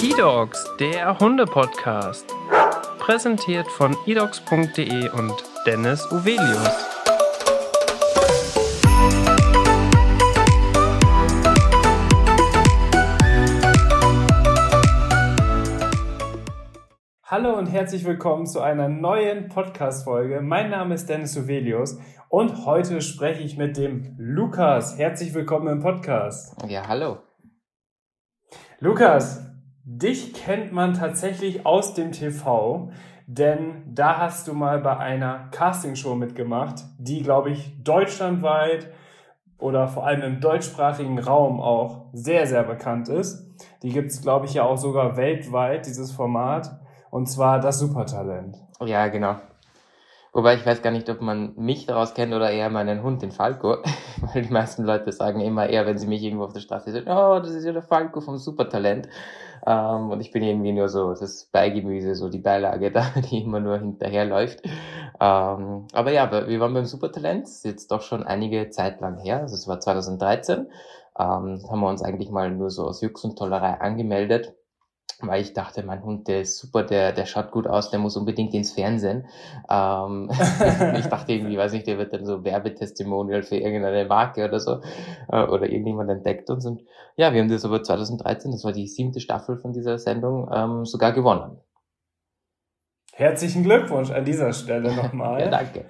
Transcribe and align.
eDogs, 0.00 0.64
der 0.78 1.18
Hunde-Podcast. 1.18 2.32
Präsentiert 3.00 3.66
von 3.66 3.96
edogs.de 4.06 5.10
und 5.10 5.34
Dennis 5.66 6.06
Uvelius. 6.12 6.70
Hallo 17.24 17.58
und 17.58 17.66
herzlich 17.66 18.04
willkommen 18.04 18.46
zu 18.46 18.60
einer 18.60 18.88
neuen 18.88 19.48
Podcast-Folge. 19.48 20.40
Mein 20.40 20.70
Name 20.70 20.94
ist 20.94 21.08
Dennis 21.08 21.36
Uvelius 21.36 21.98
und 22.28 22.64
heute 22.66 23.00
spreche 23.02 23.42
ich 23.42 23.56
mit 23.56 23.76
dem 23.76 24.14
Lukas. 24.16 24.96
Herzlich 24.96 25.34
willkommen 25.34 25.66
im 25.66 25.80
Podcast. 25.80 26.54
Ja, 26.68 26.86
hallo. 26.86 27.18
Lukas, 28.78 29.47
dich 29.90 30.34
kennt 30.34 30.70
man 30.70 30.92
tatsächlich 30.92 31.64
aus 31.64 31.94
dem 31.94 32.12
TV, 32.12 32.90
denn 33.26 33.82
da 33.86 34.18
hast 34.18 34.46
du 34.46 34.52
mal 34.52 34.80
bei 34.80 34.98
einer 34.98 35.48
Castingshow 35.50 36.14
mitgemacht, 36.14 36.84
die, 36.98 37.22
glaube 37.22 37.50
ich, 37.50 37.82
deutschlandweit 37.82 38.90
oder 39.56 39.88
vor 39.88 40.06
allem 40.06 40.22
im 40.22 40.40
deutschsprachigen 40.40 41.18
Raum 41.18 41.60
auch 41.60 42.10
sehr, 42.12 42.46
sehr 42.46 42.64
bekannt 42.64 43.08
ist. 43.08 43.50
Die 43.82 43.88
gibt 43.88 44.10
es, 44.10 44.20
glaube 44.20 44.44
ich, 44.44 44.54
ja 44.54 44.64
auch 44.64 44.76
sogar 44.76 45.16
weltweit, 45.16 45.86
dieses 45.86 46.12
Format. 46.12 46.70
Und 47.10 47.26
zwar 47.26 47.58
das 47.58 47.78
Supertalent. 47.78 48.58
Ja, 48.84 49.08
genau. 49.08 49.36
Wobei 50.38 50.54
ich 50.54 50.64
weiß 50.64 50.82
gar 50.82 50.92
nicht, 50.92 51.10
ob 51.10 51.20
man 51.20 51.52
mich 51.56 51.86
daraus 51.86 52.14
kennt 52.14 52.32
oder 52.32 52.48
eher 52.48 52.70
meinen 52.70 53.02
Hund, 53.02 53.22
den 53.22 53.32
Falco. 53.32 53.78
Weil 54.20 54.42
die 54.42 54.52
meisten 54.52 54.84
Leute 54.84 55.10
sagen 55.10 55.40
immer 55.40 55.68
eher, 55.68 55.84
wenn 55.84 55.98
sie 55.98 56.06
mich 56.06 56.22
irgendwo 56.22 56.44
auf 56.44 56.52
der 56.52 56.60
Straße 56.60 56.92
sehen, 56.92 57.08
oh, 57.08 57.40
das 57.40 57.50
ist 57.50 57.64
ja 57.64 57.72
der 57.72 57.82
Falco 57.82 58.20
vom 58.20 58.36
Supertalent. 58.36 59.08
Ähm, 59.66 60.10
und 60.12 60.20
ich 60.20 60.30
bin 60.30 60.44
irgendwie 60.44 60.70
nur 60.70 60.88
so 60.88 61.12
das 61.12 61.46
Beigemüse, 61.46 62.14
so 62.14 62.28
die 62.28 62.38
Beilage 62.38 62.92
da, 62.92 63.06
die 63.28 63.42
immer 63.42 63.58
nur 63.58 63.78
hinterherläuft. 63.78 64.62
Ähm, 65.18 65.88
aber 65.92 66.12
ja, 66.12 66.30
wir 66.30 66.60
waren 66.60 66.72
beim 66.72 66.84
Supertalent, 66.84 67.48
jetzt 67.64 67.90
doch 67.90 68.02
schon 68.02 68.22
einige 68.22 68.70
Zeit 68.70 69.00
lang 69.00 69.18
her, 69.18 69.40
also 69.40 69.56
es 69.56 69.66
war 69.66 69.80
2013. 69.80 70.68
Ähm, 71.18 71.64
haben 71.68 71.80
wir 71.80 71.88
uns 71.88 72.02
eigentlich 72.02 72.30
mal 72.30 72.48
nur 72.52 72.70
so 72.70 72.84
aus 72.84 73.00
Jux 73.00 73.24
und 73.24 73.36
Tollerei 73.36 73.80
angemeldet 73.80 74.54
weil 75.20 75.42
ich 75.42 75.52
dachte, 75.52 75.82
mein 75.82 76.04
Hund, 76.04 76.28
der 76.28 76.42
ist 76.42 76.58
super, 76.58 76.84
der, 76.84 77.12
der 77.12 77.26
schaut 77.26 77.50
gut 77.50 77.66
aus, 77.66 77.90
der 77.90 77.98
muss 77.98 78.16
unbedingt 78.16 78.54
ins 78.54 78.72
Fernsehen. 78.72 79.26
Ähm, 79.68 80.30
ich 80.96 81.06
dachte 81.06 81.32
irgendwie, 81.32 81.58
weiß 81.58 81.72
nicht, 81.72 81.86
der 81.86 81.98
wird 81.98 82.12
dann 82.12 82.24
so 82.24 82.44
Werbetestimonial 82.44 83.42
für 83.42 83.56
irgendeine 83.56 84.04
Marke 84.04 84.44
oder 84.44 84.60
so, 84.60 84.80
äh, 85.28 85.42
oder 85.44 85.68
irgendjemand 85.68 86.10
entdeckt 86.10 86.50
uns. 86.50 86.66
Und 86.66 86.82
ja, 87.16 87.32
wir 87.32 87.40
haben 87.40 87.48
das 87.48 87.64
aber 87.64 87.82
2013, 87.82 88.52
das 88.52 88.64
war 88.64 88.72
die 88.72 88.86
siebte 88.86 89.20
Staffel 89.20 89.58
von 89.58 89.72
dieser 89.72 89.98
Sendung, 89.98 90.48
ähm, 90.52 90.84
sogar 90.84 91.12
gewonnen. 91.12 91.58
Herzlichen 93.12 93.64
Glückwunsch 93.64 94.12
an 94.12 94.24
dieser 94.24 94.52
Stelle 94.52 94.94
nochmal. 94.94 95.40
ja, 95.40 95.48
danke. 95.48 95.86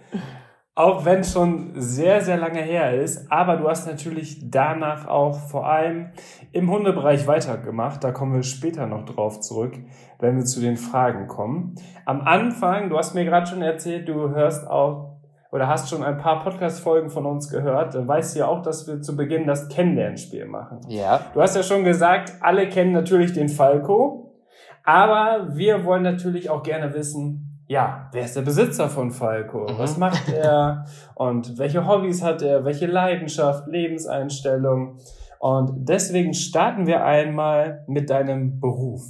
Auch 0.78 1.04
wenn 1.04 1.20
es 1.20 1.32
schon 1.32 1.72
sehr, 1.74 2.20
sehr 2.20 2.36
lange 2.36 2.60
her 2.60 2.94
ist. 2.94 3.32
Aber 3.32 3.56
du 3.56 3.68
hast 3.68 3.88
natürlich 3.88 4.48
danach 4.48 5.08
auch 5.08 5.36
vor 5.36 5.66
allem 5.68 6.10
im 6.52 6.70
Hundebereich 6.70 7.26
weitergemacht. 7.26 8.04
Da 8.04 8.12
kommen 8.12 8.32
wir 8.32 8.44
später 8.44 8.86
noch 8.86 9.04
drauf 9.04 9.40
zurück, 9.40 9.76
wenn 10.20 10.36
wir 10.36 10.44
zu 10.44 10.60
den 10.60 10.76
Fragen 10.76 11.26
kommen. 11.26 11.74
Am 12.04 12.20
Anfang, 12.20 12.90
du 12.90 12.96
hast 12.96 13.16
mir 13.16 13.24
gerade 13.24 13.48
schon 13.48 13.60
erzählt, 13.60 14.08
du 14.08 14.30
hörst 14.30 14.68
auch 14.68 15.16
oder 15.50 15.66
hast 15.66 15.90
schon 15.90 16.04
ein 16.04 16.16
paar 16.16 16.44
Podcast-Folgen 16.44 17.10
von 17.10 17.26
uns 17.26 17.50
gehört. 17.50 17.96
Dann 17.96 18.06
weißt 18.06 18.36
du 18.36 18.38
ja 18.38 18.46
auch, 18.46 18.62
dass 18.62 18.86
wir 18.86 19.02
zu 19.02 19.16
Beginn 19.16 19.48
das 19.48 19.68
Kennenlernspiel 19.68 20.44
machen. 20.44 20.78
Ja. 20.86 21.22
Du 21.34 21.42
hast 21.42 21.56
ja 21.56 21.64
schon 21.64 21.82
gesagt, 21.82 22.34
alle 22.40 22.68
kennen 22.68 22.92
natürlich 22.92 23.32
den 23.32 23.48
Falco. 23.48 24.28
Aber 24.84 25.56
wir 25.56 25.84
wollen 25.84 26.04
natürlich 26.04 26.50
auch 26.50 26.62
gerne 26.62 26.94
wissen, 26.94 27.47
ja, 27.68 28.08
wer 28.12 28.24
ist 28.24 28.34
der 28.34 28.42
Besitzer 28.42 28.88
von 28.88 29.10
Falco? 29.10 29.60
Mhm. 29.60 29.78
Was 29.78 29.98
macht 29.98 30.32
er? 30.32 30.86
Und 31.14 31.58
welche 31.58 31.86
Hobbys 31.86 32.22
hat 32.22 32.40
er? 32.42 32.64
Welche 32.64 32.86
Leidenschaft, 32.86 33.68
Lebenseinstellung? 33.68 34.98
Und 35.38 35.88
deswegen 35.88 36.32
starten 36.32 36.86
wir 36.86 37.04
einmal 37.04 37.84
mit 37.86 38.08
deinem 38.10 38.58
Beruf. 38.58 39.02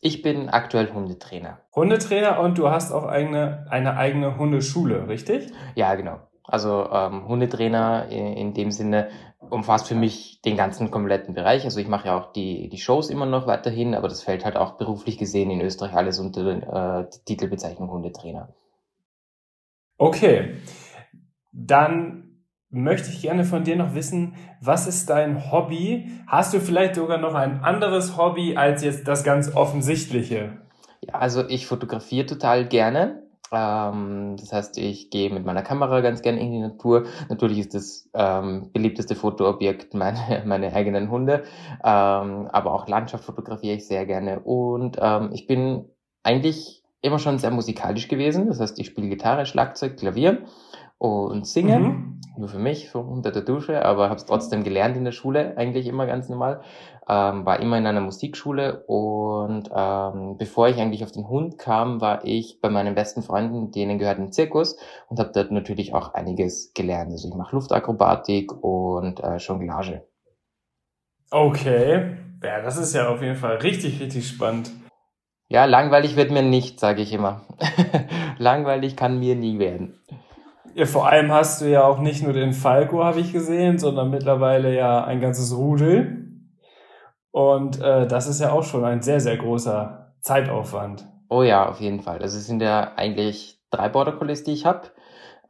Ich 0.00 0.22
bin 0.22 0.48
aktuell 0.48 0.92
Hundetrainer. 0.94 1.58
Hundetrainer 1.74 2.40
und 2.40 2.56
du 2.56 2.70
hast 2.70 2.92
auch 2.92 3.04
eine, 3.04 3.66
eine 3.68 3.96
eigene 3.96 4.38
Hundeschule, 4.38 5.08
richtig? 5.08 5.52
Ja, 5.74 5.94
genau. 5.96 6.20
Also 6.44 6.88
ähm, 6.90 7.28
Hundetrainer 7.28 8.06
in, 8.08 8.32
in 8.34 8.54
dem 8.54 8.70
Sinne 8.70 9.08
umfasst 9.50 9.88
für 9.88 9.94
mich 9.94 10.40
den 10.42 10.56
ganzen 10.56 10.90
kompletten 10.90 11.34
Bereich. 11.34 11.64
Also 11.64 11.80
ich 11.80 11.88
mache 11.88 12.08
ja 12.08 12.18
auch 12.18 12.32
die, 12.32 12.68
die 12.68 12.78
Shows 12.78 13.10
immer 13.10 13.26
noch 13.26 13.46
weiterhin, 13.46 13.94
aber 13.94 14.08
das 14.08 14.22
fällt 14.22 14.44
halt 14.44 14.56
auch 14.56 14.72
beruflich 14.72 15.18
gesehen 15.18 15.50
in 15.50 15.60
Österreich 15.60 15.94
alles 15.94 16.18
unter 16.18 16.46
äh, 16.46 17.08
die 17.10 17.24
Titelbezeichnung 17.24 17.90
Hundetrainer. 17.90 18.54
Okay, 19.98 20.54
dann 21.52 22.30
möchte 22.70 23.10
ich 23.10 23.20
gerne 23.20 23.44
von 23.44 23.64
dir 23.64 23.76
noch 23.76 23.94
wissen, 23.94 24.34
was 24.60 24.86
ist 24.86 25.10
dein 25.10 25.50
Hobby? 25.50 26.10
Hast 26.26 26.54
du 26.54 26.60
vielleicht 26.60 26.94
sogar 26.94 27.18
noch 27.18 27.34
ein 27.34 27.62
anderes 27.62 28.16
Hobby 28.16 28.56
als 28.56 28.82
jetzt 28.82 29.08
das 29.08 29.24
ganz 29.24 29.54
offensichtliche? 29.54 30.58
Ja, 31.02 31.14
also 31.14 31.46
ich 31.48 31.66
fotografiere 31.66 32.26
total 32.26 32.66
gerne. 32.66 33.22
Ähm, 33.52 34.36
das 34.38 34.52
heißt, 34.52 34.78
ich 34.78 35.10
gehe 35.10 35.30
mit 35.30 35.44
meiner 35.44 35.62
Kamera 35.62 36.00
ganz 36.00 36.22
gern 36.22 36.38
in 36.38 36.52
die 36.52 36.58
Natur. 36.58 37.04
Natürlich 37.28 37.58
ist 37.58 37.74
das 37.74 38.08
ähm, 38.14 38.70
beliebteste 38.72 39.14
Fotoobjekt 39.14 39.94
meine, 39.94 40.42
meine 40.46 40.72
eigenen 40.72 41.10
Hunde, 41.10 41.44
ähm, 41.84 42.48
aber 42.52 42.74
auch 42.74 42.88
Landschaft 42.88 43.24
fotografiere 43.24 43.76
ich 43.76 43.86
sehr 43.86 44.06
gerne. 44.06 44.40
Und 44.40 44.98
ähm, 45.00 45.30
ich 45.32 45.46
bin 45.46 45.86
eigentlich 46.22 46.82
immer 47.02 47.18
schon 47.18 47.38
sehr 47.38 47.50
musikalisch 47.50 48.08
gewesen. 48.08 48.48
Das 48.48 48.60
heißt, 48.60 48.78
ich 48.78 48.86
spiele 48.86 49.08
Gitarre, 49.08 49.46
Schlagzeug, 49.46 49.96
Klavier 49.96 50.44
und 50.98 51.46
singe. 51.46 51.78
Mhm. 51.78 52.20
Nur 52.36 52.48
für 52.48 52.58
mich, 52.58 52.90
so 52.90 53.00
unter 53.00 53.32
der 53.32 53.42
Dusche, 53.42 53.84
aber 53.84 54.08
habe 54.08 54.16
es 54.16 54.26
trotzdem 54.26 54.64
gelernt 54.64 54.96
in 54.96 55.04
der 55.04 55.12
Schule, 55.12 55.56
eigentlich 55.56 55.86
immer 55.86 56.06
ganz 56.06 56.28
normal. 56.28 56.62
Ähm, 57.12 57.44
war 57.44 57.58
immer 57.58 57.76
in 57.76 57.88
einer 57.88 58.00
Musikschule 58.00 58.84
und 58.86 59.68
ähm, 59.74 60.36
bevor 60.38 60.68
ich 60.68 60.78
eigentlich 60.78 61.02
auf 61.02 61.10
den 61.10 61.28
Hund 61.28 61.58
kam, 61.58 62.00
war 62.00 62.24
ich 62.24 62.60
bei 62.60 62.70
meinen 62.70 62.94
besten 62.94 63.22
Freunden, 63.22 63.72
denen 63.72 63.98
gehört 63.98 64.20
ein 64.20 64.30
Zirkus 64.30 64.78
und 65.08 65.18
habe 65.18 65.32
dort 65.34 65.50
natürlich 65.50 65.92
auch 65.92 66.14
einiges 66.14 66.72
gelernt. 66.72 67.10
Also 67.10 67.26
ich 67.26 67.34
mache 67.34 67.56
Luftakrobatik 67.56 68.52
und 68.62 69.18
äh, 69.24 69.38
Jonglage. 69.38 70.06
Okay, 71.32 72.16
ja, 72.44 72.62
das 72.62 72.76
ist 72.76 72.94
ja 72.94 73.08
auf 73.08 73.20
jeden 73.22 73.34
Fall 73.34 73.56
richtig, 73.56 74.00
richtig 74.00 74.28
spannend. 74.28 74.70
Ja, 75.48 75.64
langweilig 75.64 76.14
wird 76.14 76.30
mir 76.30 76.42
nicht, 76.42 76.78
sage 76.78 77.02
ich 77.02 77.12
immer. 77.12 77.40
langweilig 78.38 78.94
kann 78.94 79.18
mir 79.18 79.34
nie 79.34 79.58
werden. 79.58 79.98
Ja, 80.76 80.86
vor 80.86 81.08
allem 81.08 81.32
hast 81.32 81.60
du 81.60 81.68
ja 81.68 81.82
auch 81.82 81.98
nicht 81.98 82.22
nur 82.22 82.34
den 82.34 82.52
Falco, 82.52 83.02
habe 83.02 83.18
ich 83.18 83.32
gesehen, 83.32 83.78
sondern 83.78 84.10
mittlerweile 84.10 84.72
ja 84.72 85.02
ein 85.02 85.20
ganzes 85.20 85.56
Rudel. 85.56 86.29
Und 87.32 87.80
äh, 87.80 88.06
das 88.06 88.26
ist 88.26 88.40
ja 88.40 88.52
auch 88.52 88.64
schon 88.64 88.84
ein 88.84 89.02
sehr, 89.02 89.20
sehr 89.20 89.36
großer 89.36 90.14
Zeitaufwand. 90.20 91.06
Oh 91.28 91.42
ja, 91.42 91.68
auf 91.68 91.80
jeden 91.80 92.00
Fall. 92.00 92.20
Also 92.22 92.38
es 92.38 92.46
sind 92.46 92.60
ja 92.60 92.92
eigentlich 92.96 93.60
drei 93.70 93.88
Border 93.88 94.12
Collies, 94.12 94.42
die 94.42 94.52
ich 94.52 94.66
habe. 94.66 94.88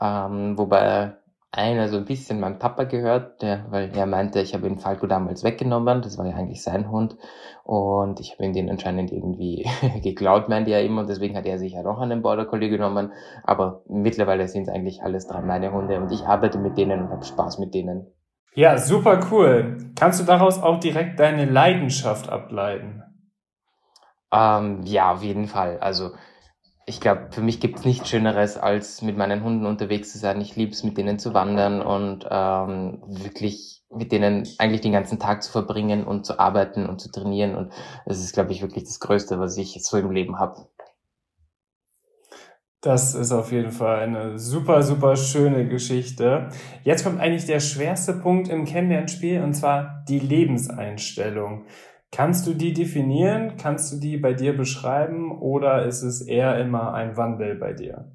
Ähm, 0.00 0.58
wobei 0.58 1.14
einer 1.52 1.88
so 1.88 1.96
ein 1.96 2.04
bisschen 2.04 2.38
meinem 2.38 2.58
Papa 2.58 2.84
gehört, 2.84 3.42
der, 3.42 3.64
weil 3.70 3.90
er 3.96 4.06
meinte, 4.06 4.40
ich 4.40 4.54
habe 4.54 4.68
den 4.68 4.78
Falco 4.78 5.06
damals 5.06 5.42
weggenommen, 5.42 6.00
das 6.00 6.16
war 6.16 6.26
ja 6.26 6.36
eigentlich 6.36 6.62
sein 6.62 6.90
Hund 6.90 7.16
und 7.64 8.20
ich 8.20 8.32
habe 8.32 8.44
ihm 8.44 8.52
den 8.52 8.70
anscheinend 8.70 9.10
irgendwie 9.10 9.68
geklaut, 10.02 10.48
meinte 10.48 10.70
er 10.70 10.84
immer 10.84 11.00
und 11.00 11.10
deswegen 11.10 11.36
hat 11.36 11.46
er 11.46 11.58
sich 11.58 11.72
ja 11.72 11.84
auch 11.84 11.98
einen 11.98 12.22
Border 12.22 12.44
Collie 12.44 12.70
genommen, 12.70 13.12
aber 13.42 13.82
mittlerweile 13.88 14.46
sind 14.46 14.64
es 14.64 14.68
eigentlich 14.68 15.02
alles 15.02 15.26
drei 15.26 15.40
meine 15.40 15.72
Hunde 15.72 16.00
und 16.00 16.12
ich 16.12 16.24
arbeite 16.24 16.58
mit 16.58 16.78
denen 16.78 17.02
und 17.02 17.10
habe 17.10 17.24
Spaß 17.24 17.58
mit 17.58 17.74
denen. 17.74 18.06
Ja, 18.54 18.78
super 18.78 19.20
cool. 19.30 19.92
Kannst 19.94 20.20
du 20.20 20.24
daraus 20.24 20.60
auch 20.60 20.80
direkt 20.80 21.20
deine 21.20 21.44
Leidenschaft 21.44 22.28
ableiten? 22.28 23.02
Ähm, 24.32 24.82
ja, 24.84 25.12
auf 25.12 25.22
jeden 25.22 25.46
Fall. 25.46 25.78
Also 25.78 26.10
ich 26.86 27.00
glaube, 27.00 27.28
für 27.30 27.42
mich 27.42 27.60
gibt 27.60 27.78
es 27.78 27.84
nichts 27.84 28.08
Schöneres, 28.08 28.56
als 28.56 29.02
mit 29.02 29.16
meinen 29.16 29.44
Hunden 29.44 29.66
unterwegs 29.66 30.12
zu 30.12 30.18
sein. 30.18 30.40
Ich 30.40 30.56
liebe 30.56 30.72
es, 30.72 30.82
mit 30.82 30.98
denen 30.98 31.18
zu 31.20 31.34
wandern 31.34 31.80
und 31.80 32.26
ähm, 32.28 33.02
wirklich 33.06 33.82
mit 33.90 34.12
denen 34.12 34.46
eigentlich 34.58 34.80
den 34.80 34.92
ganzen 34.92 35.18
Tag 35.18 35.42
zu 35.42 35.52
verbringen 35.52 36.04
und 36.04 36.26
zu 36.26 36.38
arbeiten 36.38 36.86
und 36.86 37.00
zu 37.00 37.10
trainieren. 37.10 37.54
Und 37.54 37.72
das 38.06 38.20
ist, 38.20 38.32
glaube 38.32 38.52
ich, 38.52 38.62
wirklich 38.62 38.84
das 38.84 38.98
Größte, 39.00 39.38
was 39.38 39.56
ich 39.56 39.80
so 39.84 39.96
im 39.98 40.10
Leben 40.10 40.38
habe. 40.38 40.66
Das 42.82 43.14
ist 43.14 43.30
auf 43.30 43.52
jeden 43.52 43.72
Fall 43.72 44.00
eine 44.00 44.38
super, 44.38 44.82
super 44.82 45.14
schöne 45.14 45.68
Geschichte. 45.68 46.48
Jetzt 46.82 47.04
kommt 47.04 47.20
eigentlich 47.20 47.44
der 47.44 47.60
schwerste 47.60 48.14
Punkt 48.14 48.48
im 48.48 48.64
Kennenlernspiel 48.64 49.42
und 49.42 49.52
zwar 49.52 50.02
die 50.08 50.18
Lebenseinstellung. 50.18 51.66
Kannst 52.10 52.46
du 52.46 52.54
die 52.54 52.72
definieren? 52.72 53.58
Kannst 53.60 53.92
du 53.92 54.00
die 54.00 54.16
bei 54.16 54.32
dir 54.32 54.56
beschreiben 54.56 55.30
oder 55.30 55.84
ist 55.84 56.02
es 56.02 56.22
eher 56.22 56.58
immer 56.58 56.94
ein 56.94 57.18
Wandel 57.18 57.56
bei 57.56 57.74
dir? 57.74 58.10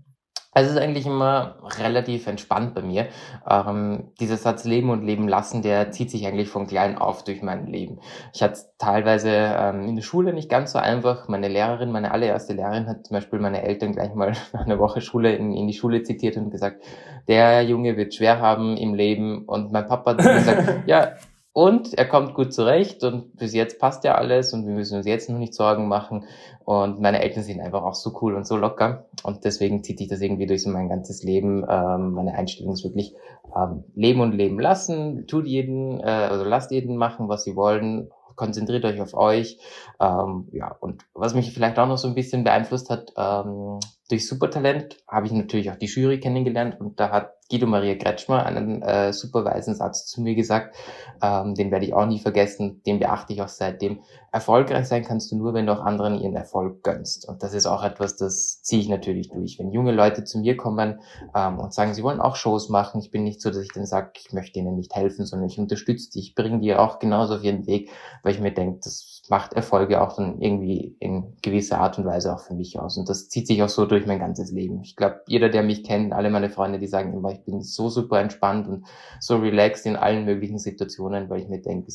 Also 0.57 0.69
es 0.69 0.77
ist 0.77 0.81
eigentlich 0.81 1.05
immer 1.05 1.57
relativ 1.79 2.27
entspannt 2.27 2.75
bei 2.75 2.81
mir. 2.81 3.07
Ähm, 3.45 4.05
dieser 4.21 4.37
Satz 4.37 4.63
Leben 4.63 4.89
und 4.89 5.03
Leben 5.03 5.27
lassen, 5.27 5.61
der 5.61 5.91
zieht 5.91 6.09
sich 6.09 6.25
eigentlich 6.25 6.47
von 6.47 6.65
klein 6.65 6.97
auf 6.97 7.25
durch 7.25 7.41
mein 7.41 7.67
Leben. 7.67 7.99
Ich 8.33 8.41
hatte 8.41 8.61
teilweise 8.77 9.31
ähm, 9.31 9.83
in 9.83 9.97
der 9.97 10.01
Schule 10.01 10.31
nicht 10.31 10.49
ganz 10.49 10.71
so 10.71 10.79
einfach. 10.79 11.27
Meine 11.27 11.49
Lehrerin, 11.49 11.91
meine 11.91 12.11
allererste 12.11 12.53
Lehrerin 12.53 12.87
hat 12.87 13.05
zum 13.05 13.15
Beispiel 13.15 13.39
meine 13.39 13.63
Eltern 13.63 13.91
gleich 13.91 14.15
mal 14.15 14.31
nach 14.53 14.61
einer 14.61 14.79
Woche 14.79 15.01
Schule 15.01 15.35
in, 15.35 15.51
in 15.51 15.67
die 15.67 15.73
Schule 15.73 16.03
zitiert 16.03 16.37
und 16.37 16.51
gesagt, 16.51 16.81
der 17.27 17.61
Junge 17.63 17.97
wird 17.97 18.15
schwer 18.15 18.39
haben 18.39 18.77
im 18.77 18.93
Leben. 18.93 19.43
Und 19.43 19.73
mein 19.73 19.87
Papa 19.87 20.11
hat 20.11 20.19
gesagt, 20.19 20.83
ja, 20.87 21.15
und 21.55 21.93
er 21.93 22.05
kommt 22.05 22.33
gut 22.33 22.53
zurecht 22.53 23.01
und 23.05 23.37
bis 23.37 23.53
jetzt 23.53 23.79
passt 23.79 24.03
ja 24.03 24.15
alles 24.15 24.51
und 24.51 24.67
wir 24.67 24.73
müssen 24.73 24.97
uns 24.97 25.05
jetzt 25.05 25.29
noch 25.29 25.37
nicht 25.37 25.53
Sorgen 25.53 25.87
machen. 25.87 26.25
Und 26.65 26.99
meine 26.99 27.21
Eltern 27.21 27.43
sind 27.43 27.61
einfach 27.61 27.81
auch 27.81 27.95
so 27.95 28.11
cool 28.21 28.35
und 28.35 28.45
so 28.45 28.57
locker. 28.57 29.05
Und 29.23 29.45
deswegen 29.45 29.81
zieht 29.81 29.99
sich 29.99 30.09
das 30.09 30.19
irgendwie 30.19 30.47
durch 30.47 30.63
so 30.63 30.69
mein 30.69 30.89
ganzes 30.89 31.23
Leben. 31.23 31.65
Ähm, 31.69 32.11
meine 32.11 32.33
Einstellung 32.33 32.73
ist 32.73 32.83
wirklich 32.83 33.15
ähm, 33.55 33.85
leben 33.95 34.19
und 34.19 34.33
leben 34.33 34.59
lassen. 34.59 35.27
Tut 35.27 35.47
jeden, 35.47 36.01
äh, 36.01 36.27
also 36.29 36.43
lasst 36.43 36.71
jeden 36.71 36.97
machen, 36.97 37.29
was 37.29 37.45
sie 37.45 37.55
wollen. 37.55 38.11
Konzentriert 38.35 38.83
euch 38.83 38.99
auf 38.99 39.13
euch. 39.13 39.57
Ähm, 40.01 40.49
ja, 40.51 40.75
und 40.81 41.05
was 41.13 41.35
mich 41.35 41.53
vielleicht 41.53 41.79
auch 41.79 41.87
noch 41.87 41.97
so 41.97 42.09
ein 42.09 42.15
bisschen 42.15 42.43
beeinflusst 42.43 42.89
hat, 42.89 43.13
ähm, 43.15 43.79
durch 44.09 44.27
Supertalent 44.27 44.97
habe 45.07 45.25
ich 45.25 45.31
natürlich 45.31 45.71
auch 45.71 45.77
die 45.77 45.87
Jury 45.87 46.19
kennengelernt 46.19 46.79
und 46.79 46.99
da 46.99 47.09
hat 47.09 47.31
Guido 47.49 47.67
Maria 47.67 47.95
Kretschmer 47.95 48.43
einen 48.43 48.81
äh, 48.81 49.13
super 49.13 49.45
weisen 49.45 49.75
Satz 49.75 50.07
zu 50.07 50.21
mir 50.21 50.33
gesagt, 50.33 50.75
ähm, 51.21 51.53
den 51.53 51.69
werde 51.71 51.85
ich 51.85 51.93
auch 51.93 52.07
nie 52.07 52.19
vergessen, 52.19 52.81
den 52.87 52.99
beachte 52.99 53.33
ich 53.33 53.41
auch 53.41 53.47
seitdem. 53.47 54.01
Erfolgreich 54.31 54.87
sein 54.87 55.03
kannst 55.03 55.31
du 55.31 55.37
nur, 55.37 55.53
wenn 55.53 55.67
du 55.67 55.73
auch 55.73 55.83
anderen 55.83 56.19
ihren 56.19 56.35
Erfolg 56.35 56.83
gönnst. 56.83 57.27
Und 57.27 57.43
das 57.43 57.53
ist 57.53 57.67
auch 57.67 57.83
etwas, 57.83 58.17
das 58.17 58.61
ziehe 58.63 58.81
ich 58.81 58.89
natürlich 58.89 59.29
durch. 59.29 59.59
Wenn 59.59 59.71
junge 59.71 59.91
Leute 59.91 60.23
zu 60.23 60.39
mir 60.39 60.57
kommen 60.57 61.01
ähm, 61.35 61.59
und 61.59 61.73
sagen, 61.73 61.93
sie 61.93 62.03
wollen 62.03 62.19
auch 62.19 62.35
Shows 62.35 62.69
machen, 62.69 62.99
ich 62.99 63.11
bin 63.11 63.23
nicht 63.23 63.41
so, 63.41 63.49
dass 63.49 63.61
ich 63.61 63.71
dann 63.73 63.85
sage, 63.85 64.11
ich 64.17 64.33
möchte 64.33 64.59
ihnen 64.59 64.75
nicht 64.75 64.95
helfen, 64.95 65.25
sondern 65.25 65.47
ich 65.47 65.59
unterstütze 65.59 66.09
die, 66.11 66.19
ich 66.19 66.35
bringe 66.35 66.59
die 66.59 66.73
auch 66.75 66.97
genauso 66.97 67.35
auf 67.35 67.43
ihren 67.43 67.67
Weg, 67.67 67.91
weil 68.23 68.33
ich 68.33 68.39
mir 68.39 68.53
denke, 68.53 68.79
das 68.83 69.14
macht 69.29 69.53
Erfolge 69.53 70.01
auch 70.01 70.15
dann 70.15 70.39
irgendwie 70.39 70.95
in 70.99 71.35
gewisser 71.41 71.79
Art 71.79 71.97
und 71.97 72.05
Weise 72.05 72.33
auch 72.33 72.39
für 72.39 72.53
mich 72.53 72.79
aus. 72.79 72.97
Und 72.97 73.09
das 73.09 73.29
zieht 73.29 73.47
sich 73.47 73.63
auch 73.63 73.69
so 73.69 73.85
durch 73.85 74.05
mein 74.05 74.19
ganzes 74.19 74.51
Leben. 74.51 74.81
Ich 74.83 74.95
glaube, 74.95 75.21
jeder, 75.27 75.49
der 75.49 75.63
mich 75.63 75.83
kennt, 75.83 76.13
alle 76.13 76.29
meine 76.29 76.49
Freunde, 76.49 76.79
die 76.79 76.87
sagen 76.87 77.13
immer, 77.13 77.31
ich 77.31 77.43
bin 77.43 77.61
so 77.61 77.89
super 77.89 78.19
entspannt 78.19 78.67
und 78.67 78.85
so 79.19 79.37
relaxed 79.37 79.85
in 79.85 79.95
allen 79.95 80.25
möglichen 80.25 80.59
Situationen, 80.59 81.29
weil 81.29 81.41
ich 81.41 81.49
mir 81.49 81.61
denke, 81.61 81.91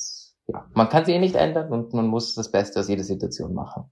ja, 0.49 0.67
man 0.75 0.89
kann 0.89 1.05
sie 1.05 1.13
eh 1.13 1.19
nicht 1.19 1.37
ändern 1.37 1.71
und 1.71 1.93
man 1.95 2.07
muss 2.07 2.35
das 2.35 2.51
Beste 2.51 2.81
aus 2.81 2.89
jeder 2.89 3.05
Situation 3.05 3.55
machen. 3.55 3.85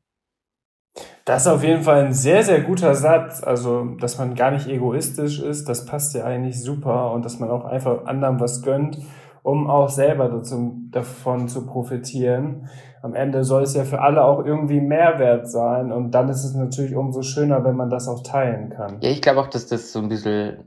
Das 1.25 1.43
ist 1.43 1.49
auf 1.49 1.62
jeden 1.62 1.82
Fall 1.82 2.06
ein 2.06 2.12
sehr, 2.12 2.43
sehr 2.43 2.62
guter 2.62 2.94
Satz. 2.94 3.43
Also, 3.43 3.85
dass 4.00 4.19
man 4.19 4.35
gar 4.35 4.50
nicht 4.50 4.67
egoistisch 4.67 5.40
ist, 5.40 5.69
das 5.69 5.85
passt 5.85 6.14
ja 6.14 6.25
eigentlich 6.25 6.61
super 6.61 7.12
und 7.12 7.25
dass 7.25 7.38
man 7.38 7.50
auch 7.50 7.64
einfach 7.64 8.06
anderen 8.06 8.40
was 8.40 8.62
gönnt, 8.62 8.99
um 9.43 9.69
auch 9.69 9.88
selber 9.88 10.29
dazu, 10.29 10.76
davon 10.90 11.49
zu 11.49 11.67
profitieren 11.67 12.69
am 13.02 13.14
Ende 13.14 13.44
soll 13.44 13.62
es 13.62 13.75
ja 13.75 13.85
für 13.85 14.00
alle 14.00 14.25
auch 14.25 14.44
irgendwie 14.44 14.81
Mehrwert 14.81 15.49
sein 15.49 15.93
und 15.93 16.11
dann 16.12 16.29
ist 16.29 16.44
es 16.44 16.55
natürlich 16.55 16.96
umso 16.96 17.23
schöner, 17.23 17.64
wenn 17.64 17.76
man 17.76 17.90
das 17.90 18.08
auch 18.08 18.23
teilen 18.23 18.70
kann. 18.70 18.99
Ja, 19.00 19.11
ich 19.11 19.23
glaube 19.23 19.40
auch, 19.40 19.49
dass 19.49 19.67
das 19.67 19.93
so 19.93 20.00
ein 20.00 20.08
bisschen 20.08 20.64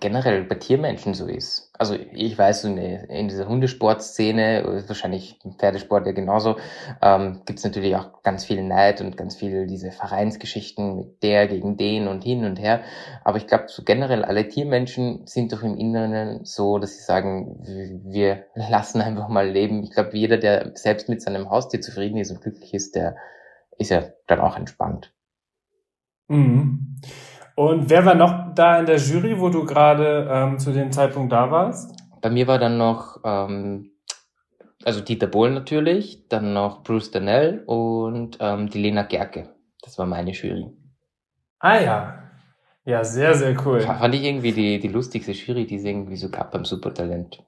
generell 0.00 0.44
bei 0.44 0.54
Tiermenschen 0.56 1.14
so 1.14 1.26
ist. 1.26 1.70
Also 1.78 1.96
ich 2.12 2.36
weiß, 2.36 2.64
in, 2.64 3.28
dieser 3.28 3.48
Hundesportszene, 3.48 4.84
wahrscheinlich 4.86 5.38
im 5.44 5.52
Pferdesport 5.52 6.06
ja 6.06 6.12
genauso, 6.12 6.56
ähm, 7.00 7.42
gibt 7.44 7.58
es 7.58 7.64
natürlich 7.64 7.96
auch 7.96 8.22
ganz 8.22 8.44
viel 8.44 8.62
Neid 8.62 9.00
und 9.00 9.16
ganz 9.16 9.36
viel 9.36 9.66
diese 9.66 9.90
Vereinsgeschichten 9.90 10.96
mit 10.96 11.22
der 11.22 11.48
gegen 11.48 11.76
den 11.76 12.08
und 12.08 12.24
hin 12.24 12.44
und 12.44 12.58
her. 12.58 12.82
Aber 13.24 13.38
ich 13.38 13.46
glaube, 13.46 13.64
so 13.68 13.82
generell 13.82 14.24
alle 14.24 14.48
Tiermenschen 14.48 15.26
sind 15.26 15.52
doch 15.52 15.62
im 15.62 15.76
Inneren 15.76 16.44
so, 16.44 16.78
dass 16.78 16.96
sie 16.96 17.02
sagen, 17.02 17.58
wir 18.04 18.44
lassen 18.54 19.00
einfach 19.00 19.28
mal 19.28 19.48
leben. 19.48 19.82
Ich 19.82 19.92
glaube, 19.92 20.16
jeder, 20.16 20.38
der 20.38 20.72
selbst 20.74 21.08
mit 21.08 21.22
seinem 21.22 21.50
Haustier 21.50 21.80
zufrieden 21.80 22.18
ist 22.18 22.30
und 22.30 22.40
glücklich 22.40 22.74
ist, 22.74 22.94
der 22.94 23.16
ist 23.78 23.90
ja 23.90 24.04
dann 24.26 24.40
auch 24.40 24.56
entspannt. 24.56 25.12
Mhm. 26.28 27.00
Und 27.54 27.90
wer 27.90 28.04
war 28.04 28.14
noch 28.14 28.54
da 28.54 28.78
in 28.78 28.86
der 28.86 28.96
Jury, 28.96 29.38
wo 29.38 29.48
du 29.48 29.64
gerade 29.64 30.28
ähm, 30.30 30.58
zu 30.58 30.72
dem 30.72 30.90
Zeitpunkt 30.90 31.32
da 31.32 31.50
warst? 31.50 31.94
Bei 32.20 32.30
mir 32.30 32.46
war 32.46 32.58
dann 32.58 32.78
noch, 32.78 33.20
ähm, 33.24 33.90
also 34.84 35.00
Dieter 35.00 35.26
Bohlen 35.26 35.54
natürlich, 35.54 36.28
dann 36.28 36.52
noch 36.52 36.82
Bruce 36.82 37.10
Danell 37.10 37.62
und 37.66 38.38
ähm, 38.40 38.70
die 38.70 38.80
Lena 38.80 39.02
Gerke. 39.02 39.54
Das 39.82 39.98
war 39.98 40.06
meine 40.06 40.32
Jury. 40.32 40.66
Ah 41.58 41.78
ja. 41.78 42.18
Ja, 42.84 43.04
sehr, 43.04 43.34
sehr 43.34 43.54
cool. 43.64 43.80
Fand 43.80 44.14
ich 44.14 44.24
irgendwie 44.24 44.52
die, 44.52 44.80
die 44.80 44.88
lustigste 44.88 45.32
Jury, 45.32 45.66
die 45.66 45.76
es 45.76 45.84
irgendwie 45.84 46.16
so 46.16 46.30
gab 46.30 46.50
beim 46.50 46.64
Supertalent 46.64 47.44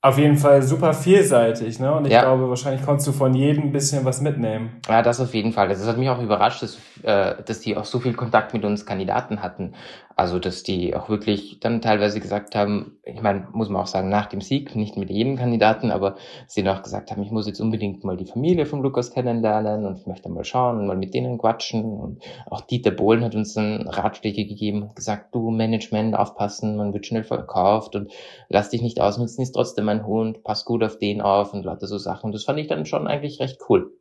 auf 0.00 0.16
jeden 0.16 0.36
Fall 0.36 0.62
super 0.62 0.94
vielseitig, 0.94 1.80
ne? 1.80 1.92
Und 1.92 2.06
ich 2.06 2.12
ja. 2.12 2.22
glaube, 2.22 2.48
wahrscheinlich 2.48 2.84
konntest 2.84 3.08
du 3.08 3.12
von 3.12 3.34
jedem 3.34 3.64
ein 3.64 3.72
bisschen 3.72 4.04
was 4.04 4.20
mitnehmen. 4.20 4.80
Ja, 4.88 5.02
das 5.02 5.20
auf 5.20 5.34
jeden 5.34 5.52
Fall. 5.52 5.68
Das 5.68 5.84
hat 5.86 5.98
mich 5.98 6.08
auch 6.08 6.22
überrascht, 6.22 6.62
dass, 6.62 6.78
äh, 7.02 7.42
dass 7.44 7.60
die 7.60 7.76
auch 7.76 7.84
so 7.84 7.98
viel 7.98 8.14
Kontakt 8.14 8.54
mit 8.54 8.64
uns 8.64 8.86
Kandidaten 8.86 9.42
hatten. 9.42 9.74
Also, 10.18 10.40
dass 10.40 10.64
die 10.64 10.96
auch 10.96 11.08
wirklich 11.08 11.60
dann 11.60 11.80
teilweise 11.80 12.18
gesagt 12.18 12.56
haben, 12.56 12.98
ich 13.04 13.22
meine, 13.22 13.46
muss 13.52 13.68
man 13.68 13.82
auch 13.82 13.86
sagen, 13.86 14.08
nach 14.08 14.26
dem 14.26 14.40
Sieg, 14.40 14.74
nicht 14.74 14.96
mit 14.96 15.10
jedem 15.10 15.36
Kandidaten, 15.36 15.92
aber 15.92 16.16
sie 16.48 16.64
dann 16.64 16.76
auch 16.76 16.82
gesagt 16.82 17.12
haben, 17.12 17.22
ich 17.22 17.30
muss 17.30 17.46
jetzt 17.46 17.60
unbedingt 17.60 18.02
mal 18.02 18.16
die 18.16 18.24
Familie 18.24 18.66
von 18.66 18.82
Lukas 18.82 19.12
kennenlernen 19.12 19.86
und 19.86 19.96
ich 19.96 20.08
möchte 20.08 20.28
mal 20.28 20.42
schauen 20.42 20.80
und 20.80 20.88
mal 20.88 20.96
mit 20.96 21.14
denen 21.14 21.38
quatschen. 21.38 21.84
Und 21.84 22.20
auch 22.50 22.62
Dieter 22.62 22.90
Bohlen 22.90 23.22
hat 23.22 23.36
uns 23.36 23.54
dann 23.54 23.86
Ratschläge 23.86 24.44
gegeben 24.44 24.82
und 24.82 24.96
gesagt, 24.96 25.32
du 25.36 25.52
Management 25.52 26.16
aufpassen, 26.16 26.76
man 26.76 26.92
wird 26.92 27.06
schnell 27.06 27.22
verkauft 27.22 27.94
und 27.94 28.10
lass 28.48 28.70
dich 28.70 28.82
nicht 28.82 29.00
ausnutzen, 29.00 29.42
ist 29.42 29.52
trotzdem 29.52 29.84
mein 29.84 30.04
Hund, 30.04 30.42
pass 30.42 30.64
gut 30.64 30.82
auf 30.82 30.98
den 30.98 31.20
auf 31.20 31.54
und 31.54 31.64
lauter 31.64 31.86
so 31.86 31.96
Sachen. 31.96 32.32
Das 32.32 32.42
fand 32.42 32.58
ich 32.58 32.66
dann 32.66 32.86
schon 32.86 33.06
eigentlich 33.06 33.38
recht 33.38 33.60
cool. 33.68 33.97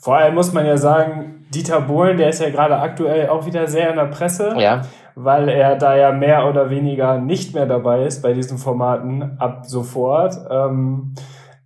Vor 0.00 0.16
allem 0.16 0.34
muss 0.34 0.52
man 0.52 0.64
ja 0.64 0.78
sagen, 0.78 1.44
Dieter 1.54 1.82
Bohlen, 1.82 2.16
der 2.16 2.30
ist 2.30 2.40
ja 2.40 2.48
gerade 2.48 2.78
aktuell 2.78 3.28
auch 3.28 3.44
wieder 3.44 3.66
sehr 3.66 3.90
in 3.90 3.96
der 3.96 4.06
Presse, 4.06 4.54
ja. 4.56 4.82
weil 5.14 5.48
er 5.48 5.76
da 5.76 5.94
ja 5.94 6.10
mehr 6.10 6.48
oder 6.48 6.70
weniger 6.70 7.18
nicht 7.18 7.54
mehr 7.54 7.66
dabei 7.66 8.04
ist 8.04 8.22
bei 8.22 8.32
diesen 8.32 8.56
Formaten 8.56 9.36
ab 9.38 9.66
sofort. 9.66 10.38
Ähm, 10.48 11.14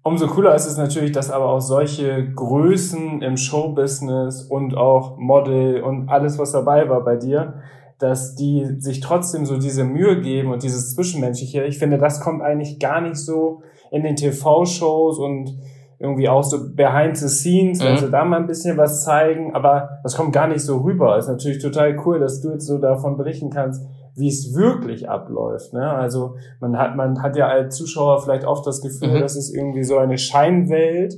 umso 0.02 0.26
cooler 0.26 0.54
ist 0.54 0.66
es 0.66 0.76
natürlich, 0.76 1.12
dass 1.12 1.30
aber 1.30 1.48
auch 1.48 1.60
solche 1.60 2.32
Größen 2.32 3.22
im 3.22 3.36
Showbusiness 3.36 4.42
und 4.42 4.76
auch 4.76 5.16
Model 5.16 5.82
und 5.82 6.08
alles, 6.08 6.36
was 6.36 6.50
dabei 6.50 6.88
war 6.88 7.04
bei 7.04 7.16
dir, 7.16 7.62
dass 8.00 8.34
die 8.34 8.80
sich 8.80 8.98
trotzdem 8.98 9.46
so 9.46 9.58
diese 9.58 9.84
Mühe 9.84 10.20
geben 10.20 10.50
und 10.50 10.64
dieses 10.64 10.94
Zwischenmenschliche. 10.94 11.62
Ich 11.64 11.78
finde, 11.78 11.98
das 11.98 12.20
kommt 12.20 12.42
eigentlich 12.42 12.80
gar 12.80 13.00
nicht 13.00 13.16
so 13.16 13.62
in 13.92 14.02
den 14.02 14.16
TV-Shows 14.16 15.18
und 15.18 15.56
irgendwie 16.04 16.28
auch 16.28 16.44
so 16.44 16.74
behind 16.74 17.16
the 17.16 17.28
scenes, 17.28 17.80
mhm. 17.80 17.88
also 17.88 18.08
da 18.08 18.24
mal 18.24 18.36
ein 18.36 18.46
bisschen 18.46 18.76
was 18.76 19.02
zeigen, 19.02 19.54
aber 19.54 20.00
das 20.02 20.16
kommt 20.16 20.32
gar 20.32 20.46
nicht 20.46 20.60
so 20.60 20.78
rüber. 20.78 21.16
Ist 21.16 21.28
natürlich 21.28 21.62
total 21.62 21.98
cool, 22.04 22.20
dass 22.20 22.40
du 22.40 22.50
jetzt 22.50 22.66
so 22.66 22.78
davon 22.78 23.16
berichten 23.16 23.50
kannst, 23.50 23.82
wie 24.14 24.28
es 24.28 24.54
wirklich 24.54 25.08
abläuft. 25.08 25.72
Ne? 25.72 25.90
Also 25.90 26.36
man 26.60 26.78
hat, 26.78 26.94
man 26.94 27.22
hat 27.22 27.36
ja 27.36 27.48
als 27.48 27.76
Zuschauer 27.76 28.22
vielleicht 28.22 28.44
oft 28.44 28.66
das 28.66 28.80
Gefühl, 28.80 29.16
mhm. 29.16 29.20
das 29.20 29.36
ist 29.36 29.54
irgendwie 29.54 29.82
so 29.82 29.98
eine 29.98 30.18
Scheinwelt. 30.18 31.14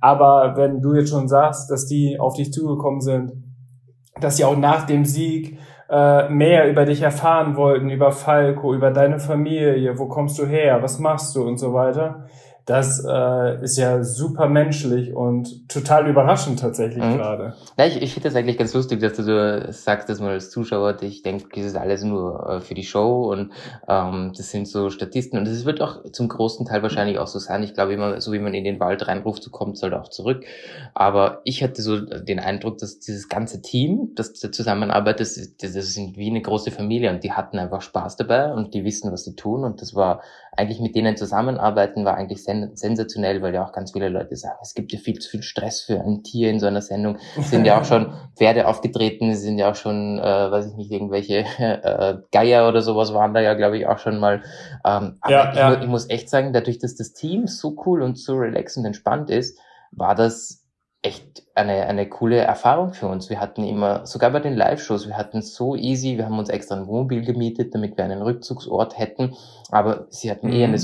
Aber 0.00 0.54
wenn 0.56 0.80
du 0.80 0.94
jetzt 0.94 1.10
schon 1.10 1.28
sagst, 1.28 1.70
dass 1.70 1.86
die 1.86 2.18
auf 2.18 2.34
dich 2.34 2.52
zugekommen 2.52 3.00
sind, 3.00 3.32
dass 4.20 4.36
sie 4.36 4.44
auch 4.44 4.56
nach 4.56 4.86
dem 4.86 5.04
Sieg 5.04 5.58
äh, 5.90 6.28
mehr 6.28 6.70
über 6.70 6.84
dich 6.84 7.02
erfahren 7.02 7.56
wollten, 7.56 7.90
über 7.90 8.12
Falco, 8.12 8.74
über 8.74 8.90
deine 8.90 9.18
Familie, 9.18 9.98
wo 9.98 10.06
kommst 10.06 10.38
du 10.38 10.46
her, 10.46 10.82
was 10.82 10.98
machst 10.98 11.34
du 11.36 11.42
und 11.42 11.58
so 11.58 11.74
weiter, 11.74 12.26
das 12.66 13.04
äh, 13.06 13.62
ist 13.62 13.76
ja 13.76 14.02
super 14.02 14.48
menschlich 14.48 15.14
und 15.14 15.68
total 15.68 16.08
überraschend 16.08 16.60
tatsächlich 16.60 17.02
mhm. 17.02 17.16
gerade. 17.16 17.54
Ja, 17.78 17.86
ich, 17.86 18.00
ich 18.00 18.12
finde 18.12 18.28
das 18.28 18.36
eigentlich 18.36 18.58
ganz 18.58 18.74
lustig, 18.74 19.00
dass 19.00 19.14
du 19.14 19.22
so 19.22 19.72
sagst, 19.72 20.08
dass 20.08 20.20
man 20.20 20.30
als 20.30 20.50
Zuschauer, 20.50 21.02
ich 21.02 21.22
denke, 21.22 21.48
das 21.54 21.64
ist 21.64 21.76
alles 21.76 22.02
nur 22.04 22.48
äh, 22.48 22.60
für 22.60 22.74
die 22.74 22.84
Show 22.84 23.30
und 23.30 23.52
ähm, 23.88 24.32
das 24.36 24.50
sind 24.50 24.68
so 24.68 24.90
Statisten 24.90 25.38
und 25.38 25.46
das 25.46 25.64
wird 25.64 25.80
auch 25.80 26.04
zum 26.12 26.28
großen 26.28 26.66
Teil 26.66 26.82
wahrscheinlich 26.82 27.18
auch 27.18 27.26
so 27.26 27.38
sein. 27.38 27.62
Ich 27.62 27.74
glaube 27.74 27.94
immer, 27.94 28.20
so 28.20 28.32
wie 28.32 28.38
man 28.38 28.54
in 28.54 28.64
den 28.64 28.80
Wald 28.80 29.06
reinruft, 29.08 29.42
so 29.42 29.50
kommt 29.50 29.76
es 29.76 29.82
halt 29.82 29.94
auch 29.94 30.08
zurück. 30.08 30.44
Aber 30.94 31.40
ich 31.44 31.62
hatte 31.62 31.82
so 31.82 32.00
den 32.00 32.38
Eindruck, 32.38 32.78
dass 32.78 32.98
dieses 32.98 33.28
ganze 33.28 33.62
Team, 33.62 34.12
das 34.14 34.34
zusammenarbeitet, 34.34 35.20
das, 35.20 35.56
das 35.56 35.94
sind 35.94 36.16
wie 36.16 36.30
eine 36.30 36.42
große 36.42 36.70
Familie 36.70 37.10
und 37.10 37.24
die 37.24 37.32
hatten 37.32 37.58
einfach 37.58 37.82
Spaß 37.82 38.16
dabei 38.16 38.52
und 38.52 38.74
die 38.74 38.84
wissen, 38.84 39.12
was 39.12 39.24
sie 39.24 39.34
tun 39.34 39.64
und 39.64 39.80
das 39.80 39.94
war 39.94 40.20
eigentlich 40.56 40.80
mit 40.80 40.94
denen 40.94 41.16
zusammenarbeiten 41.16 42.04
war 42.04 42.16
eigentlich 42.16 42.42
sen 42.42 42.74
sensationell, 42.74 43.40
weil 43.40 43.54
ja 43.54 43.64
auch 43.64 43.72
ganz 43.72 43.92
viele 43.92 44.08
Leute 44.08 44.36
sagen, 44.36 44.58
es 44.62 44.74
gibt 44.74 44.92
ja 44.92 44.98
viel 44.98 45.18
zu 45.18 45.30
viel 45.30 45.42
Stress 45.42 45.80
für 45.80 46.00
ein 46.00 46.22
Tier 46.22 46.50
in 46.50 46.58
so 46.58 46.66
einer 46.66 46.82
Sendung. 46.82 47.18
Es 47.38 47.50
sind 47.50 47.64
ja 47.64 47.80
auch 47.80 47.84
schon 47.84 48.12
Pferde 48.36 48.66
aufgetreten, 48.66 49.30
es 49.30 49.42
sind 49.42 49.58
ja 49.58 49.70
auch 49.70 49.76
schon, 49.76 50.18
äh, 50.18 50.50
weiß 50.50 50.66
ich 50.66 50.74
nicht, 50.74 50.90
irgendwelche 50.90 51.44
äh, 51.58 52.16
Geier 52.32 52.68
oder 52.68 52.82
sowas 52.82 53.14
waren 53.14 53.32
da 53.32 53.40
ja, 53.40 53.54
glaube 53.54 53.78
ich, 53.78 53.86
auch 53.86 53.98
schon 53.98 54.18
mal. 54.18 54.42
Ähm, 54.84 55.16
aber 55.20 55.30
ja, 55.30 55.50
ich, 55.50 55.56
ja. 55.56 55.80
Ich 55.80 55.88
muss 55.88 56.10
echt 56.10 56.28
sagen, 56.28 56.52
dadurch, 56.52 56.78
dass 56.78 56.96
das 56.96 57.12
Team 57.12 57.46
so 57.46 57.76
cool 57.86 58.02
und 58.02 58.18
so 58.18 58.34
relaxed 58.36 58.76
und 58.76 58.84
entspannt 58.84 59.30
ist, 59.30 59.58
war 59.92 60.14
das 60.14 60.59
echt 61.02 61.44
eine, 61.54 61.86
eine 61.86 62.08
coole 62.08 62.36
Erfahrung 62.36 62.92
für 62.92 63.06
uns. 63.06 63.30
Wir 63.30 63.40
hatten 63.40 63.64
immer, 63.64 64.06
sogar 64.06 64.30
bei 64.30 64.40
den 64.40 64.54
Live-Shows, 64.54 65.08
wir 65.08 65.16
hatten 65.16 65.40
so 65.40 65.74
easy, 65.74 66.18
wir 66.18 66.26
haben 66.26 66.38
uns 66.38 66.50
extra 66.50 66.76
ein 66.76 66.86
Wohnmobil 66.86 67.24
gemietet, 67.24 67.74
damit 67.74 67.96
wir 67.96 68.04
einen 68.04 68.20
Rückzugsort 68.22 68.98
hätten, 68.98 69.34
aber 69.70 70.06
sie 70.10 70.30
hatten 70.30 70.48
mhm. 70.48 70.52
eh 70.52 70.64
eine 70.64 70.78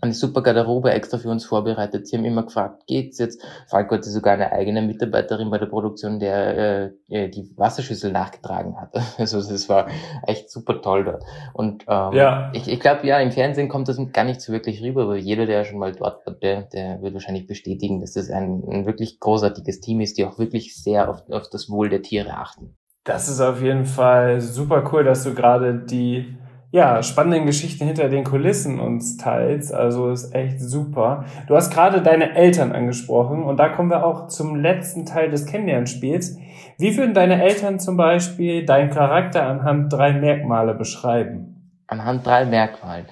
eine 0.00 0.14
super 0.14 0.42
Garderobe 0.42 0.92
extra 0.92 1.18
für 1.18 1.28
uns 1.28 1.44
vorbereitet. 1.44 2.06
Sie 2.06 2.16
haben 2.16 2.24
immer 2.24 2.44
gefragt, 2.44 2.86
geht's 2.86 3.18
jetzt? 3.18 3.42
Falco 3.68 3.94
hatte 3.94 4.08
sogar 4.08 4.34
eine 4.34 4.52
eigene 4.52 4.82
Mitarbeiterin 4.82 5.50
bei 5.50 5.58
der 5.58 5.66
Produktion, 5.66 6.18
der 6.18 6.92
äh, 7.08 7.24
äh 7.24 7.28
die 7.28 7.52
Wasserschüssel 7.56 8.12
nachgetragen 8.12 8.80
hat. 8.80 8.94
Also 9.18 9.38
das 9.38 9.68
war 9.68 9.86
echt 10.26 10.50
super 10.50 10.80
toll 10.80 11.04
dort. 11.04 11.24
Und 11.52 11.84
ähm, 11.88 12.12
ja. 12.12 12.50
ich, 12.54 12.68
ich 12.68 12.80
glaube, 12.80 13.06
ja, 13.06 13.18
im 13.20 13.32
Fernsehen 13.32 13.68
kommt 13.68 13.88
das 13.88 13.98
gar 14.12 14.24
nicht 14.24 14.40
so 14.40 14.52
wirklich 14.52 14.82
rüber, 14.82 15.02
aber 15.02 15.16
jeder, 15.16 15.46
der 15.46 15.64
schon 15.64 15.78
mal 15.78 15.92
dort 15.92 16.26
war, 16.26 16.34
der, 16.34 16.62
der 16.62 17.02
wird 17.02 17.14
wahrscheinlich 17.14 17.46
bestätigen, 17.46 18.00
dass 18.00 18.14
das 18.14 18.30
ein, 18.30 18.62
ein 18.68 18.86
wirklich 18.86 19.20
großartiges 19.20 19.80
Team 19.80 20.00
ist, 20.00 20.16
die 20.16 20.24
auch 20.24 20.38
wirklich 20.38 20.74
sehr 20.74 21.10
auf, 21.10 21.28
auf 21.30 21.50
das 21.50 21.68
Wohl 21.68 21.90
der 21.90 22.02
Tiere 22.02 22.34
achten. 22.34 22.76
Das 23.04 23.28
ist 23.28 23.40
auf 23.40 23.62
jeden 23.62 23.86
Fall 23.86 24.40
super 24.40 24.88
cool, 24.92 25.04
dass 25.04 25.24
du 25.24 25.34
gerade 25.34 25.74
die 25.74 26.36
ja, 26.72 27.02
spannenden 27.02 27.46
Geschichten 27.46 27.84
hinter 27.86 28.08
den 28.08 28.22
Kulissen 28.22 28.78
uns 28.78 29.16
teilst. 29.16 29.74
Also 29.74 30.10
ist 30.10 30.34
echt 30.34 30.60
super. 30.60 31.24
Du 31.48 31.56
hast 31.56 31.72
gerade 31.72 32.00
deine 32.00 32.36
Eltern 32.36 32.72
angesprochen 32.72 33.42
und 33.42 33.56
da 33.56 33.68
kommen 33.68 33.90
wir 33.90 34.06
auch 34.06 34.28
zum 34.28 34.54
letzten 34.54 35.04
Teil 35.04 35.30
des 35.30 35.46
Kennenlernspiels. 35.46 36.38
Wie 36.78 36.96
würden 36.96 37.12
deine 37.12 37.42
Eltern 37.42 37.80
zum 37.80 37.96
Beispiel 37.96 38.64
deinen 38.64 38.90
Charakter 38.90 39.46
anhand 39.46 39.92
drei 39.92 40.12
Merkmale 40.12 40.74
beschreiben? 40.74 41.72
Anhand 41.88 42.24
drei 42.24 42.44
Merkmalen. 42.44 43.06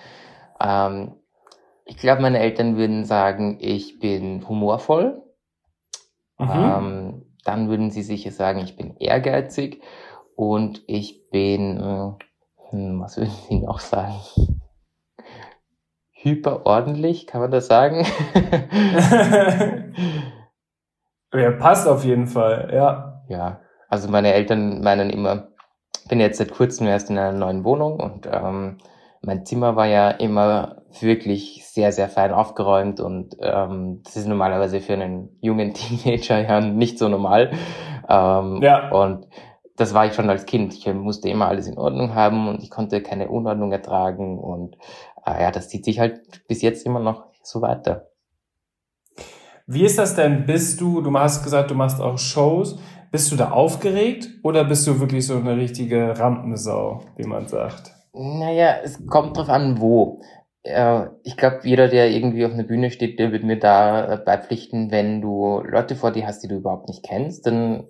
Ähm, 0.60 1.14
ich 1.84 1.96
glaube, 1.96 2.22
meine 2.22 2.38
Eltern 2.38 2.76
würden 2.76 3.04
sagen, 3.04 3.58
ich 3.60 3.98
bin 3.98 4.48
humorvoll. 4.48 5.22
Mhm. 6.38 6.48
Ähm, 6.48 7.22
dann 7.44 7.68
würden 7.68 7.90
sie 7.90 8.02
sicher 8.02 8.30
sagen, 8.30 8.60
ich 8.60 8.76
bin 8.76 8.96
ehrgeizig 8.98 9.82
und 10.36 10.82
ich 10.86 11.28
bin 11.30 11.80
äh, 11.80 12.24
hm, 12.70 13.00
was 13.00 13.16
würden 13.16 13.32
Sie 13.48 13.60
noch 13.60 13.80
sagen? 13.80 14.20
Hyperordentlich, 16.12 17.26
kann 17.26 17.40
man 17.40 17.50
das 17.50 17.66
sagen? 17.68 18.04
ja, 21.32 21.50
passt 21.52 21.86
auf 21.86 22.04
jeden 22.04 22.26
Fall, 22.26 22.70
ja. 22.72 23.22
Ja, 23.28 23.60
also 23.88 24.08
meine 24.08 24.32
Eltern 24.32 24.82
meinen 24.82 25.10
immer, 25.10 25.48
ich 26.02 26.08
bin 26.08 26.20
jetzt 26.20 26.38
seit 26.38 26.50
kurzem 26.50 26.86
erst 26.86 27.10
in 27.10 27.18
einer 27.18 27.38
neuen 27.38 27.64
Wohnung 27.64 28.00
und 28.00 28.28
ähm, 28.30 28.78
mein 29.22 29.44
Zimmer 29.44 29.76
war 29.76 29.86
ja 29.86 30.10
immer 30.10 30.82
wirklich 31.00 31.66
sehr, 31.66 31.92
sehr 31.92 32.08
fein 32.08 32.32
aufgeräumt 32.32 33.00
und 33.00 33.36
ähm, 33.40 34.00
das 34.04 34.16
ist 34.16 34.26
normalerweise 34.26 34.80
für 34.80 34.94
einen 34.94 35.38
jungen 35.40 35.74
Teenager 35.74 36.40
ja 36.40 36.60
nicht 36.60 36.98
so 36.98 37.08
normal. 37.08 37.50
Ähm, 38.08 38.60
ja. 38.62 38.90
Und 38.90 39.26
das 39.78 39.94
war 39.94 40.06
ich 40.06 40.14
schon 40.14 40.28
als 40.28 40.44
Kind. 40.44 40.74
Ich 40.74 40.92
musste 40.92 41.28
immer 41.28 41.48
alles 41.48 41.66
in 41.66 41.78
Ordnung 41.78 42.14
haben 42.14 42.48
und 42.48 42.62
ich 42.62 42.70
konnte 42.70 43.00
keine 43.00 43.28
Unordnung 43.28 43.72
ertragen 43.72 44.38
und 44.38 44.76
äh, 45.24 45.42
ja, 45.42 45.50
das 45.50 45.68
zieht 45.68 45.84
sich 45.84 46.00
halt 46.00 46.46
bis 46.48 46.62
jetzt 46.62 46.84
immer 46.84 47.00
noch 47.00 47.26
so 47.42 47.62
weiter. 47.62 48.08
Wie 49.66 49.84
ist 49.84 49.98
das 49.98 50.16
denn? 50.16 50.46
Bist 50.46 50.80
du, 50.80 51.00
du 51.00 51.16
hast 51.16 51.44
gesagt, 51.44 51.70
du 51.70 51.74
machst 51.74 52.00
auch 52.00 52.18
Shows. 52.18 52.78
Bist 53.10 53.30
du 53.32 53.36
da 53.36 53.52
aufgeregt 53.52 54.28
oder 54.42 54.64
bist 54.64 54.86
du 54.86 55.00
wirklich 55.00 55.26
so 55.26 55.36
eine 55.36 55.56
richtige 55.56 56.18
Rampensau, 56.18 57.02
wie 57.16 57.26
man 57.26 57.46
sagt? 57.46 57.92
Naja, 58.12 58.76
es 58.82 59.06
kommt 59.06 59.36
drauf 59.36 59.48
an, 59.48 59.80
wo. 59.80 60.20
Äh, 60.62 61.06
ich 61.22 61.36
glaube, 61.36 61.60
jeder, 61.62 61.88
der 61.88 62.10
irgendwie 62.10 62.44
auf 62.44 62.52
einer 62.52 62.64
Bühne 62.64 62.90
steht, 62.90 63.18
der 63.18 63.30
wird 63.32 63.44
mir 63.44 63.58
da 63.58 64.16
beipflichten, 64.16 64.90
wenn 64.90 65.20
du 65.20 65.62
Leute 65.62 65.94
vor 65.94 66.10
dir 66.10 66.26
hast, 66.26 66.42
die 66.42 66.48
du 66.48 66.56
überhaupt 66.56 66.88
nicht 66.88 67.04
kennst, 67.04 67.46
dann 67.46 67.84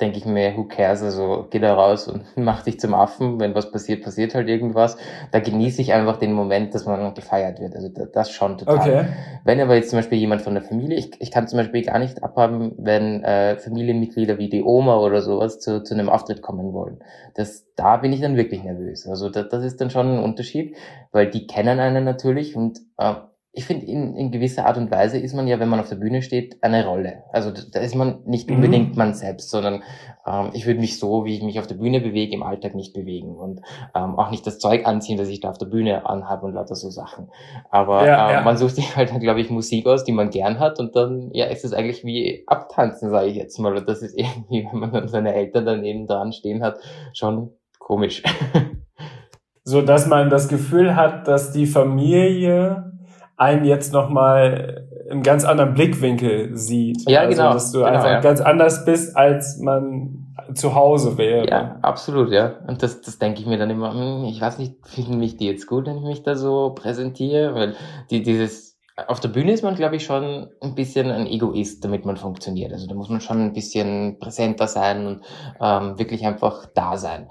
denke 0.00 0.18
ich 0.18 0.26
mir, 0.26 0.56
who 0.56 0.64
cares, 0.64 1.02
also 1.02 1.46
geh 1.50 1.58
da 1.58 1.74
raus 1.74 2.06
und 2.08 2.24
mach 2.36 2.62
dich 2.62 2.78
zum 2.78 2.94
Affen, 2.94 3.40
wenn 3.40 3.54
was 3.54 3.70
passiert, 3.70 4.04
passiert 4.04 4.34
halt 4.34 4.48
irgendwas. 4.48 4.96
Da 5.32 5.40
genieße 5.40 5.82
ich 5.82 5.92
einfach 5.92 6.18
den 6.18 6.32
Moment, 6.32 6.74
dass 6.74 6.86
man 6.86 7.14
gefeiert 7.14 7.60
wird. 7.60 7.74
Also 7.74 7.88
das 7.88 8.30
schon 8.30 8.58
total. 8.58 8.78
Okay. 8.78 9.04
Wenn 9.44 9.60
aber 9.60 9.74
jetzt 9.74 9.90
zum 9.90 9.98
Beispiel 9.98 10.18
jemand 10.18 10.42
von 10.42 10.54
der 10.54 10.62
Familie, 10.62 10.96
ich, 10.96 11.10
ich 11.20 11.30
kann 11.30 11.48
zum 11.48 11.58
Beispiel 11.58 11.82
gar 11.82 11.98
nicht 11.98 12.22
abhaben, 12.22 12.74
wenn 12.78 13.24
äh, 13.24 13.56
Familienmitglieder 13.56 14.38
wie 14.38 14.48
die 14.48 14.62
Oma 14.62 14.98
oder 14.98 15.20
sowas 15.20 15.58
zu, 15.58 15.82
zu 15.82 15.94
einem 15.94 16.08
Auftritt 16.08 16.42
kommen 16.42 16.72
wollen. 16.72 16.98
Das, 17.34 17.66
da 17.74 17.96
bin 17.96 18.12
ich 18.12 18.20
dann 18.20 18.36
wirklich 18.36 18.62
nervös. 18.62 19.06
Also 19.08 19.30
das, 19.30 19.48
das 19.48 19.64
ist 19.64 19.80
dann 19.80 19.90
schon 19.90 20.18
ein 20.18 20.22
Unterschied, 20.22 20.76
weil 21.10 21.28
die 21.28 21.46
kennen 21.46 21.80
einen 21.80 22.04
natürlich 22.04 22.54
und 22.56 22.78
äh, 22.98 23.14
ich 23.52 23.64
finde, 23.64 23.86
in, 23.86 24.14
in 24.14 24.30
gewisser 24.30 24.66
Art 24.66 24.76
und 24.76 24.90
Weise 24.90 25.18
ist 25.18 25.34
man 25.34 25.48
ja, 25.48 25.58
wenn 25.58 25.68
man 25.68 25.80
auf 25.80 25.88
der 25.88 25.96
Bühne 25.96 26.22
steht, 26.22 26.62
eine 26.62 26.86
Rolle. 26.86 27.24
Also 27.32 27.50
da 27.50 27.80
ist 27.80 27.94
man 27.94 28.22
nicht 28.24 28.48
mhm. 28.48 28.56
unbedingt 28.56 28.96
man 28.96 29.14
selbst, 29.14 29.50
sondern 29.50 29.82
ähm, 30.26 30.50
ich 30.52 30.66
würde 30.66 30.80
mich 30.80 30.98
so, 30.98 31.24
wie 31.24 31.34
ich 31.34 31.42
mich 31.42 31.58
auf 31.58 31.66
der 31.66 31.76
Bühne 31.76 32.00
bewege, 32.00 32.34
im 32.34 32.42
Alltag 32.42 32.74
nicht 32.74 32.92
bewegen 32.92 33.36
und 33.36 33.60
ähm, 33.94 34.16
auch 34.16 34.30
nicht 34.30 34.46
das 34.46 34.58
Zeug 34.58 34.86
anziehen, 34.86 35.16
das 35.16 35.28
ich 35.28 35.40
da 35.40 35.50
auf 35.50 35.58
der 35.58 35.66
Bühne 35.66 36.06
anhabe 36.06 36.46
und 36.46 36.54
lauter 36.54 36.74
so 36.74 36.90
Sachen. 36.90 37.30
Aber 37.70 38.06
ja, 38.06 38.28
ähm, 38.28 38.34
ja. 38.34 38.40
man 38.42 38.58
sucht 38.58 38.76
sich 38.76 38.94
halt 38.96 39.10
dann, 39.10 39.20
glaube 39.20 39.40
ich, 39.40 39.50
Musik 39.50 39.86
aus, 39.86 40.04
die 40.04 40.12
man 40.12 40.30
gern 40.30 40.60
hat 40.60 40.78
und 40.78 40.94
dann 40.94 41.30
ja, 41.32 41.46
ist 41.46 41.64
es 41.64 41.72
eigentlich 41.72 42.04
wie 42.04 42.44
Abtanzen, 42.46 43.10
sage 43.10 43.28
ich 43.28 43.36
jetzt 43.36 43.58
mal. 43.58 43.76
Und 43.76 43.88
das 43.88 44.02
ist 44.02 44.14
irgendwie, 44.16 44.68
wenn 44.70 44.80
man 44.80 44.92
dann 44.92 45.08
seine 45.08 45.34
Eltern 45.34 45.64
daneben 45.64 46.06
dran 46.06 46.32
stehen 46.32 46.62
hat, 46.62 46.78
schon 47.14 47.50
komisch. 47.78 48.22
so 49.64 49.82
dass 49.82 50.06
man 50.06 50.30
das 50.30 50.48
Gefühl 50.48 50.96
hat, 50.96 51.26
dass 51.26 51.52
die 51.52 51.66
Familie 51.66 52.97
einen 53.38 53.64
jetzt 53.64 53.92
nochmal 53.92 54.88
im 55.08 55.22
ganz 55.22 55.44
anderen 55.44 55.72
Blickwinkel 55.72 56.56
sieht. 56.56 57.08
Ja, 57.08 57.20
also, 57.20 57.36
genau. 57.36 57.52
Dass 57.54 57.72
du 57.72 57.78
genau, 57.78 57.90
einfach 57.90 58.10
ja. 58.10 58.20
ganz 58.20 58.40
anders 58.40 58.84
bist, 58.84 59.16
als 59.16 59.58
man 59.58 60.34
zu 60.54 60.74
Hause 60.74 61.16
wäre. 61.18 61.48
Ja, 61.48 61.78
absolut, 61.82 62.30
ja. 62.30 62.56
Und 62.66 62.82
das, 62.82 63.00
das 63.00 63.18
denke 63.18 63.40
ich 63.40 63.46
mir 63.46 63.58
dann 63.58 63.70
immer, 63.70 63.92
hm, 63.94 64.24
ich 64.24 64.40
weiß 64.40 64.58
nicht, 64.58 64.74
finden 64.86 65.18
mich 65.18 65.36
die 65.36 65.46
jetzt 65.46 65.66
gut, 65.66 65.86
wenn 65.86 65.98
ich 65.98 66.04
mich 66.04 66.22
da 66.22 66.34
so 66.34 66.70
präsentiere? 66.74 67.54
Weil 67.54 67.74
die, 68.10 68.22
dieses, 68.22 68.78
auf 69.06 69.20
der 69.20 69.28
Bühne 69.28 69.52
ist 69.52 69.62
man, 69.62 69.76
glaube 69.76 69.96
ich, 69.96 70.04
schon 70.04 70.48
ein 70.60 70.74
bisschen 70.74 71.10
ein 71.10 71.26
Egoist, 71.26 71.84
damit 71.84 72.04
man 72.04 72.16
funktioniert. 72.16 72.72
Also 72.72 72.86
da 72.86 72.94
muss 72.94 73.08
man 73.08 73.20
schon 73.20 73.40
ein 73.40 73.52
bisschen 73.52 74.18
präsenter 74.18 74.66
sein 74.66 75.06
und 75.06 75.20
ähm, 75.60 75.98
wirklich 75.98 76.26
einfach 76.26 76.66
da 76.74 76.96
sein. 76.96 77.28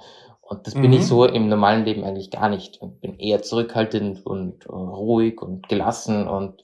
Und 0.48 0.66
das 0.66 0.76
mhm. 0.76 0.84
bin 0.84 0.94
ich 0.94 1.00
mhm. 1.02 1.06
so 1.06 1.26
im 1.26 1.50
normalen 1.50 1.84
Leben 1.84 2.06
eigentlich 2.06 2.32
gar 2.32 2.48
nicht. 2.48 2.80
Ich 2.82 3.02
bin 3.02 3.20
eher 3.20 3.42
zurückhaltend 3.42 4.26
und 4.26 4.68
uh, 4.70 4.74
ruhig 4.74 5.42
und 5.42 5.68
gelassen 5.68 6.28
und 6.28 6.64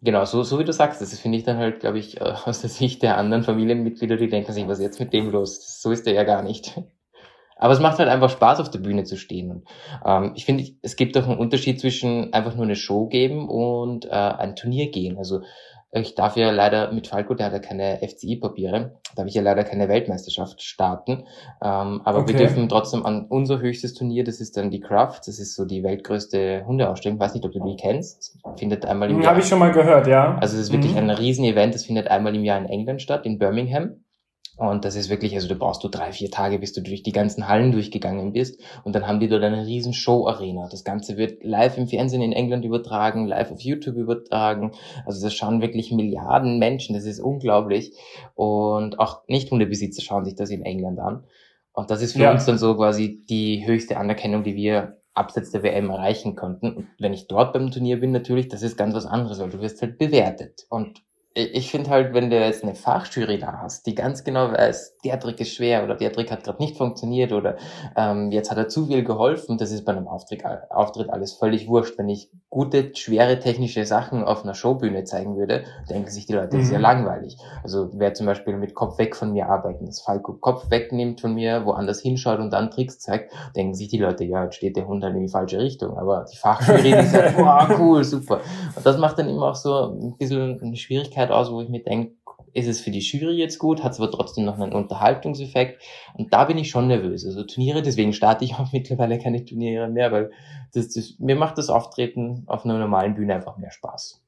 genau, 0.00 0.24
so, 0.24 0.42
so 0.42 0.58
wie 0.58 0.64
du 0.64 0.72
sagst, 0.72 1.00
das 1.00 1.16
finde 1.18 1.38
ich 1.38 1.44
dann 1.44 1.56
halt, 1.56 1.80
glaube 1.80 1.98
ich, 1.98 2.20
aus 2.20 2.60
der 2.60 2.70
Sicht 2.70 3.02
der 3.02 3.16
anderen 3.18 3.44
Familienmitglieder, 3.44 4.16
die 4.16 4.28
denken 4.28 4.52
sich, 4.52 4.66
was 4.66 4.78
ist 4.78 4.84
jetzt 4.84 5.00
mit 5.00 5.12
dem 5.12 5.30
los? 5.30 5.80
So 5.80 5.92
ist 5.92 6.06
er 6.06 6.14
ja 6.14 6.24
gar 6.24 6.42
nicht. 6.42 6.80
Aber 7.56 7.72
es 7.72 7.80
macht 7.80 8.00
halt 8.00 8.08
einfach 8.08 8.30
Spaß, 8.30 8.58
auf 8.58 8.70
der 8.70 8.80
Bühne 8.80 9.04
zu 9.04 9.16
stehen. 9.16 9.52
Und, 9.52 9.68
ähm, 10.04 10.32
ich 10.34 10.44
finde, 10.44 10.64
es 10.82 10.96
gibt 10.96 11.16
auch 11.16 11.28
einen 11.28 11.38
Unterschied 11.38 11.78
zwischen 11.78 12.32
einfach 12.32 12.56
nur 12.56 12.64
eine 12.64 12.74
Show 12.74 13.06
geben 13.06 13.48
und 13.48 14.06
äh, 14.06 14.08
ein 14.08 14.56
Turnier 14.56 14.90
gehen. 14.90 15.16
Also 15.16 15.42
ich 16.00 16.14
darf 16.14 16.36
ja 16.36 16.50
leider 16.50 16.90
mit 16.92 17.06
Falco, 17.06 17.34
der 17.34 17.46
hat 17.46 17.52
ja 17.52 17.58
keine 17.58 17.98
FCI-Papiere, 18.02 18.92
darf 19.14 19.26
ich 19.26 19.34
ja 19.34 19.42
leider 19.42 19.62
keine 19.62 19.88
Weltmeisterschaft 19.88 20.62
starten. 20.62 21.24
Ähm, 21.62 22.00
aber 22.04 22.20
okay. 22.20 22.32
wir 22.32 22.38
dürfen 22.40 22.68
trotzdem 22.70 23.04
an 23.04 23.26
unser 23.28 23.60
höchstes 23.60 23.92
Turnier, 23.92 24.24
das 24.24 24.40
ist 24.40 24.56
dann 24.56 24.70
die 24.70 24.80
Craft, 24.80 25.20
das 25.26 25.38
ist 25.38 25.54
so 25.54 25.66
die 25.66 25.82
weltgrößte 25.82 26.64
Hundeausstellung. 26.66 27.18
Ich 27.18 27.22
weiß 27.22 27.34
nicht, 27.34 27.44
ob 27.44 27.52
du 27.52 27.60
die 27.60 27.76
kennst. 27.76 28.38
Findet 28.56 28.86
einmal 28.86 29.10
im 29.10 29.16
hm, 29.16 29.22
Jahr. 29.22 29.32
Habe 29.32 29.40
ich 29.40 29.46
schon 29.46 29.58
mal 29.58 29.70
gehört, 29.70 30.06
ja. 30.06 30.38
Also 30.38 30.56
es 30.56 30.62
ist 30.62 30.72
wirklich 30.72 30.92
mhm. 30.92 30.98
ein 30.98 31.10
Riesen-Event, 31.10 31.74
das 31.74 31.84
findet 31.84 32.08
einmal 32.08 32.34
im 32.34 32.44
Jahr 32.44 32.58
in 32.58 32.66
England 32.66 33.02
statt, 33.02 33.26
in 33.26 33.38
Birmingham. 33.38 34.01
Und 34.62 34.84
das 34.84 34.94
ist 34.94 35.10
wirklich, 35.10 35.34
also 35.34 35.48
da 35.48 35.56
brauchst 35.56 35.82
du 35.82 35.88
drei, 35.88 36.12
vier 36.12 36.30
Tage, 36.30 36.60
bis 36.60 36.72
du 36.72 36.82
durch 36.82 37.02
die 37.02 37.10
ganzen 37.10 37.48
Hallen 37.48 37.72
durchgegangen 37.72 38.32
bist. 38.32 38.60
Und 38.84 38.94
dann 38.94 39.08
haben 39.08 39.18
die 39.18 39.26
dort 39.26 39.42
eine 39.42 39.66
riesen 39.66 39.92
Show-Arena. 39.92 40.68
Das 40.70 40.84
Ganze 40.84 41.16
wird 41.16 41.42
live 41.42 41.78
im 41.78 41.88
Fernsehen 41.88 42.22
in 42.22 42.30
England 42.30 42.64
übertragen, 42.64 43.26
live 43.26 43.50
auf 43.50 43.60
YouTube 43.60 43.96
übertragen. 43.96 44.70
Also 45.04 45.20
das 45.20 45.34
schauen 45.34 45.62
wirklich 45.62 45.90
Milliarden 45.90 46.60
Menschen. 46.60 46.94
Das 46.94 47.06
ist 47.06 47.18
unglaublich. 47.18 47.92
Und 48.36 49.00
auch 49.00 49.26
Nicht-Hundebesitzer 49.26 50.00
schauen 50.00 50.24
sich 50.24 50.36
das 50.36 50.50
in 50.50 50.62
England 50.62 51.00
an. 51.00 51.24
Und 51.72 51.90
das 51.90 52.00
ist 52.00 52.12
für 52.12 52.22
ja. 52.22 52.30
uns 52.30 52.46
dann 52.46 52.56
so 52.56 52.76
quasi 52.76 53.24
die 53.28 53.66
höchste 53.66 53.96
Anerkennung, 53.96 54.44
die 54.44 54.54
wir 54.54 54.98
abseits 55.12 55.50
der 55.50 55.64
WM 55.64 55.90
erreichen 55.90 56.36
konnten. 56.36 56.72
Und 56.72 56.86
wenn 57.00 57.12
ich 57.12 57.26
dort 57.26 57.52
beim 57.52 57.72
Turnier 57.72 57.98
bin, 57.98 58.12
natürlich, 58.12 58.46
das 58.46 58.62
ist 58.62 58.76
ganz 58.76 58.94
was 58.94 59.06
anderes, 59.06 59.40
weil 59.40 59.50
du 59.50 59.60
wirst 59.60 59.82
halt 59.82 59.98
bewertet. 59.98 60.66
Und 60.68 61.02
ich 61.34 61.70
finde 61.70 61.90
halt, 61.90 62.12
wenn 62.14 62.30
du 62.30 62.38
jetzt 62.38 62.62
eine 62.62 62.74
Fachjury 62.74 63.38
da 63.38 63.60
hast, 63.62 63.86
die 63.86 63.94
ganz 63.94 64.22
genau 64.24 64.52
weiß, 64.52 64.98
der 65.04 65.18
Trick 65.18 65.40
ist 65.40 65.54
schwer 65.54 65.82
oder 65.82 65.94
der 65.94 66.12
Trick 66.12 66.30
hat 66.30 66.44
gerade 66.44 66.62
nicht 66.62 66.76
funktioniert 66.76 67.32
oder 67.32 67.56
ähm, 67.96 68.30
jetzt 68.30 68.50
hat 68.50 68.58
er 68.58 68.68
zu 68.68 68.86
viel 68.86 69.02
geholfen, 69.02 69.56
das 69.56 69.72
ist 69.72 69.84
bei 69.84 69.92
einem 69.92 70.08
Auftritt, 70.08 70.42
Auftritt 70.70 71.10
alles 71.10 71.32
völlig 71.32 71.68
wurscht. 71.68 71.96
Wenn 71.96 72.08
ich 72.08 72.30
gute, 72.50 72.94
schwere 72.94 73.38
technische 73.38 73.86
Sachen 73.86 74.24
auf 74.24 74.44
einer 74.44 74.54
Showbühne 74.54 75.04
zeigen 75.04 75.36
würde, 75.36 75.64
denken 75.88 76.10
sich 76.10 76.26
die 76.26 76.34
Leute, 76.34 76.56
das 76.56 76.66
ist 76.66 76.72
ja 76.72 76.78
mhm. 76.78 76.82
langweilig. 76.82 77.38
Also 77.62 77.88
wer 77.94 78.12
zum 78.12 78.26
Beispiel 78.26 78.56
mit 78.56 78.74
Kopf 78.74 78.98
weg 78.98 79.16
von 79.16 79.32
mir 79.32 79.48
arbeiten, 79.48 79.86
das 79.86 80.02
Falco 80.02 80.34
Kopf 80.34 80.70
wegnimmt 80.70 81.20
von 81.22 81.34
mir, 81.34 81.64
woanders 81.64 82.00
hinschaut 82.00 82.40
und 82.40 82.52
dann 82.52 82.70
Tricks 82.70 82.98
zeigt, 82.98 83.32
denken 83.56 83.74
sich 83.74 83.88
die 83.88 83.98
Leute, 83.98 84.24
ja, 84.24 84.44
jetzt 84.44 84.56
steht 84.56 84.76
der 84.76 84.86
Hund 84.86 85.02
halt 85.02 85.14
in 85.14 85.22
die 85.22 85.28
falsche 85.28 85.58
Richtung. 85.58 85.96
Aber 85.96 86.26
die 86.30 86.36
Fachjury, 86.36 86.94
die 87.00 87.06
sagt, 87.06 87.36
wow, 87.38 87.68
cool, 87.78 88.04
super. 88.04 88.40
Und 88.76 88.84
das 88.84 88.98
macht 88.98 89.18
dann 89.18 89.28
immer 89.28 89.50
auch 89.50 89.54
so 89.54 89.96
ein 90.00 90.16
bisschen 90.18 90.60
eine 90.60 90.76
Schwierigkeit 90.76 91.21
aus, 91.30 91.50
wo 91.50 91.60
ich 91.60 91.68
mir 91.68 91.82
denke, 91.82 92.16
ist 92.54 92.68
es 92.68 92.80
für 92.80 92.90
die 92.90 93.00
Jury 93.00 93.36
jetzt 93.36 93.58
gut, 93.58 93.82
hat 93.82 93.92
es 93.92 94.00
aber 94.00 94.10
trotzdem 94.10 94.44
noch 94.44 94.58
einen 94.58 94.72
Unterhaltungseffekt. 94.72 95.82
Und 96.14 96.32
da 96.32 96.44
bin 96.44 96.58
ich 96.58 96.70
schon 96.70 96.86
nervös. 96.86 97.24
Also 97.24 97.44
Turniere, 97.44 97.82
deswegen 97.82 98.12
starte 98.12 98.44
ich 98.44 98.54
auch 98.58 98.72
mittlerweile 98.72 99.18
keine 99.18 99.44
Turniere 99.44 99.88
mehr, 99.88 100.12
weil 100.12 100.30
das, 100.74 100.88
das, 100.88 101.18
mir 101.18 101.36
macht 101.36 101.58
das 101.58 101.70
Auftreten 101.70 102.44
auf 102.46 102.64
einer 102.64 102.78
normalen 102.78 103.14
Bühne 103.14 103.34
einfach 103.34 103.56
mehr 103.56 103.70
Spaß. 103.70 104.21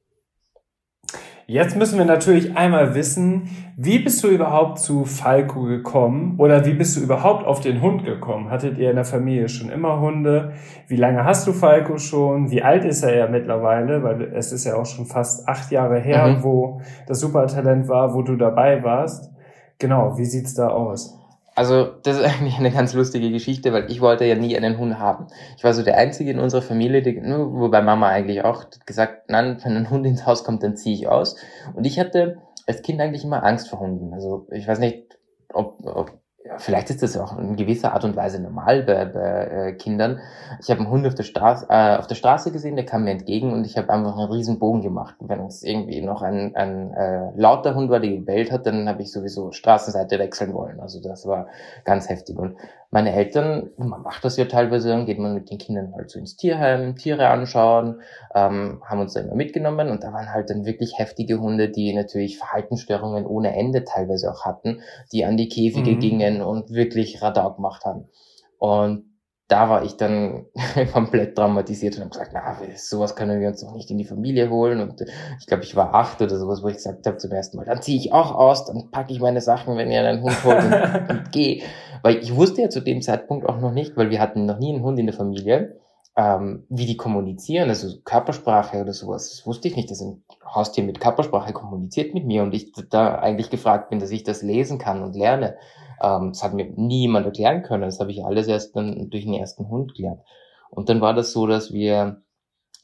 Jetzt 1.47 1.77
müssen 1.77 1.99
wir 1.99 2.05
natürlich 2.05 2.57
einmal 2.57 2.95
wissen, 2.95 3.49
wie 3.77 3.99
bist 3.99 4.23
du 4.23 4.29
überhaupt 4.29 4.79
zu 4.79 5.05
Falco 5.05 5.61
gekommen 5.61 6.35
oder 6.39 6.65
wie 6.65 6.73
bist 6.73 6.97
du 6.97 7.01
überhaupt 7.01 7.45
auf 7.45 7.59
den 7.59 7.81
Hund 7.81 8.03
gekommen? 8.03 8.49
Hattet 8.49 8.79
ihr 8.79 8.89
in 8.89 8.95
der 8.95 9.05
Familie 9.05 9.47
schon 9.47 9.69
immer 9.69 9.99
Hunde? 9.99 10.53
Wie 10.87 10.95
lange 10.95 11.23
hast 11.23 11.45
du 11.45 11.53
Falco 11.53 11.99
schon? 11.99 12.49
Wie 12.49 12.63
alt 12.63 12.83
ist 12.83 13.03
er 13.03 13.15
ja 13.15 13.27
mittlerweile? 13.27 14.01
Weil 14.01 14.23
es 14.33 14.51
ist 14.51 14.65
ja 14.65 14.75
auch 14.75 14.87
schon 14.87 15.05
fast 15.05 15.47
acht 15.47 15.71
Jahre 15.71 15.99
her, 15.99 16.25
mhm. 16.27 16.43
wo 16.43 16.81
das 17.05 17.19
Supertalent 17.19 17.87
war, 17.87 18.15
wo 18.15 18.23
du 18.23 18.37
dabei 18.37 18.83
warst. 18.83 19.31
Genau, 19.77 20.17
wie 20.17 20.25
sieht's 20.25 20.55
da 20.55 20.69
aus? 20.69 21.19
Also, 21.55 21.85
das 22.03 22.17
ist 22.17 22.23
eigentlich 22.25 22.57
eine 22.57 22.71
ganz 22.71 22.93
lustige 22.93 23.31
Geschichte, 23.31 23.73
weil 23.73 23.89
ich 23.89 24.01
wollte 24.01 24.25
ja 24.25 24.35
nie 24.35 24.55
einen 24.55 24.77
Hund 24.77 24.99
haben. 24.99 25.27
Ich 25.57 25.63
war 25.63 25.73
so 25.73 25.83
der 25.83 25.97
Einzige 25.97 26.31
in 26.31 26.39
unserer 26.39 26.61
Familie, 26.61 27.01
die, 27.01 27.15
wobei 27.17 27.81
Mama 27.81 28.09
eigentlich 28.09 28.43
auch 28.43 28.65
gesagt, 28.85 29.29
nein, 29.29 29.57
wenn 29.63 29.77
ein 29.77 29.89
Hund 29.89 30.05
ins 30.05 30.25
Haus 30.25 30.43
kommt, 30.43 30.61
dann 30.63 30.75
ziehe 30.75 30.95
ich 30.95 31.07
aus. 31.07 31.37
Und 31.73 31.85
ich 31.85 31.99
hatte 31.99 32.41
als 32.67 32.81
Kind 32.81 32.99
eigentlich 32.99 33.23
immer 33.23 33.43
Angst 33.43 33.69
vor 33.69 33.79
Hunden. 33.79 34.13
Also, 34.13 34.47
ich 34.51 34.67
weiß 34.67 34.79
nicht, 34.79 35.17
ob, 35.53 35.77
ob 35.85 36.11
vielleicht 36.57 36.89
ist 36.89 37.01
das 37.01 37.17
auch 37.17 37.37
in 37.37 37.55
gewisser 37.55 37.93
Art 37.93 38.03
und 38.03 38.15
Weise 38.15 38.41
normal 38.41 38.83
bei, 38.83 39.05
bei 39.05 39.45
äh, 39.45 39.73
Kindern. 39.73 40.19
Ich 40.61 40.69
habe 40.69 40.81
einen 40.81 40.89
Hund 40.89 41.07
auf 41.07 41.15
der, 41.15 41.23
Straße, 41.23 41.65
äh, 41.69 41.97
auf 41.97 42.07
der 42.07 42.15
Straße 42.15 42.51
gesehen, 42.51 42.75
der 42.75 42.85
kam 42.85 43.03
mir 43.03 43.11
entgegen 43.11 43.51
und 43.51 43.65
ich 43.65 43.77
habe 43.77 43.89
einfach 43.89 44.17
einen 44.17 44.31
riesen 44.31 44.59
Bogen 44.59 44.81
gemacht. 44.81 45.15
Wenn 45.19 45.45
es 45.45 45.63
irgendwie 45.63 46.01
noch 46.01 46.21
ein, 46.21 46.55
ein 46.55 46.93
äh, 46.93 47.31
lauter 47.35 47.75
Hund 47.75 47.89
war, 47.89 47.99
der 47.99 48.11
gebellt 48.11 48.51
hat, 48.51 48.65
dann 48.65 48.87
habe 48.87 49.01
ich 49.01 49.11
sowieso 49.11 49.51
Straßenseite 49.51 50.19
wechseln 50.19 50.53
wollen. 50.53 50.79
Also 50.79 51.01
das 51.01 51.25
war 51.25 51.47
ganz 51.83 52.09
heftig. 52.09 52.37
Und 52.37 52.55
meine 52.95 53.13
Eltern, 53.13 53.71
man 53.75 54.03
macht 54.03 54.23
das 54.23 54.37
ja 54.37 54.45
teilweise, 54.45 54.87
dann 54.87 55.05
geht 55.05 55.19
man 55.19 55.33
mit 55.33 55.49
den 55.49 55.57
Kindern 55.57 55.93
halt 55.95 56.09
so 56.09 56.17
ins 56.17 56.37
Tierheim, 56.37 56.95
Tiere 56.95 57.27
anschauen, 57.27 58.01
ähm, 58.33 58.81
haben 58.85 59.01
uns 59.01 59.13
da 59.13 59.19
immer 59.19 59.35
mitgenommen 59.35 59.89
und 59.89 60.01
da 60.01 60.13
waren 60.13 60.31
halt 60.31 60.49
dann 60.49 60.65
wirklich 60.65 60.97
heftige 60.97 61.41
Hunde, 61.41 61.67
die 61.67 61.93
natürlich 61.93 62.37
Verhaltensstörungen 62.37 63.25
ohne 63.25 63.53
Ende 63.53 63.83
teilweise 63.83 64.31
auch 64.31 64.45
hatten, 64.45 64.79
die 65.11 65.25
an 65.25 65.35
die 65.35 65.49
Käfige 65.49 65.91
mhm. 65.91 65.99
gingen 65.99 66.34
und 66.41 66.71
wirklich 66.71 67.21
Radau 67.21 67.53
gemacht 67.53 67.85
haben. 67.85 68.09
Und 68.57 69.05
da 69.47 69.69
war 69.69 69.83
ich 69.83 69.95
dann 69.95 70.47
komplett 70.93 71.35
traumatisiert 71.35 71.95
und 71.95 72.01
habe 72.01 72.09
gesagt, 72.11 72.31
na, 72.33 72.57
sowas 72.75 73.15
können 73.15 73.39
wir 73.39 73.49
uns 73.49 73.61
doch 73.61 73.73
nicht 73.73 73.91
in 73.91 73.97
die 73.97 74.05
Familie 74.05 74.49
holen. 74.49 74.81
Und 74.81 75.05
ich 75.39 75.45
glaube, 75.45 75.63
ich 75.63 75.75
war 75.75 75.93
acht 75.93 76.21
oder 76.21 76.37
sowas, 76.37 76.63
wo 76.63 76.67
ich 76.67 76.75
gesagt 76.75 77.05
habe 77.05 77.17
zum 77.17 77.31
ersten 77.31 77.57
Mal, 77.57 77.65
dann 77.65 77.81
ziehe 77.81 77.97
ich 77.97 78.11
auch 78.11 78.33
aus, 78.33 78.65
dann 78.65 78.89
packe 78.91 79.13
ich 79.13 79.19
meine 79.19 79.41
Sachen, 79.41 79.77
wenn 79.77 79.91
ihr 79.91 80.01
einen 80.01 80.23
Hund 80.23 80.43
holt 80.43 80.63
und, 80.63 81.09
und 81.09 81.31
gehe. 81.31 81.63
Weil 82.01 82.17
ich 82.17 82.35
wusste 82.35 82.63
ja 82.63 82.69
zu 82.69 82.81
dem 82.81 83.01
Zeitpunkt 83.01 83.47
auch 83.47 83.59
noch 83.59 83.71
nicht, 83.71 83.95
weil 83.97 84.09
wir 84.09 84.19
hatten 84.19 84.45
noch 84.45 84.57
nie 84.57 84.73
einen 84.73 84.83
Hund 84.83 84.99
in 84.99 85.05
der 85.05 85.15
Familie, 85.15 85.79
ähm, 86.17 86.65
wie 86.69 86.85
die 86.85 86.97
kommunizieren, 86.97 87.69
also 87.69 87.99
Körpersprache 88.03 88.81
oder 88.81 88.93
sowas. 88.93 89.29
Das 89.29 89.45
wusste 89.45 89.67
ich 89.67 89.75
nicht, 89.75 89.91
dass 89.91 90.01
ein 90.01 90.23
Haustier 90.43 90.83
mit 90.83 90.99
Körpersprache 90.99 91.53
kommuniziert 91.53 92.13
mit 92.13 92.25
mir 92.25 92.41
und 92.41 92.53
ich 92.53 92.71
da 92.89 93.15
eigentlich 93.15 93.49
gefragt 93.49 93.89
bin, 93.89 93.99
dass 93.99 94.11
ich 94.11 94.23
das 94.23 94.41
lesen 94.41 94.79
kann 94.79 95.03
und 95.03 95.15
lerne. 95.15 95.57
Ähm, 96.01 96.29
das 96.29 96.43
hat 96.43 96.53
mir 96.53 96.65
niemand 96.75 97.25
erklären 97.25 97.63
können. 97.63 97.83
Das 97.83 97.99
habe 97.99 98.11
ich 98.11 98.23
alles 98.23 98.47
erst 98.47 98.75
dann 98.75 99.09
durch 99.09 99.25
den 99.25 99.33
ersten 99.33 99.69
Hund 99.69 99.95
gelernt. 99.95 100.21
Und 100.69 100.89
dann 100.89 101.01
war 101.01 101.13
das 101.13 101.31
so, 101.31 101.47
dass 101.47 101.73
wir 101.73 102.21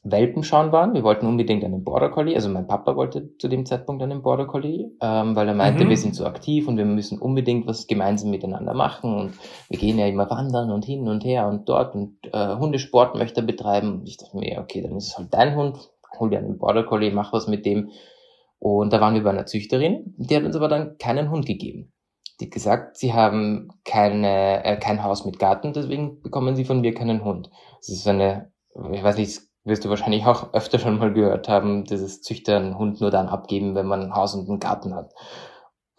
Welpen 0.04 0.42
schauen 0.42 0.72
waren. 0.72 0.94
Wir 0.94 1.04
wollten 1.04 1.26
unbedingt 1.26 1.64
einen 1.64 1.84
Border 1.84 2.10
Collie. 2.10 2.34
Also 2.34 2.48
mein 2.48 2.66
Papa 2.66 2.96
wollte 2.96 3.36
zu 3.38 3.46
dem 3.46 3.64
Zeitpunkt 3.64 4.02
einen 4.02 4.22
Border 4.22 4.46
Collie, 4.46 4.90
ähm, 5.00 5.36
weil 5.36 5.46
er 5.46 5.54
meinte, 5.54 5.84
mhm. 5.84 5.90
wir 5.90 5.96
sind 5.96 6.16
so 6.16 6.26
aktiv 6.26 6.66
und 6.66 6.76
wir 6.76 6.84
müssen 6.84 7.20
unbedingt 7.20 7.68
was 7.68 7.86
gemeinsam 7.86 8.30
miteinander 8.30 8.74
machen. 8.74 9.14
Und 9.14 9.34
wir 9.68 9.78
gehen 9.78 9.98
ja 9.98 10.06
immer 10.06 10.28
wandern 10.28 10.72
und 10.72 10.84
hin 10.84 11.08
und 11.08 11.24
her 11.24 11.46
und 11.46 11.68
dort 11.68 11.94
und 11.94 12.16
äh, 12.32 12.56
Hundesport 12.56 13.14
möchte 13.14 13.42
er 13.42 13.46
betreiben. 13.46 14.00
Und 14.00 14.08
ich 14.08 14.16
dachte 14.16 14.36
mir, 14.36 14.58
okay, 14.58 14.82
dann 14.82 14.96
ist 14.96 15.08
es 15.08 15.18
halt 15.18 15.32
dein 15.32 15.54
Hund. 15.54 15.78
Hol 16.18 16.30
dir 16.30 16.38
einen 16.38 16.58
Border 16.58 16.82
Collie, 16.82 17.12
mach 17.12 17.32
was 17.32 17.46
mit 17.46 17.64
dem. 17.64 17.90
Und 18.58 18.92
da 18.92 19.00
waren 19.00 19.14
wir 19.14 19.22
bei 19.22 19.30
einer 19.30 19.46
Züchterin. 19.46 20.14
Die 20.16 20.34
hat 20.34 20.42
uns 20.42 20.56
aber 20.56 20.68
dann 20.68 20.98
keinen 20.98 21.30
Hund 21.30 21.46
gegeben. 21.46 21.91
Hat 22.42 22.50
gesagt, 22.50 22.96
sie 22.96 23.12
haben 23.12 23.68
keine, 23.84 24.64
äh, 24.64 24.76
kein 24.76 25.02
Haus 25.02 25.24
mit 25.24 25.38
Garten, 25.38 25.72
deswegen 25.72 26.20
bekommen 26.22 26.56
sie 26.56 26.64
von 26.64 26.80
mir 26.80 26.94
keinen 26.94 27.24
Hund. 27.24 27.50
Das 27.80 27.88
ist 27.88 28.06
eine, 28.06 28.52
ich 28.92 29.02
weiß 29.02 29.16
nicht, 29.16 29.40
wirst 29.64 29.84
du 29.84 29.88
wahrscheinlich 29.88 30.26
auch 30.26 30.52
öfter 30.54 30.78
schon 30.78 30.98
mal 30.98 31.12
gehört 31.12 31.48
haben, 31.48 31.84
dieses 31.84 32.22
Züchter 32.22 32.56
einen 32.56 32.78
Hund 32.78 33.00
nur 33.00 33.10
dann 33.10 33.28
abgeben, 33.28 33.74
wenn 33.74 33.86
man 33.86 34.02
ein 34.02 34.14
Haus 34.14 34.34
und 34.34 34.48
einen 34.48 34.60
Garten 34.60 34.94
hat. 34.94 35.12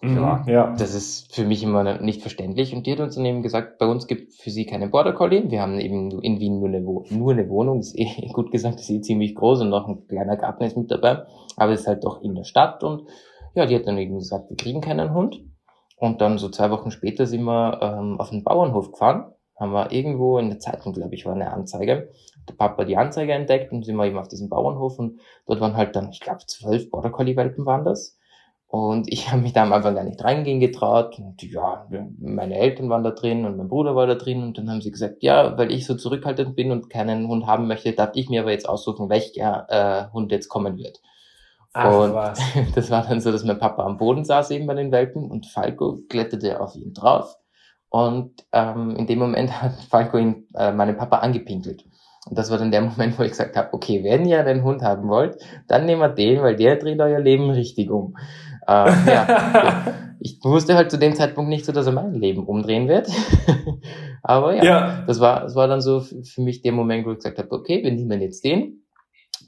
Mhm, 0.03 0.17
ja, 0.17 0.43
ja. 0.47 0.75
Das 0.77 0.93
ist 0.93 1.33
für 1.33 1.45
mich 1.45 1.63
immer 1.63 1.99
nicht 2.01 2.21
verständlich. 2.21 2.75
Und 2.75 2.85
die 2.85 2.91
hat 2.91 2.99
uns 2.99 3.15
dann 3.15 3.23
eben 3.23 3.41
gesagt, 3.41 3.77
bei 3.77 3.85
uns 3.85 4.05
gibt 4.05 4.33
für 4.33 4.49
sie 4.49 4.65
keine 4.65 4.89
Border 4.89 5.13
Collie. 5.13 5.49
Wir 5.49 5.61
haben 5.61 5.79
eben 5.79 6.11
in 6.21 6.41
Wien 6.41 6.59
nur 6.59 6.67
eine, 6.67 6.81
nur 6.81 7.31
eine 7.31 7.49
Wohnung. 7.49 7.79
ist 7.79 7.97
eh 7.97 8.27
gut 8.33 8.51
gesagt, 8.51 8.81
ist 8.81 8.89
eh 8.89 8.99
ziemlich 8.99 9.33
groß 9.33 9.61
und 9.61 9.69
noch 9.69 9.87
ein 9.87 10.05
kleiner 10.07 10.35
Garten 10.35 10.65
ist 10.65 10.75
mit 10.75 10.91
dabei. 10.91 11.23
Aber 11.55 11.71
es 11.71 11.81
ist 11.81 11.87
halt 11.87 12.03
doch 12.03 12.21
in 12.21 12.35
der 12.35 12.43
Stadt. 12.43 12.83
Und 12.83 13.03
ja, 13.55 13.65
die 13.65 13.75
hat 13.75 13.87
dann 13.87 13.97
eben 13.97 14.17
gesagt, 14.17 14.49
wir 14.49 14.57
kriegen 14.57 14.81
keinen 14.81 15.13
Hund. 15.13 15.39
Und 16.03 16.19
dann 16.19 16.37
so 16.37 16.49
zwei 16.49 16.69
Wochen 16.69 16.91
später 16.91 17.25
sind 17.25 17.43
wir 17.43 17.79
ähm, 17.81 18.19
auf 18.19 18.29
den 18.29 18.43
Bauernhof 18.43 18.91
gefahren. 18.91 19.31
Haben 19.57 19.71
wir 19.71 19.91
irgendwo 19.91 20.37
in 20.37 20.49
der 20.49 20.59
Zeitung, 20.59 20.91
glaube 20.91 21.15
ich, 21.15 21.25
war 21.25 21.33
eine 21.33 21.51
Anzeige 21.51 22.09
der 22.47 22.55
Papa 22.55 22.83
die 22.83 22.97
Anzeige 22.97 23.33
entdeckt 23.33 23.71
und 23.71 23.85
sind 23.85 23.95
wir 23.95 24.05
eben 24.05 24.17
auf 24.17 24.27
diesem 24.27 24.49
Bauernhof 24.49 24.99
und 24.99 25.19
dort 25.45 25.61
waren 25.61 25.77
halt 25.77 25.95
dann, 25.95 26.09
ich 26.11 26.19
glaube, 26.19 26.45
zwölf 26.45 26.89
Border 26.89 27.09
Collie 27.09 27.35
Welpen 27.35 27.65
waren 27.65 27.85
das. 27.85 28.17
Und 28.67 29.11
ich 29.11 29.27
habe 29.31 29.41
mich 29.41 29.53
da 29.53 29.63
am 29.63 29.73
Anfang 29.73 29.95
gar 29.95 30.03
nicht 30.03 30.23
reingehen 30.23 30.59
getraut. 30.59 31.19
Und 31.19 31.41
ja, 31.43 31.87
meine 32.19 32.55
Eltern 32.57 32.89
waren 32.89 33.03
da 33.03 33.11
drin 33.11 33.45
und 33.45 33.57
mein 33.57 33.69
Bruder 33.69 33.95
war 33.95 34.07
da 34.07 34.15
drin. 34.15 34.43
Und 34.43 34.57
dann 34.57 34.69
haben 34.69 34.81
sie 34.81 34.91
gesagt, 34.91 35.21
ja, 35.21 35.57
weil 35.57 35.71
ich 35.71 35.85
so 35.85 35.95
zurückhaltend 35.95 36.55
bin 36.55 36.71
und 36.71 36.89
keinen 36.89 37.27
Hund 37.27 37.45
haben 37.45 37.67
möchte, 37.67 37.93
darf 37.93 38.11
ich 38.15 38.29
mir 38.29 38.41
aber 38.41 38.51
jetzt 38.51 38.67
aussuchen, 38.67 39.09
welcher 39.09 39.67
äh, 39.69 40.11
Hund 40.11 40.31
jetzt 40.31 40.49
kommen 40.49 40.77
wird. 40.77 41.01
Ach, 41.73 41.99
und 41.99 42.13
was. 42.13 42.39
das 42.75 42.91
war 42.91 43.05
dann 43.05 43.19
so, 43.19 43.31
dass 43.31 43.43
mein 43.43 43.59
Papa 43.59 43.83
am 43.83 43.97
Boden 43.97 44.23
saß 44.23 44.51
eben 44.51 44.67
bei 44.67 44.75
den 44.75 44.91
Welpen 44.91 45.29
und 45.29 45.47
Falco 45.47 45.99
kletterte 46.07 46.61
auf 46.61 46.75
ihn 46.75 46.93
drauf. 46.93 47.35
Und 47.89 48.31
ähm, 48.51 48.95
in 48.95 49.07
dem 49.07 49.19
Moment 49.19 49.51
hat 49.61 49.73
Falco 49.89 50.17
ihn, 50.17 50.47
äh, 50.55 50.71
meinen 50.71 50.97
Papa 50.97 51.17
angepinkelt. 51.17 51.83
Und 52.29 52.37
das 52.37 52.51
war 52.51 52.57
dann 52.57 52.71
der 52.71 52.81
Moment, 52.89 53.17
wo 53.17 53.23
ich 53.23 53.31
gesagt 53.31 53.57
habe, 53.57 53.73
okay, 53.73 54.03
wenn 54.03 54.25
ihr 54.25 54.39
einen 54.39 54.63
Hund 54.63 54.81
haben 54.83 55.09
wollt, 55.09 55.37
dann 55.67 55.85
nehmt 55.85 56.01
wir 56.01 56.09
den, 56.09 56.41
weil 56.41 56.55
der 56.55 56.77
dreht 56.77 56.99
euer 56.99 57.19
Leben 57.19 57.49
richtig 57.49 57.89
um. 57.89 58.15
Äh, 58.67 58.91
ja, 59.11 59.83
ich 60.21 60.39
wusste 60.43 60.75
halt 60.75 60.89
zu 60.89 60.97
dem 60.97 61.15
Zeitpunkt 61.15 61.49
nicht 61.49 61.65
so, 61.65 61.73
dass 61.73 61.85
er 61.85 61.91
mein 61.91 62.13
Leben 62.13 62.45
umdrehen 62.45 62.87
wird. 62.87 63.09
Aber 64.23 64.55
ja, 64.55 64.63
ja, 64.63 65.03
das 65.05 65.19
war, 65.19 65.41
das 65.41 65.55
war 65.55 65.67
dann 65.67 65.81
so 65.81 65.99
für 65.99 66.41
mich 66.41 66.61
der 66.61 66.71
Moment, 66.71 67.05
wo 67.05 67.11
ich 67.11 67.17
gesagt 67.17 67.39
habe, 67.39 67.51
okay, 67.51 67.83
wir 67.83 67.91
nehmen 67.91 68.21
jetzt 68.21 68.45
den. 68.45 68.82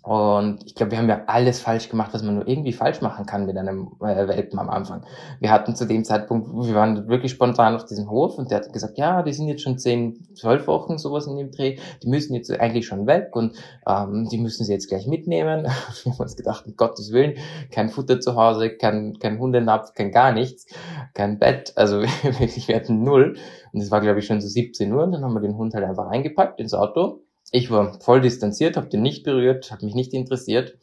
Und 0.05 0.59
ich 0.67 0.75
glaube, 0.75 0.91
wir 0.91 0.99
haben 0.99 1.09
ja 1.09 1.23
alles 1.25 1.59
falsch 1.59 1.89
gemacht, 1.89 2.13
was 2.13 2.21
man 2.21 2.35
nur 2.35 2.47
irgendwie 2.47 2.73
falsch 2.73 3.01
machen 3.01 3.25
kann 3.25 3.47
mit 3.47 3.57
einem 3.57 3.87
äh, 4.01 4.27
Welpen 4.27 4.59
am 4.59 4.69
Anfang. 4.69 5.03
Wir 5.39 5.49
hatten 5.49 5.75
zu 5.75 5.87
dem 5.87 6.03
Zeitpunkt, 6.03 6.47
wir 6.47 6.75
waren 6.75 7.07
wirklich 7.07 7.31
spontan 7.31 7.75
auf 7.75 7.85
diesem 7.85 8.07
Hof 8.07 8.37
und 8.37 8.51
der 8.51 8.59
hat 8.59 8.71
gesagt, 8.71 8.99
ja, 8.99 9.23
die 9.23 9.33
sind 9.33 9.47
jetzt 9.47 9.63
schon 9.63 9.79
zehn, 9.79 10.27
zwölf 10.35 10.67
Wochen 10.67 10.99
sowas 10.99 11.25
in 11.25 11.37
dem 11.37 11.49
Dreh, 11.49 11.79
die 12.03 12.07
müssen 12.07 12.35
jetzt 12.35 12.51
eigentlich 12.51 12.85
schon 12.85 13.07
weg 13.07 13.35
und 13.35 13.57
ähm, 13.87 14.29
die 14.29 14.37
müssen 14.37 14.63
sie 14.63 14.73
jetzt 14.73 14.89
gleich 14.89 15.07
mitnehmen. 15.07 15.63
wir 16.03 16.11
haben 16.11 16.19
uns 16.19 16.35
gedacht, 16.35 16.67
um 16.67 16.75
Gottes 16.75 17.11
Willen, 17.11 17.39
kein 17.71 17.89
Futter 17.89 18.19
zu 18.19 18.35
Hause, 18.35 18.77
kein, 18.77 19.17
kein 19.17 19.39
Hundenapf, 19.39 19.95
kein 19.95 20.11
gar 20.11 20.33
nichts, 20.33 20.67
kein 21.15 21.39
Bett, 21.39 21.73
also 21.77 22.01
wirklich, 22.21 22.67
wir 22.67 22.75
hatten 22.75 23.03
null. 23.03 23.37
Und 23.73 23.81
es 23.81 23.89
war, 23.89 24.01
glaube 24.01 24.19
ich, 24.19 24.27
schon 24.27 24.39
so 24.39 24.47
17 24.47 24.93
Uhr 24.93 25.03
und 25.03 25.13
dann 25.13 25.23
haben 25.23 25.33
wir 25.33 25.41
den 25.41 25.57
Hund 25.57 25.73
halt 25.73 25.83
einfach 25.83 26.09
eingepackt 26.09 26.59
ins 26.59 26.75
Auto 26.75 27.24
ich 27.55 27.71
war 27.71 27.99
voll 28.01 28.21
distanziert, 28.21 28.75
habe 28.75 28.87
den 28.87 29.01
nicht 29.01 29.23
berührt, 29.23 29.71
hat 29.71 29.81
mich 29.81 29.95
nicht 29.95 30.13
interessiert. 30.13 30.77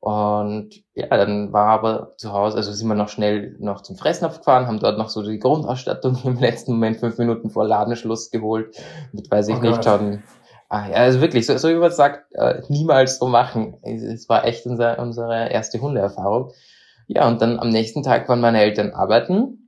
Und 0.00 0.82
ja, 0.94 1.08
dann 1.08 1.52
war 1.52 1.68
aber 1.68 2.14
zu 2.16 2.32
Hause, 2.32 2.56
also 2.56 2.72
sind 2.72 2.88
wir 2.88 2.94
noch 2.94 3.10
schnell 3.10 3.54
noch 3.58 3.82
zum 3.82 3.96
Fressnapf 3.96 4.38
gefahren, 4.38 4.66
haben 4.66 4.80
dort 4.80 4.98
noch 4.98 5.10
so 5.10 5.22
die 5.22 5.38
Grundausstattung 5.38 6.18
im 6.24 6.38
letzten 6.40 6.72
Moment 6.72 6.96
fünf 6.98 7.18
Minuten 7.18 7.50
vor 7.50 7.66
Ladenschluss 7.66 8.30
geholt. 8.30 8.74
Mit 9.12 9.30
weiß 9.30 9.48
ich 9.48 9.56
oh 9.56 9.60
nicht 9.60 9.84
schon. 9.84 10.22
Ah, 10.68 10.88
ja, 10.88 10.96
also 10.96 11.20
wirklich, 11.20 11.46
so, 11.46 11.56
so 11.58 11.68
wie 11.68 11.74
man 11.74 11.90
sagt, 11.90 12.32
äh, 12.32 12.62
niemals 12.68 13.18
so 13.18 13.26
machen. 13.26 13.76
Es 13.82 14.28
war 14.28 14.44
echt 14.44 14.66
unser, 14.66 14.98
unsere 15.00 15.50
erste 15.50 15.80
Hundeerfahrung. 15.80 16.52
Ja, 17.08 17.26
und 17.26 17.42
dann 17.42 17.58
am 17.58 17.70
nächsten 17.70 18.02
Tag 18.02 18.28
waren 18.28 18.40
meine 18.40 18.60
Eltern 18.60 18.92
arbeiten 18.92 19.59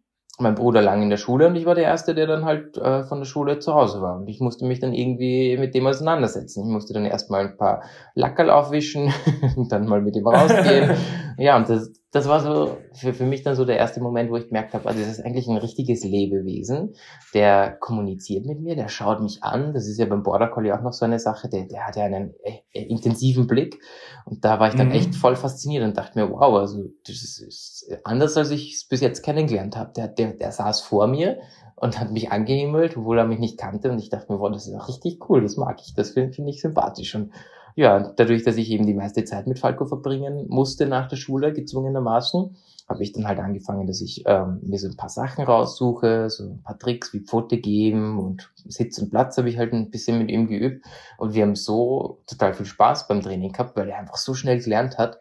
mein 0.42 0.54
Bruder 0.54 0.82
lang 0.82 1.02
in 1.02 1.10
der 1.10 1.16
Schule 1.16 1.46
und 1.46 1.56
ich 1.56 1.64
war 1.64 1.74
der 1.74 1.84
Erste, 1.84 2.14
der 2.14 2.26
dann 2.26 2.44
halt 2.44 2.76
äh, 2.76 3.04
von 3.04 3.18
der 3.20 3.24
Schule 3.24 3.58
zu 3.58 3.74
Hause 3.74 4.02
war. 4.02 4.16
Und 4.16 4.28
ich 4.28 4.40
musste 4.40 4.66
mich 4.66 4.80
dann 4.80 4.92
irgendwie 4.92 5.56
mit 5.56 5.74
dem 5.74 5.86
auseinandersetzen. 5.86 6.64
Ich 6.64 6.72
musste 6.72 6.92
dann 6.92 7.04
erstmal 7.04 7.46
ein 7.46 7.56
paar 7.56 7.82
Lackerl 8.14 8.50
aufwischen 8.50 9.12
und 9.56 9.72
dann 9.72 9.86
mal 9.86 10.02
mit 10.02 10.16
ihm 10.16 10.26
rausgehen. 10.26 10.96
ja, 11.38 11.56
und 11.56 11.68
das, 11.68 11.90
das 12.12 12.28
war 12.28 12.40
so 12.40 12.76
für, 12.92 13.14
für 13.14 13.24
mich 13.24 13.42
dann 13.42 13.56
so 13.56 13.64
der 13.64 13.78
erste 13.78 14.02
Moment, 14.02 14.30
wo 14.30 14.36
ich 14.36 14.48
gemerkt 14.48 14.74
habe, 14.74 14.86
also 14.86 15.00
das 15.00 15.08
ist 15.08 15.24
eigentlich 15.24 15.48
ein 15.48 15.56
richtiges 15.56 16.04
Lebewesen, 16.04 16.94
der 17.32 17.72
kommuniziert 17.80 18.44
mit 18.44 18.60
mir, 18.60 18.76
der 18.76 18.88
schaut 18.88 19.22
mich 19.22 19.42
an. 19.42 19.72
Das 19.72 19.88
ist 19.88 19.98
ja 19.98 20.04
beim 20.04 20.22
Border 20.22 20.48
Collie 20.48 20.76
auch 20.76 20.82
noch 20.82 20.92
so 20.92 21.06
eine 21.06 21.18
Sache, 21.18 21.48
der, 21.48 21.64
der 21.64 21.86
hat 21.86 21.96
ja 21.96 22.04
einen 22.04 22.34
äh, 22.44 22.58
äh 22.74 22.82
intensiven 22.84 23.46
Blick. 23.46 23.80
Und 24.26 24.44
da 24.44 24.60
war 24.60 24.68
ich 24.68 24.74
dann 24.74 24.88
mhm. 24.88 24.94
echt 24.94 25.14
voll 25.14 25.36
fasziniert 25.36 25.84
und 25.84 25.96
dachte 25.96 26.18
mir, 26.18 26.30
wow, 26.30 26.54
also 26.58 26.84
das 27.06 27.16
ist 27.16 27.90
anders, 28.04 28.36
als 28.36 28.50
ich 28.50 28.74
es 28.74 28.84
bis 28.84 29.00
jetzt 29.00 29.22
kennengelernt 29.22 29.78
habe. 29.78 29.92
Der, 29.96 30.08
der, 30.08 30.34
der 30.34 30.52
saß 30.52 30.82
vor 30.82 31.06
mir 31.06 31.38
und 31.76 31.98
hat 31.98 32.12
mich 32.12 32.30
angehimmelt, 32.30 32.94
obwohl 32.94 33.18
er 33.18 33.24
mich 33.24 33.38
nicht 33.38 33.58
kannte. 33.58 33.90
Und 33.90 33.98
ich 33.98 34.10
dachte 34.10 34.30
mir, 34.30 34.38
wow, 34.38 34.52
das 34.52 34.66
ist 34.66 34.74
auch 34.74 34.88
richtig 34.88 35.30
cool, 35.30 35.40
das 35.40 35.56
mag 35.56 35.80
ich, 35.80 35.94
das 35.94 36.10
finde 36.10 36.34
find 36.34 36.48
ich 36.50 36.60
sympathisch. 36.60 37.14
Und 37.14 37.32
ja, 37.74 38.12
dadurch, 38.16 38.42
dass 38.44 38.56
ich 38.56 38.70
eben 38.70 38.86
die 38.86 38.94
meiste 38.94 39.24
Zeit 39.24 39.46
mit 39.46 39.58
Falco 39.58 39.86
verbringen 39.86 40.46
musste 40.48 40.86
nach 40.86 41.08
der 41.08 41.16
Schule, 41.16 41.52
gezwungenermaßen, 41.52 42.56
habe 42.88 43.02
ich 43.02 43.12
dann 43.12 43.26
halt 43.26 43.38
angefangen, 43.38 43.86
dass 43.86 44.00
ich 44.00 44.24
ähm, 44.26 44.60
mir 44.62 44.78
so 44.78 44.88
ein 44.88 44.96
paar 44.96 45.08
Sachen 45.08 45.44
raussuche, 45.44 46.28
so 46.28 46.44
ein 46.44 46.62
paar 46.62 46.78
Tricks 46.78 47.12
wie 47.12 47.20
Pfote 47.20 47.58
geben 47.58 48.18
und 48.18 48.52
Sitz 48.66 48.98
und 48.98 49.10
Platz 49.10 49.38
habe 49.38 49.48
ich 49.48 49.58
halt 49.58 49.72
ein 49.72 49.90
bisschen 49.90 50.18
mit 50.18 50.30
ihm 50.30 50.48
geübt. 50.48 50.84
Und 51.18 51.34
wir 51.34 51.42
haben 51.42 51.54
so 51.54 52.22
total 52.26 52.54
viel 52.54 52.66
Spaß 52.66 53.08
beim 53.08 53.22
Training 53.22 53.52
gehabt, 53.52 53.76
weil 53.76 53.88
er 53.88 53.98
einfach 53.98 54.16
so 54.16 54.34
schnell 54.34 54.60
gelernt 54.60 54.98
hat. 54.98 55.18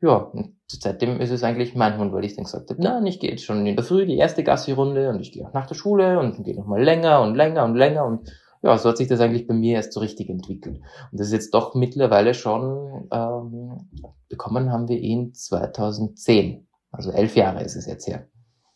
Ja, 0.00 0.16
und 0.16 0.54
seitdem 0.68 1.20
ist 1.20 1.30
es 1.30 1.44
eigentlich 1.44 1.74
mein 1.74 1.98
Hund, 1.98 2.12
weil 2.12 2.24
ich 2.24 2.34
dann 2.34 2.44
gesagt 2.44 2.70
habe, 2.70 2.82
nein, 2.82 3.06
ich 3.06 3.20
gehe 3.20 3.30
jetzt 3.30 3.44
schon 3.44 3.64
in 3.66 3.76
der 3.76 3.84
Früh 3.84 4.06
die 4.06 4.18
erste 4.18 4.42
Gassi-Runde 4.42 5.08
und 5.10 5.20
ich 5.20 5.32
gehe 5.32 5.46
auch 5.46 5.52
nach 5.52 5.66
der 5.66 5.76
Schule 5.76 6.18
und 6.18 6.42
gehe 6.44 6.56
nochmal 6.56 6.82
länger 6.82 7.22
und 7.22 7.34
länger 7.36 7.64
und 7.64 7.74
länger 7.74 8.04
und 8.04 8.30
ja, 8.64 8.78
so 8.78 8.88
hat 8.88 8.96
sich 8.96 9.08
das 9.08 9.20
eigentlich 9.20 9.46
bei 9.46 9.52
mir 9.52 9.76
erst 9.76 9.92
so 9.92 10.00
richtig 10.00 10.30
entwickelt. 10.30 10.78
Und 11.12 11.20
das 11.20 11.26
ist 11.26 11.34
jetzt 11.34 11.54
doch 11.54 11.74
mittlerweile 11.74 12.32
schon, 12.32 13.08
ähm, 13.12 13.88
bekommen 14.30 14.72
haben 14.72 14.88
wir 14.88 14.98
ihn 14.98 15.34
2010. 15.34 16.66
Also 16.90 17.10
elf 17.12 17.36
Jahre 17.36 17.62
ist 17.62 17.76
es 17.76 17.86
jetzt 17.86 18.06
her. 18.06 18.26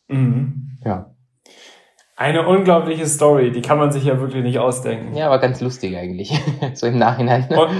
Mhm. 0.07 0.77
Ja. 0.85 1.15
Eine 2.15 2.47
unglaubliche 2.47 3.07
Story, 3.07 3.51
die 3.51 3.61
kann 3.61 3.79
man 3.79 3.91
sich 3.91 4.03
ja 4.03 4.19
wirklich 4.19 4.43
nicht 4.43 4.59
ausdenken. 4.59 5.15
Ja, 5.15 5.25
aber 5.25 5.39
ganz 5.39 5.59
lustig 5.59 5.97
eigentlich, 5.97 6.39
so 6.75 6.85
im 6.85 6.99
Nachhinein. 6.99 7.47
Und, 7.49 7.71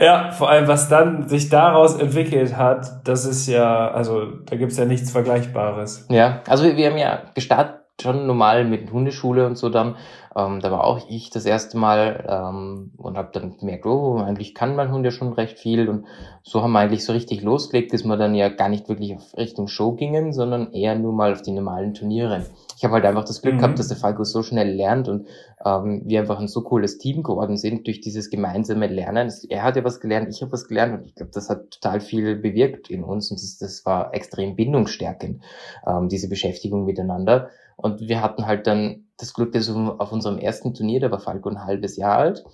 ja, 0.00 0.32
vor 0.32 0.50
allem, 0.50 0.66
was 0.66 0.88
dann 0.88 1.28
sich 1.28 1.50
daraus 1.50 1.94
entwickelt 2.00 2.56
hat, 2.56 3.06
das 3.06 3.26
ist 3.26 3.46
ja, 3.46 3.88
also 3.92 4.24
da 4.46 4.56
gibt's 4.56 4.76
ja 4.76 4.86
nichts 4.86 5.12
Vergleichbares. 5.12 6.08
Ja, 6.10 6.42
also 6.48 6.64
wir, 6.64 6.76
wir 6.76 6.90
haben 6.90 6.98
ja 6.98 7.22
gestartet 7.34 7.81
schon 8.00 8.26
normal 8.26 8.64
mit 8.64 8.90
Hundeschule 8.90 9.46
und 9.46 9.56
so 9.56 9.68
dann. 9.68 9.96
Ähm, 10.34 10.60
da 10.60 10.70
war 10.70 10.84
auch 10.84 11.08
ich 11.10 11.28
das 11.28 11.44
erste 11.44 11.76
Mal 11.76 12.24
ähm, 12.26 12.92
und 12.96 13.18
habe 13.18 13.30
dann 13.32 13.58
gemerkt, 13.58 13.84
oh, 13.84 14.16
eigentlich 14.16 14.54
kann 14.54 14.76
mein 14.76 14.90
Hund 14.90 15.04
ja 15.04 15.10
schon 15.10 15.32
recht 15.34 15.58
viel. 15.58 15.88
Und 15.88 16.06
so 16.42 16.62
haben 16.62 16.72
wir 16.72 16.78
eigentlich 16.78 17.04
so 17.04 17.12
richtig 17.12 17.42
losgelegt, 17.42 17.92
dass 17.92 18.04
wir 18.04 18.16
dann 18.16 18.34
ja 18.34 18.48
gar 18.48 18.70
nicht 18.70 18.88
wirklich 18.88 19.14
auf 19.14 19.36
Richtung 19.36 19.68
Show 19.68 19.92
gingen, 19.92 20.32
sondern 20.32 20.72
eher 20.72 20.94
nur 20.94 21.12
mal 21.12 21.32
auf 21.32 21.42
die 21.42 21.52
normalen 21.52 21.92
Turniere. 21.92 22.46
Ich 22.76 22.84
habe 22.84 22.94
halt 22.94 23.04
einfach 23.04 23.24
das 23.24 23.42
Glück 23.42 23.54
mhm. 23.54 23.58
gehabt, 23.58 23.78
dass 23.78 23.88
der 23.88 23.98
Falco 23.98 24.24
so 24.24 24.42
schnell 24.42 24.74
lernt 24.74 25.08
und 25.08 25.26
ähm, 25.64 26.02
wir 26.06 26.20
einfach 26.20 26.40
ein 26.40 26.48
so 26.48 26.62
cooles 26.62 26.98
Team 26.98 27.22
geworden 27.22 27.58
sind 27.58 27.86
durch 27.86 28.00
dieses 28.00 28.30
gemeinsame 28.30 28.86
Lernen. 28.86 29.30
Er 29.50 29.62
hat 29.62 29.76
ja 29.76 29.84
was 29.84 30.00
gelernt, 30.00 30.28
ich 30.30 30.40
habe 30.40 30.52
was 30.52 30.66
gelernt 30.66 30.94
und 30.94 31.06
ich 31.06 31.14
glaube, 31.14 31.30
das 31.32 31.50
hat 31.50 31.70
total 31.70 32.00
viel 32.00 32.36
bewirkt 32.36 32.90
in 32.90 33.04
uns 33.04 33.30
und 33.30 33.40
das, 33.40 33.58
das 33.58 33.84
war 33.84 34.14
extrem 34.14 34.56
bindungsstärkend, 34.56 35.42
ähm, 35.86 36.08
diese 36.08 36.28
Beschäftigung 36.28 36.86
miteinander. 36.86 37.50
Und 37.82 38.00
wir 38.00 38.22
hatten 38.22 38.46
halt 38.46 38.66
dann 38.66 39.06
das 39.18 39.34
Glück, 39.34 39.52
dass 39.52 39.68
auf 39.70 40.12
unserem 40.12 40.38
ersten 40.38 40.74
Turnier, 40.74 41.00
da 41.00 41.10
war 41.10 41.20
Falco 41.20 41.48
ein 41.48 41.64
halbes 41.64 41.96
Jahr 41.96 42.18
alt, 42.18 42.44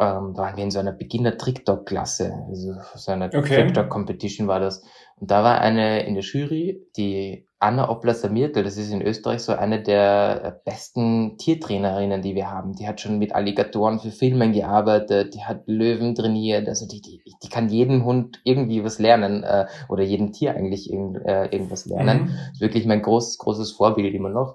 ähm, 0.00 0.36
waren 0.36 0.56
wir 0.56 0.64
in 0.64 0.70
so 0.70 0.78
einer 0.78 0.92
Beginner-Trick-Dog-Klasse, 0.92 2.32
also 2.48 2.74
so 2.94 3.10
einer 3.10 3.26
okay. 3.26 3.56
Trick-Dog-Competition 3.56 4.46
war 4.46 4.60
das. 4.60 4.82
Und 5.16 5.30
da 5.30 5.42
war 5.42 5.60
eine 5.60 6.06
in 6.06 6.14
der 6.14 6.22
Jury, 6.22 6.86
die 6.96 7.46
Anna 7.58 7.88
Oppler-Samirtel, 7.90 8.62
das 8.62 8.76
ist 8.76 8.92
in 8.92 9.02
Österreich 9.02 9.40
so 9.40 9.52
eine 9.52 9.82
der 9.82 10.60
besten 10.64 11.36
Tiertrainerinnen, 11.38 12.22
die 12.22 12.36
wir 12.36 12.48
haben. 12.48 12.74
Die 12.74 12.86
hat 12.86 13.00
schon 13.00 13.18
mit 13.18 13.34
Alligatoren 13.34 13.98
für 13.98 14.12
Filmen 14.12 14.52
gearbeitet, 14.52 15.34
die 15.34 15.42
hat 15.42 15.64
Löwen 15.66 16.14
trainiert, 16.14 16.68
also 16.68 16.86
die, 16.86 17.00
die, 17.00 17.20
die 17.42 17.48
kann 17.48 17.68
jedem 17.68 18.04
Hund 18.04 18.40
irgendwie 18.44 18.84
was 18.84 19.00
lernen 19.00 19.42
äh, 19.42 19.66
oder 19.88 20.04
jedem 20.04 20.32
Tier 20.32 20.54
eigentlich 20.54 20.92
irgend, 20.92 21.16
äh, 21.26 21.46
irgendwas 21.46 21.86
lernen. 21.86 22.22
Mhm. 22.22 22.26
Das 22.26 22.52
ist 22.52 22.60
wirklich 22.60 22.86
mein 22.86 23.02
großes, 23.02 23.38
großes 23.38 23.72
Vorbild 23.72 24.14
immer 24.14 24.30
noch. 24.30 24.54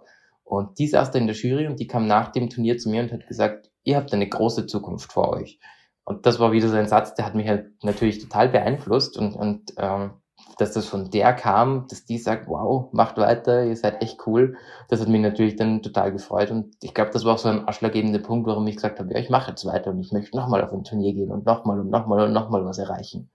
Und 0.53 0.77
die 0.77 0.87
saß 0.87 1.11
da 1.11 1.17
in 1.19 1.25
der 1.25 1.35
Jury 1.35 1.67
und 1.67 1.79
die 1.79 1.87
kam 1.87 2.05
nach 2.05 2.31
dem 2.31 2.49
Turnier 2.49 2.77
zu 2.77 2.89
mir 2.89 3.01
und 3.01 3.11
hat 3.11 3.27
gesagt, 3.27 3.71
ihr 3.83 3.97
habt 3.97 4.13
eine 4.13 4.29
große 4.29 4.67
Zukunft 4.67 5.11
vor 5.11 5.29
euch. 5.29 5.59
Und 6.05 6.25
das 6.25 6.39
war 6.39 6.51
wieder 6.51 6.67
so 6.67 6.75
ein 6.75 6.87
Satz, 6.87 7.15
der 7.15 7.25
hat 7.25 7.33
mich 7.33 7.47
halt 7.47 7.71
natürlich 7.83 8.19
total 8.19 8.49
beeinflusst 8.49 9.17
und, 9.17 9.35
und 9.35 9.73
ähm, 9.77 10.11
dass 10.59 10.73
das 10.73 10.85
von 10.85 11.09
der 11.09 11.33
kam, 11.33 11.87
dass 11.87 12.05
die 12.05 12.17
sagt, 12.17 12.47
wow, 12.47 12.91
macht 12.91 13.17
weiter, 13.17 13.65
ihr 13.65 13.75
seid 13.75 14.03
echt 14.03 14.27
cool. 14.27 14.57
Das 14.89 15.01
hat 15.01 15.07
mich 15.07 15.21
natürlich 15.21 15.55
dann 15.55 15.81
total 15.81 16.11
gefreut 16.11 16.51
und 16.51 16.75
ich 16.83 16.93
glaube, 16.93 17.11
das 17.11 17.25
war 17.25 17.33
auch 17.33 17.39
so 17.39 17.49
ein 17.49 17.67
ausschlaggebender 17.67 18.19
Punkt, 18.19 18.45
warum 18.45 18.67
ich 18.67 18.75
gesagt 18.75 18.99
habe, 18.99 19.11
ja, 19.11 19.19
ich 19.19 19.31
mache 19.31 19.51
jetzt 19.51 19.65
weiter 19.65 19.89
und 19.89 20.01
ich 20.01 20.11
möchte 20.11 20.37
nochmal 20.37 20.63
auf 20.63 20.71
ein 20.71 20.83
Turnier 20.83 21.13
gehen 21.13 21.31
und 21.31 21.45
nochmal 21.45 21.79
und 21.79 21.89
nochmal 21.89 22.27
und 22.27 22.33
nochmal 22.33 22.63
was 22.65 22.77
erreichen. 22.77 23.31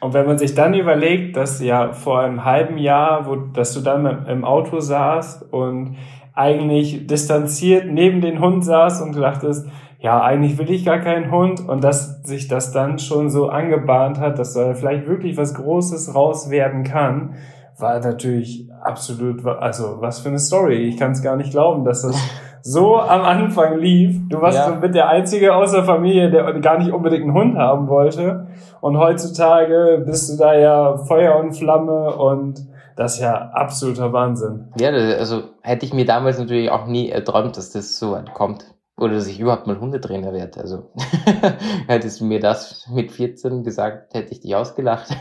Und 0.00 0.14
wenn 0.14 0.26
man 0.26 0.38
sich 0.38 0.54
dann 0.54 0.74
überlegt, 0.74 1.36
dass 1.36 1.62
ja 1.62 1.92
vor 1.92 2.20
einem 2.20 2.44
halben 2.44 2.78
Jahr, 2.78 3.26
wo, 3.26 3.36
dass 3.36 3.74
du 3.74 3.80
dann 3.80 4.26
im 4.26 4.44
Auto 4.44 4.80
saßt 4.80 5.52
und 5.52 5.96
eigentlich 6.34 7.06
distanziert 7.06 7.86
neben 7.86 8.20
den 8.20 8.40
Hund 8.40 8.64
saß 8.64 9.02
und 9.02 9.16
dachtest, 9.16 9.68
ja, 9.98 10.22
eigentlich 10.22 10.58
will 10.58 10.70
ich 10.70 10.84
gar 10.84 10.98
keinen 10.98 11.30
Hund 11.30 11.60
und 11.66 11.82
dass 11.82 12.22
sich 12.22 12.48
das 12.48 12.72
dann 12.72 12.98
schon 12.98 13.30
so 13.30 13.48
angebahnt 13.48 14.20
hat, 14.20 14.38
dass 14.38 14.54
da 14.54 14.74
vielleicht 14.74 15.06
wirklich 15.06 15.36
was 15.36 15.54
Großes 15.54 16.14
raus 16.14 16.50
werden 16.50 16.84
kann, 16.84 17.34
war 17.78 18.00
natürlich 18.00 18.68
absolut, 18.82 19.44
also 19.44 20.00
was 20.00 20.20
für 20.20 20.28
eine 20.28 20.38
Story. 20.38 20.88
Ich 20.88 20.96
kann 20.96 21.12
es 21.12 21.22
gar 21.22 21.36
nicht 21.36 21.50
glauben, 21.50 21.84
dass 21.84 22.02
das 22.02 22.16
so 22.62 22.96
am 22.96 23.22
Anfang 23.22 23.78
lief. 23.78 24.20
Du 24.28 24.40
warst 24.40 24.58
ja. 24.58 24.68
so 24.68 24.74
mit 24.76 24.94
der 24.94 25.08
Einzige 25.08 25.54
aus 25.54 25.72
der 25.72 25.84
Familie, 25.84 26.30
der 26.30 26.52
gar 26.60 26.78
nicht 26.78 26.92
unbedingt 26.92 27.22
einen 27.22 27.34
Hund 27.34 27.56
haben 27.56 27.88
wollte. 27.88 28.48
Und 28.80 28.98
heutzutage 28.98 30.02
bist 30.04 30.30
du 30.30 30.36
da 30.36 30.54
ja 30.54 30.96
Feuer 30.96 31.36
und 31.36 31.52
Flamme 31.52 32.14
und 32.16 32.66
das 32.96 33.16
ist 33.16 33.20
ja 33.20 33.50
absoluter 33.52 34.12
Wahnsinn. 34.12 34.68
Ja, 34.80 34.88
also 34.90 35.42
hätte 35.60 35.84
ich 35.84 35.92
mir 35.92 36.06
damals 36.06 36.38
natürlich 36.38 36.70
auch 36.70 36.86
nie 36.86 37.10
erträumt, 37.10 37.56
dass 37.56 37.70
das 37.70 37.98
so 37.98 38.12
weit 38.12 38.32
kommt. 38.32 38.64
Oder 38.98 39.14
dass 39.14 39.26
ich 39.26 39.38
überhaupt 39.38 39.66
mal 39.66 39.78
Hundetrainer 39.78 40.32
werde. 40.32 40.58
Also 40.58 40.90
hättest 41.86 42.20
du 42.20 42.24
mir 42.24 42.40
das 42.40 42.88
mit 42.90 43.12
14 43.12 43.62
gesagt, 43.62 44.14
hätte 44.14 44.32
ich 44.32 44.40
dich 44.40 44.56
ausgelacht. 44.56 45.14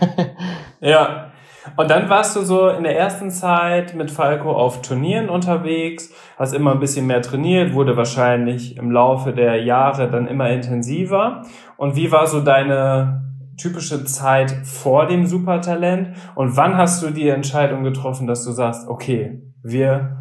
ja, 0.80 1.32
und 1.78 1.90
dann 1.90 2.10
warst 2.10 2.36
du 2.36 2.42
so 2.42 2.70
in 2.70 2.84
der 2.84 2.98
ersten 2.98 3.32
Zeit 3.32 3.96
mit 3.96 4.12
Falco 4.12 4.52
auf 4.52 4.82
Turnieren 4.82 5.30
unterwegs, 5.30 6.12
hast 6.38 6.54
immer 6.54 6.72
ein 6.72 6.80
bisschen 6.80 7.08
mehr 7.08 7.22
trainiert, 7.22 7.74
wurde 7.74 7.98
wahrscheinlich 7.98 8.78
im 8.78 8.92
Laufe 8.92 9.34
der 9.34 9.64
Jahre 9.64 10.10
dann 10.10 10.28
immer 10.28 10.50
intensiver. 10.50 11.42
Und 11.78 11.96
wie 11.96 12.12
war 12.12 12.28
so 12.28 12.42
deine 12.42 13.24
typische 13.58 14.06
Zeit 14.06 14.52
vor 14.52 15.08
dem 15.08 15.26
Supertalent? 15.26 16.16
Und 16.36 16.56
wann 16.56 16.78
hast 16.78 17.04
du 17.04 17.10
die 17.10 17.30
Entscheidung 17.30 17.84
getroffen, 17.84 18.28
dass 18.28 18.44
du 18.44 18.52
sagst, 18.52 18.88
okay, 18.88 19.42
wir 19.64 20.18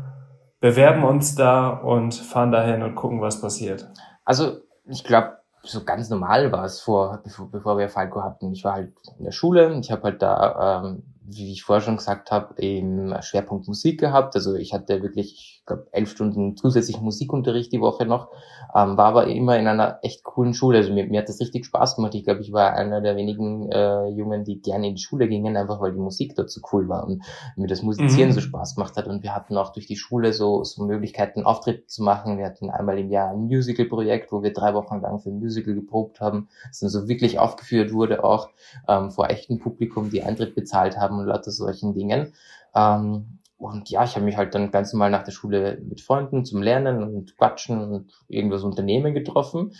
bewerben 0.60 1.04
uns 1.04 1.34
da 1.34 1.68
und 1.68 2.14
fahren 2.14 2.52
dahin 2.52 2.82
und 2.82 2.94
gucken, 2.94 3.20
was 3.20 3.40
passiert? 3.40 3.86
Also 4.24 4.60
ich 4.86 5.04
glaube, 5.04 5.38
so 5.62 5.84
ganz 5.84 6.10
normal 6.10 6.52
war 6.52 6.64
es 6.64 6.80
vor, 6.80 7.22
bevor, 7.50 7.78
wir 7.78 7.88
Falco 7.88 8.22
hatten. 8.22 8.52
Ich 8.52 8.64
war 8.64 8.74
halt 8.74 8.92
in 9.18 9.24
der 9.24 9.32
Schule, 9.32 9.78
ich 9.78 9.90
habe 9.90 10.02
halt 10.04 10.22
da 10.22 10.82
ähm, 10.84 11.13
wie 11.24 11.52
ich 11.52 11.62
vorher 11.62 11.82
schon 11.84 11.96
gesagt 11.96 12.30
habe, 12.30 12.54
im 12.62 13.14
Schwerpunkt 13.22 13.66
Musik 13.68 14.00
gehabt. 14.00 14.34
Also 14.36 14.54
ich 14.54 14.72
hatte 14.74 15.02
wirklich, 15.02 15.53
ich 15.64 15.66
glaube, 15.66 15.86
elf 15.92 16.10
Stunden 16.10 16.58
zusätzlich 16.58 17.00
Musikunterricht 17.00 17.72
die 17.72 17.80
Woche 17.80 18.04
noch, 18.04 18.28
ähm, 18.74 18.98
war 18.98 19.06
aber 19.06 19.28
immer 19.28 19.58
in 19.58 19.66
einer 19.66 19.98
echt 20.02 20.22
coolen 20.22 20.52
Schule. 20.52 20.76
Also 20.76 20.92
mir, 20.92 21.06
mir 21.06 21.20
hat 21.20 21.30
das 21.30 21.40
richtig 21.40 21.64
Spaß 21.64 21.96
gemacht. 21.96 22.14
Ich 22.14 22.24
glaube, 22.24 22.42
ich 22.42 22.52
war 22.52 22.74
einer 22.74 23.00
der 23.00 23.16
wenigen 23.16 23.72
äh, 23.72 24.08
Jungen, 24.08 24.44
die 24.44 24.60
gerne 24.60 24.88
in 24.88 24.96
die 24.96 25.00
Schule 25.00 25.26
gingen, 25.26 25.56
einfach 25.56 25.80
weil 25.80 25.92
die 25.92 26.00
Musik 26.00 26.34
dort 26.36 26.50
so 26.50 26.60
cool 26.72 26.86
war 26.90 27.06
und 27.06 27.22
mir 27.56 27.66
das 27.66 27.82
Musizieren 27.82 28.30
mhm. 28.30 28.34
so 28.34 28.40
Spaß 28.40 28.74
gemacht 28.74 28.96
hat. 28.98 29.06
Und 29.06 29.22
wir 29.22 29.34
hatten 29.34 29.56
auch 29.56 29.72
durch 29.72 29.86
die 29.86 29.96
Schule 29.96 30.34
so, 30.34 30.64
so 30.64 30.84
Möglichkeiten, 30.84 31.44
Auftritte 31.44 31.86
zu 31.86 32.02
machen. 32.02 32.36
Wir 32.36 32.44
hatten 32.44 32.68
einmal 32.68 32.98
im 32.98 33.08
Jahr 33.08 33.30
ein 33.30 33.46
Musical-Projekt, 33.46 34.32
wo 34.32 34.42
wir 34.42 34.52
drei 34.52 34.74
Wochen 34.74 35.00
lang 35.00 35.18
für 35.20 35.30
ein 35.30 35.38
Musical 35.38 35.74
geprobt 35.74 36.20
haben, 36.20 36.48
das 36.68 36.80
dann 36.80 36.90
so 36.90 37.08
wirklich 37.08 37.38
aufgeführt 37.38 37.92
wurde, 37.94 38.22
auch 38.22 38.50
ähm, 38.86 39.10
vor 39.10 39.30
echtem 39.30 39.58
Publikum, 39.58 40.10
die 40.10 40.22
Eintritt 40.22 40.54
bezahlt 40.54 40.98
haben 40.98 41.04
haben 41.04 41.18
und 41.20 41.26
lauter 41.26 41.50
solchen 41.50 41.94
Dingen. 41.94 42.32
Ähm, 42.74 43.33
und 43.64 43.88
ja, 43.88 44.04
ich 44.04 44.14
habe 44.14 44.26
mich 44.26 44.36
halt 44.36 44.54
dann 44.54 44.70
ganz 44.70 44.92
normal 44.92 45.10
nach 45.10 45.22
der 45.22 45.32
Schule 45.32 45.78
mit 45.88 46.02
Freunden 46.02 46.44
zum 46.44 46.60
Lernen 46.60 47.02
und 47.02 47.34
Quatschen 47.38 47.80
und 47.80 48.12
irgendwas 48.28 48.62
Unternehmen 48.62 49.14
getroffen. 49.14 49.72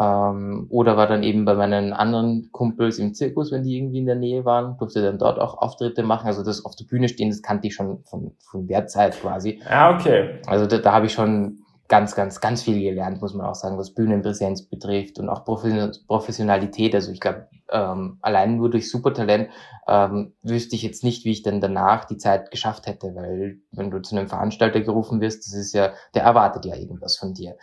Ähm, 0.00 0.66
oder 0.68 0.96
war 0.96 1.06
dann 1.06 1.22
eben 1.22 1.44
bei 1.44 1.54
meinen 1.54 1.92
anderen 1.92 2.50
Kumpels 2.50 2.98
im 2.98 3.14
Zirkus, 3.14 3.52
wenn 3.52 3.62
die 3.62 3.78
irgendwie 3.78 3.98
in 3.98 4.06
der 4.06 4.16
Nähe 4.16 4.44
waren, 4.44 4.76
durfte 4.78 5.00
dann 5.00 5.18
dort 5.18 5.38
auch 5.38 5.58
Auftritte 5.58 6.02
machen. 6.02 6.26
Also 6.26 6.42
das 6.42 6.64
auf 6.64 6.74
der 6.74 6.86
Bühne 6.86 7.08
stehen, 7.08 7.30
das 7.30 7.40
kannte 7.40 7.68
ich 7.68 7.74
schon 7.76 8.02
von, 8.02 8.32
von 8.40 8.66
der 8.66 8.88
Zeit 8.88 9.20
quasi. 9.20 9.60
Ja, 9.70 9.94
okay. 9.94 10.40
Also 10.46 10.66
da, 10.66 10.78
da 10.78 10.92
habe 10.92 11.06
ich 11.06 11.12
schon 11.12 11.60
ganz, 11.90 12.14
ganz, 12.14 12.40
ganz 12.40 12.62
viel 12.62 12.80
gelernt, 12.80 13.20
muss 13.20 13.34
man 13.34 13.44
auch 13.44 13.56
sagen, 13.56 13.76
was 13.76 13.92
Bühnenpräsenz 13.92 14.62
betrifft 14.62 15.18
und 15.18 15.28
auch 15.28 15.44
Professionalität. 15.44 16.94
Also 16.94 17.10
ich 17.10 17.18
glaube, 17.18 17.48
ähm, 17.68 18.18
allein 18.22 18.56
nur 18.56 18.70
durch 18.70 18.88
Supertalent 18.88 19.50
ähm, 19.88 20.32
wüsste 20.42 20.76
ich 20.76 20.82
jetzt 20.82 21.02
nicht, 21.02 21.24
wie 21.24 21.32
ich 21.32 21.42
dann 21.42 21.60
danach 21.60 22.04
die 22.04 22.16
Zeit 22.16 22.52
geschafft 22.52 22.86
hätte, 22.86 23.14
weil 23.16 23.58
wenn 23.72 23.90
du 23.90 24.00
zu 24.00 24.16
einem 24.16 24.28
Veranstalter 24.28 24.80
gerufen 24.80 25.20
wirst, 25.20 25.46
das 25.46 25.54
ist 25.54 25.74
ja, 25.74 25.92
der 26.14 26.22
erwartet 26.22 26.64
ja 26.64 26.76
irgendwas 26.76 27.16
von 27.16 27.34
dir. 27.34 27.56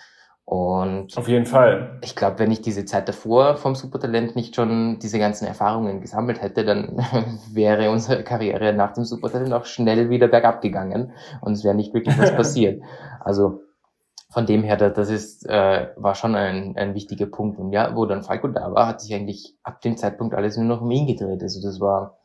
Und 0.43 1.17
auf 1.17 1.27
jeden 1.27 1.45
Fall. 1.45 1.99
Ich 2.03 2.15
glaube, 2.15 2.39
wenn 2.39 2.51
ich 2.51 2.61
diese 2.61 2.85
Zeit 2.85 3.07
davor 3.09 3.55
vom 3.55 3.75
Supertalent 3.75 4.35
nicht 4.35 4.55
schon 4.55 4.99
diese 4.99 5.19
ganzen 5.19 5.45
Erfahrungen 5.45 6.01
gesammelt 6.01 6.41
hätte, 6.41 6.65
dann 6.65 6.97
wäre 7.53 7.91
unsere 7.91 8.23
Karriere 8.23 8.73
nach 8.73 8.91
dem 8.91 9.05
Supertalent 9.05 9.53
auch 9.53 9.65
schnell 9.65 10.09
wieder 10.09 10.27
bergab 10.27 10.61
gegangen 10.61 11.13
und 11.39 11.53
es 11.53 11.63
wäre 11.63 11.75
nicht 11.75 11.93
wirklich 11.93 12.17
was 12.19 12.35
passiert. 12.35 12.81
Also 13.21 13.61
von 14.29 14.45
dem 14.45 14.63
her, 14.63 14.75
das 14.75 15.09
ist, 15.09 15.47
äh, 15.47 15.87
war 15.95 16.15
schon 16.15 16.35
ein, 16.35 16.75
ein 16.77 16.93
wichtiger 16.95 17.27
Punkt. 17.27 17.59
Und 17.59 17.71
ja, 17.71 17.95
wo 17.95 18.05
dann 18.05 18.23
Falco 18.23 18.47
da 18.47 18.73
war, 18.73 18.87
hat 18.87 19.01
sich 19.01 19.13
eigentlich 19.13 19.55
ab 19.63 19.81
dem 19.81 19.97
Zeitpunkt 19.97 20.35
alles 20.35 20.57
nur 20.57 20.65
noch 20.65 20.81
um 20.81 20.91
ihn 20.91 21.07
gedreht. 21.07 21.41
Also 21.41 21.61
das 21.61 21.79
war 21.79 22.17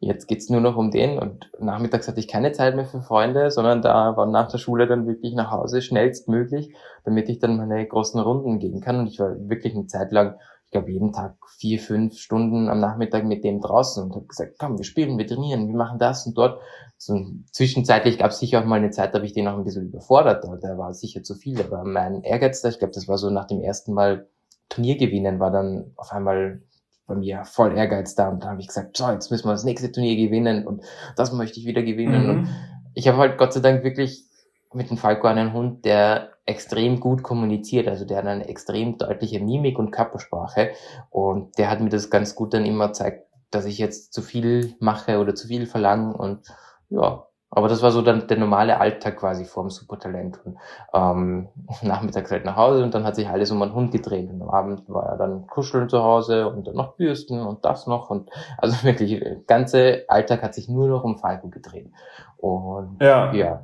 Jetzt 0.00 0.28
geht's 0.28 0.48
nur 0.48 0.60
noch 0.60 0.76
um 0.76 0.92
den 0.92 1.18
und 1.18 1.50
nachmittags 1.58 2.06
hatte 2.06 2.20
ich 2.20 2.28
keine 2.28 2.52
Zeit 2.52 2.76
mehr 2.76 2.84
für 2.84 3.00
Freunde, 3.00 3.50
sondern 3.50 3.82
da 3.82 4.16
war 4.16 4.26
nach 4.26 4.48
der 4.48 4.58
Schule 4.58 4.86
dann 4.86 5.08
wirklich 5.08 5.34
nach 5.34 5.50
Hause 5.50 5.82
schnellstmöglich, 5.82 6.72
damit 7.04 7.28
ich 7.28 7.40
dann 7.40 7.56
meine 7.56 7.84
großen 7.84 8.20
Runden 8.20 8.60
gehen 8.60 8.80
kann. 8.80 9.00
Und 9.00 9.08
ich 9.08 9.18
war 9.18 9.34
wirklich 9.48 9.74
eine 9.74 9.86
Zeit 9.86 10.12
lang, 10.12 10.38
ich 10.68 10.72
glaube 10.72 10.92
jeden 10.92 11.14
Tag 11.14 11.34
vier, 11.56 11.80
fünf 11.80 12.18
Stunden 12.18 12.68
am 12.68 12.78
Nachmittag 12.78 13.24
mit 13.24 13.42
dem 13.42 13.62
draußen 13.62 14.04
und 14.04 14.14
habe 14.14 14.26
gesagt, 14.26 14.56
komm, 14.58 14.76
wir 14.76 14.84
spielen, 14.84 15.16
wir 15.16 15.26
trainieren, 15.26 15.66
wir 15.66 15.74
machen 15.74 15.98
das 15.98 16.26
und 16.26 16.36
dort. 16.36 16.60
So, 16.98 17.18
zwischenzeitlich 17.50 18.18
gab 18.18 18.32
es 18.32 18.38
sicher 18.38 18.60
auch 18.60 18.66
mal 18.66 18.74
eine 18.74 18.90
Zeit, 18.90 19.14
da 19.14 19.18
habe 19.18 19.24
ich 19.24 19.32
den 19.32 19.46
noch 19.46 19.56
ein 19.56 19.64
bisschen 19.64 19.86
überfordert, 19.86 20.44
der 20.44 20.76
war 20.76 20.92
sicher 20.92 21.22
zu 21.22 21.36
viel, 21.36 21.58
aber 21.62 21.84
mein 21.84 22.22
Ehrgeiz, 22.22 22.62
ich 22.62 22.78
glaube, 22.78 22.92
das 22.92 23.08
war 23.08 23.16
so 23.16 23.30
nach 23.30 23.46
dem 23.46 23.62
ersten 23.62 23.94
Mal 23.94 24.28
Turnier 24.68 24.98
gewinnen, 24.98 25.40
war 25.40 25.50
dann 25.50 25.92
auf 25.96 26.12
einmal 26.12 26.60
bei 27.06 27.14
mir 27.14 27.46
voll 27.46 27.74
Ehrgeiz 27.74 28.14
da 28.14 28.28
und 28.28 28.44
da 28.44 28.50
habe 28.50 28.60
ich 28.60 28.66
gesagt, 28.66 28.94
so, 28.94 29.08
jetzt 29.10 29.30
müssen 29.30 29.46
wir 29.48 29.52
das 29.52 29.64
nächste 29.64 29.90
Turnier 29.90 30.16
gewinnen 30.16 30.66
und 30.66 30.82
das 31.16 31.32
möchte 31.32 31.58
ich 31.58 31.64
wieder 31.64 31.82
gewinnen. 31.82 32.24
Mhm. 32.24 32.30
Und 32.30 32.48
ich 32.92 33.08
habe 33.08 33.16
halt 33.16 33.38
Gott 33.38 33.54
sei 33.54 33.60
Dank 33.60 33.84
wirklich 33.84 34.27
mit 34.72 34.90
dem 34.90 34.96
Falco 34.96 35.26
einen 35.26 35.52
Hund, 35.52 35.84
der 35.84 36.30
extrem 36.46 37.00
gut 37.00 37.22
kommuniziert, 37.22 37.88
also 37.88 38.04
der 38.04 38.18
hat 38.18 38.26
eine 38.26 38.48
extrem 38.48 38.98
deutliche 38.98 39.40
Mimik 39.40 39.78
und 39.78 39.90
Körpersprache 39.90 40.70
und 41.10 41.58
der 41.58 41.70
hat 41.70 41.80
mir 41.80 41.90
das 41.90 42.10
ganz 42.10 42.34
gut 42.34 42.54
dann 42.54 42.64
immer 42.64 42.88
gezeigt, 42.88 43.26
dass 43.50 43.64
ich 43.64 43.78
jetzt 43.78 44.12
zu 44.12 44.22
viel 44.22 44.74
mache 44.80 45.18
oder 45.18 45.34
zu 45.34 45.46
viel 45.48 45.66
verlange 45.66 46.16
und 46.16 46.46
ja, 46.90 47.28
aber 47.50 47.68
das 47.68 47.82
war 47.82 47.90
so 47.90 48.02
dann 48.02 48.26
der 48.26 48.36
normale 48.36 48.78
Alltag 48.78 49.16
quasi 49.16 49.46
vorm 49.46 49.70
Supertalent. 49.70 50.38
Und 50.44 50.58
ähm, 50.92 51.48
nachmittags 51.82 52.30
halt 52.30 52.44
nach 52.44 52.56
Hause 52.56 52.82
und 52.82 52.94
dann 52.94 53.04
hat 53.04 53.16
sich 53.16 53.28
alles 53.28 53.50
um 53.50 53.62
einen 53.62 53.74
Hund 53.74 53.90
gedreht. 53.90 54.28
Und 54.30 54.42
am 54.42 54.50
Abend 54.50 54.82
war 54.88 55.06
er 55.06 55.16
dann 55.16 55.46
kuscheln 55.46 55.88
zu 55.88 56.02
Hause 56.02 56.48
und 56.48 56.66
dann 56.66 56.74
noch 56.74 56.96
bürsten 56.96 57.40
und 57.40 57.64
das 57.64 57.86
noch. 57.86 58.10
Und 58.10 58.30
also 58.58 58.84
wirklich, 58.84 59.20
der 59.20 59.36
ganze 59.46 60.04
Alltag 60.08 60.42
hat 60.42 60.54
sich 60.54 60.68
nur 60.68 60.88
noch 60.88 61.04
um 61.04 61.18
Falco 61.18 61.48
gedreht. 61.48 61.90
Und 62.36 62.98
ja, 63.00 63.32
ja. 63.32 63.62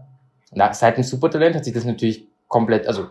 Nach, 0.55 0.75
seit 0.75 0.97
dem 0.97 1.05
Supertalent 1.05 1.57
hat 1.57 1.65
sich 1.65 1.75
das 1.75 1.85
natürlich 1.85 2.27
komplett, 2.49 2.87
also 2.87 3.09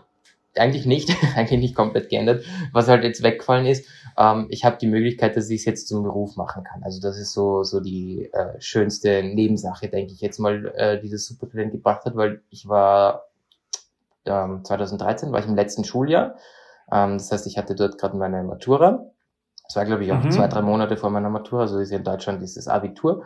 eigentlich 0.56 0.86
nicht, 0.86 1.10
eigentlich 1.36 1.60
nicht 1.60 1.74
komplett 1.74 2.08
geändert. 2.08 2.44
Was 2.72 2.88
halt 2.88 3.04
jetzt 3.04 3.22
weggefallen 3.22 3.66
ist, 3.66 3.88
ähm, 4.16 4.46
ich 4.50 4.64
habe 4.64 4.76
die 4.78 4.86
Möglichkeit, 4.86 5.36
dass 5.36 5.50
ich 5.50 5.60
es 5.60 5.64
jetzt 5.64 5.88
zum 5.88 6.02
Beruf 6.02 6.36
machen 6.36 6.64
kann. 6.64 6.82
Also 6.82 7.00
das 7.00 7.18
ist 7.18 7.32
so 7.32 7.62
so 7.64 7.80
die 7.80 8.30
äh, 8.32 8.60
schönste 8.60 9.22
Nebensache, 9.22 9.88
denke 9.88 10.12
ich 10.12 10.20
jetzt 10.20 10.38
mal, 10.38 10.72
äh, 10.76 11.00
die 11.00 11.10
das 11.10 11.26
Supertalent 11.26 11.72
gebracht 11.72 12.04
hat, 12.04 12.16
weil 12.16 12.42
ich 12.50 12.68
war 12.68 13.24
ähm, 14.26 14.64
2013 14.64 15.32
war 15.32 15.40
ich 15.40 15.46
im 15.46 15.56
letzten 15.56 15.84
Schuljahr. 15.84 16.36
Ähm, 16.90 17.18
das 17.18 17.30
heißt, 17.30 17.46
ich 17.46 17.58
hatte 17.58 17.74
dort 17.74 17.98
gerade 17.98 18.16
meine 18.16 18.42
Matura. 18.42 19.06
Das 19.66 19.76
war, 19.76 19.84
glaube 19.84 20.04
ich, 20.04 20.12
auch 20.12 20.22
mhm. 20.22 20.30
zwei, 20.30 20.46
drei 20.46 20.62
Monate 20.62 20.96
vor 20.96 21.10
meiner 21.10 21.30
Matura. 21.30 21.62
Also 21.62 21.78
ist 21.78 21.90
ja 21.90 21.98
in 21.98 22.04
Deutschland 22.04 22.42
dieses 22.42 22.68
Abitur. 22.68 23.24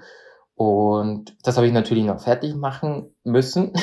Und 0.58 1.36
das 1.44 1.56
habe 1.56 1.68
ich 1.68 1.72
natürlich 1.72 2.02
noch 2.02 2.18
fertig 2.18 2.56
machen 2.56 3.14
müssen. 3.22 3.74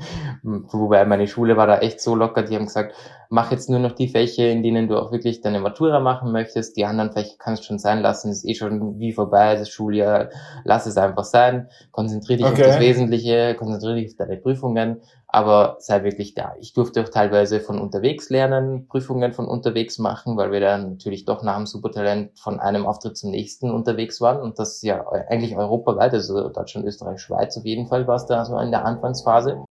Wobei 0.42 1.04
meine 1.04 1.28
Schule 1.28 1.58
war 1.58 1.66
da 1.66 1.80
echt 1.80 2.00
so 2.00 2.14
locker, 2.14 2.42
die 2.42 2.56
haben 2.56 2.64
gesagt, 2.64 2.94
mach 3.28 3.50
jetzt 3.50 3.68
nur 3.68 3.80
noch 3.80 3.92
die 3.92 4.08
Fächer, 4.08 4.48
in 4.48 4.62
denen 4.62 4.88
du 4.88 4.96
auch 4.96 5.12
wirklich 5.12 5.42
deine 5.42 5.60
Matura 5.60 6.00
machen 6.00 6.32
möchtest. 6.32 6.78
Die 6.78 6.86
anderen 6.86 7.12
Fächer 7.12 7.34
kannst 7.38 7.64
du 7.64 7.66
schon 7.66 7.78
sein 7.78 8.00
lassen, 8.00 8.30
ist 8.30 8.46
eh 8.46 8.54
schon 8.54 8.98
wie 8.98 9.12
vorbei, 9.12 9.56
das 9.56 9.68
Schuljahr, 9.68 10.30
lass 10.64 10.86
es 10.86 10.96
einfach 10.96 11.24
sein. 11.24 11.68
Konzentriere 11.90 12.38
dich 12.38 12.46
okay. 12.46 12.62
auf 12.62 12.68
das 12.68 12.80
Wesentliche, 12.80 13.54
konzentriere 13.54 13.96
dich 13.96 14.12
auf 14.12 14.16
deine 14.16 14.38
Prüfungen 14.38 15.02
aber 15.34 15.76
sei 15.78 16.04
wirklich 16.04 16.34
da. 16.34 16.54
Ich 16.60 16.74
durfte 16.74 17.02
auch 17.02 17.08
teilweise 17.08 17.58
von 17.60 17.80
unterwegs 17.80 18.28
lernen, 18.28 18.86
Prüfungen 18.86 19.32
von 19.32 19.48
unterwegs 19.48 19.98
machen, 19.98 20.36
weil 20.36 20.52
wir 20.52 20.60
dann 20.60 20.90
natürlich 20.90 21.24
doch 21.24 21.42
nach 21.42 21.56
dem 21.56 21.64
Supertalent 21.64 22.38
von 22.38 22.60
einem 22.60 22.84
Auftritt 22.84 23.16
zum 23.16 23.30
nächsten 23.30 23.70
unterwegs 23.70 24.20
waren 24.20 24.42
und 24.42 24.58
das 24.58 24.82
ja 24.82 25.08
eigentlich 25.08 25.56
europaweit, 25.56 26.12
also 26.12 26.50
Deutschland, 26.50 26.86
Österreich, 26.86 27.20
Schweiz 27.20 27.56
auf 27.56 27.64
jeden 27.64 27.86
Fall 27.86 28.06
war 28.06 28.16
es 28.16 28.26
da 28.26 28.44
so 28.44 28.58
in 28.58 28.70
der 28.70 28.84
Anfangsphase. 28.84 29.64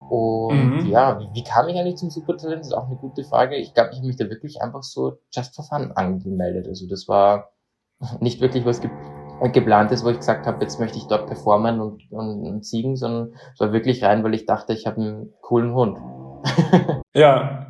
Und 0.00 0.84
mhm. 0.84 0.86
ja, 0.86 1.20
wie, 1.20 1.28
wie, 1.34 1.44
kam 1.44 1.68
ich 1.68 1.76
eigentlich 1.78 1.96
zum 1.96 2.08
Supertalent? 2.08 2.60
Das 2.60 2.68
ist 2.68 2.74
auch 2.74 2.86
eine 2.86 2.96
gute 2.96 3.24
Frage. 3.24 3.56
Ich 3.56 3.74
glaube, 3.74 3.90
ich 3.92 3.98
habe 3.98 4.06
mich 4.06 4.16
da 4.16 4.30
wirklich 4.30 4.62
einfach 4.62 4.82
so 4.82 5.18
just 5.30 5.54
for 5.54 5.64
fun 5.64 5.92
angemeldet. 5.92 6.66
Also 6.66 6.86
das 6.88 7.08
war 7.08 7.50
nicht 8.20 8.40
wirklich 8.40 8.64
was 8.64 8.80
geplant 9.52 9.90
ist, 9.92 10.04
wo 10.04 10.10
ich 10.10 10.18
gesagt 10.18 10.46
habe, 10.46 10.62
jetzt 10.62 10.80
möchte 10.80 10.98
ich 10.98 11.06
dort 11.06 11.26
performen 11.26 11.80
und, 11.80 12.02
und, 12.10 12.46
und 12.46 12.64
siegen, 12.64 12.96
sondern 12.96 13.34
es 13.52 13.60
war 13.60 13.72
wirklich 13.72 14.02
rein, 14.02 14.24
weil 14.24 14.34
ich 14.34 14.46
dachte, 14.46 14.72
ich 14.72 14.86
habe 14.86 15.00
einen 15.00 15.32
coolen 15.40 15.74
Hund. 15.74 15.98
ja. 17.14 17.66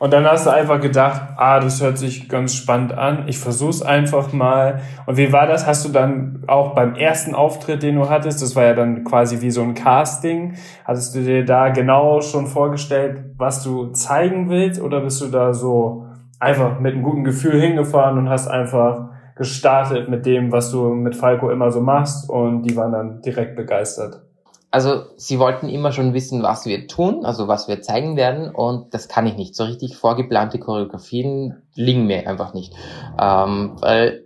Und 0.00 0.12
dann 0.12 0.26
hast 0.26 0.46
du 0.46 0.50
einfach 0.50 0.80
gedacht, 0.80 1.22
ah, 1.36 1.60
das 1.60 1.80
hört 1.80 1.98
sich 1.98 2.28
ganz 2.28 2.54
spannend 2.54 2.92
an. 2.92 3.28
Ich 3.28 3.38
versuch's 3.38 3.80
einfach 3.80 4.32
mal. 4.32 4.80
Und 5.06 5.16
wie 5.16 5.32
war 5.32 5.46
das? 5.46 5.66
Hast 5.66 5.84
du 5.86 5.90
dann 5.90 6.42
auch 6.46 6.74
beim 6.74 6.94
ersten 6.94 7.34
Auftritt, 7.34 7.82
den 7.82 7.94
du 7.94 8.10
hattest, 8.10 8.42
das 8.42 8.56
war 8.56 8.64
ja 8.64 8.74
dann 8.74 9.04
quasi 9.04 9.40
wie 9.40 9.50
so 9.50 9.62
ein 9.62 9.74
Casting, 9.74 10.56
hattest 10.84 11.14
du 11.14 11.20
dir 11.20 11.44
da 11.44 11.68
genau 11.68 12.20
schon 12.20 12.48
vorgestellt, 12.48 13.24
was 13.38 13.62
du 13.62 13.92
zeigen 13.92 14.50
willst? 14.50 14.80
Oder 14.80 15.00
bist 15.00 15.22
du 15.22 15.28
da 15.28 15.54
so 15.54 16.06
einfach 16.40 16.80
mit 16.80 16.94
einem 16.94 17.02
guten 17.02 17.24
Gefühl 17.24 17.60
hingefahren 17.60 18.18
und 18.18 18.28
hast 18.28 18.48
einfach 18.48 19.13
gestartet 19.36 20.08
mit 20.08 20.26
dem, 20.26 20.52
was 20.52 20.70
du 20.70 20.90
mit 20.90 21.16
Falco 21.16 21.50
immer 21.50 21.70
so 21.70 21.80
machst 21.80 22.28
und 22.28 22.62
die 22.62 22.76
waren 22.76 22.92
dann 22.92 23.22
direkt 23.22 23.56
begeistert. 23.56 24.22
Also 24.70 25.04
sie 25.16 25.38
wollten 25.38 25.68
immer 25.68 25.92
schon 25.92 26.14
wissen, 26.14 26.42
was 26.42 26.66
wir 26.66 26.88
tun, 26.88 27.24
also 27.24 27.46
was 27.46 27.68
wir 27.68 27.80
zeigen 27.80 28.16
werden 28.16 28.52
und 28.52 28.92
das 28.92 29.08
kann 29.08 29.26
ich 29.26 29.36
nicht. 29.36 29.54
So 29.54 29.64
richtig 29.64 29.96
vorgeplante 29.96 30.58
Choreografien 30.58 31.62
liegen 31.74 32.06
mir 32.06 32.28
einfach 32.28 32.54
nicht. 32.54 32.74
Ähm, 33.20 33.76
weil 33.80 34.24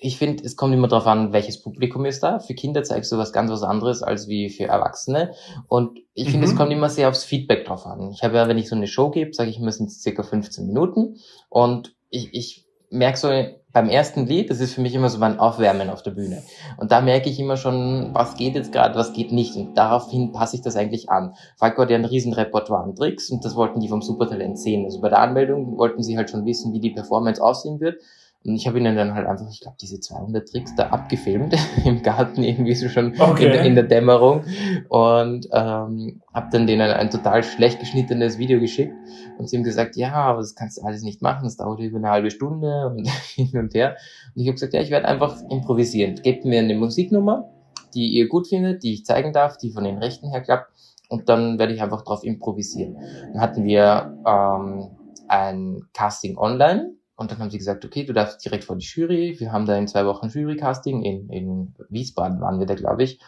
ich 0.00 0.18
finde, 0.18 0.44
es 0.44 0.56
kommt 0.56 0.74
immer 0.74 0.88
darauf 0.88 1.06
an, 1.06 1.32
welches 1.32 1.62
Publikum 1.62 2.04
ist 2.04 2.22
da. 2.22 2.38
Für 2.38 2.54
Kinder 2.54 2.82
zeigst 2.82 3.10
du 3.10 3.18
was 3.18 3.32
ganz 3.32 3.50
was 3.50 3.62
anderes 3.62 4.02
als 4.02 4.28
wie 4.28 4.50
für 4.50 4.64
Erwachsene. 4.64 5.32
Und 5.68 5.98
ich 6.12 6.28
finde, 6.28 6.46
mhm. 6.46 6.52
es 6.52 6.58
kommt 6.58 6.72
immer 6.72 6.90
sehr 6.90 7.08
aufs 7.08 7.24
Feedback 7.24 7.64
drauf 7.64 7.86
an. 7.86 8.10
Ich 8.10 8.22
habe 8.22 8.36
ja, 8.36 8.46
wenn 8.46 8.58
ich 8.58 8.68
so 8.68 8.76
eine 8.76 8.86
Show 8.86 9.10
gebe, 9.10 9.32
sage 9.32 9.48
ich 9.48 9.58
immer, 9.58 9.68
es 9.68 10.02
circa 10.02 10.22
15 10.22 10.66
Minuten. 10.66 11.16
Und 11.48 11.94
ich, 12.10 12.34
ich 12.34 12.66
merke 12.90 13.16
so, 13.16 13.28
beim 13.74 13.88
ersten 13.88 14.24
Lied, 14.24 14.50
das 14.50 14.60
ist 14.60 14.74
für 14.74 14.80
mich 14.80 14.94
immer 14.94 15.08
so 15.08 15.18
mein 15.18 15.40
Aufwärmen 15.40 15.90
auf 15.90 16.00
der 16.00 16.12
Bühne. 16.12 16.44
Und 16.78 16.92
da 16.92 17.00
merke 17.00 17.28
ich 17.28 17.40
immer 17.40 17.56
schon, 17.56 18.10
was 18.12 18.36
geht 18.36 18.54
jetzt 18.54 18.70
gerade, 18.70 18.94
was 18.94 19.12
geht 19.12 19.32
nicht. 19.32 19.56
Und 19.56 19.76
daraufhin 19.76 20.30
passe 20.30 20.54
ich 20.54 20.62
das 20.62 20.76
eigentlich 20.76 21.10
an. 21.10 21.34
Falco 21.56 21.82
hat 21.82 21.90
ja 21.90 21.96
ein 21.96 22.04
riesen 22.04 22.32
Repertoire 22.32 22.84
an 22.84 22.94
Tricks 22.94 23.30
und 23.30 23.44
das 23.44 23.56
wollten 23.56 23.80
die 23.80 23.88
vom 23.88 24.00
Supertalent 24.00 24.60
sehen. 24.60 24.84
Also 24.84 25.00
bei 25.00 25.08
der 25.08 25.18
Anmeldung 25.18 25.76
wollten 25.76 26.04
sie 26.04 26.16
halt 26.16 26.30
schon 26.30 26.46
wissen, 26.46 26.72
wie 26.72 26.78
die 26.78 26.90
Performance 26.90 27.42
aussehen 27.42 27.80
wird. 27.80 28.00
Und 28.46 28.56
ich 28.56 28.66
habe 28.66 28.78
ihnen 28.78 28.94
dann 28.94 29.14
halt 29.14 29.26
einfach, 29.26 29.48
ich 29.50 29.60
glaube, 29.60 29.78
diese 29.80 30.00
200 30.00 30.46
Tricks 30.46 30.74
da 30.74 30.88
abgefilmt 30.88 31.56
im 31.84 32.02
Garten 32.02 32.42
irgendwie 32.42 32.74
so 32.74 32.88
schon 32.90 33.18
okay. 33.18 33.58
in, 33.58 33.64
in, 33.64 33.74
der 33.74 33.84
Dämmerung 33.84 34.44
und 34.90 35.48
ähm, 35.50 36.20
habe 36.32 36.48
dann 36.52 36.66
denen 36.66 36.90
ein 36.90 37.08
total 37.08 37.42
schlecht 37.42 37.80
geschnittenes 37.80 38.36
Video 38.36 38.60
geschickt 38.60 38.92
und 39.38 39.48
sie 39.48 39.56
haben 39.56 39.64
gesagt, 39.64 39.96
ja, 39.96 40.12
aber 40.12 40.40
das 40.40 40.54
kannst 40.54 40.76
du 40.76 40.82
alles 40.82 41.02
nicht 41.02 41.22
machen, 41.22 41.44
das 41.44 41.56
dauert 41.56 41.80
über 41.80 41.96
eine 41.96 42.10
halbe 42.10 42.30
Stunde 42.30 42.88
und 42.94 43.08
hin 43.08 43.50
und 43.54 43.72
her. 43.72 43.96
Und 44.34 44.42
ich 44.42 44.46
habe 44.46 44.54
gesagt, 44.54 44.74
ja, 44.74 44.82
ich 44.82 44.90
werde 44.90 45.08
einfach 45.08 45.40
improvisieren. 45.48 46.16
Gebt 46.16 46.44
mir 46.44 46.58
eine 46.58 46.74
Musiknummer, 46.74 47.48
die 47.94 48.08
ihr 48.08 48.28
gut 48.28 48.48
findet, 48.48 48.82
die 48.82 48.92
ich 48.92 49.06
zeigen 49.06 49.32
darf, 49.32 49.56
die 49.56 49.70
von 49.70 49.84
den 49.84 49.96
Rechten 49.96 50.30
her 50.30 50.42
klappt 50.42 50.70
und 51.08 51.30
dann 51.30 51.58
werde 51.58 51.72
ich 51.72 51.80
einfach 51.80 52.02
drauf 52.02 52.22
improvisieren. 52.24 52.98
Dann 53.32 53.40
hatten 53.40 53.64
wir 53.64 54.18
ähm, 54.26 54.90
ein 55.28 55.82
Casting 55.94 56.36
online 56.36 56.92
und 57.16 57.30
dann 57.30 57.38
haben 57.38 57.50
sie 57.50 57.58
gesagt, 57.58 57.84
okay, 57.84 58.04
du 58.04 58.12
darfst 58.12 58.44
direkt 58.44 58.64
vor 58.64 58.76
die 58.76 58.84
Jury. 58.84 59.36
Wir 59.38 59.52
haben 59.52 59.66
da 59.66 59.76
in 59.76 59.86
zwei 59.86 60.04
Wochen 60.04 60.28
Jury-Casting. 60.28 61.02
In, 61.02 61.28
in 61.28 61.74
Wiesbaden 61.88 62.40
waren 62.40 62.58
wir 62.58 62.66
da, 62.66 62.74
glaube 62.74 63.04
ich. 63.04 63.20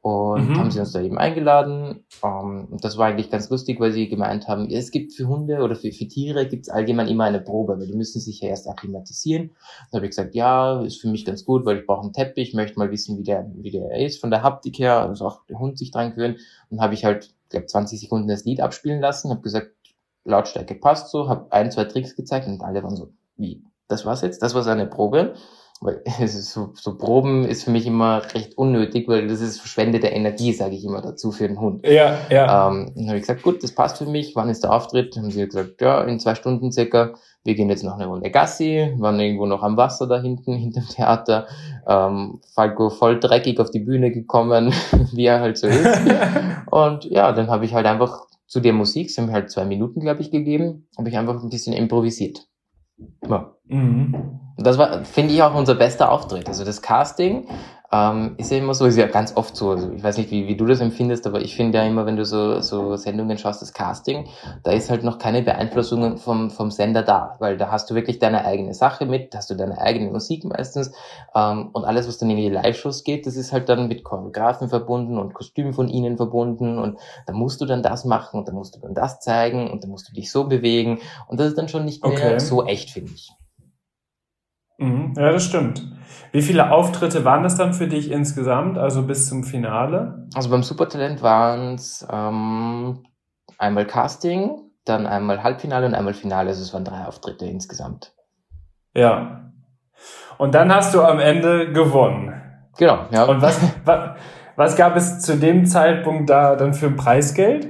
Und 0.00 0.50
mhm. 0.50 0.58
haben 0.58 0.70
sie 0.70 0.78
uns 0.78 0.92
da 0.92 1.00
eben 1.00 1.18
eingeladen. 1.18 2.04
Um, 2.22 2.30
ähm, 2.30 2.68
und 2.70 2.84
das 2.84 2.98
war 2.98 3.06
eigentlich 3.06 3.30
ganz 3.30 3.50
lustig, 3.50 3.80
weil 3.80 3.90
sie 3.90 4.08
gemeint 4.08 4.46
haben, 4.46 4.68
es 4.70 4.92
gibt 4.92 5.12
für 5.12 5.26
Hunde 5.26 5.62
oder 5.62 5.74
für, 5.74 5.90
für 5.92 6.06
Tiere 6.06 6.46
gibt 6.46 6.66
es 6.66 6.68
allgemein 6.68 7.08
immer 7.08 7.24
eine 7.24 7.40
Probe, 7.40 7.78
weil 7.78 7.86
die 7.86 7.96
müssen 7.96 8.20
sich 8.20 8.40
ja 8.40 8.48
erst 8.48 8.68
akklimatisieren. 8.68 9.52
Da 9.90 9.96
habe 9.96 10.06
ich 10.06 10.10
gesagt, 10.10 10.34
ja, 10.34 10.80
ist 10.82 11.00
für 11.00 11.08
mich 11.08 11.24
ganz 11.24 11.44
gut, 11.44 11.64
weil 11.64 11.78
ich 11.78 11.86
brauche 11.86 12.02
einen 12.02 12.12
Teppich, 12.12 12.54
möchte 12.54 12.78
mal 12.78 12.90
wissen, 12.92 13.18
wie 13.18 13.24
der, 13.24 13.50
wie 13.54 13.70
der 13.70 13.96
ist 13.96 14.20
von 14.20 14.30
der 14.30 14.42
Haptik 14.42 14.78
her, 14.78 15.00
also 15.00 15.26
auch 15.26 15.46
der 15.46 15.58
Hund 15.58 15.78
sich 15.78 15.90
dran 15.90 16.10
gewöhnt. 16.10 16.38
Und 16.70 16.80
habe 16.80 16.94
ich 16.94 17.04
halt, 17.04 17.34
glaube 17.48 17.66
20 17.66 18.00
Sekunden 18.00 18.28
das 18.28 18.44
Lied 18.44 18.60
abspielen 18.60 19.00
lassen, 19.00 19.30
habe 19.30 19.42
gesagt, 19.42 19.72
Lautstärke 20.24 20.76
passt 20.76 21.10
so, 21.10 21.28
habe 21.28 21.50
ein, 21.50 21.70
zwei 21.70 21.84
Tricks 21.84 22.14
gezeigt 22.14 22.46
und 22.46 22.62
alle 22.62 22.82
waren 22.82 22.96
so, 22.96 23.12
wie, 23.42 23.64
das 23.88 24.06
war's 24.06 24.22
jetzt? 24.22 24.42
Das 24.42 24.54
war 24.54 24.62
seine 24.62 24.86
Probe. 24.86 25.34
Weil 25.82 26.00
so, 26.28 26.70
so 26.74 26.96
Proben 26.96 27.44
ist 27.44 27.64
für 27.64 27.70
mich 27.70 27.86
immer 27.86 28.22
recht 28.34 28.56
unnötig, 28.56 29.08
weil 29.08 29.26
das 29.26 29.40
ist 29.40 29.58
verschwendete 29.58 30.06
Energie, 30.06 30.52
sage 30.52 30.76
ich 30.76 30.84
immer 30.84 31.02
dazu 31.02 31.32
für 31.32 31.48
den 31.48 31.60
Hund. 31.60 31.84
Ja, 31.86 32.18
ja. 32.30 32.68
Ähm, 32.68 32.92
dann 32.94 33.08
habe 33.08 33.16
ich 33.16 33.22
gesagt, 33.22 33.42
gut, 33.42 33.62
das 33.62 33.74
passt 33.74 33.98
für 33.98 34.06
mich. 34.06 34.34
Wann 34.36 34.48
ist 34.48 34.62
der 34.62 34.72
Auftritt? 34.72 35.16
Dann 35.16 35.24
haben 35.24 35.30
sie 35.32 35.44
gesagt, 35.44 35.80
ja, 35.80 36.02
in 36.02 36.20
zwei 36.20 36.34
Stunden 36.34 36.72
circa. 36.72 37.14
Wir 37.44 37.56
gehen 37.56 37.68
jetzt 37.68 37.82
noch 37.82 37.94
eine 37.94 38.06
Runde 38.06 38.30
Gassi, 38.30 38.94
waren 38.98 39.18
irgendwo 39.18 39.46
noch 39.46 39.64
am 39.64 39.76
Wasser 39.76 40.06
da 40.06 40.20
hinten, 40.20 40.54
hinterm 40.56 40.86
Theater. 40.86 41.48
Ähm, 41.88 42.40
Falco 42.54 42.88
voll 42.88 43.18
dreckig 43.18 43.58
auf 43.58 43.70
die 43.70 43.80
Bühne 43.80 44.12
gekommen, 44.12 44.72
wie 45.12 45.26
er 45.26 45.40
halt 45.40 45.58
so 45.58 45.66
ist. 45.66 46.00
Und 46.70 47.04
ja, 47.06 47.32
dann 47.32 47.50
habe 47.50 47.64
ich 47.64 47.74
halt 47.74 47.86
einfach 47.86 48.26
zu 48.46 48.60
der 48.60 48.72
Musik, 48.72 49.08
es 49.08 49.18
haben 49.18 49.32
halt 49.32 49.50
zwei 49.50 49.64
Minuten, 49.64 50.00
glaube 50.00 50.20
ich, 50.20 50.30
gegeben, 50.30 50.86
habe 50.96 51.08
ich 51.08 51.16
einfach 51.16 51.42
ein 51.42 51.48
bisschen 51.48 51.72
improvisiert. 51.72 52.46
Ja. 53.28 53.52
Mhm. 53.66 54.40
Das 54.58 54.78
war, 54.78 55.04
finde 55.04 55.34
ich, 55.34 55.42
auch 55.42 55.54
unser 55.54 55.74
bester 55.74 56.12
Auftritt. 56.12 56.48
Also 56.48 56.64
das 56.64 56.82
Casting 56.82 57.46
ähm, 57.92 58.34
ist 58.38 58.50
ja 58.50 58.56
immer 58.56 58.72
so, 58.72 58.86
ist 58.86 58.96
ja 58.96 59.06
ganz 59.06 59.36
oft 59.36 59.54
so. 59.54 59.70
Also 59.70 59.92
ich 59.92 60.02
weiß 60.02 60.16
nicht, 60.16 60.30
wie, 60.30 60.48
wie 60.48 60.56
du 60.56 60.64
das 60.64 60.80
empfindest, 60.80 61.26
aber 61.26 61.42
ich 61.42 61.54
finde 61.54 61.78
ja 61.78 61.84
immer, 61.84 62.06
wenn 62.06 62.16
du 62.16 62.24
so, 62.24 62.60
so 62.60 62.96
Sendungen 62.96 63.36
schaust, 63.36 63.60
das 63.60 63.74
Casting, 63.74 64.26
da 64.62 64.72
ist 64.72 64.88
halt 64.88 65.04
noch 65.04 65.18
keine 65.18 65.42
Beeinflussung 65.42 66.16
vom, 66.16 66.50
vom 66.50 66.70
Sender 66.70 67.02
da, 67.02 67.36
weil 67.38 67.58
da 67.58 67.70
hast 67.70 67.90
du 67.90 67.94
wirklich 67.94 68.18
deine 68.18 68.46
eigene 68.46 68.72
Sache 68.72 69.04
mit, 69.04 69.34
hast 69.34 69.50
du 69.50 69.54
deine 69.54 69.78
eigene 69.78 70.10
Musik 70.10 70.44
meistens 70.44 70.92
ähm, 71.34 71.68
und 71.72 71.84
alles, 71.84 72.08
was 72.08 72.16
dann 72.16 72.30
in 72.30 72.38
die 72.38 72.48
Live-Shows 72.48 73.04
geht, 73.04 73.26
das 73.26 73.36
ist 73.36 73.52
halt 73.52 73.68
dann 73.68 73.88
mit 73.88 74.04
Choreografen 74.04 74.70
verbunden 74.70 75.18
und 75.18 75.34
Kostümen 75.34 75.74
von 75.74 75.88
ihnen 75.88 76.16
verbunden 76.16 76.78
und 76.78 76.98
da 77.26 77.34
musst 77.34 77.60
du 77.60 77.66
dann 77.66 77.82
das 77.82 78.06
machen 78.06 78.40
und 78.40 78.48
da 78.48 78.52
musst 78.52 78.74
du 78.74 78.80
dann 78.80 78.94
das 78.94 79.20
zeigen 79.20 79.70
und 79.70 79.84
da 79.84 79.88
musst 79.88 80.08
du 80.08 80.14
dich 80.14 80.32
so 80.32 80.44
bewegen 80.44 80.98
und 81.28 81.38
das 81.38 81.48
ist 81.48 81.58
dann 81.58 81.68
schon 81.68 81.84
nicht 81.84 82.02
mehr 82.02 82.12
okay. 82.12 82.38
so 82.38 82.64
echt, 82.64 82.90
finde 82.90 83.12
ich. 83.14 83.32
Mhm. 84.82 85.14
Ja, 85.16 85.32
das 85.32 85.44
stimmt. 85.44 85.86
Wie 86.32 86.42
viele 86.42 86.70
Auftritte 86.70 87.24
waren 87.24 87.42
das 87.42 87.56
dann 87.56 87.74
für 87.74 87.86
dich 87.86 88.10
insgesamt, 88.10 88.78
also 88.78 89.02
bis 89.02 89.28
zum 89.28 89.44
Finale? 89.44 90.26
Also 90.34 90.50
beim 90.50 90.62
Supertalent 90.62 91.22
waren 91.22 91.74
es 91.74 92.06
ähm, 92.10 93.04
einmal 93.58 93.86
Casting, 93.86 94.50
dann 94.84 95.06
einmal 95.06 95.42
Halbfinale 95.42 95.86
und 95.86 95.94
einmal 95.94 96.14
Finale. 96.14 96.48
Also 96.48 96.62
es 96.62 96.72
waren 96.72 96.84
drei 96.84 97.04
Auftritte 97.04 97.44
insgesamt. 97.44 98.12
Ja. 98.94 99.52
Und 100.38 100.54
dann 100.54 100.74
hast 100.74 100.94
du 100.94 101.02
am 101.02 101.20
Ende 101.20 101.72
gewonnen. 101.72 102.32
Genau, 102.78 103.06
ja. 103.10 103.24
Und 103.24 103.42
was, 103.42 103.60
was, 103.84 104.16
was 104.56 104.76
gab 104.76 104.96
es 104.96 105.20
zu 105.20 105.36
dem 105.36 105.66
Zeitpunkt 105.66 106.30
da 106.30 106.56
dann 106.56 106.72
für 106.72 106.86
ein 106.86 106.96
Preisgeld? 106.96 107.68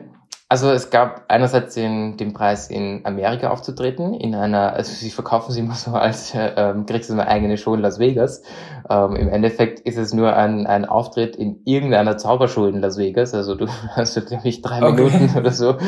Also 0.53 0.71
es 0.71 0.91
gab 0.91 1.25
einerseits 1.29 1.77
den, 1.77 2.19
den 2.19 2.35
Preis 2.35 2.69
in 2.69 3.07
Amerika 3.07 3.49
aufzutreten, 3.49 4.13
in 4.13 4.35
einer, 4.35 4.75
also 4.75 4.93
sie 4.93 5.09
verkaufen 5.09 5.51
sie 5.51 5.61
immer 5.61 5.73
so 5.73 5.93
als, 5.93 6.35
äh, 6.35 6.53
ähm, 6.59 6.85
kriegst 6.85 7.09
du 7.09 7.15
eine 7.15 7.27
eigene 7.27 7.57
Show 7.57 7.73
in 7.73 7.81
Las 7.81 7.99
Vegas. 7.99 8.43
Ähm, 8.91 9.17
Im 9.17 9.31
Endeffekt 9.31 9.81
ist 9.81 9.97
es 9.97 10.13
nur 10.13 10.37
ein, 10.37 10.67
ein 10.67 10.85
Auftritt 10.85 11.37
in 11.37 11.63
irgendeiner 11.65 12.19
Zaubershow 12.19 12.67
in 12.67 12.83
Las 12.83 12.99
Vegas. 12.99 13.33
Also 13.33 13.55
du 13.55 13.67
hast, 13.97 14.27
glaube 14.27 14.47
ich, 14.47 14.61
drei 14.61 14.83
okay. 14.83 15.05
Minuten 15.05 15.39
oder 15.39 15.53
so. 15.53 15.79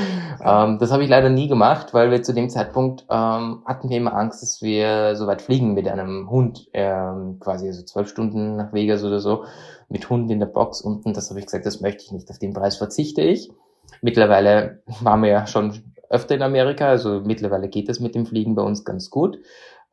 Ähm, 0.42 0.78
das 0.78 0.90
habe 0.92 1.04
ich 1.04 1.10
leider 1.10 1.28
nie 1.28 1.48
gemacht, 1.48 1.92
weil 1.92 2.10
wir 2.10 2.22
zu 2.22 2.32
dem 2.32 2.48
Zeitpunkt 2.48 3.04
ähm, 3.10 3.60
hatten 3.66 3.90
wir 3.90 3.98
immer 3.98 4.14
Angst, 4.14 4.40
dass 4.40 4.62
wir 4.62 5.14
so 5.14 5.26
weit 5.26 5.42
fliegen 5.42 5.74
mit 5.74 5.88
einem 5.88 6.30
Hund, 6.30 6.68
ähm, 6.72 7.36
quasi 7.38 7.66
also 7.66 7.82
zwölf 7.82 8.08
Stunden 8.08 8.56
nach 8.56 8.72
Vegas 8.72 9.04
oder 9.04 9.20
so, 9.20 9.44
mit 9.90 10.08
Hund 10.08 10.30
in 10.30 10.40
der 10.40 10.46
Box 10.46 10.80
unten. 10.80 11.12
Das 11.12 11.28
habe 11.28 11.38
ich 11.38 11.44
gesagt, 11.44 11.66
das 11.66 11.82
möchte 11.82 12.02
ich 12.02 12.12
nicht. 12.12 12.30
Auf 12.30 12.38
den 12.38 12.54
Preis 12.54 12.78
verzichte 12.78 13.20
ich. 13.20 13.50
Mittlerweile 14.02 14.82
waren 15.00 15.22
wir 15.22 15.30
ja 15.30 15.46
schon 15.46 15.94
öfter 16.10 16.34
in 16.34 16.42
Amerika, 16.42 16.88
also 16.88 17.22
mittlerweile 17.24 17.68
geht 17.68 17.88
es 17.88 18.00
mit 18.00 18.14
dem 18.14 18.26
Fliegen 18.26 18.54
bei 18.54 18.62
uns 18.62 18.84
ganz 18.84 19.10
gut. 19.10 19.38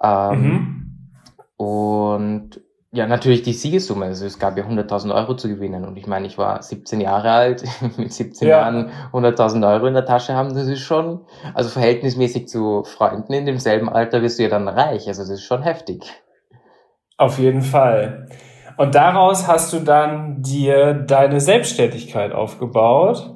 Ähm, 0.02 0.42
mhm. 0.42 0.92
Und 1.58 2.62
ja, 2.94 3.08
natürlich 3.08 3.42
die 3.42 3.54
Siegessumme. 3.54 4.06
Also 4.06 4.26
es 4.26 4.38
gab 4.38 4.58
ja 4.58 4.66
100.000 4.66 5.16
Euro 5.16 5.36
zu 5.36 5.48
gewinnen. 5.48 5.86
Und 5.86 5.98
ich 5.98 6.08
meine, 6.08 6.28
ich 6.28 6.38
war 6.38 6.62
17 6.62 7.00
Jahre 7.00 7.32
alt, 7.32 7.64
mit 7.98 8.12
17 8.12 8.48
ja. 8.48 8.60
Jahren 8.60 8.92
100.000 9.14 9.72
Euro 9.74 9.88
in 9.88 9.94
der 9.94 10.06
Tasche 10.06 10.34
haben, 10.34 10.54
das 10.54 10.68
ist 10.68 10.82
schon, 10.82 11.22
also 11.54 11.70
verhältnismäßig 11.70 12.50
zu 12.50 12.84
Freunden 12.84 13.32
in 13.34 13.46
demselben 13.46 13.88
Alter 13.88 14.22
wirst 14.22 14.40
du 14.40 14.44
ja 14.44 14.50
dann 14.50 14.68
reich. 14.68 15.08
Also 15.08 15.22
das 15.22 15.30
ist 15.30 15.44
schon 15.44 15.64
heftig. 15.64 16.12
Auf 17.18 17.40
jeden 17.40 17.62
Fall. 17.62 18.28
Und 18.78 18.96
daraus 18.96 19.48
hast 19.48 19.72
du 19.74 19.80
dann 19.80 20.42
dir 20.42 20.94
deine 20.94 21.40
Selbstständigkeit 21.40 22.34
aufgebaut 22.34 23.36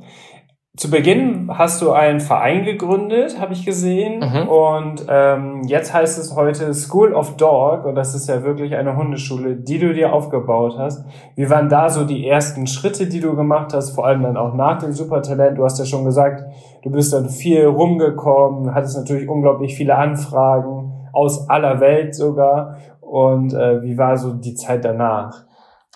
zu 0.75 0.89
Beginn 0.89 1.49
hast 1.53 1.81
du 1.81 1.91
einen 1.91 2.19
Verein 2.19 2.65
gegründet, 2.65 3.39
habe 3.39 3.53
ich 3.53 3.65
gesehen. 3.65 4.19
Mhm. 4.19 4.47
Und 4.49 5.05
ähm, 5.07 5.61
jetzt 5.65 5.93
heißt 5.93 6.17
es 6.17 6.35
heute 6.35 6.73
School 6.73 7.13
of 7.13 7.38
Dog. 7.38 7.85
Und 7.85 7.95
das 7.95 8.13
ist 8.13 8.27
ja 8.27 8.43
wirklich 8.43 8.75
eine 8.75 8.97
Hundeschule, 8.97 9.55
die 9.55 9.79
du 9.79 9.93
dir 9.93 10.11
aufgebaut 10.11 10.75
hast. 10.77 11.05
Wie 11.35 11.49
waren 11.49 11.69
da 11.69 11.89
so 11.89 12.03
die 12.03 12.27
ersten 12.27 12.67
Schritte, 12.67 13.07
die 13.07 13.21
du 13.21 13.35
gemacht 13.35 13.73
hast? 13.73 13.91
Vor 13.91 14.05
allem 14.05 14.23
dann 14.23 14.35
auch 14.35 14.53
nach 14.53 14.79
dem 14.79 14.91
Supertalent. 14.91 15.57
Du 15.57 15.63
hast 15.63 15.79
ja 15.79 15.85
schon 15.85 16.03
gesagt, 16.03 16.43
du 16.83 16.91
bist 16.91 17.13
dann 17.13 17.29
viel 17.29 17.65
rumgekommen, 17.65 18.75
hattest 18.75 18.97
natürlich 18.97 19.29
unglaublich 19.29 19.75
viele 19.75 19.95
Anfragen 19.95 20.91
aus 21.13 21.49
aller 21.49 21.79
Welt 21.79 22.15
sogar. 22.15 22.77
Und 22.99 23.53
äh, 23.53 23.81
wie 23.81 23.97
war 23.97 24.17
so 24.17 24.33
die 24.33 24.55
Zeit 24.55 24.83
danach? 24.83 25.44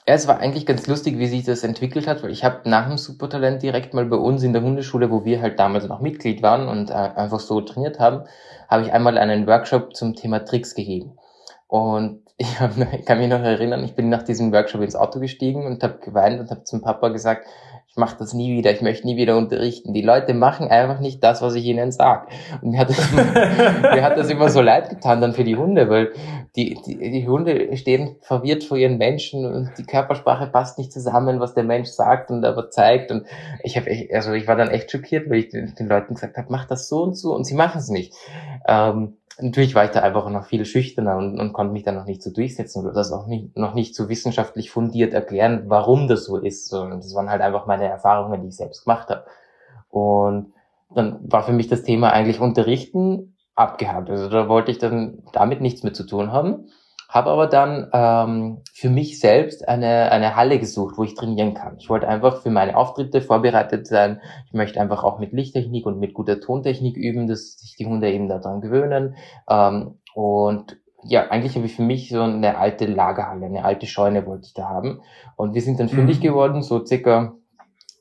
Ja, 0.09 0.15
es 0.15 0.27
war 0.27 0.39
eigentlich 0.39 0.65
ganz 0.65 0.87
lustig, 0.87 1.19
wie 1.19 1.27
sich 1.27 1.43
das 1.43 1.63
entwickelt 1.63 2.07
hat, 2.07 2.23
weil 2.23 2.31
ich 2.31 2.43
habe 2.43 2.67
nach 2.67 2.87
dem 2.87 2.97
Supertalent 2.97 3.61
direkt 3.61 3.93
mal 3.93 4.05
bei 4.05 4.17
uns 4.17 4.41
in 4.41 4.53
der 4.53 4.63
Hundeschule, 4.63 5.11
wo 5.11 5.23
wir 5.23 5.39
halt 5.39 5.59
damals 5.59 5.87
noch 5.87 6.01
Mitglied 6.01 6.41
waren 6.41 6.67
und 6.67 6.89
äh, 6.89 6.93
einfach 6.93 7.39
so 7.39 7.61
trainiert 7.61 7.99
haben, 7.99 8.23
habe 8.67 8.81
ich 8.81 8.91
einmal 8.91 9.19
einen 9.19 9.45
Workshop 9.45 9.95
zum 9.95 10.15
Thema 10.15 10.39
Tricks 10.45 10.73
gegeben. 10.73 11.15
Und 11.67 12.23
ich, 12.37 12.59
hab, 12.59 12.71
ich 12.91 13.05
kann 13.05 13.19
mich 13.19 13.29
noch 13.29 13.43
erinnern, 13.43 13.83
ich 13.83 13.93
bin 13.93 14.09
nach 14.09 14.23
diesem 14.23 14.51
Workshop 14.51 14.81
ins 14.81 14.95
Auto 14.95 15.19
gestiegen 15.19 15.67
und 15.67 15.83
habe 15.83 15.99
geweint 15.99 16.39
und 16.39 16.49
habe 16.49 16.63
zum 16.63 16.81
Papa 16.81 17.09
gesagt, 17.09 17.45
ich 17.91 17.97
mache 17.97 18.17
das 18.19 18.33
nie 18.33 18.55
wieder, 18.55 18.71
ich 18.71 18.81
möchte 18.81 19.07
nie 19.07 19.17
wieder 19.17 19.35
unterrichten. 19.35 19.93
Die 19.93 20.03
Leute 20.03 20.35
machen 20.35 20.67
einfach 20.67 20.99
nicht 20.99 21.23
das, 21.23 21.41
was 21.41 21.55
ich 21.55 21.65
ihnen 21.65 21.91
sag. 21.91 22.27
Und 22.61 22.71
mir 22.71 22.79
hat, 22.79 22.89
das 22.89 23.11
immer, 23.11 23.23
mir 23.95 24.03
hat 24.03 24.15
das 24.15 24.29
immer 24.29 24.49
so 24.49 24.61
leid 24.61 24.89
getan 24.89 25.21
dann 25.21 25.33
für 25.33 25.43
die 25.43 25.55
Hunde, 25.55 25.89
weil 25.89 26.11
die, 26.55 26.77
die, 26.85 26.97
die 26.97 27.27
Hunde 27.27 27.75
stehen 27.77 28.17
verwirrt 28.21 28.63
vor 28.63 28.77
ihren 28.77 28.99
Menschen 28.99 29.43
und 29.43 29.71
die 29.79 29.85
Körpersprache 29.85 30.47
passt 30.47 30.77
nicht 30.77 30.91
zusammen, 30.91 31.39
was 31.39 31.55
der 31.55 31.63
Mensch 31.63 31.89
sagt 31.89 32.29
und 32.29 32.45
aber 32.45 32.69
zeigt. 32.69 33.11
Und 33.11 33.25
ich 33.63 33.75
habe 33.75 33.89
also 34.13 34.33
ich 34.33 34.47
war 34.47 34.55
dann 34.55 34.69
echt 34.69 34.91
schockiert, 34.91 35.27
weil 35.27 35.39
ich 35.39 35.49
den, 35.49 35.73
den 35.73 35.87
Leuten 35.87 36.13
gesagt 36.13 36.37
habe, 36.37 36.47
mach 36.51 36.65
das 36.65 36.89
so 36.89 37.01
und 37.01 37.15
so 37.15 37.33
und 37.33 37.45
sie 37.45 37.55
machen 37.55 37.79
es 37.79 37.89
nicht. 37.89 38.13
Ähm, 38.67 39.17
natürlich 39.41 39.75
war 39.75 39.85
ich 39.85 39.91
da 39.91 40.01
einfach 40.01 40.29
noch 40.29 40.45
viel 40.45 40.65
schüchterner 40.65 41.17
und, 41.17 41.39
und 41.39 41.53
konnte 41.53 41.73
mich 41.73 41.83
da 41.83 41.91
noch 41.91 42.05
nicht 42.05 42.21
so 42.21 42.31
durchsetzen 42.31 42.83
oder 42.83 42.93
das 42.93 43.11
auch 43.11 43.27
nicht, 43.27 43.57
noch 43.57 43.73
nicht 43.73 43.95
so 43.95 44.09
wissenschaftlich 44.09 44.71
fundiert 44.71 45.13
erklären, 45.13 45.63
warum 45.67 46.07
das 46.07 46.25
so 46.25 46.37
ist. 46.37 46.71
Das 46.71 47.15
waren 47.15 47.29
halt 47.29 47.41
einfach 47.41 47.65
meine 47.65 47.85
Erfahrungen, 47.85 48.41
die 48.41 48.49
ich 48.49 48.55
selbst 48.55 48.85
gemacht 48.85 49.09
habe. 49.09 49.25
Und 49.89 50.53
dann 50.93 51.19
war 51.21 51.43
für 51.43 51.53
mich 51.53 51.67
das 51.67 51.83
Thema 51.83 52.11
eigentlich 52.11 52.39
Unterrichten 52.39 53.35
abgehakt. 53.55 54.09
Also 54.09 54.29
da 54.29 54.47
wollte 54.47 54.71
ich 54.71 54.77
dann 54.77 55.23
damit 55.33 55.61
nichts 55.61 55.83
mehr 55.83 55.93
zu 55.93 56.05
tun 56.05 56.31
haben. 56.31 56.69
Habe 57.09 57.31
aber 57.31 57.47
dann 57.47 57.89
ähm, 57.91 58.61
für 58.71 58.91
mich 58.91 59.19
selbst 59.19 59.67
eine, 59.67 60.11
eine 60.11 60.35
Halle 60.35 60.59
gesucht, 60.59 60.95
wo 60.95 61.03
ich 61.03 61.15
trainieren 61.15 61.55
kann. 61.55 61.77
Ich 61.79 61.89
wollte 61.89 62.07
einfach 62.07 62.43
für 62.43 62.51
meine 62.51 62.77
Auftritte 62.77 63.23
vorbereitet 63.23 63.87
sein. 63.87 64.21
Ich 64.45 64.53
möchte 64.53 64.79
einfach 64.79 65.03
auch 65.03 65.17
mit 65.17 65.33
Lichttechnik 65.33 65.87
und 65.87 65.99
mit 65.99 66.13
guter 66.13 66.39
Tontechnik 66.39 66.95
üben, 66.95 67.25
dass 67.27 67.57
sich 67.57 67.75
die 67.75 67.87
Hunde 67.87 68.11
eben 68.11 68.29
daran 68.29 68.61
gewöhnen. 68.61 69.15
Ähm, 69.49 69.95
und 70.13 70.77
ja, 71.03 71.27
eigentlich 71.31 71.55
habe 71.55 71.65
ich 71.65 71.75
für 71.75 71.81
mich 71.81 72.09
so 72.09 72.21
eine 72.21 72.59
alte 72.59 72.85
Lagerhalle, 72.85 73.47
eine 73.47 73.65
alte 73.65 73.87
Scheune 73.87 74.27
wollte 74.27 74.45
ich 74.45 74.53
da 74.53 74.69
haben. 74.69 75.01
Und 75.35 75.55
wir 75.55 75.63
sind 75.63 75.79
dann 75.79 75.89
fündig 75.89 76.19
mhm. 76.19 76.23
geworden, 76.23 76.61
so 76.61 76.85
circa 76.85 77.33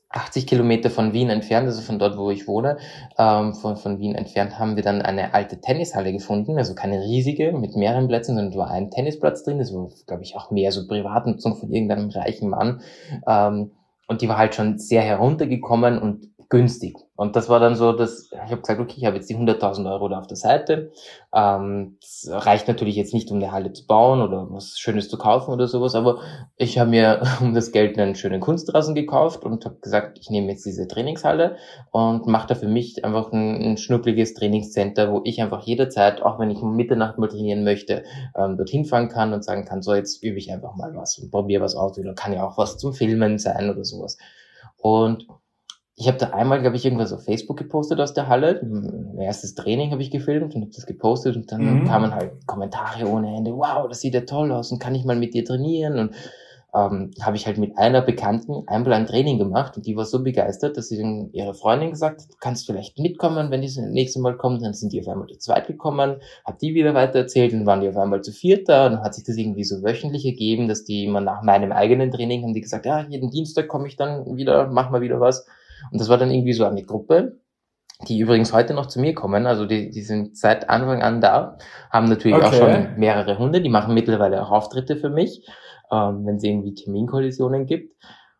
80 0.09 0.47
Kilometer 0.47 0.89
von 0.89 1.13
Wien 1.13 1.29
entfernt, 1.29 1.67
also 1.67 1.81
von 1.81 1.99
dort, 1.99 2.17
wo 2.17 2.31
ich 2.31 2.47
wohne, 2.47 2.77
ähm, 3.17 3.53
von, 3.53 3.77
von 3.77 3.99
Wien 3.99 4.15
entfernt, 4.15 4.57
haben 4.57 4.75
wir 4.75 4.83
dann 4.83 5.01
eine 5.01 5.33
alte 5.33 5.61
Tennishalle 5.61 6.11
gefunden, 6.11 6.57
also 6.57 6.73
keine 6.73 7.01
riesige 7.01 7.51
mit 7.51 7.75
mehreren 7.75 8.07
Plätzen, 8.07 8.35
sondern 8.35 8.53
nur 8.53 8.69
ein 8.69 8.89
Tennisplatz 8.89 9.43
drin, 9.43 9.59
das 9.59 9.73
war, 9.73 9.87
glaube 10.07 10.23
ich, 10.23 10.35
auch 10.35 10.49
mehr 10.49 10.71
so 10.71 10.87
Privatnutzung 10.87 11.55
von 11.55 11.71
irgendeinem 11.71 12.09
reichen 12.09 12.49
Mann. 12.49 12.81
Ähm, 13.27 13.71
und 14.07 14.21
die 14.21 14.29
war 14.29 14.39
halt 14.39 14.55
schon 14.55 14.79
sehr 14.79 15.03
heruntergekommen 15.03 15.99
und 15.99 16.29
günstig. 16.49 16.97
Und 17.15 17.35
das 17.35 17.47
war 17.47 17.59
dann 17.59 17.75
so, 17.75 17.93
dass 17.93 18.31
ich 18.31 18.39
habe 18.39 18.61
gesagt, 18.61 18.79
okay, 18.79 18.95
ich 18.97 19.05
habe 19.05 19.17
jetzt 19.17 19.29
die 19.29 19.35
100.000 19.35 19.89
Euro 19.91 20.09
da 20.09 20.17
auf 20.17 20.25
der 20.25 20.35
Seite. 20.35 20.91
Ähm, 21.31 21.97
das 22.01 22.27
reicht 22.27 22.67
natürlich 22.67 22.95
jetzt 22.95 23.13
nicht, 23.13 23.29
um 23.29 23.37
eine 23.37 23.51
Halle 23.51 23.71
zu 23.71 23.85
bauen 23.85 24.21
oder 24.21 24.47
was 24.49 24.79
Schönes 24.79 25.09
zu 25.09 25.17
kaufen 25.19 25.51
oder 25.51 25.67
sowas, 25.67 25.93
aber 25.93 26.21
ich 26.57 26.79
habe 26.79 26.89
mir 26.89 27.21
um 27.41 27.53
das 27.53 27.71
Geld 27.71 27.99
einen 27.99 28.15
schönen 28.15 28.39
Kunstrasen 28.39 28.95
gekauft 28.95 29.43
und 29.43 29.63
habe 29.63 29.77
gesagt, 29.79 30.17
ich 30.19 30.31
nehme 30.31 30.49
jetzt 30.49 30.65
diese 30.65 30.87
Trainingshalle 30.87 31.57
und 31.91 32.25
mache 32.25 32.47
da 32.47 32.55
für 32.55 32.67
mich 32.67 33.05
einfach 33.05 33.31
ein, 33.31 33.73
ein 33.73 33.77
schnuckliges 33.77 34.33
Trainingscenter, 34.33 35.11
wo 35.11 35.21
ich 35.25 35.41
einfach 35.43 35.61
jederzeit, 35.61 36.23
auch 36.23 36.39
wenn 36.39 36.49
ich 36.49 36.61
um 36.63 36.75
Mitternacht 36.75 37.19
mal 37.19 37.27
trainieren 37.27 37.63
möchte, 37.63 38.03
ähm, 38.35 38.57
dorthin 38.57 38.85
fahren 38.85 39.09
kann 39.09 39.33
und 39.33 39.43
sagen 39.43 39.65
kann, 39.65 39.83
so 39.83 39.93
jetzt 39.93 40.23
übe 40.23 40.39
ich 40.39 40.51
einfach 40.51 40.75
mal 40.75 40.95
was 40.95 41.19
und 41.19 41.29
probiere 41.29 41.63
was 41.63 41.75
aus 41.75 41.99
oder 41.99 42.15
kann 42.15 42.33
ja 42.33 42.47
auch 42.47 42.57
was 42.57 42.79
zum 42.79 42.93
Filmen 42.93 43.37
sein 43.37 43.69
oder 43.69 43.83
sowas. 43.83 44.17
Und 44.77 45.27
ich 45.99 46.07
habe 46.07 46.17
da 46.17 46.29
einmal, 46.29 46.61
glaube 46.61 46.77
ich, 46.77 46.85
irgendwas 46.85 47.11
auf 47.11 47.25
Facebook 47.25 47.57
gepostet 47.57 47.99
aus 47.99 48.13
der 48.13 48.29
Halle. 48.29 48.61
Mein 48.63 49.19
erstes 49.19 49.53
Training 49.53 49.91
habe 49.91 50.01
ich 50.01 50.11
gefilmt 50.11 50.55
und 50.55 50.61
habe 50.61 50.71
das 50.73 50.85
gepostet 50.85 51.35
und 51.35 51.51
dann 51.51 51.81
mhm. 51.81 51.87
kamen 51.87 52.15
halt 52.15 52.47
Kommentare 52.47 53.05
ohne 53.05 53.35
Ende. 53.35 53.51
Wow, 53.51 53.85
das 53.89 53.99
sieht 53.99 54.13
ja 54.13 54.21
toll 54.21 54.49
aus 54.53 54.71
und 54.71 54.79
kann 54.79 54.95
ich 54.95 55.03
mal 55.03 55.17
mit 55.17 55.33
dir 55.33 55.43
trainieren? 55.43 55.99
Und 55.99 56.15
ähm, 56.73 57.11
habe 57.21 57.35
ich 57.35 57.47
halt 57.47 57.57
mit 57.57 57.77
einer 57.77 58.01
Bekannten 58.01 58.63
einmal 58.67 58.93
ein 58.93 59.07
Training 59.07 59.39
gemacht 59.39 59.75
und 59.75 59.87
die 59.87 59.97
war 59.97 60.05
so 60.05 60.23
begeistert, 60.23 60.77
dass 60.77 60.87
sie 60.87 60.99
dann 60.99 61.31
ihre 61.33 61.53
Freundin 61.53 61.89
gesagt 61.89 62.21
hat, 62.21 62.29
du 62.29 62.37
kannst 62.39 62.65
vielleicht 62.65 62.97
mitkommen, 62.97 63.51
wenn 63.51 63.59
die 63.59 63.67
das 63.67 63.75
nächste 63.75 64.21
Mal 64.21 64.37
kommt. 64.37 64.63
Dann 64.63 64.73
sind 64.73 64.93
die 64.93 65.01
auf 65.01 65.07
einmal 65.09 65.27
zu 65.27 65.37
zweit 65.37 65.67
gekommen, 65.67 66.21
hat 66.45 66.61
die 66.61 66.75
wieder 66.75 66.93
weiter 66.93 67.19
erzählt 67.19 67.51
und 67.51 67.65
waren 67.65 67.81
die 67.81 67.89
auf 67.89 67.97
einmal 67.97 68.21
zu 68.21 68.31
viert 68.31 68.69
da. 68.69 68.85
Und 68.85 68.93
dann 68.93 69.03
hat 69.03 69.15
sich 69.15 69.25
das 69.25 69.35
irgendwie 69.35 69.65
so 69.65 69.83
wöchentlich 69.83 70.25
ergeben, 70.25 70.69
dass 70.69 70.85
die 70.85 71.03
immer 71.03 71.19
nach 71.19 71.41
meinem 71.41 71.73
eigenen 71.73 72.09
Training 72.09 72.43
haben 72.43 72.53
die 72.53 72.61
gesagt, 72.61 72.85
ja, 72.85 73.05
jeden 73.09 73.31
Dienstag 73.31 73.67
komme 73.67 73.87
ich 73.87 73.97
dann 73.97 74.37
wieder, 74.37 74.67
mach 74.67 74.91
mal 74.91 75.01
wieder 75.01 75.19
was. 75.19 75.45
Und 75.91 75.99
das 75.99 76.09
war 76.09 76.17
dann 76.17 76.31
irgendwie 76.31 76.53
so 76.53 76.65
eine 76.65 76.83
Gruppe, 76.83 77.39
die 78.07 78.19
übrigens 78.19 78.53
heute 78.53 78.73
noch 78.73 78.85
zu 78.85 78.99
mir 78.99 79.13
kommen. 79.13 79.45
Also 79.45 79.65
die, 79.65 79.89
die 79.89 80.01
sind 80.01 80.37
seit 80.37 80.69
Anfang 80.69 81.01
an 81.01 81.21
da, 81.21 81.57
haben 81.91 82.07
natürlich 82.07 82.37
okay. 82.37 82.45
auch 82.45 82.53
schon 82.53 82.95
mehrere 82.97 83.37
Hunde, 83.37 83.61
die 83.61 83.69
machen 83.69 83.93
mittlerweile 83.93 84.41
auch 84.41 84.51
Auftritte 84.51 84.95
für 84.95 85.09
mich, 85.09 85.45
ähm, 85.91 86.25
wenn 86.25 86.35
es 86.35 86.43
irgendwie 86.43 86.73
Terminkollisionen 86.73 87.65
gibt. 87.65 87.95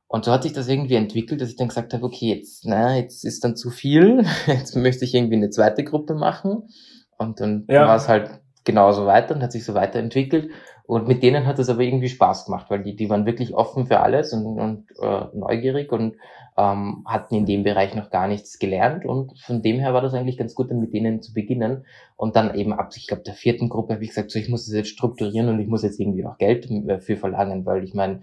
Und 0.07 0.25
so 0.25 0.31
hat 0.31 0.43
sich 0.43 0.53
das 0.53 0.67
irgendwie 0.67 0.95
entwickelt, 0.95 1.39
dass 1.39 1.49
ich 1.49 1.55
dann 1.55 1.67
gesagt 1.67 1.93
habe, 1.93 2.03
okay, 2.03 2.33
jetzt, 2.35 2.65
na, 2.65 2.97
jetzt 2.97 3.23
ist 3.23 3.43
dann 3.43 3.55
zu 3.55 3.69
viel, 3.69 4.25
jetzt 4.47 4.75
möchte 4.75 5.05
ich 5.05 5.13
irgendwie 5.13 5.35
eine 5.35 5.49
zweite 5.49 5.83
Gruppe 5.83 6.15
machen. 6.15 6.63
Und 7.17 7.41
dann 7.41 7.65
ja. 7.67 7.87
war 7.87 7.97
es 7.97 8.07
halt 8.07 8.39
genauso 8.63 9.05
weiter 9.05 9.35
und 9.35 9.43
hat 9.43 9.51
sich 9.51 9.65
so 9.65 9.73
weiterentwickelt. 9.73 10.51
Und 10.87 11.07
mit 11.07 11.21
denen 11.21 11.45
hat 11.45 11.59
es 11.59 11.69
aber 11.69 11.81
irgendwie 11.81 12.09
Spaß 12.09 12.45
gemacht, 12.45 12.67
weil 12.69 12.81
die, 12.81 12.95
die 12.95 13.09
waren 13.11 13.27
wirklich 13.27 13.53
offen 13.53 13.85
für 13.85 13.99
alles 13.99 14.33
und, 14.33 14.45
und 14.45 14.85
äh, 14.99 15.25
neugierig 15.35 15.91
und 15.91 16.15
ähm, 16.59 17.03
hatten 17.05 17.35
in 17.35 17.45
dem 17.45 17.63
Bereich 17.63 17.95
noch 17.95 18.09
gar 18.09 18.27
nichts 18.27 18.59
gelernt 18.59 19.05
und 19.05 19.39
von 19.39 19.61
dem 19.61 19.79
her 19.79 19.93
war 19.93 20.01
das 20.01 20.13
eigentlich 20.13 20.37
ganz 20.37 20.55
gut, 20.55 20.69
dann 20.69 20.81
mit 20.81 20.93
denen 20.93 21.21
zu 21.21 21.33
beginnen 21.33 21.85
und 22.17 22.35
dann 22.35 22.53
eben 22.53 22.73
ab, 22.73 22.91
ich 22.97 23.07
glaube, 23.07 23.23
der 23.23 23.33
vierten 23.33 23.69
Gruppe 23.69 23.93
habe 23.93 24.03
ich 24.03 24.09
gesagt, 24.09 24.29
so 24.29 24.39
ich 24.39 24.49
muss 24.49 24.65
das 24.65 24.75
jetzt 24.75 24.89
strukturieren 24.89 25.47
und 25.47 25.59
ich 25.61 25.67
muss 25.67 25.83
jetzt 25.83 26.01
irgendwie 26.01 26.25
auch 26.25 26.37
Geld 26.37 26.69
äh, 26.69 26.99
für 26.99 27.15
verlangen, 27.15 27.65
weil 27.65 27.85
ich 27.85 27.93
meine, 27.93 28.21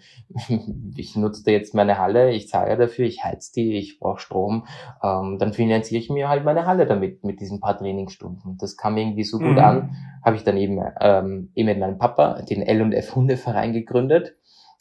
ich 0.96 1.16
nutze 1.16 1.44
da 1.44 1.50
jetzt 1.50 1.74
meine 1.74 1.98
Halle, 1.98 2.32
ich 2.32 2.48
zahle 2.48 2.76
dafür, 2.76 3.06
ich 3.06 3.24
heiz 3.24 3.52
die, 3.52 3.78
ich 3.78 3.98
brauche 3.98 4.20
Strom, 4.20 4.66
ähm, 5.02 5.38
dann 5.38 5.54
finanziere 5.54 6.00
ich 6.00 6.10
mir 6.10 6.28
halt 6.28 6.44
meine 6.44 6.66
Halle 6.66 6.86
damit, 6.86 7.24
mit 7.24 7.40
diesen 7.40 7.60
paar 7.60 7.78
Trainingsstunden. 7.78 8.58
Das 8.58 8.76
kam 8.76 8.98
irgendwie 8.98 9.24
so 9.24 9.38
gut 9.38 9.52
mhm. 9.52 9.58
an, 9.58 9.96
habe 10.22 10.36
ich 10.36 10.44
dann 10.44 10.58
eben, 10.58 10.78
ähm, 11.00 11.50
eben 11.54 11.68
mit 11.68 11.78
meinem 11.78 11.98
Papa 11.98 12.42
den 12.42 12.60
L&F 12.60 13.14
Hundeverein 13.14 13.72
gegründet 13.72 14.34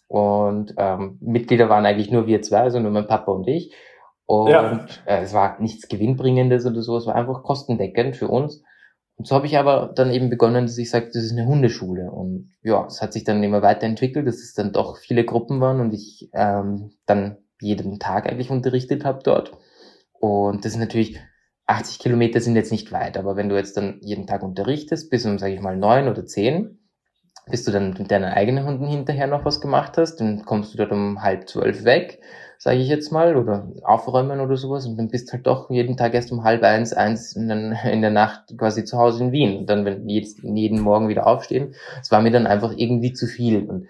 und 0.08 0.74
ähm, 0.78 1.18
Mitglieder 1.22 1.70
waren 1.70 1.86
eigentlich 1.86 2.12
nur 2.12 2.28
wir 2.28 2.42
zwei, 2.42 2.62
also 2.62 2.80
nur 2.80 2.92
mein 2.92 3.08
Papa 3.08 3.32
und 3.32 3.48
ich. 3.48 3.74
Und 4.26 4.50
ja. 4.50 4.86
äh, 5.06 5.22
es 5.22 5.34
war 5.34 5.60
nichts 5.60 5.88
Gewinnbringendes 5.88 6.66
oder 6.66 6.82
so, 6.82 6.98
es 6.98 7.06
war 7.06 7.16
einfach 7.16 7.44
kostendeckend 7.44 8.16
für 8.16 8.28
uns. 8.28 8.64
Und 9.18 9.28
so 9.28 9.36
habe 9.36 9.46
ich 9.46 9.58
aber 9.58 9.94
dann 9.96 10.12
eben 10.12 10.30
begonnen, 10.30 10.66
dass 10.66 10.78
ich 10.78 10.90
sage, 10.90 11.10
das 11.14 11.24
ist 11.24 11.32
eine 11.32 11.48
Hundeschule. 11.48 12.12
Und 12.12 12.52
ja, 12.62 12.86
es 12.86 13.02
hat 13.02 13.14
sich 13.14 13.24
dann 13.24 13.44
immer 13.44 13.62
weiterentwickelt, 13.62 14.28
dass 14.28 14.40
es 14.40 14.54
dann 14.54 14.74
doch 14.74 14.98
viele 14.98 15.24
Gruppen 15.24 15.62
waren 15.62 15.80
und 15.80 15.94
ich 15.94 16.30
ähm, 16.34 16.92
dann 17.06 17.38
jeden 17.62 18.00
Tag 18.00 18.28
eigentlich 18.28 18.50
unterrichtet 18.50 19.06
habe 19.06 19.20
dort. 19.24 19.54
Und 20.14 20.66
das 20.66 20.74
ist 20.74 20.80
natürlich, 20.80 21.20
80 21.68 22.00
Kilometer 22.00 22.42
sind 22.42 22.56
jetzt 22.56 22.72
nicht 22.72 22.92
weit, 22.92 23.18
aber 23.18 23.36
wenn 23.36 23.50
du 23.50 23.56
jetzt 23.56 23.76
dann 23.78 24.00
jeden 24.02 24.28
Tag 24.28 24.44
unterrichtest, 24.44 25.10
bis 25.10 25.26
um, 25.26 25.40
sage 25.40 25.56
ich 25.56 25.62
mal, 25.62 25.78
neun 25.78 26.08
oder 26.08 26.26
zehn, 26.26 26.85
bis 27.50 27.64
du 27.64 27.72
dann 27.72 27.96
mit 27.98 28.12
deinen 28.12 28.26
eigenen 28.26 28.66
Hunden 28.66 28.88
hinterher 28.88 29.28
noch 29.28 29.46
was 29.46 29.62
gemacht 29.62 29.98
hast, 29.98 30.18
dann 30.18 30.46
kommst 30.46 30.74
du 30.74 30.78
dort 30.78 30.92
um 30.92 31.22
halb 31.22 31.48
zwölf 31.48 31.84
weg, 31.84 32.22
sage 32.58 32.78
ich 32.78 32.88
jetzt 32.88 33.12
mal, 33.12 33.36
oder 33.36 33.68
aufräumen 33.84 34.40
oder 34.40 34.58
sowas 34.58 34.86
und 34.86 34.98
dann 34.98 35.10
bist 35.10 35.32
halt 35.32 35.46
doch 35.46 35.70
jeden 35.70 35.98
Tag 35.98 36.14
erst 36.14 36.32
um 36.32 36.44
halb 36.44 36.64
eins, 36.64 36.94
eins 36.94 37.36
in, 37.36 37.50
in 37.50 38.02
der 38.02 38.12
Nacht 38.12 38.58
quasi 38.58 38.84
zu 38.84 38.98
Hause 38.98 39.26
in 39.26 39.32
Wien 39.32 39.58
und 39.58 39.70
dann 39.70 39.86
wenn 39.86 40.08
jeden, 40.10 40.56
jeden 40.56 40.80
Morgen 40.80 41.08
wieder 41.08 41.28
aufstehen. 41.28 41.76
Es 42.02 42.12
war 42.12 42.22
mir 42.22 42.32
dann 42.32 42.48
einfach 42.48 42.74
irgendwie 42.76 43.14
zu 43.14 43.28
viel 43.28 43.70
und 43.70 43.88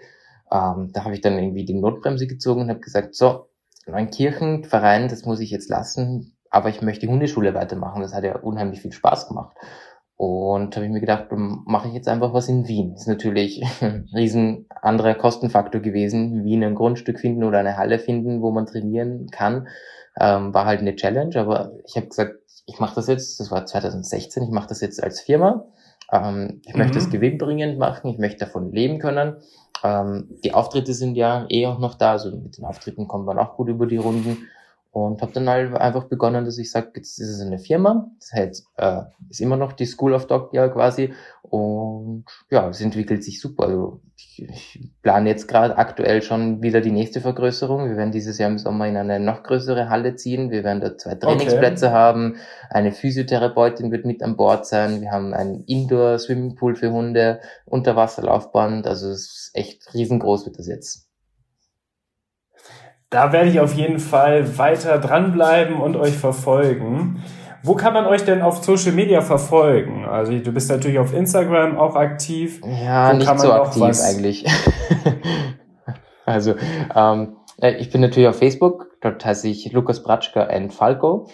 ähm, 0.52 0.90
da 0.92 1.04
habe 1.04 1.14
ich 1.14 1.20
dann 1.20 1.38
irgendwie 1.38 1.64
die 1.64 1.74
Notbremse 1.74 2.26
gezogen 2.26 2.62
und 2.62 2.68
habe 2.70 2.80
gesagt, 2.80 3.14
so, 3.14 3.48
Neunkirchen, 3.86 4.64
Verein, 4.64 5.08
das 5.08 5.24
muss 5.24 5.40
ich 5.40 5.50
jetzt 5.50 5.70
lassen, 5.70 6.36
aber 6.50 6.68
ich 6.68 6.82
möchte 6.82 7.06
die 7.06 7.12
Hundeschule 7.12 7.54
weitermachen. 7.54 8.02
Das 8.02 8.14
hat 8.14 8.24
ja 8.24 8.36
unheimlich 8.36 8.80
viel 8.80 8.92
Spaß 8.92 9.28
gemacht. 9.28 9.56
Und 10.16 10.74
habe 10.74 10.86
ich 10.86 10.92
mir 10.92 11.00
gedacht, 11.00 11.26
mache 11.30 11.88
ich 11.88 11.94
jetzt 11.94 12.08
einfach 12.08 12.32
was 12.32 12.48
in 12.48 12.66
Wien. 12.66 12.92
Das 12.92 13.02
ist 13.02 13.08
natürlich 13.08 13.62
ein 13.82 14.08
riesen 14.14 14.66
anderer 14.80 15.14
Kostenfaktor 15.14 15.82
gewesen. 15.82 16.44
Wien 16.44 16.64
ein 16.64 16.74
Grundstück 16.74 17.20
finden 17.20 17.44
oder 17.44 17.58
eine 17.58 17.76
Halle 17.76 17.98
finden, 17.98 18.40
wo 18.40 18.50
man 18.50 18.64
trainieren 18.64 19.28
kann, 19.30 19.68
ähm, 20.18 20.54
war 20.54 20.64
halt 20.64 20.80
eine 20.80 20.96
Challenge. 20.96 21.38
Aber 21.38 21.72
ich 21.84 21.96
habe 21.96 22.06
gesagt, 22.06 22.36
ich 22.64 22.80
mache 22.80 22.94
das 22.94 23.08
jetzt, 23.08 23.38
das 23.40 23.50
war 23.50 23.66
2016, 23.66 24.42
ich 24.42 24.50
mache 24.50 24.68
das 24.68 24.80
jetzt 24.80 25.02
als 25.02 25.20
Firma. 25.20 25.66
Ähm, 26.10 26.62
ich 26.64 26.72
mhm. 26.72 26.80
möchte 26.80 26.98
es 26.98 27.10
gewinnbringend 27.10 27.78
machen, 27.78 28.08
ich 28.10 28.18
möchte 28.18 28.46
davon 28.46 28.72
leben 28.72 28.98
können. 28.98 29.36
Ähm, 29.84 30.28
die 30.42 30.54
Auftritte 30.54 30.94
sind 30.94 31.16
ja 31.16 31.44
eh 31.50 31.66
auch 31.66 31.78
noch 31.78 31.94
da, 31.94 32.12
also 32.12 32.30
mit 32.30 32.56
den 32.56 32.64
Auftritten 32.64 33.06
kommt 33.06 33.26
man 33.26 33.38
auch 33.38 33.56
gut 33.56 33.68
über 33.68 33.86
die 33.86 33.98
Runden. 33.98 34.48
Und 34.96 35.20
habe 35.20 35.32
dann 35.32 35.46
halt 35.46 35.74
einfach 35.74 36.04
begonnen, 36.04 36.46
dass 36.46 36.56
ich 36.56 36.70
sage, 36.70 36.92
jetzt 36.96 37.20
ist 37.20 37.28
es 37.28 37.42
eine 37.42 37.58
Firma, 37.58 38.10
das 38.18 38.32
heißt, 38.32 38.66
äh, 38.78 39.02
ist 39.28 39.42
immer 39.42 39.58
noch 39.58 39.74
die 39.74 39.84
School 39.84 40.14
of 40.14 40.26
Dog 40.26 40.54
ja 40.54 40.68
quasi. 40.68 41.12
Und 41.42 42.24
ja, 42.48 42.66
es 42.70 42.80
entwickelt 42.80 43.22
sich 43.22 43.38
super. 43.38 43.64
Also 43.64 44.00
ich, 44.16 44.42
ich 44.48 44.90
plane 45.02 45.28
jetzt 45.28 45.48
gerade 45.48 45.76
aktuell 45.76 46.22
schon 46.22 46.62
wieder 46.62 46.80
die 46.80 46.92
nächste 46.92 47.20
Vergrößerung. 47.20 47.90
Wir 47.90 47.98
werden 47.98 48.10
dieses 48.10 48.38
Jahr 48.38 48.48
im 48.48 48.56
Sommer 48.56 48.88
in 48.88 48.96
eine 48.96 49.20
noch 49.20 49.42
größere 49.42 49.90
Halle 49.90 50.16
ziehen. 50.16 50.50
Wir 50.50 50.64
werden 50.64 50.80
da 50.80 50.96
zwei 50.96 51.14
Trainingsplätze 51.14 51.88
okay. 51.88 51.94
haben. 51.94 52.36
Eine 52.70 52.92
Physiotherapeutin 52.92 53.92
wird 53.92 54.06
mit 54.06 54.22
an 54.22 54.38
Bord 54.38 54.64
sein. 54.64 55.02
Wir 55.02 55.10
haben 55.10 55.34
ein 55.34 55.62
Indoor-Swimmingpool 55.66 56.74
für 56.74 56.90
Hunde, 56.90 57.40
Unterwasserlaufband. 57.66 58.86
Also 58.86 59.10
es 59.10 59.20
ist 59.20 59.50
echt 59.52 59.92
riesengroß 59.92 60.46
wird 60.46 60.58
das 60.58 60.66
jetzt. 60.66 61.05
Da 63.10 63.32
werde 63.32 63.48
ich 63.48 63.60
auf 63.60 63.74
jeden 63.74 64.00
Fall 64.00 64.58
weiter 64.58 64.98
dranbleiben 64.98 65.80
und 65.80 65.96
euch 65.96 66.16
verfolgen. 66.16 67.22
Wo 67.62 67.74
kann 67.74 67.92
man 67.92 68.06
euch 68.06 68.24
denn 68.24 68.42
auf 68.42 68.64
Social 68.64 68.92
Media 68.92 69.20
verfolgen? 69.20 70.04
Also 70.04 70.38
du 70.38 70.52
bist 70.52 70.70
natürlich 70.70 70.98
auf 70.98 71.14
Instagram 71.14 71.78
auch 71.78 71.96
aktiv. 71.96 72.60
Ja, 72.64 73.12
Wo 73.12 73.16
nicht 73.16 73.40
so 73.40 73.52
aktiv 73.52 73.96
eigentlich. 74.04 74.46
also 76.26 76.54
ähm, 76.94 77.36
ich 77.78 77.90
bin 77.90 78.00
natürlich 78.00 78.28
auf 78.28 78.38
Facebook. 78.38 78.88
Dort 79.00 79.24
heiße 79.24 79.48
ich 79.48 79.72
Lukas 79.72 80.02
Bratschka 80.02 80.44
and 80.44 80.72
Falco 80.72 81.28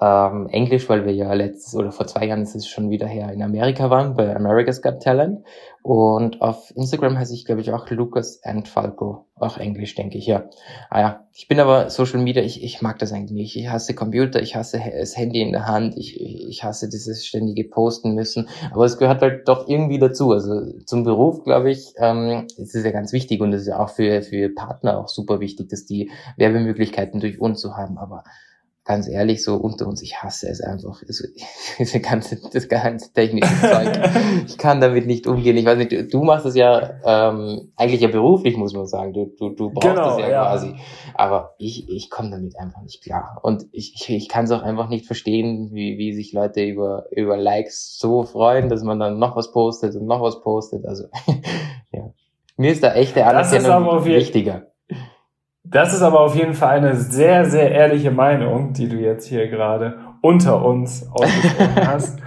ähm, 0.00 0.48
Englisch, 0.48 0.88
weil 0.88 1.06
wir 1.06 1.14
ja 1.14 1.32
letztes 1.34 1.74
oder 1.76 1.92
vor 1.92 2.06
zwei 2.06 2.26
Jahren 2.26 2.42
ist 2.42 2.56
es 2.56 2.66
schon 2.66 2.90
wieder 2.90 3.06
her 3.06 3.32
in 3.32 3.42
Amerika 3.42 3.90
waren, 3.90 4.14
bei 4.16 4.34
America's 4.34 4.82
Got 4.82 5.00
Talent. 5.02 5.44
Und 5.82 6.40
auf 6.40 6.72
Instagram 6.74 7.18
heiße 7.18 7.34
ich, 7.34 7.44
glaube 7.44 7.60
ich, 7.60 7.70
auch 7.70 7.88
Lucas 7.90 8.40
and 8.42 8.66
Falco. 8.66 9.26
Auch 9.36 9.58
Englisch, 9.58 9.94
denke 9.94 10.16
ich, 10.16 10.26
ja. 10.26 10.48
Ah 10.88 11.00
ja, 11.00 11.24
ich 11.32 11.46
bin 11.46 11.60
aber 11.60 11.90
Social 11.90 12.20
Media, 12.20 12.42
ich, 12.42 12.64
ich 12.64 12.80
mag 12.80 12.98
das 12.98 13.12
eigentlich 13.12 13.32
nicht. 13.32 13.56
Ich 13.56 13.68
hasse 13.68 13.94
Computer, 13.94 14.40
ich 14.40 14.56
hasse 14.56 14.80
das 14.98 15.16
Handy 15.16 15.42
in 15.42 15.52
der 15.52 15.66
Hand, 15.66 15.96
ich, 15.96 16.18
ich 16.18 16.64
hasse 16.64 16.88
dieses 16.88 17.26
ständige 17.26 17.64
Posten 17.64 18.14
müssen. 18.14 18.48
Aber 18.72 18.86
es 18.86 18.98
gehört 18.98 19.20
halt 19.20 19.46
doch 19.46 19.68
irgendwie 19.68 19.98
dazu. 19.98 20.32
Also 20.32 20.72
zum 20.86 21.04
Beruf, 21.04 21.44
glaube 21.44 21.70
ich, 21.70 21.92
ähm, 21.98 22.46
ist 22.56 22.74
es 22.74 22.84
ja 22.84 22.90
ganz 22.90 23.12
wichtig 23.12 23.42
und 23.42 23.52
es 23.52 23.62
ist 23.62 23.68
ja 23.68 23.78
auch 23.78 23.90
für, 23.90 24.22
für 24.22 24.48
Partner 24.48 24.98
auch 24.98 25.08
super 25.08 25.38
wichtig, 25.38 25.68
dass 25.68 25.84
die 25.84 26.10
Werbemöglichkeiten 26.38 27.20
durch 27.20 27.38
uns 27.38 27.60
zu 27.60 27.76
haben. 27.76 27.98
Aber 27.98 28.24
ganz 28.84 29.08
ehrlich, 29.08 29.42
so 29.42 29.56
unter 29.56 29.86
uns, 29.86 30.02
ich 30.02 30.22
hasse 30.22 30.48
es 30.48 30.60
einfach. 30.60 31.02
Also, 31.06 31.24
diese 31.78 32.00
ganze, 32.00 32.38
das 32.52 32.68
ganze 32.68 33.12
technische 33.12 33.54
Zeug. 33.60 33.98
Ich 34.46 34.58
kann 34.58 34.80
damit 34.80 35.06
nicht 35.06 35.26
umgehen. 35.26 35.56
Ich 35.56 35.64
weiß 35.64 35.78
nicht, 35.78 36.12
du, 36.12 36.22
machst 36.22 36.46
es 36.46 36.54
ja 36.54 37.00
ähm, 37.04 37.72
eigentlich 37.76 38.02
ja 38.02 38.08
beruflich, 38.08 38.56
muss 38.56 38.74
man 38.74 38.86
sagen. 38.86 39.12
Du, 39.12 39.32
du, 39.38 39.50
du 39.50 39.70
brauchst 39.70 39.88
genau, 39.88 40.12
es 40.12 40.18
ja, 40.18 40.28
ja, 40.28 40.42
quasi. 40.44 40.74
Aber 41.14 41.54
ich, 41.58 41.88
ich 41.88 42.10
komme 42.10 42.30
damit 42.30 42.58
einfach 42.58 42.82
nicht 42.82 43.02
klar. 43.02 43.40
Und 43.42 43.66
ich, 43.72 43.94
ich, 43.94 44.10
ich 44.10 44.28
kann 44.28 44.44
es 44.44 44.50
auch 44.50 44.62
einfach 44.62 44.88
nicht 44.88 45.06
verstehen, 45.06 45.70
wie, 45.72 45.96
wie 45.96 46.12
sich 46.12 46.32
Leute 46.32 46.62
über, 46.62 47.06
über 47.10 47.36
Likes 47.36 47.98
so 47.98 48.22
freuen, 48.22 48.68
dass 48.68 48.82
man 48.82 48.98
dann 48.98 49.18
noch 49.18 49.36
was 49.36 49.52
postet 49.52 49.94
und 49.96 50.06
noch 50.06 50.20
was 50.20 50.42
postet. 50.42 50.84
Also, 50.84 51.04
ja. 51.92 52.10
Mir 52.56 52.70
ist 52.70 52.84
da 52.84 52.94
echte 52.94 53.26
Anerkennung 53.26 54.04
wichtiger. 54.04 54.73
Das 55.66 55.94
ist 55.94 56.02
aber 56.02 56.20
auf 56.20 56.36
jeden 56.36 56.52
Fall 56.52 56.76
eine 56.76 56.94
sehr, 56.94 57.46
sehr 57.46 57.70
ehrliche 57.70 58.10
Meinung, 58.10 58.74
die 58.74 58.86
du 58.86 58.96
jetzt 58.96 59.26
hier 59.26 59.48
gerade 59.48 59.96
unter 60.20 60.62
uns 60.62 61.08
ausgesprochen 61.10 61.86
hast. 61.86 62.18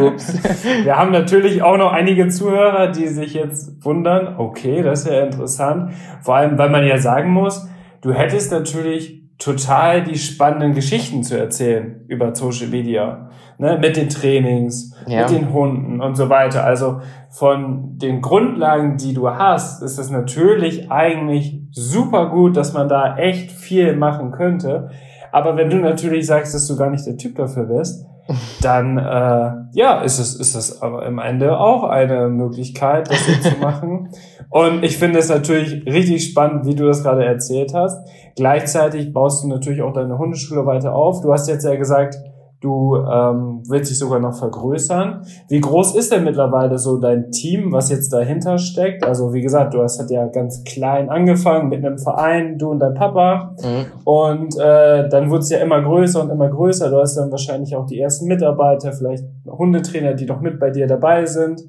Ups. 0.00 0.64
Wir 0.84 0.96
haben 0.96 1.12
natürlich 1.12 1.62
auch 1.62 1.76
noch 1.76 1.92
einige 1.92 2.28
Zuhörer, 2.28 2.88
die 2.88 3.06
sich 3.06 3.34
jetzt 3.34 3.84
wundern, 3.84 4.36
okay, 4.38 4.82
das 4.82 5.02
ist 5.02 5.12
ja 5.12 5.22
interessant. 5.22 5.92
Vor 6.20 6.34
allem, 6.34 6.58
weil 6.58 6.70
man 6.70 6.84
ja 6.84 6.98
sagen 6.98 7.30
muss, 7.30 7.68
du 8.00 8.12
hättest 8.12 8.50
natürlich 8.50 9.17
total 9.38 10.02
die 10.02 10.18
spannenden 10.18 10.74
Geschichten 10.74 11.22
zu 11.22 11.38
erzählen 11.38 12.04
über 12.08 12.34
Social 12.34 12.68
Media, 12.68 13.30
ne, 13.58 13.78
mit 13.80 13.96
den 13.96 14.08
Trainings, 14.08 14.94
ja. 15.06 15.22
mit 15.22 15.30
den 15.30 15.52
Hunden 15.52 16.00
und 16.00 16.16
so 16.16 16.28
weiter. 16.28 16.64
Also 16.64 17.00
von 17.30 17.98
den 17.98 18.20
Grundlagen, 18.20 18.96
die 18.96 19.14
du 19.14 19.30
hast, 19.30 19.82
ist 19.82 19.98
es 19.98 20.10
natürlich 20.10 20.90
eigentlich 20.90 21.60
super 21.70 22.30
gut, 22.30 22.56
dass 22.56 22.72
man 22.72 22.88
da 22.88 23.16
echt 23.16 23.52
viel 23.52 23.94
machen 23.94 24.32
könnte. 24.32 24.90
Aber 25.30 25.56
wenn 25.56 25.70
du 25.70 25.76
natürlich 25.76 26.26
sagst, 26.26 26.54
dass 26.54 26.66
du 26.66 26.76
gar 26.76 26.90
nicht 26.90 27.06
der 27.06 27.16
Typ 27.16 27.36
dafür 27.36 27.64
bist, 27.64 28.06
dann 28.60 28.98
äh, 28.98 29.52
ja, 29.72 30.00
ist 30.02 30.18
es 30.18 30.34
ist 30.34 30.54
es 30.54 30.82
aber 30.82 31.06
im 31.06 31.18
Ende 31.18 31.58
auch 31.58 31.84
eine 31.84 32.28
Möglichkeit, 32.28 33.10
das 33.10 33.24
so 33.24 33.50
zu 33.50 33.58
machen. 33.58 34.10
Und 34.50 34.82
ich 34.82 34.96
finde 34.96 35.18
es 35.18 35.28
natürlich 35.28 35.84
richtig 35.86 36.24
spannend, 36.24 36.66
wie 36.66 36.74
du 36.74 36.86
das 36.86 37.02
gerade 37.02 37.24
erzählt 37.24 37.74
hast. 37.74 38.08
Gleichzeitig 38.36 39.12
baust 39.12 39.44
du 39.44 39.48
natürlich 39.48 39.82
auch 39.82 39.92
deine 39.92 40.18
Hundeschule 40.18 40.64
weiter 40.64 40.94
auf. 40.94 41.20
Du 41.20 41.32
hast 41.32 41.48
jetzt 41.48 41.64
ja 41.64 41.74
gesagt, 41.76 42.18
Du 42.60 42.96
ähm, 42.96 43.62
willst 43.68 43.90
dich 43.90 43.98
sogar 43.98 44.18
noch 44.18 44.36
vergrößern. 44.36 45.22
Wie 45.48 45.60
groß 45.60 45.94
ist 45.94 46.10
denn 46.10 46.24
mittlerweile 46.24 46.76
so 46.76 46.98
dein 46.98 47.30
Team, 47.30 47.70
was 47.70 47.88
jetzt 47.88 48.12
dahinter 48.12 48.58
steckt? 48.58 49.04
Also 49.04 49.32
wie 49.32 49.42
gesagt, 49.42 49.74
du 49.74 49.82
hast 49.82 50.00
halt 50.00 50.10
ja 50.10 50.26
ganz 50.26 50.64
klein 50.64 51.08
angefangen 51.08 51.68
mit 51.68 51.84
einem 51.84 51.98
Verein, 51.98 52.58
du 52.58 52.70
und 52.70 52.80
dein 52.80 52.94
Papa. 52.94 53.54
Mhm. 53.62 54.02
Und 54.04 54.58
äh, 54.58 55.08
dann 55.08 55.30
wurde 55.30 55.42
es 55.42 55.50
ja 55.50 55.58
immer 55.58 55.80
größer 55.80 56.20
und 56.20 56.30
immer 56.30 56.48
größer. 56.48 56.90
Du 56.90 56.96
hast 56.96 57.14
dann 57.14 57.30
wahrscheinlich 57.30 57.76
auch 57.76 57.86
die 57.86 58.00
ersten 58.00 58.26
Mitarbeiter, 58.26 58.92
vielleicht 58.92 59.24
Hundetrainer, 59.46 60.14
die 60.14 60.26
noch 60.26 60.40
mit 60.40 60.58
bei 60.58 60.70
dir 60.70 60.88
dabei 60.88 61.26
sind. 61.26 61.62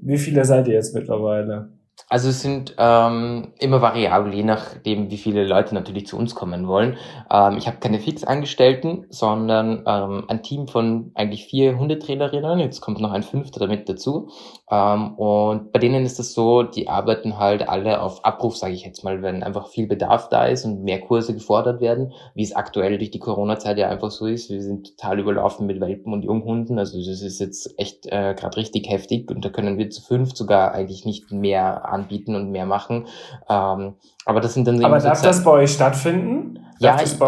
Wie 0.00 0.16
viele 0.16 0.46
seid 0.46 0.66
ihr 0.66 0.74
jetzt 0.74 0.94
mittlerweile? 0.94 1.68
Also 2.08 2.28
es 2.28 2.42
sind 2.42 2.74
ähm, 2.78 3.52
immer 3.58 3.80
variabel, 3.80 4.34
je 4.34 4.42
nachdem, 4.42 5.10
wie 5.10 5.16
viele 5.16 5.46
Leute 5.46 5.74
natürlich 5.74 6.06
zu 6.06 6.16
uns 6.16 6.34
kommen 6.34 6.68
wollen. 6.68 6.96
Ähm, 7.30 7.56
ich 7.56 7.66
habe 7.66 7.78
keine 7.78 8.00
Fixangestellten, 8.00 9.06
sondern 9.10 9.84
ähm, 9.86 10.24
ein 10.28 10.42
Team 10.42 10.68
von 10.68 11.12
eigentlich 11.14 11.46
vier 11.46 11.78
Hundetrainerinnen. 11.78 12.58
Jetzt 12.58 12.80
kommt 12.80 13.00
noch 13.00 13.12
ein 13.12 13.22
fünfter 13.22 13.60
damit 13.60 13.88
dazu. 13.88 14.28
Ähm, 14.70 15.14
und 15.14 15.72
bei 15.72 15.78
denen 15.78 16.04
ist 16.04 16.18
das 16.18 16.34
so, 16.34 16.62
die 16.62 16.88
arbeiten 16.88 17.38
halt 17.38 17.68
alle 17.68 18.00
auf 18.00 18.24
Abruf, 18.24 18.56
sage 18.56 18.74
ich 18.74 18.84
jetzt 18.84 19.04
mal, 19.04 19.22
wenn 19.22 19.42
einfach 19.42 19.68
viel 19.68 19.86
Bedarf 19.86 20.28
da 20.28 20.46
ist 20.46 20.64
und 20.64 20.82
mehr 20.82 21.00
Kurse 21.00 21.34
gefordert 21.34 21.80
werden, 21.80 22.12
wie 22.34 22.42
es 22.42 22.54
aktuell 22.54 22.98
durch 22.98 23.10
die 23.10 23.18
Corona-Zeit 23.18 23.78
ja 23.78 23.88
einfach 23.88 24.10
so 24.10 24.26
ist. 24.26 24.50
Wir 24.50 24.62
sind 24.62 24.96
total 24.96 25.20
überlaufen 25.20 25.66
mit 25.66 25.80
Welpen 25.80 26.12
und 26.12 26.24
Junghunden. 26.24 26.78
Also 26.78 26.98
das 26.98 27.22
ist 27.22 27.38
jetzt 27.38 27.78
echt 27.78 28.06
äh, 28.06 28.34
gerade 28.34 28.56
richtig 28.56 28.88
heftig 28.88 29.30
und 29.30 29.44
da 29.44 29.48
können 29.48 29.78
wir 29.78 29.90
zu 29.90 30.02
fünf 30.02 30.34
sogar 30.34 30.72
eigentlich 30.72 31.04
nicht 31.04 31.30
mehr 31.30 31.91
anbieten 31.92 32.34
und 32.34 32.50
mehr 32.50 32.66
machen. 32.66 33.06
Ähm, 33.48 33.94
aber 34.24 34.40
das 34.40 34.54
sind 34.54 34.66
dann 34.66 34.84
Aber 34.84 34.98
darf 34.98 35.18
so 35.18 35.24
das 35.24 35.44
bei 35.44 35.50
euch 35.50 35.72
stattfinden? 35.72 36.58
Ja, 36.78 36.98
jetzt, 36.98 37.20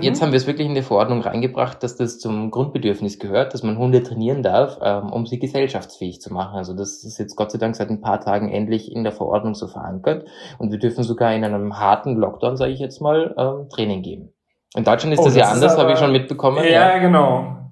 jetzt 0.00 0.20
haben 0.20 0.32
wir 0.32 0.36
es 0.36 0.48
wirklich 0.48 0.66
in 0.66 0.74
die 0.74 0.82
Verordnung 0.82 1.20
reingebracht, 1.20 1.80
dass 1.84 1.94
das 1.94 2.18
zum 2.18 2.50
Grundbedürfnis 2.50 3.20
gehört, 3.20 3.54
dass 3.54 3.62
man 3.62 3.78
Hunde 3.78 4.02
trainieren 4.02 4.42
darf, 4.42 4.78
ähm, 4.82 5.12
um 5.12 5.26
sie 5.26 5.38
gesellschaftsfähig 5.38 6.20
zu 6.20 6.32
machen. 6.32 6.56
Also 6.56 6.74
das 6.74 7.04
ist 7.04 7.18
jetzt 7.18 7.36
Gott 7.36 7.52
sei 7.52 7.58
Dank 7.58 7.76
seit 7.76 7.90
ein 7.90 8.00
paar 8.00 8.20
Tagen 8.20 8.50
endlich 8.50 8.90
in 8.90 9.04
der 9.04 9.12
Verordnung 9.12 9.54
so 9.54 9.68
verankert. 9.68 10.26
Und 10.58 10.72
wir 10.72 10.80
dürfen 10.80 11.04
sogar 11.04 11.32
in 11.34 11.44
einem 11.44 11.78
harten 11.78 12.16
Lockdown, 12.16 12.56
sage 12.56 12.72
ich 12.72 12.80
jetzt 12.80 13.00
mal, 13.00 13.34
ähm, 13.38 13.68
Training 13.68 14.02
geben. 14.02 14.32
In 14.76 14.82
Deutschland 14.82 15.14
ist 15.14 15.20
oh, 15.20 15.24
das, 15.26 15.34
das 15.34 15.40
ja 15.40 15.52
anders, 15.52 15.78
habe 15.78 15.92
ich 15.92 15.98
schon 15.98 16.10
mitbekommen. 16.10 16.56
Ja, 16.64 16.64
ja, 16.64 16.98
genau. 16.98 17.63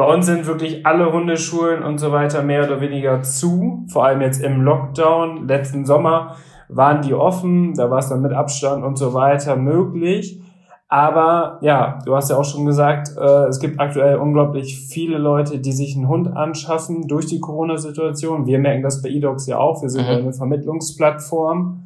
Bei 0.00 0.14
uns 0.14 0.24
sind 0.24 0.46
wirklich 0.46 0.86
alle 0.86 1.12
Hundeschulen 1.12 1.82
und 1.82 1.98
so 1.98 2.10
weiter 2.10 2.42
mehr 2.42 2.64
oder 2.64 2.80
weniger 2.80 3.20
zu. 3.20 3.84
Vor 3.92 4.06
allem 4.06 4.22
jetzt 4.22 4.42
im 4.42 4.62
Lockdown. 4.62 5.46
Letzten 5.46 5.84
Sommer 5.84 6.36
waren 6.70 7.02
die 7.02 7.12
offen. 7.12 7.74
Da 7.74 7.90
war 7.90 7.98
es 7.98 8.08
dann 8.08 8.22
mit 8.22 8.32
Abstand 8.32 8.82
und 8.82 8.96
so 8.96 9.12
weiter 9.12 9.56
möglich. 9.56 10.40
Aber 10.88 11.58
ja, 11.60 11.98
du 12.06 12.16
hast 12.16 12.30
ja 12.30 12.38
auch 12.38 12.46
schon 12.46 12.64
gesagt, 12.64 13.10
äh, 13.14 13.48
es 13.48 13.60
gibt 13.60 13.78
aktuell 13.78 14.16
unglaublich 14.16 14.80
viele 14.88 15.18
Leute, 15.18 15.58
die 15.58 15.72
sich 15.72 15.94
einen 15.94 16.08
Hund 16.08 16.34
anschaffen 16.34 17.06
durch 17.06 17.26
die 17.26 17.40
Corona-Situation. 17.40 18.46
Wir 18.46 18.58
merken 18.58 18.82
das 18.82 19.02
bei 19.02 19.10
eDogs 19.10 19.46
ja 19.48 19.58
auch. 19.58 19.82
Wir 19.82 19.90
sind 19.90 20.06
mhm. 20.06 20.12
ja 20.12 20.16
eine 20.16 20.32
Vermittlungsplattform. 20.32 21.82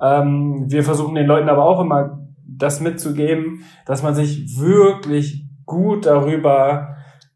Ähm, 0.00 0.64
wir 0.66 0.82
versuchen 0.82 1.14
den 1.14 1.28
Leuten 1.28 1.48
aber 1.48 1.64
auch 1.66 1.80
immer 1.80 2.18
das 2.44 2.80
mitzugeben, 2.80 3.60
dass 3.86 4.02
man 4.02 4.16
sich 4.16 4.58
wirklich 4.58 5.46
gut 5.66 6.06
darüber 6.06 6.88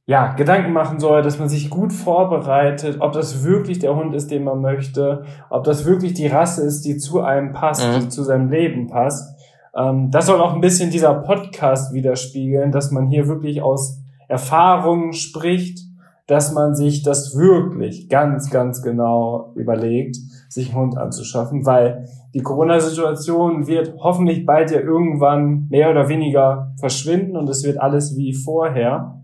ja, 0.09 0.33
Gedanken 0.33 0.73
machen 0.73 0.99
soll, 1.01 1.21
dass 1.21 1.39
man 1.39 1.51
sich 1.51 1.69
gut 1.69 1.93
vorbereitet, 1.93 2.97
ob 3.01 3.13
das 3.13 3.45
wirklich 3.45 3.79
der 3.79 3.95
Hund 3.95 4.15
ist, 4.15 4.31
den 4.31 4.43
man 4.43 4.63
möchte, 4.63 5.27
ob 5.51 5.65
das 5.65 5.85
wirklich 5.85 6.15
die 6.15 6.29
Rasse 6.29 6.65
ist, 6.65 6.87
die 6.87 6.97
zu 6.97 7.21
einem 7.21 7.53
passt, 7.53 7.87
mhm. 7.87 8.01
die 8.01 8.09
zu 8.09 8.25
seinem 8.25 8.49
Leben 8.49 8.87
passt. 8.87 9.39
Ähm, 9.77 10.11
das 10.11 10.25
soll 10.25 10.41
auch 10.41 10.55
ein 10.55 10.63
bisschen 10.63 10.91
dieser 10.91 11.13
Podcast 11.13 11.93
widerspiegeln, 11.93 12.73
dass 12.73 12.91
man 12.91 13.09
hier 13.09 13.29
wirklich 13.29 13.61
aus 13.61 14.01
Erfahrungen 14.29 15.13
spricht, 15.13 15.81
dass 16.27 16.55
man 16.55 16.75
sich 16.75 17.03
das 17.03 17.37
wirklich 17.37 18.09
ganz, 18.09 18.49
ganz 18.49 18.81
genau 18.81 19.53
überlegt, 19.57 20.17
sich 20.49 20.71
einen 20.71 20.81
Hund 20.81 20.97
anzuschaffen, 20.97 21.67
weil 21.67 22.07
die 22.33 22.41
Corona-Situation 22.41 23.67
wird 23.67 23.93
hoffentlich 23.99 24.47
bald 24.47 24.71
ja 24.71 24.81
irgendwann 24.81 25.67
mehr 25.69 25.91
oder 25.91 26.09
weniger 26.09 26.73
verschwinden 26.81 27.37
und 27.37 27.51
es 27.51 27.63
wird 27.63 27.79
alles 27.79 28.17
wie 28.17 28.33
vorher. 28.33 29.18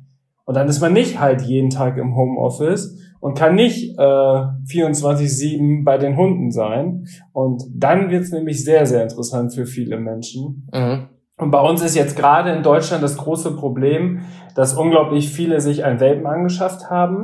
Und 0.45 0.55
dann 0.55 0.69
ist 0.69 0.81
man 0.81 0.93
nicht 0.93 1.21
halt 1.21 1.43
jeden 1.43 1.71
Tag 1.71 1.97
im 1.97 2.17
Homeoffice 2.17 2.99
und 3.21 3.39
kann 3.39 3.55
nicht 3.55 3.99
äh, 3.99 4.03
24-7 4.03 5.85
bei 5.85 5.97
den 5.97 6.17
Hunden 6.17 6.51
sein. 6.51 7.07
Und 7.33 7.63
dann 7.75 8.11
wird's 8.11 8.31
nämlich 8.31 8.63
sehr, 8.63 8.85
sehr 8.85 9.03
interessant 9.03 9.55
für 9.55 9.65
viele 9.65 9.99
Menschen. 9.99 10.69
Mhm. 10.73 11.09
Und 11.37 11.51
bei 11.51 11.61
uns 11.61 11.83
ist 11.83 11.97
jetzt 11.97 12.17
gerade 12.17 12.53
in 12.53 12.63
Deutschland 12.63 13.03
das 13.03 13.17
große 13.17 13.57
Problem, 13.57 14.21
dass 14.55 14.75
unglaublich 14.75 15.31
viele 15.31 15.61
sich 15.61 15.85
ein 15.85 15.99
Welpen 15.99 16.27
angeschafft 16.27 16.91
haben, 16.91 17.23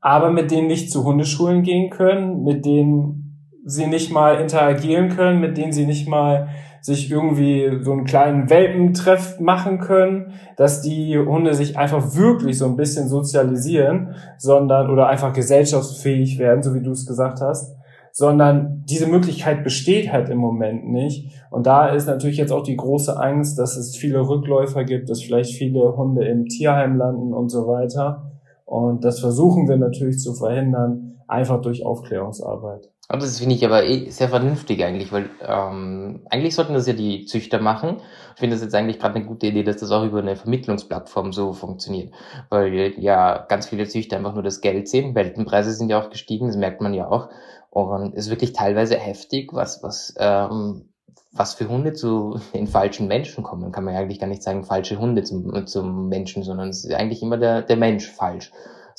aber 0.00 0.30
mit 0.30 0.50
denen 0.50 0.68
nicht 0.68 0.90
zu 0.90 1.04
Hundeschulen 1.04 1.62
gehen 1.62 1.90
können, 1.90 2.42
mit 2.42 2.64
denen 2.64 3.50
sie 3.64 3.86
nicht 3.86 4.12
mal 4.12 4.40
interagieren 4.40 5.10
können, 5.10 5.40
mit 5.40 5.58
denen 5.58 5.72
sie 5.72 5.84
nicht 5.84 6.08
mal 6.08 6.48
sich 6.80 7.10
irgendwie 7.10 7.82
so 7.82 7.92
einen 7.92 8.04
kleinen 8.04 8.48
Welpentreff 8.50 9.38
machen 9.40 9.78
können, 9.78 10.32
dass 10.56 10.82
die 10.82 11.18
Hunde 11.18 11.54
sich 11.54 11.78
einfach 11.78 12.14
wirklich 12.16 12.58
so 12.58 12.66
ein 12.66 12.76
bisschen 12.76 13.08
sozialisieren, 13.08 14.14
sondern 14.38 14.90
oder 14.90 15.08
einfach 15.08 15.32
gesellschaftsfähig 15.32 16.38
werden, 16.38 16.62
so 16.62 16.74
wie 16.74 16.82
du 16.82 16.92
es 16.92 17.06
gesagt 17.06 17.40
hast, 17.40 17.76
sondern 18.12 18.84
diese 18.88 19.06
Möglichkeit 19.06 19.62
besteht 19.62 20.12
halt 20.12 20.28
im 20.30 20.38
Moment 20.38 20.88
nicht. 20.90 21.32
Und 21.50 21.66
da 21.66 21.88
ist 21.88 22.06
natürlich 22.06 22.38
jetzt 22.38 22.52
auch 22.52 22.62
die 22.62 22.76
große 22.76 23.18
Angst, 23.18 23.58
dass 23.58 23.76
es 23.76 23.96
viele 23.96 24.20
Rückläufer 24.20 24.84
gibt, 24.84 25.10
dass 25.10 25.22
vielleicht 25.22 25.54
viele 25.54 25.96
Hunde 25.96 26.26
im 26.26 26.46
Tierheim 26.46 26.96
landen 26.96 27.32
und 27.32 27.50
so 27.50 27.66
weiter. 27.66 28.30
Und 28.64 29.04
das 29.04 29.20
versuchen 29.20 29.68
wir 29.68 29.76
natürlich 29.76 30.18
zu 30.18 30.34
verhindern, 30.34 31.20
einfach 31.26 31.60
durch 31.60 31.84
Aufklärungsarbeit. 31.84 32.90
Und 33.12 33.22
das 33.22 33.40
finde 33.40 33.56
ich 33.56 33.64
aber 33.64 33.84
eh 33.84 34.08
sehr 34.10 34.28
vernünftig 34.28 34.84
eigentlich, 34.84 35.10
weil 35.10 35.30
ähm, 35.44 36.20
eigentlich 36.30 36.54
sollten 36.54 36.74
das 36.74 36.86
ja 36.86 36.92
die 36.92 37.24
Züchter 37.24 37.60
machen. 37.60 37.96
Ich 38.34 38.38
finde 38.38 38.54
das 38.54 38.62
jetzt 38.62 38.74
eigentlich 38.74 39.00
gerade 39.00 39.16
eine 39.16 39.24
gute 39.24 39.48
Idee, 39.48 39.64
dass 39.64 39.78
das 39.78 39.90
auch 39.90 40.04
über 40.04 40.20
eine 40.20 40.36
Vermittlungsplattform 40.36 41.32
so 41.32 41.52
funktioniert. 41.52 42.14
Weil 42.50 42.94
ja 42.98 43.38
ganz 43.48 43.66
viele 43.66 43.88
Züchter 43.88 44.16
einfach 44.16 44.34
nur 44.34 44.44
das 44.44 44.60
Geld 44.60 44.88
sehen. 44.88 45.16
Weltenpreise 45.16 45.72
sind 45.72 45.90
ja 45.90 46.00
auch 46.00 46.10
gestiegen, 46.10 46.46
das 46.46 46.56
merkt 46.56 46.80
man 46.82 46.94
ja 46.94 47.08
auch. 47.08 47.30
Und 47.70 48.14
es 48.14 48.26
ist 48.26 48.30
wirklich 48.30 48.52
teilweise 48.52 48.96
heftig, 48.96 49.52
was, 49.52 49.82
was, 49.82 50.14
ähm, 50.16 50.90
was 51.32 51.54
für 51.54 51.68
Hunde 51.68 51.94
zu 51.94 52.38
den 52.54 52.68
falschen 52.68 53.08
Menschen 53.08 53.42
kommen. 53.42 53.72
Kann 53.72 53.82
man 53.82 53.94
ja 53.94 54.00
eigentlich 54.00 54.20
gar 54.20 54.28
nicht 54.28 54.44
sagen, 54.44 54.62
falsche 54.62 55.00
Hunde 55.00 55.24
zum, 55.24 55.66
zum 55.66 56.08
Menschen, 56.08 56.44
sondern 56.44 56.68
es 56.68 56.84
ist 56.84 56.94
eigentlich 56.94 57.22
immer 57.22 57.38
der, 57.38 57.62
der 57.62 57.76
Mensch 57.76 58.08
falsch. 58.08 58.52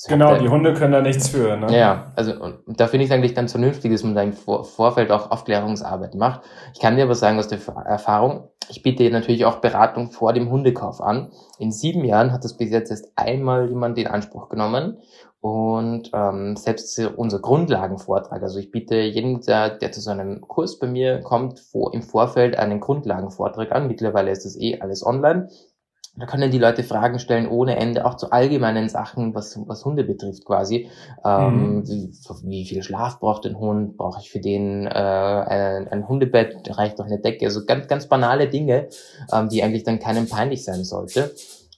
Genau, 0.08 0.38
die 0.38 0.50
Hunde 0.50 0.74
können 0.74 0.94
da 0.94 1.02
nichts 1.02 1.30
für. 1.30 1.58
Ne? 1.58 1.78
Ja, 1.78 2.12
also 2.16 2.34
und 2.34 2.80
da 2.80 2.88
finde 2.88 3.04
ich 3.04 3.12
es 3.12 3.16
eigentlich 3.16 3.36
ganz 3.36 3.52
vernünftig, 3.52 3.92
dass 3.92 4.04
man 4.04 4.16
da 4.16 4.24
im 4.24 4.34
Vor 4.34 4.64
Vorfeld 4.64 5.12
auch 5.12 5.32
Aufklärungsarbeit 5.32 6.16
macht. 6.16 6.42
Ich 6.74 6.80
kann 6.80 6.96
dir 6.96 7.04
aber 7.04 7.16
sagen 7.16 7.38
aus 7.38 7.48
der 7.48 7.60
Erfahrung, 7.86 8.50
ich 8.70 8.84
biete 8.84 9.10
natürlich 9.12 9.46
auch 9.46 9.58
Beratung 9.58 10.12
vor 10.12 10.34
dem 10.34 10.50
Hundekauf 10.50 11.02
an. 11.02 11.32
In 11.60 11.72
sieben 11.72 12.04
Jahren 12.06 12.32
hat 12.32 12.44
das 12.44 12.58
bis 12.58 12.72
jetzt 12.72 12.90
erst 12.90 13.12
einmal 13.16 13.70
jemand 13.70 13.98
in 13.98 14.08
Anspruch 14.08 14.50
genommen. 14.50 14.98
Und 15.42 16.12
ähm, 16.14 16.56
selbst 16.56 17.00
unser 17.00 17.40
Grundlagenvortrag, 17.40 18.44
also 18.44 18.60
ich 18.60 18.70
biete 18.70 18.98
jedem, 18.98 19.42
der, 19.42 19.72
der 19.72 19.92
zu 19.92 20.00
so 20.00 20.12
einem 20.12 20.42
Kurs 20.42 20.78
bei 20.78 20.86
mir 20.86 21.22
kommt, 21.22 21.60
vor, 21.60 21.96
im 21.96 22.04
Vorfeld 22.04 22.60
einen 22.60 22.80
Grundlagenvortrag 22.80 23.72
an. 23.72 23.88
Mittlerweile 23.88 24.30
ist 24.30 24.46
das 24.46 24.56
eh 24.56 24.80
alles 24.80 25.04
online. 25.04 25.50
Da 26.18 26.26
können 26.26 26.52
die 26.52 26.60
Leute 26.60 26.84
Fragen 26.84 27.20
stellen 27.20 27.48
ohne 27.48 27.78
Ende, 27.78 28.06
auch 28.06 28.16
zu 28.16 28.32
allgemeinen 28.32 28.90
Sachen, 28.90 29.34
was, 29.34 29.58
was 29.66 29.86
Hunde 29.86 30.04
betrifft 30.04 30.46
quasi. 30.46 30.90
Ähm, 31.24 31.78
mhm. 31.78 31.88
wie, 31.88 32.12
wie, 32.44 32.66
viel 32.66 32.84
Schlaf 32.84 33.20
braucht 33.20 33.46
ein 33.46 33.58
Hund? 33.58 33.96
Brauche 33.96 34.20
ich 34.20 34.30
für 34.30 34.42
den 34.42 34.88
äh, 34.88 34.90
ein, 34.90 35.88
ein 35.88 36.08
Hundebett? 36.10 36.78
Reicht 36.78 37.00
doch 37.00 37.06
eine 37.06 37.20
Decke? 37.20 37.46
Also 37.46 37.66
ganz, 37.66 37.88
ganz 37.88 38.08
banale 38.08 38.50
Dinge, 38.50 38.90
ähm, 39.32 39.48
die 39.48 39.64
eigentlich 39.64 39.84
dann 39.84 40.00
keinem 40.00 40.28
peinlich 40.28 40.66
sein 40.66 40.84
sollte. 40.84 41.34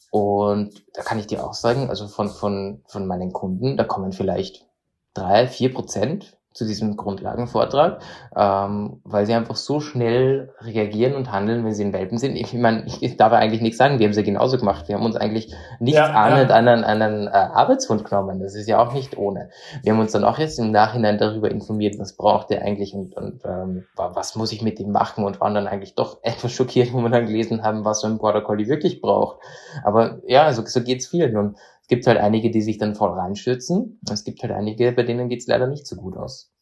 Und 0.10 0.84
da 0.94 1.04
kann 1.04 1.20
ich 1.20 1.28
dir 1.28 1.46
auch 1.46 1.54
sagen, 1.54 1.90
also 1.90 2.08
von, 2.08 2.30
von, 2.30 2.82
von 2.88 3.06
meinen 3.06 3.34
Kunden, 3.34 3.78
da 3.78 3.84
kommen 3.84 4.14
vielleicht 4.14 4.66
drei, 5.14 5.48
vier 5.48 5.74
Prozent 5.74 6.38
zu 6.54 6.66
diesem 6.66 6.95
Grundlagenvortrag, 6.97 7.99
ähm, 8.36 9.01
weil 9.04 9.26
sie 9.26 9.34
einfach 9.34 9.56
so 9.56 9.80
schnell 9.80 10.54
reagieren 10.62 11.16
und 11.16 11.32
handeln, 11.32 11.66
wenn 11.66 11.74
sie 11.74 11.84
in 11.84 11.93
Welpen 11.93 12.18
sind. 12.18 12.36
Ich, 12.36 12.54
meine, 12.54 12.86
ich 13.01 13.18
darf 13.18 13.34
eigentlich 13.34 13.62
nichts 13.62 13.78
sagen, 13.78 13.99
wir 13.99 14.06
haben 14.06 14.14
sie 14.14 14.24
genauso 14.24 14.58
gemacht. 14.58 14.88
Wir 14.88 14.95
haben 14.95 15.06
uns 15.06 15.16
eigentlich 15.16 15.54
nicht 15.80 15.95
ja, 15.95 16.12
ahnend 16.12 16.49
ja. 16.49 16.56
an 16.56 16.68
einen, 16.68 16.84
an 16.84 17.01
einen 17.01 17.28
äh, 17.28 17.32
Arbeitshund 17.32 18.06
genommen. 18.06 18.39
Das 18.39 18.56
ist 18.56 18.68
ja 18.68 18.80
auch 18.80 18.93
nicht 18.93 19.18
ohne. 19.18 19.49
Wir 19.82 19.93
haben 19.93 19.99
uns 19.99 20.12
dann 20.12 20.24
auch 20.24 20.38
jetzt 20.38 20.60
im 20.60 20.72
Nachhinein 20.72 21.18
darüber 21.18 21.49
informiert, 21.49 21.97
was 21.99 22.14
braucht 22.14 22.51
der 22.51 22.62
eigentlich 22.62 22.93
und, 22.93 23.16
und 23.18 23.41
ähm, 23.45 23.86
was 23.95 24.36
muss 24.36 24.51
ich 24.51 24.62
mit 24.62 24.80
ihm 24.80 24.91
machen 24.91 25.26
und 25.26 25.41
waren 25.41 25.56
dann 25.56 25.68
eigentlich 25.68 25.95
doch 25.95 26.20
etwas 26.24 26.51
schockiert, 26.51 26.93
wo 26.93 27.01
wir 27.01 27.10
dann 27.10 27.26
gelesen 27.26 27.64
haben, 27.64 27.84
was 27.84 28.01
so 28.01 28.08
ein 28.08 28.20
Border 28.20 28.41
Collie 28.41 28.68
wirklich 28.68 29.01
braucht. 29.01 29.39
Aber 29.84 30.20
ja, 30.28 30.43
also, 30.43 30.64
so 30.66 30.82
geht's 30.82 31.08
vielen. 31.08 31.36
Und 31.36 31.58
es 31.84 31.88
gibt 31.90 32.08
halt 32.08 32.18
einige, 32.18 32.50
die 32.50 32.62
sich 32.62 32.78
dann 32.78 32.96
voll 32.96 33.12
reinstürzen. 33.12 34.00
Es 34.10 34.24
gibt 34.24 34.42
halt 34.42 34.54
einige, 34.54 34.94
bei 34.94 35.04
denen 35.04 35.28
geht's 35.28 35.48
leider 35.48 35.68
nicht 35.68 35.86
so 35.86 35.98
gut 35.98 36.16
aus. 36.16 36.54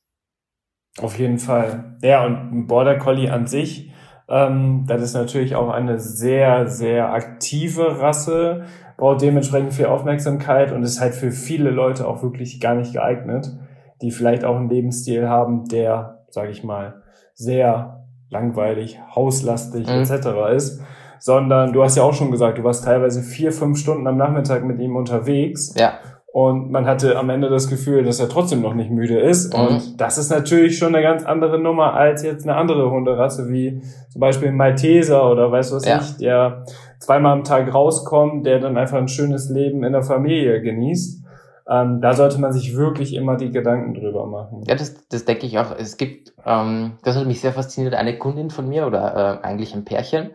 Auf 1.00 1.20
jeden 1.20 1.38
Fall. 1.38 1.98
Ja, 2.02 2.26
und 2.26 2.34
ein 2.34 2.68
Border 2.68 2.98
Collie 2.98 3.32
an 3.32 3.46
sich, 3.46 3.94
ähm, 4.28 4.86
das 4.88 5.04
ist 5.04 5.14
natürlich 5.14 5.56
auch 5.56 5.70
eine 5.70 6.00
sehr, 6.00 6.68
sehr 6.68 7.14
aktive 7.14 8.00
Rasse, 8.00 8.64
braucht 8.98 9.22
dementsprechend 9.22 9.74
viel 9.74 9.86
Aufmerksamkeit 9.86 10.72
und 10.72 10.82
ist 10.82 11.00
halt 11.00 11.14
für 11.14 11.32
viele 11.32 11.70
Leute 11.70 12.08
auch 12.08 12.24
wirklich 12.24 12.60
gar 12.60 12.74
nicht 12.74 12.94
geeignet, 12.94 13.56
die 14.02 14.10
vielleicht 14.10 14.44
auch 14.44 14.56
einen 14.56 14.70
Lebensstil 14.70 15.30
haben, 15.30 15.66
der, 15.66 16.26
sage 16.30 16.50
ich 16.50 16.64
mal, 16.64 17.04
sehr 17.36 18.08
langweilig, 18.32 19.00
hauslastig 19.16 19.88
mhm. 19.88 20.02
etc. 20.02 20.56
ist 20.56 20.82
sondern 21.22 21.72
du 21.72 21.84
hast 21.84 21.96
ja 21.96 22.04
auch 22.04 22.16
schon 22.16 22.32
gesagt, 22.32 22.58
du 22.58 22.64
warst 22.64 22.84
teilweise 22.84 23.22
vier, 23.22 23.52
fünf 23.52 23.78
Stunden 23.78 24.08
am 24.08 24.18
Nachmittag 24.18 24.66
mit 24.66 24.80
ihm 24.80 24.96
unterwegs. 24.96 25.74
Ja. 25.78 25.94
Und 26.34 26.72
man 26.72 26.86
hatte 26.86 27.18
am 27.18 27.30
Ende 27.30 27.50
das 27.50 27.68
Gefühl, 27.68 28.04
dass 28.04 28.20
er 28.20 28.28
trotzdem 28.28 28.62
noch 28.62 28.74
nicht 28.74 28.90
müde 28.90 29.20
ist. 29.20 29.56
Mhm. 29.56 29.60
Und 29.60 30.02
das 30.02 30.18
ist 30.18 30.32
natürlich 30.32 30.78
schon 30.78 30.96
eine 30.96 31.04
ganz 31.04 31.24
andere 31.24 31.60
Nummer 31.60 31.94
als 31.94 32.24
jetzt 32.24 32.48
eine 32.48 32.56
andere 32.56 32.90
Hunderasse, 32.90 33.50
wie 33.50 33.82
zum 34.10 34.20
Beispiel 34.20 34.48
ein 34.48 34.56
Malteser 34.56 35.30
oder 35.30 35.52
weiß 35.52 35.74
was 35.74 35.86
ja. 35.86 36.00
ich, 36.00 36.18
der 36.18 36.66
zweimal 37.00 37.34
am 37.34 37.44
Tag 37.44 37.72
rauskommt, 37.72 38.46
der 38.46 38.60
dann 38.60 38.78
einfach 38.78 38.98
ein 38.98 39.08
schönes 39.08 39.50
Leben 39.50 39.84
in 39.84 39.92
der 39.92 40.04
Familie 40.04 40.62
genießt. 40.62 41.24
Ähm, 41.70 42.02
da 42.02 42.14
sollte 42.14 42.40
man 42.40 42.52
sich 42.52 42.76
wirklich 42.76 43.14
immer 43.14 43.38
die 43.38 43.52
Gedanken 43.52 43.94
drüber 43.94 44.26
machen. 44.26 44.64
Ja, 44.66 44.74
das, 44.76 45.08
das 45.10 45.26
denke 45.26 45.46
ich 45.46 45.60
auch. 45.60 45.76
Es 45.78 45.98
gibt, 45.98 46.34
ähm, 46.46 46.94
das 47.04 47.16
hat 47.16 47.28
mich 47.28 47.42
sehr 47.42 47.54
fasziniert, 47.54 47.94
eine 47.94 48.18
Kundin 48.18 48.50
von 48.50 48.68
mir 48.68 48.88
oder 48.88 49.42
äh, 49.44 49.46
eigentlich 49.46 49.76
ein 49.76 49.86
Pärchen 49.86 50.32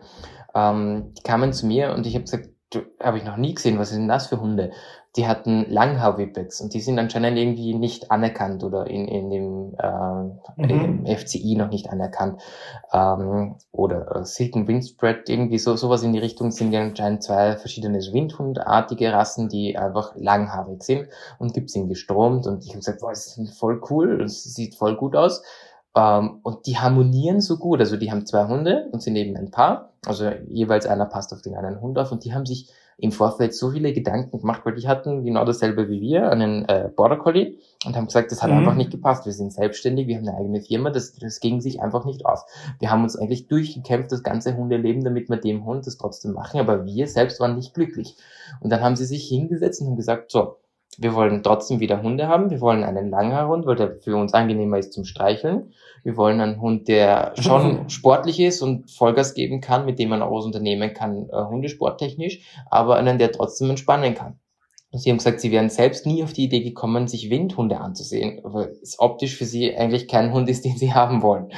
ähm, 0.57 1.13
die 1.17 1.21
kamen 1.21 1.53
zu 1.53 1.67
mir 1.67 1.93
und 1.93 2.07
ich 2.07 2.15
habe 2.15 2.23
gesagt, 2.23 2.49
habe 3.01 3.17
ich 3.17 3.23
noch 3.23 3.37
nie 3.37 3.53
gesehen, 3.53 3.79
was 3.79 3.91
sind 3.91 4.07
das 4.07 4.27
für 4.27 4.41
Hunde? 4.41 4.71
Die 5.15 5.25
hatten 5.25 5.65
Langhaar-Whippets 5.69 6.59
und 6.61 6.73
die 6.73 6.81
sind 6.81 6.99
anscheinend 6.99 7.37
irgendwie 7.37 7.73
nicht 7.73 8.11
anerkannt 8.11 8.63
oder 8.63 8.87
in, 8.87 9.07
in 9.07 9.29
dem 9.29 9.75
äh, 9.79 10.73
mhm. 10.73 11.05
im 11.05 11.17
FCI 11.17 11.55
noch 11.55 11.69
nicht 11.69 11.89
anerkannt. 11.89 12.41
Ähm, 12.91 13.55
oder 13.71 14.15
äh, 14.15 14.25
Silken 14.25 14.67
Windspread, 14.67 15.29
irgendwie 15.29 15.59
so 15.59 15.75
sowas 15.75 16.03
in 16.03 16.11
die 16.11 16.19
Richtung 16.19 16.51
sind 16.51 16.73
ja 16.73 16.81
anscheinend 16.81 17.23
zwei 17.23 17.55
verschiedene 17.55 17.99
Windhundartige 17.99 19.13
Rassen, 19.13 19.47
die 19.47 19.77
einfach 19.77 20.11
langhaarig 20.15 20.83
sind 20.83 21.07
und 21.39 21.53
gibt's 21.53 21.75
ihn 21.75 21.87
gestromt 21.87 22.45
und 22.45 22.63
ich 22.65 22.71
habe 22.71 22.79
gesagt, 22.79 22.99
boah, 22.99 23.11
das 23.11 23.37
ist 23.37 23.57
voll 23.57 23.81
cool, 23.89 24.19
das 24.19 24.43
sieht 24.43 24.75
voll 24.75 24.97
gut 24.97 25.15
aus. 25.15 25.41
Ähm, 25.97 26.39
und 26.43 26.67
die 26.67 26.77
harmonieren 26.77 27.41
so 27.41 27.57
gut. 27.57 27.79
Also 27.79 27.97
die 27.97 28.11
haben 28.11 28.25
zwei 28.27 28.47
Hunde 28.47 28.87
und 28.91 29.01
sind 29.01 29.15
eben 29.15 29.35
ein 29.35 29.49
Paar. 29.49 29.93
Also 30.05 30.29
jeweils 30.47 30.85
einer 30.85 31.05
passt 31.05 31.33
auf 31.33 31.41
den 31.41 31.55
anderen 31.55 31.81
Hund 31.81 31.97
auf. 31.97 32.11
Und 32.11 32.23
die 32.23 32.33
haben 32.33 32.45
sich 32.45 32.71
im 32.99 33.11
Vorfeld 33.11 33.53
so 33.53 33.71
viele 33.71 33.93
Gedanken 33.93 34.39
gemacht, 34.39 34.61
weil 34.63 34.73
die 34.73 34.87
hatten 34.87 35.23
genau 35.23 35.45
dasselbe 35.45 35.87
wie 35.87 36.01
wir, 36.01 36.31
einen 36.31 36.65
äh, 36.65 36.89
Border 36.95 37.17
Collie, 37.17 37.57
und 37.85 37.95
haben 37.95 38.07
gesagt, 38.07 38.31
das 38.31 38.41
hat 38.41 38.49
mhm. 38.49 38.57
einfach 38.57 38.73
nicht 38.73 38.89
gepasst. 38.89 39.25
Wir 39.25 39.33
sind 39.33 39.53
selbstständig, 39.53 40.07
wir 40.07 40.17
haben 40.17 40.27
eine 40.27 40.37
eigene 40.37 40.61
Firma, 40.61 40.89
das, 40.89 41.13
das 41.13 41.39
ging 41.39 41.61
sich 41.61 41.79
einfach 41.79 42.05
nicht 42.05 42.25
aus. 42.25 42.43
Wir 42.79 42.89
haben 42.89 43.03
uns 43.03 43.15
eigentlich 43.15 43.47
durchgekämpft, 43.47 44.11
das 44.11 44.23
ganze 44.23 44.57
Hundeleben, 44.57 45.03
damit 45.03 45.29
wir 45.29 45.37
dem 45.37 45.63
Hund 45.63 45.85
das 45.85 45.97
trotzdem 45.97 46.33
machen, 46.33 46.59
aber 46.59 46.85
wir 46.85 47.07
selbst 47.07 47.39
waren 47.39 47.55
nicht 47.55 47.75
glücklich. 47.75 48.15
Und 48.61 48.71
dann 48.71 48.81
haben 48.81 48.95
sie 48.95 49.05
sich 49.05 49.27
hingesetzt 49.27 49.79
und 49.81 49.89
haben 49.89 49.95
gesagt, 49.95 50.31
so, 50.31 50.55
wir 50.97 51.13
wollen 51.13 51.43
trotzdem 51.43 51.79
wieder 51.79 52.01
Hunde 52.01 52.27
haben. 52.27 52.49
Wir 52.49 52.59
wollen 52.59 52.83
einen 52.83 53.09
Langhaarhund, 53.09 53.65
weil 53.65 53.75
der 53.75 53.99
für 54.01 54.15
uns 54.15 54.33
angenehmer 54.33 54.79
ist 54.79 54.93
zum 54.93 55.05
Streicheln. 55.05 55.73
Wir 56.03 56.17
wollen 56.17 56.41
einen 56.41 56.59
Hund, 56.59 56.87
der 56.87 57.33
schon 57.39 57.89
sportlich 57.89 58.39
ist 58.39 58.61
und 58.61 58.89
Vollgas 58.89 59.35
geben 59.35 59.61
kann, 59.61 59.85
mit 59.85 59.99
dem 59.99 60.09
man 60.09 60.23
auch 60.23 60.31
was 60.31 60.45
unternehmen 60.45 60.93
kann, 60.93 61.29
äh, 61.29 61.43
hundesporttechnisch, 61.43 62.41
aber 62.69 62.95
einen, 62.95 63.19
der 63.19 63.31
trotzdem 63.31 63.69
entspannen 63.69 64.15
kann. 64.15 64.39
Sie 64.93 65.09
haben 65.09 65.17
gesagt, 65.17 65.41
sie 65.41 65.51
wären 65.51 65.69
selbst 65.69 66.05
nie 66.05 66.23
auf 66.23 66.31
die 66.31 66.45
Idee 66.45 66.61
gekommen, 66.61 67.09
sich 67.09 67.29
Windhunde 67.29 67.81
anzusehen, 67.81 68.39
weil 68.43 68.73
es 68.81 68.97
optisch 68.99 69.35
für 69.35 69.43
sie 69.43 69.75
eigentlich 69.75 70.07
kein 70.07 70.31
Hund 70.31 70.47
ist, 70.49 70.63
den 70.65 70.77
sie 70.77 70.93
haben 70.93 71.21
wollen. 71.21 71.49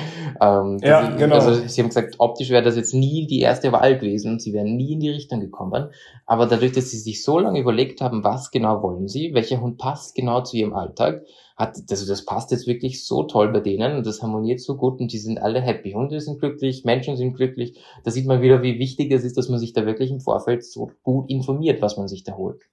Ähm, 0.42 0.80
ja, 0.82 1.16
genau. 1.16 1.36
Also 1.36 1.54
sie 1.54 1.82
haben 1.82 1.90
gesagt, 1.90 2.16
optisch 2.18 2.50
wäre 2.50 2.64
das 2.64 2.76
jetzt 2.76 2.96
nie 2.96 3.28
die 3.28 3.42
erste 3.42 3.72
Wahl 3.72 4.00
gewesen 4.00 4.32
und 4.32 4.42
sie 4.42 4.52
wären 4.52 4.76
nie 4.76 4.94
in 4.94 5.00
die 5.00 5.12
Richtung 5.12 5.42
gekommen. 5.42 5.90
Aber 6.26 6.48
dadurch, 6.48 6.72
dass 6.72 6.90
sie 6.90 6.98
sich 6.98 7.24
so 7.24 7.38
lange 7.38 7.60
überlegt 7.60 8.02
haben, 8.02 8.24
was 8.24 8.50
genau 8.50 8.82
wollen 8.82 9.08
sie, 9.08 9.34
welcher 9.36 9.62
Hund 9.62 9.78
passt 9.78 10.16
genau 10.16 10.42
zu 10.42 10.58
ihrem 10.58 10.74
Alltag, 10.74 11.24
hat, 11.56 11.78
also 11.90 12.08
das 12.08 12.26
passt 12.26 12.50
jetzt 12.52 12.66
wirklich 12.66 13.06
so 13.06 13.24
toll 13.24 13.52
bei 13.52 13.60
denen 13.60 13.98
und 13.98 14.08
das 14.08 14.24
harmoniert 14.24 14.62
so 14.62 14.76
gut 14.76 15.00
und 15.02 15.14
die 15.14 15.18
sind 15.20 15.40
alle 15.40 15.62
happy. 15.62 15.92
Hunde 15.92 16.20
sind 16.20 16.40
glücklich, 16.40 16.84
Menschen 16.84 17.16
sind 17.16 17.36
glücklich. 17.36 17.78
Da 18.04 18.10
sieht 18.10 18.26
man 18.26 18.42
wieder, 18.42 18.64
wie 18.64 18.80
wichtig 18.80 19.12
es 19.12 19.24
ist, 19.24 19.38
dass 19.38 19.50
man 19.50 19.60
sich 19.60 19.74
da 19.74 19.86
wirklich 19.86 20.10
im 20.10 20.22
Vorfeld 20.22 20.64
so 20.64 20.90
gut 21.04 21.30
informiert, 21.30 21.82
was 21.82 21.98
man 21.98 22.08
sich 22.08 22.24
da 22.24 22.36
holt. 22.36 22.64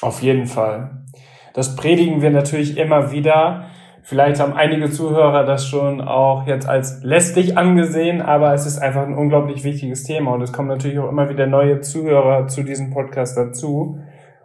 Auf 0.00 0.22
jeden 0.22 0.46
Fall. 0.46 1.02
Das 1.54 1.74
predigen 1.74 2.20
wir 2.20 2.30
natürlich 2.30 2.76
immer 2.76 3.12
wieder. 3.12 3.64
Vielleicht 4.02 4.40
haben 4.40 4.52
einige 4.52 4.90
Zuhörer 4.90 5.44
das 5.44 5.66
schon 5.66 6.00
auch 6.00 6.46
jetzt 6.46 6.68
als 6.68 7.02
lästig 7.02 7.58
angesehen, 7.58 8.22
aber 8.22 8.54
es 8.54 8.66
ist 8.66 8.78
einfach 8.78 9.02
ein 9.02 9.14
unglaublich 9.14 9.64
wichtiges 9.64 10.04
Thema 10.04 10.32
und 10.32 10.42
es 10.42 10.52
kommen 10.52 10.68
natürlich 10.68 10.98
auch 10.98 11.08
immer 11.08 11.28
wieder 11.28 11.46
neue 11.46 11.80
Zuhörer 11.80 12.46
zu 12.46 12.62
diesem 12.62 12.90
Podcast 12.90 13.36
dazu. 13.36 13.98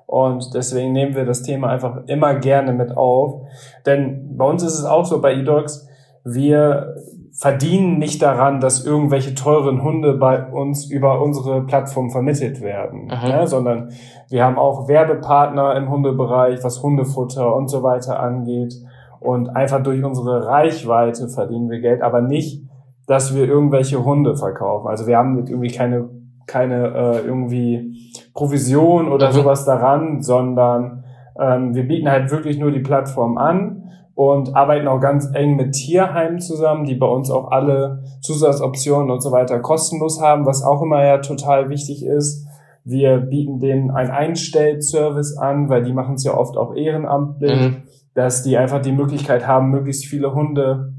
Und 0.08 0.54
deswegen 0.56 0.94
nehmen 0.94 1.16
wir 1.16 1.26
das 1.26 1.44
Thema 1.44 1.70
einfach 1.70 2.08
immer 2.08 2.36
gerne 2.36 2.74
mit 2.74 2.98
auf. 2.98 3.48
Denn 3.86 4.36
bei 4.36 4.46
uns 4.46 4.64
ist 4.64 4.80
es 4.80 4.86
auch 4.86 5.06
so 5.06 5.22
bei 5.22 5.34
eDogs, 5.34 5.88
wir 6.24 6.96
verdienen 7.34 7.98
nicht 7.98 8.22
daran, 8.22 8.60
dass 8.60 8.86
irgendwelche 8.86 9.34
teuren 9.34 9.84
Hunde 9.84 10.14
bei 10.14 10.46
uns 10.52 10.86
über 10.86 11.22
unsere 11.22 11.62
Plattform 11.62 12.10
vermittelt 12.10 12.62
werden, 12.62 13.08
ne? 13.08 13.48
sondern 13.48 13.90
wir 14.30 14.44
haben 14.44 14.58
auch 14.58 14.88
Werbepartner 14.88 15.76
im 15.76 15.90
Hundebereich, 15.90 16.64
was 16.64 16.84
Hundefutter 16.84 17.56
und 17.56 17.70
so 17.70 17.84
weiter 17.84 18.20
angeht. 18.20 18.74
Und 19.20 19.50
einfach 19.50 19.84
durch 19.84 20.04
unsere 20.04 20.48
Reichweite 20.48 21.30
verdienen 21.30 21.70
wir 21.70 21.80
Geld, 21.80 22.02
aber 22.02 22.22
nicht, 22.22 22.64
dass 23.08 23.36
wir 23.36 23.46
irgendwelche 23.46 24.04
Hunde 24.04 24.36
verkaufen. 24.36 24.88
Also 24.88 25.06
wir 25.06 25.18
haben 25.18 25.38
irgendwie 25.38 25.70
keine, 25.70 26.10
keine 26.48 26.88
äh, 26.88 27.26
irgendwie 27.26 28.12
Provision 28.34 29.12
oder 29.12 29.30
mhm. 29.30 29.34
sowas 29.34 29.64
daran, 29.64 30.22
sondern 30.22 31.04
ähm, 31.40 31.76
wir 31.76 31.88
bieten 31.88 32.10
halt 32.10 32.32
wirklich 32.32 32.58
nur 32.58 32.72
die 32.72 32.80
Plattform 32.80 33.38
an 33.38 33.82
und 34.22 34.56
arbeiten 34.56 34.88
auch 34.88 35.00
ganz 35.00 35.28
eng 35.34 35.56
mit 35.56 35.72
Tierheimen 35.72 36.40
zusammen, 36.40 36.86
die 36.86 36.94
bei 36.94 37.08
uns 37.08 37.32
auch 37.32 37.50
alle 37.50 38.04
Zusatzoptionen 38.22 39.10
und 39.10 39.20
so 39.20 39.32
weiter 39.32 39.58
kostenlos 39.62 40.22
haben, 40.22 40.46
was 40.46 40.62
auch 40.62 40.84
immer 40.84 41.04
ja 41.04 41.18
total 41.18 41.70
wichtig 41.70 42.06
ist. 42.06 42.46
Wir 42.84 43.18
bieten 43.18 43.60
denen 43.60 43.90
einen 43.90 44.12
Einstellservice 44.12 45.38
an, 45.38 45.70
weil 45.70 45.82
die 45.82 45.92
machen 45.92 46.14
es 46.16 46.24
ja 46.24 46.38
oft 46.38 46.56
auch 46.56 46.76
ehrenamtlich, 46.76 47.60
mhm. 47.60 47.78
dass 48.14 48.44
die 48.44 48.58
einfach 48.58 48.84
die 48.84 48.92
Möglichkeit 48.92 49.48
haben, 49.48 49.72
möglichst 49.72 50.06
viele 50.06 50.36
Hunde 50.36 50.94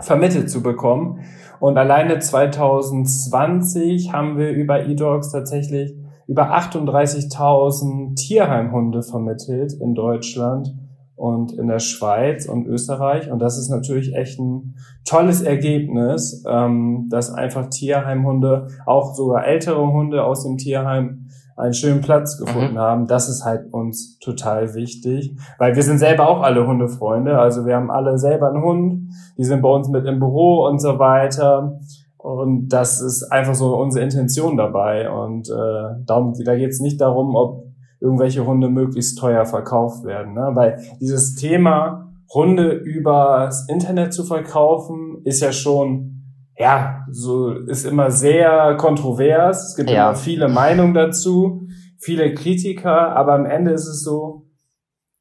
vermittelt 0.00 0.50
zu 0.50 0.60
bekommen. 0.60 1.20
Und 1.60 1.78
alleine 1.78 2.18
2020 2.18 4.12
haben 4.12 4.38
wir 4.38 4.50
über 4.50 4.84
eDogs 4.84 5.30
tatsächlich 5.30 5.94
über 6.26 6.52
38.000 6.52 8.16
Tierheimhunde 8.16 9.04
vermittelt 9.04 9.72
in 9.74 9.94
Deutschland 9.94 10.74
und 11.16 11.52
in 11.52 11.66
der 11.66 11.78
Schweiz 11.78 12.46
und 12.46 12.66
Österreich. 12.66 13.30
Und 13.30 13.40
das 13.40 13.58
ist 13.58 13.70
natürlich 13.70 14.14
echt 14.14 14.38
ein 14.38 14.74
tolles 15.04 15.42
Ergebnis, 15.42 16.44
ähm, 16.46 17.08
dass 17.10 17.32
einfach 17.32 17.70
Tierheimhunde, 17.70 18.68
auch 18.84 19.14
sogar 19.14 19.46
ältere 19.46 19.90
Hunde 19.90 20.24
aus 20.24 20.44
dem 20.44 20.58
Tierheim, 20.58 21.26
einen 21.56 21.72
schönen 21.72 22.02
Platz 22.02 22.38
gefunden 22.38 22.74
mhm. 22.74 22.78
haben. 22.78 23.06
Das 23.06 23.30
ist 23.30 23.44
halt 23.44 23.72
uns 23.72 24.18
total 24.18 24.74
wichtig, 24.74 25.34
weil 25.58 25.74
wir 25.74 25.82
sind 25.82 25.98
selber 25.98 26.28
auch 26.28 26.42
alle 26.42 26.66
Hundefreunde. 26.66 27.38
Also 27.38 27.64
wir 27.64 27.76
haben 27.76 27.90
alle 27.90 28.18
selber 28.18 28.50
einen 28.50 28.62
Hund, 28.62 29.10
die 29.38 29.44
sind 29.44 29.62
bei 29.62 29.70
uns 29.70 29.88
mit 29.88 30.04
im 30.04 30.18
Büro 30.18 30.66
und 30.66 30.80
so 30.80 30.98
weiter. 30.98 31.80
Und 32.18 32.68
das 32.68 33.00
ist 33.00 33.32
einfach 33.32 33.54
so 33.54 33.76
unsere 33.78 34.04
Intention 34.04 34.56
dabei. 34.56 35.10
Und 35.10 35.48
äh, 35.48 36.02
darum, 36.04 36.34
da 36.44 36.56
geht 36.56 36.70
es 36.70 36.80
nicht 36.80 37.00
darum, 37.00 37.34
ob 37.34 37.65
irgendwelche 38.00 38.46
Hunde 38.46 38.68
möglichst 38.68 39.18
teuer 39.18 39.46
verkauft 39.46 40.04
werden. 40.04 40.34
Ne? 40.34 40.50
Weil 40.54 40.80
dieses 41.00 41.34
Thema, 41.34 42.12
Hunde 42.32 42.72
übers 42.72 43.66
Internet 43.68 44.12
zu 44.12 44.24
verkaufen, 44.24 45.20
ist 45.24 45.40
ja 45.40 45.52
schon, 45.52 46.22
ja, 46.58 47.04
so, 47.10 47.50
ist 47.50 47.84
immer 47.84 48.10
sehr 48.10 48.76
kontrovers. 48.76 49.70
Es 49.70 49.76
gibt 49.76 49.90
ja. 49.90 50.08
immer 50.08 50.16
viele 50.16 50.48
Meinungen 50.48 50.94
dazu, 50.94 51.62
viele 51.98 52.34
Kritiker, 52.34 53.14
aber 53.14 53.34
am 53.34 53.46
Ende 53.46 53.72
ist 53.72 53.86
es 53.86 54.02
so, 54.02 54.46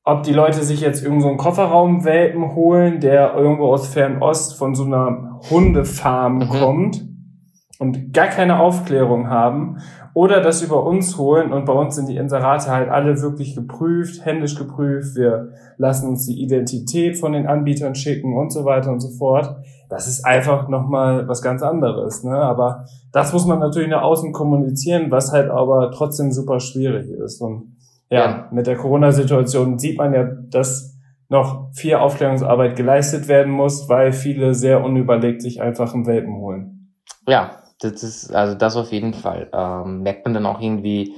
ob 0.04 0.24
die 0.24 0.34
Leute 0.34 0.64
sich 0.64 0.82
jetzt 0.82 1.04
irgend 1.04 1.22
so 1.22 1.30
einen 1.30 1.38
Kofferraumwelpen 1.38 2.56
holen, 2.56 3.00
der 3.00 3.36
irgendwo 3.36 3.66
aus 3.66 3.88
Fernost 3.88 4.56
von 4.56 4.76
so 4.76 4.84
einer 4.84 5.40
Hundefarm 5.50 6.38
mhm. 6.38 6.50
kommt 6.50 7.15
und 7.80 8.14
gar 8.14 8.28
keine 8.28 8.60
Aufklärung 8.60 9.30
haben 9.30 9.78
oder 10.14 10.42
das 10.42 10.62
über 10.62 10.86
uns 10.86 11.18
holen 11.18 11.52
und 11.52 11.66
bei 11.66 11.74
uns 11.74 11.96
sind 11.96 12.08
die 12.08 12.16
Inserate 12.16 12.72
halt 12.72 12.90
alle 12.90 13.22
wirklich 13.22 13.56
geprüft, 13.56 14.24
händisch 14.26 14.56
geprüft, 14.56 15.16
wir 15.16 15.50
lassen 15.78 16.08
uns 16.10 16.26
die 16.26 16.42
Identität 16.42 17.18
von 17.18 17.34
den 17.34 17.48
Anbietern 17.48 17.96
schicken 17.96 18.38
und 18.38 18.52
so 18.52 18.64
weiter 18.64 18.92
und 18.92 19.02
so 19.02 19.10
fort. 19.10 19.58
Das 19.90 20.08
ist 20.08 20.26
einfach 20.26 20.70
nochmal 20.70 21.28
was 21.28 21.42
ganz 21.42 21.62
anderes, 21.62 22.24
ne? 22.24 22.36
Aber 22.36 22.86
das 23.12 23.34
muss 23.34 23.46
man 23.46 23.60
natürlich 23.60 23.90
nach 23.90 24.02
außen 24.02 24.32
kommunizieren, 24.32 25.12
was 25.12 25.32
halt 25.32 25.52
aber 25.52 25.92
trotzdem 25.92 26.32
super 26.32 26.60
schwierig 26.60 27.10
ist 27.10 27.42
und 27.42 27.76
ja, 28.10 28.20
ja. 28.20 28.48
mit 28.52 28.68
der 28.68 28.78
Corona-Situation 28.78 29.80
sieht 29.80 29.98
man 29.98 30.14
ja, 30.14 30.24
dass 30.24 30.96
noch 31.28 31.74
viel 31.74 31.96
Aufklärungsarbeit 31.96 32.76
geleistet 32.76 33.28
werden 33.28 33.52
muss, 33.52 33.90
weil 33.90 34.14
viele 34.14 34.54
sehr 34.54 34.84
unüberlegt 34.84 35.42
sich 35.42 35.62
einfach 35.62 35.94
einen 35.94 36.06
Welpen 36.06 36.36
holen. 36.36 36.94
Ja, 37.28 37.64
das 37.80 38.04
ist, 38.04 38.34
also 38.34 38.56
das 38.56 38.76
auf 38.76 38.92
jeden 38.92 39.14
Fall. 39.14 39.50
Ähm, 39.54 40.04
merkt 40.04 40.26
man 40.26 40.34
dann 40.34 40.46
auch 40.46 40.62
irgendwie, 40.62 41.16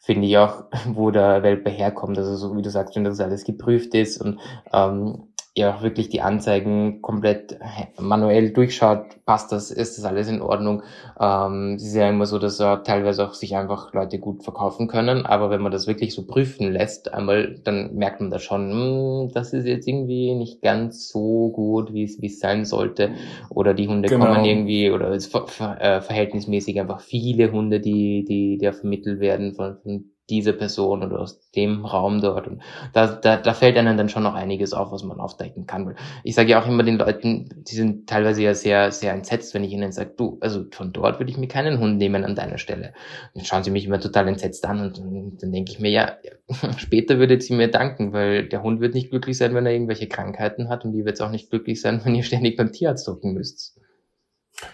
finde 0.00 0.26
ich 0.26 0.38
auch, 0.38 0.64
wo 0.86 1.10
der 1.10 1.42
Welpe 1.42 1.70
herkommt. 1.70 2.18
Also 2.18 2.36
so 2.36 2.56
wie 2.56 2.62
du 2.62 2.70
sagst, 2.70 2.96
wenn 2.96 3.04
das 3.04 3.20
alles 3.20 3.44
geprüft 3.44 3.94
ist 3.94 4.20
und 4.20 4.40
ähm, 4.72 5.28
ihr 5.56 5.74
auch 5.74 5.82
wirklich 5.82 6.10
die 6.10 6.20
Anzeigen 6.20 7.00
komplett 7.00 7.58
manuell 7.98 8.50
durchschaut, 8.50 9.24
passt 9.24 9.52
das, 9.52 9.70
ist 9.70 9.96
das 9.96 10.04
alles 10.04 10.28
in 10.28 10.42
Ordnung. 10.42 10.82
Ähm, 11.18 11.74
es 11.76 11.84
ist 11.84 11.94
ja 11.94 12.08
immer 12.10 12.26
so, 12.26 12.38
dass 12.38 12.60
äh, 12.60 12.76
teilweise 12.84 13.26
auch 13.26 13.32
sich 13.32 13.56
einfach 13.56 13.94
Leute 13.94 14.18
gut 14.18 14.44
verkaufen 14.44 14.86
können, 14.86 15.24
aber 15.24 15.48
wenn 15.48 15.62
man 15.62 15.72
das 15.72 15.86
wirklich 15.86 16.14
so 16.14 16.26
prüfen 16.26 16.70
lässt, 16.70 17.12
einmal, 17.12 17.58
dann 17.64 17.94
merkt 17.94 18.20
man 18.20 18.30
da 18.30 18.38
schon, 18.38 18.68
mh, 18.68 19.22
hm, 19.22 19.32
das 19.32 19.54
ist 19.54 19.66
jetzt 19.66 19.88
irgendwie 19.88 20.34
nicht 20.34 20.60
ganz 20.60 21.08
so 21.08 21.48
gut, 21.50 21.94
wie 21.94 22.04
es 22.04 22.20
wie 22.20 22.26
es 22.26 22.38
sein 22.38 22.66
sollte. 22.66 23.12
Oder 23.48 23.72
die 23.72 23.88
Hunde 23.88 24.10
genau. 24.10 24.26
kommen 24.26 24.44
irgendwie, 24.44 24.90
oder 24.90 25.08
es 25.10 25.26
ver, 25.26 25.46
ver, 25.46 25.80
äh, 25.80 26.02
verhältnismäßig 26.02 26.78
einfach 26.78 27.00
viele 27.00 27.50
Hunde, 27.50 27.80
die, 27.80 28.24
die, 28.24 28.58
die 28.58 28.72
vermittelt 28.72 29.20
werden 29.20 29.54
von, 29.54 29.78
von 29.82 30.04
diese 30.28 30.52
Person 30.52 31.04
oder 31.04 31.20
aus 31.20 31.50
dem 31.52 31.84
Raum 31.84 32.20
dort. 32.20 32.48
Und 32.48 32.62
da, 32.92 33.06
da, 33.06 33.36
da 33.36 33.54
fällt 33.54 33.76
einem 33.76 33.96
dann 33.96 34.08
schon 34.08 34.24
noch 34.24 34.34
einiges 34.34 34.72
auf, 34.72 34.90
was 34.90 35.04
man 35.04 35.20
aufdecken 35.20 35.66
kann. 35.66 35.94
Ich 36.24 36.34
sage 36.34 36.50
ja 36.50 36.60
auch 36.60 36.66
immer 36.66 36.82
den 36.82 36.98
Leuten, 36.98 37.64
die 37.68 37.74
sind 37.74 38.08
teilweise 38.08 38.42
ja 38.42 38.54
sehr, 38.54 38.90
sehr 38.90 39.12
entsetzt, 39.12 39.54
wenn 39.54 39.64
ich 39.64 39.72
ihnen 39.72 39.92
sage, 39.92 40.12
du, 40.16 40.38
also 40.40 40.64
von 40.72 40.92
dort 40.92 41.20
würde 41.20 41.30
ich 41.30 41.38
mir 41.38 41.48
keinen 41.48 41.78
Hund 41.78 41.98
nehmen 41.98 42.24
an 42.24 42.34
deiner 42.34 42.58
Stelle. 42.58 42.92
Dann 43.34 43.44
schauen 43.44 43.62
sie 43.62 43.70
mich 43.70 43.86
immer 43.86 44.00
total 44.00 44.26
entsetzt 44.28 44.66
an 44.66 44.80
und, 44.80 44.98
und 44.98 45.42
dann 45.42 45.52
denke 45.52 45.72
ich 45.72 45.78
mir, 45.78 45.90
ja, 45.90 46.12
später 46.76 47.18
würdet 47.18 47.42
sie 47.42 47.54
mir 47.54 47.68
danken, 47.68 48.12
weil 48.12 48.48
der 48.48 48.62
Hund 48.62 48.80
wird 48.80 48.94
nicht 48.94 49.10
glücklich 49.10 49.38
sein, 49.38 49.54
wenn 49.54 49.66
er 49.66 49.72
irgendwelche 49.72 50.08
Krankheiten 50.08 50.68
hat 50.68 50.84
und 50.84 50.92
die 50.92 51.04
wird 51.04 51.14
es 51.14 51.20
auch 51.20 51.30
nicht 51.30 51.50
glücklich 51.50 51.80
sein, 51.80 52.00
wenn 52.04 52.14
ihr 52.14 52.24
ständig 52.24 52.56
beim 52.56 52.72
Tierarzt 52.72 53.06
drucken 53.06 53.32
müsst. 53.32 53.78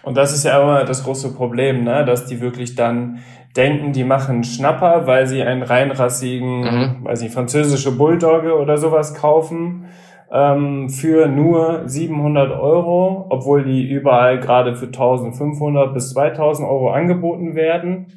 Und 0.01 0.15
das 0.15 0.33
ist 0.33 0.45
ja 0.45 0.61
immer 0.61 0.85
das 0.85 1.03
große 1.03 1.33
Problem, 1.33 1.83
ne? 1.83 2.05
dass 2.05 2.25
die 2.25 2.39
wirklich 2.39 2.75
dann 2.75 3.19
denken, 3.55 3.93
die 3.93 4.03
machen 4.03 4.43
Schnapper, 4.43 5.05
weil 5.05 5.27
sie 5.27 5.43
einen 5.43 5.63
reinrassigen, 5.63 6.61
mhm. 6.61 6.97
weiß 7.03 7.21
nicht, 7.21 7.33
französische 7.33 7.95
Bulldogge 7.95 8.57
oder 8.57 8.77
sowas 8.77 9.13
kaufen 9.13 9.85
ähm, 10.31 10.89
für 10.89 11.27
nur 11.27 11.83
700 11.85 12.51
Euro, 12.51 13.27
obwohl 13.29 13.63
die 13.63 13.87
überall 13.87 14.39
gerade 14.39 14.75
für 14.75 14.87
1500 14.87 15.93
bis 15.93 16.11
2000 16.11 16.67
Euro 16.67 16.91
angeboten 16.91 17.53
werden. 17.55 18.07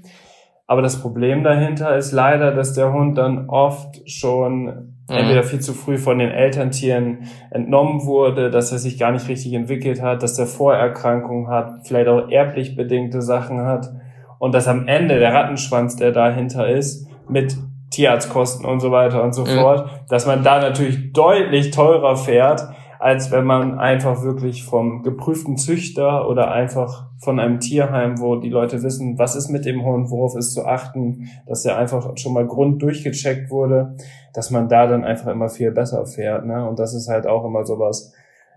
Aber 0.66 0.82
das 0.82 1.00
Problem 1.00 1.44
dahinter 1.44 1.96
ist 1.96 2.12
leider, 2.12 2.52
dass 2.52 2.72
der 2.72 2.92
Hund 2.92 3.18
dann 3.18 3.48
oft 3.50 4.08
schon 4.10 4.64
mhm. 4.64 4.94
entweder 5.06 5.42
viel 5.42 5.60
zu 5.60 5.74
früh 5.74 5.98
von 5.98 6.18
den 6.18 6.30
Elterntieren 6.30 7.28
entnommen 7.50 8.06
wurde, 8.06 8.50
dass 8.50 8.72
er 8.72 8.78
sich 8.78 8.98
gar 8.98 9.12
nicht 9.12 9.28
richtig 9.28 9.52
entwickelt 9.52 10.00
hat, 10.00 10.22
dass 10.22 10.38
er 10.38 10.46
Vorerkrankungen 10.46 11.48
hat, 11.48 11.86
vielleicht 11.86 12.08
auch 12.08 12.30
erblich 12.30 12.74
bedingte 12.74 13.20
Sachen 13.20 13.60
hat 13.60 13.90
und 14.38 14.54
dass 14.54 14.68
am 14.68 14.86
Ende 14.86 15.18
der 15.18 15.32
Rattenschwanz, 15.32 15.96
der 15.96 16.12
dahinter 16.12 16.68
ist, 16.68 17.08
mit 17.28 17.56
Tierarztkosten 17.90 18.66
und 18.66 18.80
so 18.80 18.90
weiter 18.90 19.22
und 19.22 19.32
so 19.32 19.42
mhm. 19.42 19.58
fort, 19.58 19.90
dass 20.08 20.26
man 20.26 20.42
da 20.42 20.60
natürlich 20.60 21.12
deutlich 21.12 21.70
teurer 21.70 22.16
fährt, 22.16 22.68
als 22.98 23.30
wenn 23.30 23.44
man 23.44 23.78
einfach 23.78 24.22
wirklich 24.22 24.64
vom 24.64 25.02
geprüften 25.02 25.56
Züchter 25.56 26.28
oder 26.28 26.50
einfach 26.50 27.06
von 27.18 27.38
einem 27.38 27.60
Tierheim, 27.60 28.20
wo 28.20 28.36
die 28.36 28.48
Leute 28.48 28.82
wissen, 28.82 29.18
was 29.18 29.36
ist 29.36 29.48
mit 29.48 29.64
dem 29.64 29.84
Hund, 29.84 30.10
worauf 30.10 30.36
ist 30.36 30.52
zu 30.54 30.66
achten, 30.66 31.28
dass 31.46 31.62
der 31.62 31.78
einfach 31.78 32.16
schon 32.16 32.32
mal 32.32 32.46
grund 32.46 32.82
durchgecheckt 32.82 33.50
wurde, 33.50 33.96
dass 34.34 34.50
man 34.50 34.68
da 34.68 34.86
dann 34.86 35.04
einfach 35.04 35.30
immer 35.30 35.48
viel 35.48 35.72
besser 35.72 36.04
fährt. 36.06 36.46
Ne? 36.46 36.68
Und 36.68 36.78
das 36.78 36.94
ist 36.94 37.08
halt 37.08 37.26
auch 37.26 37.44
immer 37.44 37.64
sowas, 37.64 38.12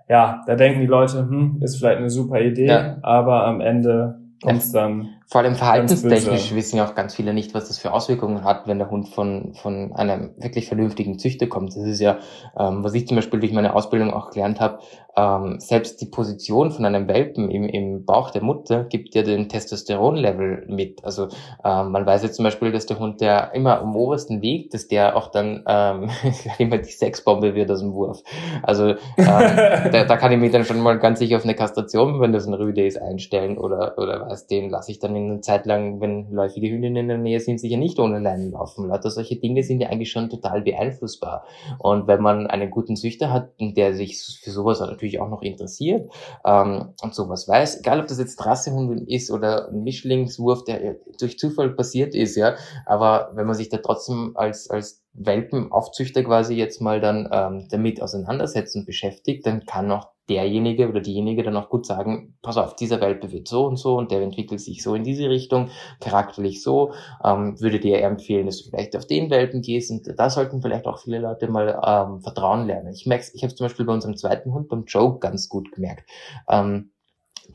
ja, 0.07 0.41
da 0.47 0.55
denken 0.55 0.82
die 0.82 0.88
Leute, 0.88 1.19
hm, 1.19 1.59
ist 1.61 1.77
vielleicht 1.77 1.99
eine 1.99 2.09
super 2.09 2.41
Idee, 2.41 2.65
ja. 2.65 2.97
aber 3.03 3.45
am 3.45 3.61
Ende 3.61 4.19
kommt 4.41 4.57
es 4.57 4.71
dann 4.71 5.09
vor 5.30 5.41
allem 5.41 5.55
verhaltenstechnisch 5.55 6.55
wissen 6.55 6.77
ja 6.77 6.88
auch 6.88 6.95
ganz 6.95 7.13
viele 7.13 7.36
nicht, 7.36 7.53
was 7.53 7.67
das 7.67 7.77
für 7.77 7.93
Auswirkungen 7.93 8.43
hat, 8.43 8.67
wenn 8.67 8.80
der 8.80 8.89
Hund 8.89 9.09
von, 9.09 9.53
von 9.53 9.93
einem 9.93 10.32
wirklich 10.38 10.67
vernünftigen 10.67 11.19
Züchter 11.19 11.45
kommt. 11.45 11.75
Das 11.75 11.84
ist 11.84 11.99
ja, 11.99 12.17
ähm, 12.57 12.84
was 12.84 12.95
ich 12.95 13.07
zum 13.07 13.15
Beispiel 13.15 13.39
durch 13.39 13.53
meine 13.53 13.75
Ausbildung 13.75 14.11
auch 14.11 14.32
gelernt 14.32 14.59
habe, 14.59 14.80
ähm, 15.15 15.59
selbst 15.59 16.01
die 16.01 16.05
Position 16.05 16.71
von 16.71 16.86
einem 16.86 17.07
Welpen 17.07 17.49
im, 17.51 17.67
im 17.67 18.05
Bauch 18.05 18.32
der 18.32 18.43
Mutter 18.43 18.86
gibt 18.86 19.15
ja 19.15 19.23
den 19.23 19.49
Testosteronlevel 19.49 20.65
mit. 20.67 21.03
Also 21.03 21.27
ähm, 21.63 21.91
man 21.91 22.05
weiß 22.05 22.23
jetzt 22.23 22.36
zum 22.36 22.43
Beispiel, 22.43 22.71
dass 22.71 22.86
der 22.86 22.99
Hund, 22.99 23.21
der 23.21 23.53
immer 23.53 23.82
am 23.82 23.95
obersten 23.95 24.41
liegt, 24.41 24.73
dass 24.73 24.88
der 24.88 25.15
auch 25.15 25.30
dann 25.30 25.63
ähm, 25.67 26.09
immer 26.57 26.77
die 26.77 26.91
Sexbombe 26.91 27.55
wird 27.55 27.69
aus 27.69 27.82
dem 27.82 27.93
Wurf. 27.93 28.23
Also 28.63 28.89
ähm, 28.89 28.95
da, 29.17 30.05
da 30.05 30.17
kann 30.17 30.32
ich 30.32 30.39
mich 30.39 30.51
dann 30.51 30.65
schon 30.65 30.80
mal 30.80 30.97
ganz 30.99 31.19
sicher 31.19 31.38
auf 31.38 31.43
eine 31.43 31.55
Kastration, 31.55 32.19
wenn 32.19 32.32
das 32.32 32.47
ein 32.47 32.53
Rüde 32.53 32.86
ist, 32.86 33.01
einstellen 33.01 33.57
oder, 33.57 33.97
oder 33.97 34.27
was, 34.27 34.47
den 34.47 34.69
lasse 34.69 34.91
ich 34.91 34.99
dann 34.99 35.15
eine 35.26 35.41
Zeit 35.41 35.65
lang, 35.65 36.01
wenn 36.01 36.32
läufige 36.32 36.70
Hühner 36.70 36.99
in 36.99 37.07
der 37.07 37.17
Nähe 37.17 37.39
sind, 37.39 37.59
sicher 37.59 37.78
nicht 37.78 37.99
ohne 37.99 38.20
Leinen 38.20 38.51
laufen. 38.51 38.88
Lauter 38.88 39.09
solche 39.09 39.38
Dinge 39.38 39.63
sind 39.63 39.82
ja 39.82 39.89
eigentlich 39.89 40.11
schon 40.11 40.30
total 40.30 40.61
beeinflussbar. 40.61 41.45
Und 41.80 42.07
wenn 42.07 42.22
man 42.22 42.47
einen 42.47 42.70
guten 42.70 42.95
Züchter 42.95 43.32
hat, 43.32 43.51
der 43.59 43.93
sich 43.93 44.17
für 44.41 44.51
sowas 44.51 44.80
natürlich 44.80 45.20
auch 45.20 45.30
noch 45.30 45.41
interessiert 45.41 46.11
ähm, 46.45 46.93
und 47.01 47.13
sowas 47.13 47.47
weiß, 47.47 47.80
egal 47.80 47.99
ob 47.99 48.07
das 48.07 48.20
jetzt 48.20 48.45
Rassehund 48.45 49.09
ist 49.09 49.32
oder 49.32 49.70
ein 49.70 49.84
Mischlingswurf, 49.84 50.63
der 50.63 50.97
durch 51.20 51.38
Zufall 51.38 51.72
passiert 51.72 52.15
ist, 52.15 52.36
ja, 52.36 52.55
aber 52.86 53.32
wenn 53.34 53.45
man 53.45 53.55
sich 53.55 53.70
da 53.70 53.78
trotzdem 53.78 54.32
als, 54.36 54.70
als 54.70 55.03
Welpenaufzüchter 55.13 56.24
quasi 56.24 56.55
jetzt 56.55 56.82
mal 56.82 57.01
dann 57.01 57.30
ähm, 57.32 57.67
damit 57.70 58.01
auseinandersetzt 58.01 58.76
und 58.76 58.86
beschäftigt, 58.86 59.45
dann 59.45 59.65
kann 59.65 59.91
auch 59.91 60.09
derjenige 60.30 60.88
oder 60.88 61.01
diejenige 61.01 61.43
dann 61.43 61.57
auch 61.57 61.69
gut 61.69 61.86
sagen, 61.86 62.38
pass 62.41 62.57
auf, 62.57 62.75
dieser 62.75 63.01
Welpe 63.01 63.32
wird 63.32 63.47
so 63.47 63.65
und 63.65 63.77
so 63.77 63.97
und 63.97 64.11
der 64.11 64.21
entwickelt 64.21 64.61
sich 64.61 64.84
so 64.84 64.95
in 64.95 65.03
diese 65.03 65.30
Richtung, 65.30 65.69
charakterlich 65.99 66.61
so, 66.61 66.93
ähm, 67.23 67.59
würde 67.59 67.80
dir 67.80 67.99
eher 67.99 68.07
empfehlen, 68.07 68.45
dass 68.45 68.63
du 68.63 68.69
vielleicht 68.69 68.95
auf 68.95 69.05
den 69.05 69.30
Welpen 69.30 69.61
gehst 69.61 69.91
und 69.91 70.07
da 70.17 70.30
sollten 70.30 70.61
vielleicht 70.61 70.86
auch 70.86 70.99
viele 70.99 71.19
Leute 71.19 71.49
mal 71.49 71.80
ähm, 71.86 72.21
Vertrauen 72.21 72.67
lernen. 72.67 72.93
Ich 72.93 73.05
merke 73.05 73.25
ich 73.34 73.43
habe 73.43 73.53
zum 73.53 73.65
Beispiel 73.65 73.86
bei 73.86 73.93
unserem 73.93 74.15
zweiten 74.15 74.53
Hund, 74.53 74.69
beim 74.69 74.86
Joe, 74.86 75.19
ganz 75.19 75.49
gut 75.49 75.71
gemerkt. 75.71 76.09
Ähm, 76.49 76.91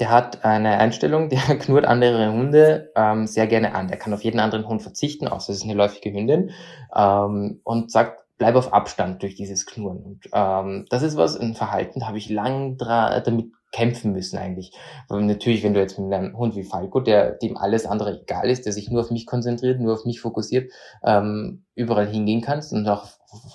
der 0.00 0.10
hat 0.10 0.44
eine 0.44 0.78
Einstellung, 0.78 1.28
der 1.28 1.38
knurrt 1.58 1.84
andere 1.86 2.32
Hunde 2.32 2.92
ähm, 2.96 3.26
sehr 3.26 3.46
gerne 3.46 3.74
an. 3.74 3.88
Der 3.88 3.96
kann 3.96 4.12
auf 4.12 4.24
jeden 4.24 4.40
anderen 4.40 4.66
Hund 4.66 4.82
verzichten, 4.82 5.28
außer 5.28 5.52
es 5.52 5.58
ist 5.58 5.64
eine 5.64 5.74
läufige 5.74 6.12
Hündin, 6.12 6.50
ähm, 6.94 7.60
und 7.64 7.90
sagt, 7.90 8.23
bleib 8.38 8.56
auf 8.56 8.72
Abstand 8.72 9.22
durch 9.22 9.34
dieses 9.34 9.66
Knurren. 9.66 10.02
Und 10.02 10.28
ähm, 10.32 10.86
das 10.90 11.02
ist 11.02 11.16
was, 11.16 11.36
ein 11.36 11.54
Verhalten, 11.54 12.06
habe 12.06 12.18
ich 12.18 12.28
lang 12.28 12.76
damit 12.78 13.46
kämpfen 13.72 14.12
müssen 14.12 14.38
eigentlich. 14.38 14.72
Aber 15.08 15.20
natürlich, 15.20 15.64
wenn 15.64 15.74
du 15.74 15.80
jetzt 15.80 15.98
mit 15.98 16.12
einem 16.12 16.36
Hund 16.36 16.54
wie 16.54 16.62
Falco, 16.62 17.00
der 17.00 17.32
dem 17.32 17.56
alles 17.56 17.86
andere 17.86 18.20
egal 18.22 18.48
ist, 18.48 18.66
der 18.66 18.72
sich 18.72 18.88
nur 18.88 19.00
auf 19.00 19.10
mich 19.10 19.26
konzentriert, 19.26 19.80
nur 19.80 19.94
auf 19.94 20.04
mich 20.04 20.20
fokussiert, 20.20 20.72
ähm, 21.04 21.63
überall 21.74 22.06
hingehen 22.06 22.40
kannst 22.40 22.72
und 22.72 22.88
auch 22.88 23.08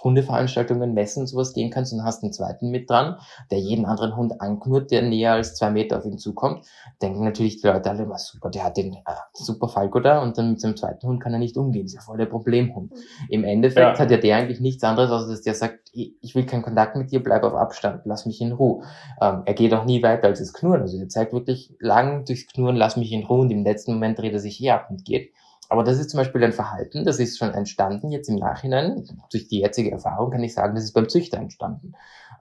Hundeveranstaltungen, 0.03 0.93
Messen 0.93 1.21
und 1.21 1.27
sowas 1.27 1.53
gehen 1.53 1.69
kannst 1.69 1.93
und 1.93 2.03
hast 2.03 2.23
einen 2.23 2.33
zweiten 2.33 2.69
mit 2.69 2.89
dran, 2.89 3.17
der 3.51 3.59
jeden 3.59 3.85
anderen 3.85 4.15
Hund 4.15 4.41
anknurrt, 4.41 4.91
der 4.91 5.01
näher 5.01 5.33
als 5.33 5.55
zwei 5.55 5.69
Meter 5.69 5.97
auf 5.97 6.05
ihn 6.05 6.17
zukommt, 6.17 6.65
denken 7.01 7.23
natürlich 7.23 7.61
die 7.61 7.67
Leute 7.67 7.89
alle 7.89 8.03
immer, 8.03 8.17
super, 8.17 8.49
der 8.49 8.65
hat 8.65 8.77
den 8.77 8.93
äh, 8.93 9.15
super 9.33 9.69
Falco 9.69 9.99
da 9.99 10.21
und 10.21 10.37
dann 10.37 10.51
mit 10.51 10.61
seinem 10.61 10.75
zweiten 10.75 11.07
Hund 11.07 11.21
kann 11.21 11.33
er 11.33 11.39
nicht 11.39 11.57
umgehen, 11.57 11.85
ist 11.85 11.95
ja 11.95 12.01
voll 12.01 12.17
der 12.17 12.25
Problemhund. 12.25 12.93
Im 13.29 13.43
Endeffekt 13.43 13.97
ja. 13.97 13.99
hat 13.99 14.11
ja 14.11 14.17
der 14.17 14.35
eigentlich 14.35 14.59
nichts 14.59 14.83
anderes, 14.83 15.11
als 15.11 15.29
dass 15.29 15.41
der 15.41 15.53
sagt, 15.53 15.79
ich 15.93 16.35
will 16.35 16.45
keinen 16.45 16.61
Kontakt 16.61 16.95
mit 16.95 17.11
dir, 17.11 17.23
bleib 17.23 17.43
auf 17.43 17.53
Abstand, 17.53 18.01
lass 18.05 18.25
mich 18.25 18.41
in 18.41 18.51
Ruhe. 18.51 18.83
Ähm, 19.21 19.43
er 19.45 19.53
geht 19.53 19.73
auch 19.73 19.85
nie 19.85 20.03
weiter 20.03 20.27
als 20.27 20.39
das 20.39 20.53
Knurren, 20.53 20.81
also 20.81 20.97
er 20.97 21.09
zeigt 21.09 21.33
wirklich 21.33 21.73
lang 21.79 22.25
durchs 22.25 22.47
Knurren, 22.47 22.75
lass 22.75 22.97
mich 22.97 23.11
in 23.11 23.23
Ruhe 23.23 23.41
und 23.41 23.51
im 23.51 23.63
letzten 23.63 23.93
Moment 23.93 24.19
dreht 24.19 24.33
er 24.33 24.39
sich 24.39 24.55
hier 24.55 24.75
ab 24.75 24.87
und 24.89 25.05
geht. 25.05 25.31
Aber 25.69 25.83
das 25.83 25.99
ist 25.99 26.09
zum 26.09 26.17
Beispiel 26.17 26.43
ein 26.43 26.51
Verhalten, 26.51 27.05
das 27.05 27.19
ist 27.19 27.37
schon 27.37 27.53
entstanden 27.53 28.11
jetzt 28.11 28.27
im 28.27 28.35
Nachhinein. 28.35 29.05
Durch 29.31 29.47
die 29.47 29.59
jetzige 29.59 29.91
Erfahrung 29.91 30.31
kann 30.31 30.43
ich 30.43 30.53
sagen, 30.53 30.73
das 30.75 30.83
ist 30.83 30.93
beim 30.93 31.07
Züchter 31.07 31.37
entstanden. 31.37 31.93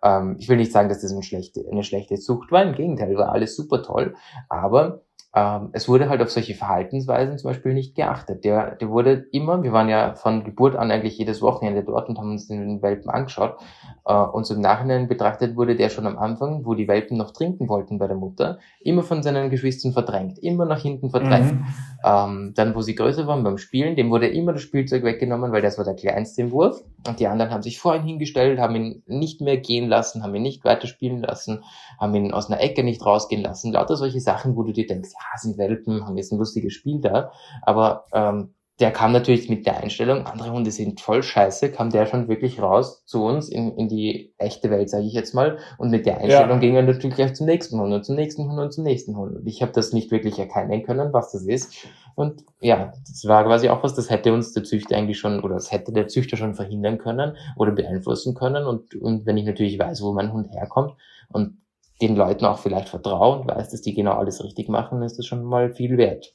Ähm, 0.02 0.36
ich 0.38 0.48
will 0.48 0.56
nicht 0.56 0.72
sagen, 0.72 0.88
dass 0.88 1.02
das 1.02 1.12
eine 1.12 1.22
schlechte, 1.22 1.64
eine 1.70 1.84
schlechte 1.84 2.16
Zucht 2.16 2.50
war. 2.50 2.62
Im 2.62 2.74
Gegenteil, 2.74 3.14
war 3.16 3.32
alles 3.32 3.54
super 3.54 3.82
toll. 3.82 4.14
Aber 4.48 5.02
ähm, 5.34 5.68
es 5.72 5.88
wurde 5.88 6.08
halt 6.08 6.22
auf 6.22 6.30
solche 6.30 6.54
Verhaltensweisen 6.54 7.36
zum 7.36 7.50
Beispiel 7.50 7.74
nicht 7.74 7.94
geachtet. 7.94 8.44
Der, 8.44 8.76
der 8.76 8.88
wurde 8.88 9.26
immer, 9.30 9.62
wir 9.62 9.72
waren 9.72 9.88
ja 9.88 10.14
von 10.14 10.42
Geburt 10.42 10.74
an 10.74 10.90
eigentlich 10.90 11.18
jedes 11.18 11.42
Wochenende 11.42 11.84
dort 11.84 12.08
und 12.08 12.18
haben 12.18 12.30
uns 12.30 12.48
den 12.48 12.80
Welpen 12.80 13.10
angeschaut. 13.10 13.56
Äh, 14.06 14.14
und 14.14 14.46
so 14.46 14.54
im 14.54 14.62
Nachhinein 14.62 15.06
betrachtet 15.06 15.54
wurde 15.54 15.76
der 15.76 15.90
schon 15.90 16.06
am 16.06 16.16
Anfang, 16.16 16.64
wo 16.64 16.74
die 16.74 16.88
Welpen 16.88 17.18
noch 17.18 17.32
trinken 17.32 17.68
wollten 17.68 17.98
bei 17.98 18.06
der 18.06 18.16
Mutter, 18.16 18.58
immer 18.80 19.02
von 19.02 19.22
seinen 19.22 19.50
Geschwistern 19.50 19.92
verdrängt, 19.92 20.38
immer 20.38 20.64
nach 20.64 20.80
hinten 20.80 21.10
verdrängt. 21.10 21.52
Mhm. 21.52 21.66
Ähm, 22.04 22.52
dann, 22.54 22.74
wo 22.74 22.80
sie 22.80 22.94
größer 22.94 23.26
waren 23.26 23.42
beim 23.42 23.58
Spielen, 23.58 23.96
dem 23.96 24.10
wurde 24.10 24.28
immer 24.28 24.52
das 24.52 24.62
Spielzeug 24.62 25.02
weggenommen, 25.02 25.50
weil 25.50 25.62
das 25.62 25.78
war 25.78 25.84
der 25.84 25.94
kleinste 25.96 26.42
im 26.42 26.52
Wurf. 26.52 26.82
Und 27.06 27.18
die 27.18 27.26
anderen 27.26 27.50
haben 27.50 27.62
sich 27.62 27.78
vor 27.78 27.96
ihn 27.96 28.04
hingestellt, 28.04 28.60
haben 28.60 28.76
ihn 28.76 29.02
nicht 29.06 29.40
mehr 29.40 29.56
gehen 29.56 29.88
lassen, 29.88 30.22
haben 30.22 30.34
ihn 30.34 30.42
nicht 30.42 30.64
weiterspielen 30.64 31.20
lassen, 31.22 31.64
haben 31.98 32.14
ihn 32.14 32.32
aus 32.32 32.50
einer 32.50 32.60
Ecke 32.60 32.84
nicht 32.84 33.04
rausgehen 33.04 33.42
lassen. 33.42 33.72
Lauter 33.72 33.96
solche 33.96 34.20
Sachen, 34.20 34.56
wo 34.56 34.62
du 34.62 34.72
dir 34.72 34.86
denkst, 34.86 35.10
ja, 35.12 35.38
sind 35.38 35.58
Welpen, 35.58 36.06
haben 36.06 36.16
jetzt 36.16 36.32
ein 36.32 36.38
lustiges 36.38 36.72
Spiel 36.72 37.00
da. 37.00 37.32
Aber 37.62 38.04
ähm, 38.12 38.54
der 38.80 38.92
kam 38.92 39.10
natürlich 39.10 39.48
mit 39.48 39.66
der 39.66 39.78
Einstellung, 39.82 40.24
andere 40.26 40.52
Hunde 40.52 40.70
sind 40.70 41.00
voll 41.00 41.24
scheiße, 41.24 41.72
kam 41.72 41.90
der 41.90 42.06
schon 42.06 42.28
wirklich 42.28 42.62
raus 42.62 43.02
zu 43.06 43.24
uns 43.24 43.48
in, 43.48 43.76
in 43.76 43.88
die 43.88 44.32
echte 44.38 44.70
Welt, 44.70 44.88
sage 44.88 45.04
ich 45.04 45.14
jetzt 45.14 45.34
mal. 45.34 45.58
Und 45.78 45.90
mit 45.90 46.06
der 46.06 46.18
Einstellung 46.18 46.50
ja. 46.50 46.58
ging 46.58 46.76
er 46.76 46.82
natürlich 46.82 47.16
gleich 47.16 47.34
zum 47.34 47.46
nächsten 47.46 47.80
Hund 47.80 47.92
und 47.92 48.04
zum 48.04 48.14
nächsten 48.14 48.48
Hund 48.48 48.60
und 48.60 48.72
zum 48.72 48.84
nächsten 48.84 49.16
Hund. 49.16 49.36
Und 49.36 49.46
ich 49.48 49.62
habe 49.62 49.72
das 49.72 49.92
nicht 49.92 50.12
wirklich 50.12 50.38
erkennen 50.38 50.84
können, 50.84 51.12
was 51.12 51.32
das 51.32 51.42
ist. 51.42 51.88
Und 52.14 52.44
ja, 52.60 52.92
das 53.08 53.26
war 53.26 53.44
quasi 53.44 53.68
auch 53.68 53.82
was, 53.82 53.94
das 53.94 54.10
hätte 54.10 54.32
uns 54.32 54.52
der 54.52 54.62
Züchter 54.62 54.96
eigentlich 54.96 55.18
schon, 55.18 55.40
oder 55.40 55.54
das 55.54 55.72
hätte 55.72 55.92
der 55.92 56.06
Züchter 56.06 56.36
schon 56.36 56.54
verhindern 56.54 56.98
können 56.98 57.36
oder 57.56 57.72
beeinflussen 57.72 58.34
können. 58.34 58.64
Und, 58.64 58.94
und 58.94 59.26
wenn 59.26 59.36
ich 59.36 59.44
natürlich 59.44 59.76
weiß, 59.76 60.02
wo 60.02 60.12
mein 60.12 60.32
Hund 60.32 60.52
herkommt 60.52 60.94
und 61.30 61.58
den 62.00 62.14
Leuten 62.14 62.44
auch 62.44 62.58
vielleicht 62.58 62.88
vertraue 62.88 63.40
und 63.40 63.48
weiß, 63.48 63.70
dass 63.70 63.82
die 63.82 63.94
genau 63.94 64.12
alles 64.12 64.44
richtig 64.44 64.68
machen, 64.68 65.02
ist 65.02 65.18
das 65.18 65.26
schon 65.26 65.42
mal 65.42 65.72
viel 65.72 65.96
wert. 65.96 66.32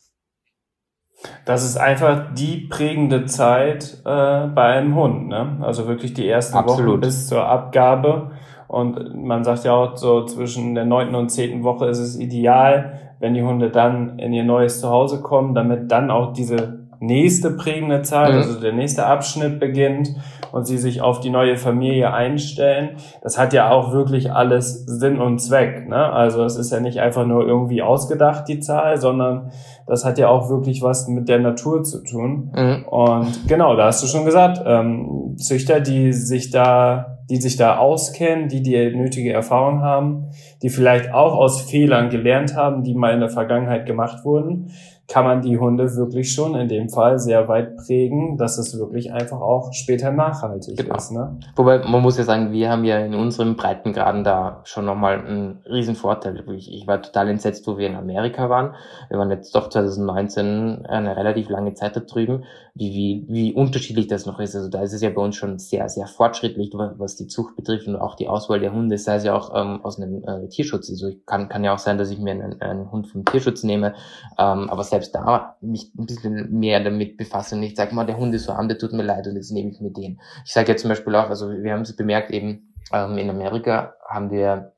Das 1.45 1.64
ist 1.64 1.78
einfach 1.78 2.34
die 2.34 2.68
prägende 2.70 3.26
Zeit 3.26 4.01
äh, 4.05 4.47
bei 4.47 4.64
einem 4.64 4.95
Hund, 4.95 5.28
ne? 5.28 5.57
Also 5.61 5.88
wirklich 5.88 6.14
die 6.14 6.28
ersten 6.28 6.57
Absolut. 6.57 6.93
Wochen 6.93 6.99
bis 7.01 7.28
zur 7.28 7.45
Abgabe. 7.45 8.32
Und 8.68 9.24
man 9.24 9.43
sagt 9.43 9.66
ja 9.66 9.74
auch 9.74 9.95
so 9.97 10.26
zwischen 10.26 10.74
der 10.74 10.86
neunten 10.86 11.16
und 11.16 11.30
zehnten 11.30 11.64
Woche 11.64 11.88
ist 11.88 11.99
es 11.99 12.20
ideal, 12.20 12.99
wenn 13.20 13.34
die 13.34 13.43
Hunde 13.43 13.70
dann 13.70 14.18
in 14.20 14.34
ihr 14.34 14.43
neues 14.43 14.82
Zuhause 14.82 15.22
kommen, 15.22 15.53
damit 15.53 15.91
dann 15.91 16.09
auch 16.09 16.34
diese 16.34 16.83
nächste 17.04 17.51
prägende 17.51 18.01
Zeit, 18.01 18.32
mhm. 18.32 18.38
also 18.38 18.60
der 18.60 18.74
nächste 18.74 19.06
Abschnitt 19.06 19.60
beginnt 19.60 20.16
und 20.54 20.66
sie 20.66 20.78
sich 20.78 21.01
auf 21.01 21.20
die 21.20 21.30
neue 21.30 21.58
Familie 21.58 22.14
einstellen. 22.14 22.91
Das 23.22 23.38
hat 23.38 23.54
ja 23.54 23.72
auch 23.72 23.91
wirklich 23.91 24.32
alles 24.32 24.86
Sinn 24.86 25.20
und 25.20 25.39
Zweck. 25.39 25.89
Ne? 25.89 25.97
Also 25.97 26.43
es 26.43 26.56
ist 26.56 26.72
ja 26.72 26.80
nicht 26.80 26.99
einfach 26.99 27.26
nur 27.26 27.45
irgendwie 27.45 27.82
ausgedacht, 27.82 28.47
die 28.47 28.60
Zahl, 28.60 29.01
sondern 29.01 29.51
das 29.86 30.06
hat 30.06 30.18
ja 30.18 30.30
auch 30.30 30.49
wirklich 30.49 30.82
was 30.82 31.08
mit 31.08 31.28
der 31.28 31.39
Natur 31.39 31.84
zu 31.84 32.04
tun. 32.04 32.51
Mhm. 32.56 32.86
Und 32.88 33.47
genau, 33.47 33.76
da 33.76 33.88
hast 33.88 34.04
du 34.04 34.08
schon 34.08 34.26
gesagt, 34.26 34.62
ähm, 34.66 35.36
Züchter, 35.38 35.82
die 35.82 36.14
sich 36.14 36.51
da, 36.51 37.18
die 37.30 37.38
sich 37.38 37.58
da 37.58 37.78
auskennen, 37.78 38.47
die 38.47 38.62
die 38.62 38.95
nötige 38.95 39.34
Erfahrung 39.34 39.82
haben, 39.82 40.28
die 40.62 40.70
vielleicht 40.70 41.14
auch 41.14 41.36
aus 41.36 41.62
Fehlern 41.62 42.10
gelernt 42.10 42.56
haben, 42.56 42.84
die 42.84 42.93
mal 42.93 43.14
in 43.14 43.20
der 43.20 43.30
Vergangenheit 43.30 43.86
gemacht 43.86 44.24
wurden, 44.24 44.70
kann 45.08 45.26
man 45.26 45.41
die 45.41 45.60
Hunde 45.60 45.95
wirklich 45.95 46.34
schon 46.34 46.56
in 46.56 46.70
dem 46.70 46.89
Fall 46.89 47.20
sehr 47.20 47.47
weit 47.49 47.76
prägen, 47.76 48.38
dass 48.38 48.58
es 48.58 48.80
wirklich 48.80 49.12
einfach 49.12 49.41
auch 49.41 49.74
später 49.74 50.12
nachhaltig 50.12 50.78
genau. 50.78 50.95
ist. 50.95 51.12
Ne? 51.12 51.39
Wobei 51.56 51.80
man 51.80 52.01
muss 52.01 52.18
ja 52.18 52.24
sagen, 52.24 52.51
wir 52.54 52.70
haben 52.70 52.86
ja 52.86 52.99
in 52.99 53.14
unserem 53.14 53.56
Breitengraden 53.58 54.24
da 54.24 54.62
schon 54.64 54.86
nochmal 54.86 55.20
einen 55.20 55.62
riesen 55.70 55.95
Vorteil. 55.95 56.41
Ich, 56.56 56.72
ich 56.72 56.88
war 56.88 57.01
total 57.01 57.30
entsetzt, 57.30 57.68
wo 57.68 57.78
wir 57.78 57.88
in 57.88 57.95
Amerika 57.95 58.49
waren. 58.49 58.76
Wir 59.10 59.20
waren 59.20 59.30
jetzt 59.30 59.54
doch 59.54 59.70
2019 59.70 60.86
eine 60.86 61.18
relativ 61.18 61.49
lange 61.49 61.74
Zeit 61.74 61.97
da 61.97 61.99
drüben, 61.99 62.45
wie, 62.76 62.92
wie, 62.92 63.26
wie 63.28 63.54
unterschiedlich 63.54 64.08
das 64.08 64.26
noch 64.26 64.40
ist. 64.40 64.56
Also 64.56 64.68
da 64.68 64.82
ist 64.82 64.94
es 64.94 65.02
ja 65.02 65.12
bei 65.12 65.22
uns 65.22 65.36
schon 65.36 65.60
sehr, 65.60 65.88
sehr 65.90 66.08
fortschrittlich, 66.08 66.72
was 66.74 67.16
die 67.16 67.28
Zucht 67.28 67.56
betrifft 67.56 67.88
und 67.88 67.96
auch 67.96 68.16
die 68.16 68.28
Auswahl 68.28 68.60
der 68.60 68.74
Hunde, 68.74 68.98
sei 68.98 69.16
es 69.16 69.24
ja 69.24 69.36
auch 69.36 69.54
ähm, 69.56 69.82
aus 69.84 70.02
einem 70.02 70.24
äh, 70.24 70.48
Tierschutz. 70.50 70.90
Also 70.90 71.12
kann, 71.26 71.50
kann 71.50 71.64
ja 71.64 71.74
auch 71.74 71.80
sein, 71.80 72.00
dass 72.00 72.10
ich 72.10 72.18
mir 72.18 72.32
einen, 72.32 72.60
einen 72.62 72.92
Hund 72.92 73.08
vom 73.08 73.26
Tierschutz 73.26 73.64
nehme, 73.64 73.94
ähm, 74.40 74.70
aber 74.70 74.84
selbst 74.84 75.14
da 75.14 75.56
mich 75.62 75.94
ein 75.98 76.08
bisschen 76.08 76.52
mehr 76.58 76.84
damit 76.84 77.18
befasse 77.18 77.56
und 77.56 77.64
ich 77.64 77.76
sage 77.76 77.94
mal, 77.94 78.06
der 78.06 78.18
Hund 78.18 78.34
ist 78.34 78.46
so 78.46 78.54
arm, 78.54 78.68
der 78.68 78.80
tut 78.80 78.94
mir 78.94 79.04
leid 79.04 79.28
und 79.28 79.36
jetzt 79.36 79.52
nehme 79.52 79.70
ich 79.70 79.80
mir 79.80 79.92
den. 79.92 80.20
Ich 80.46 80.54
sage 80.54 80.72
ja 80.72 80.78
zum 80.78 80.90
Beispiel 80.90 81.16
auch, 81.16 81.30
also 81.30 81.52
wir 81.52 81.74
haben 81.74 81.82
es 81.82 81.96
bemerkt 81.96 82.32
eben, 82.32 82.74
ähm, 82.92 83.18
in 83.20 83.30
Amerika 83.30 83.94
haben 84.08 84.32
wir 84.32 84.74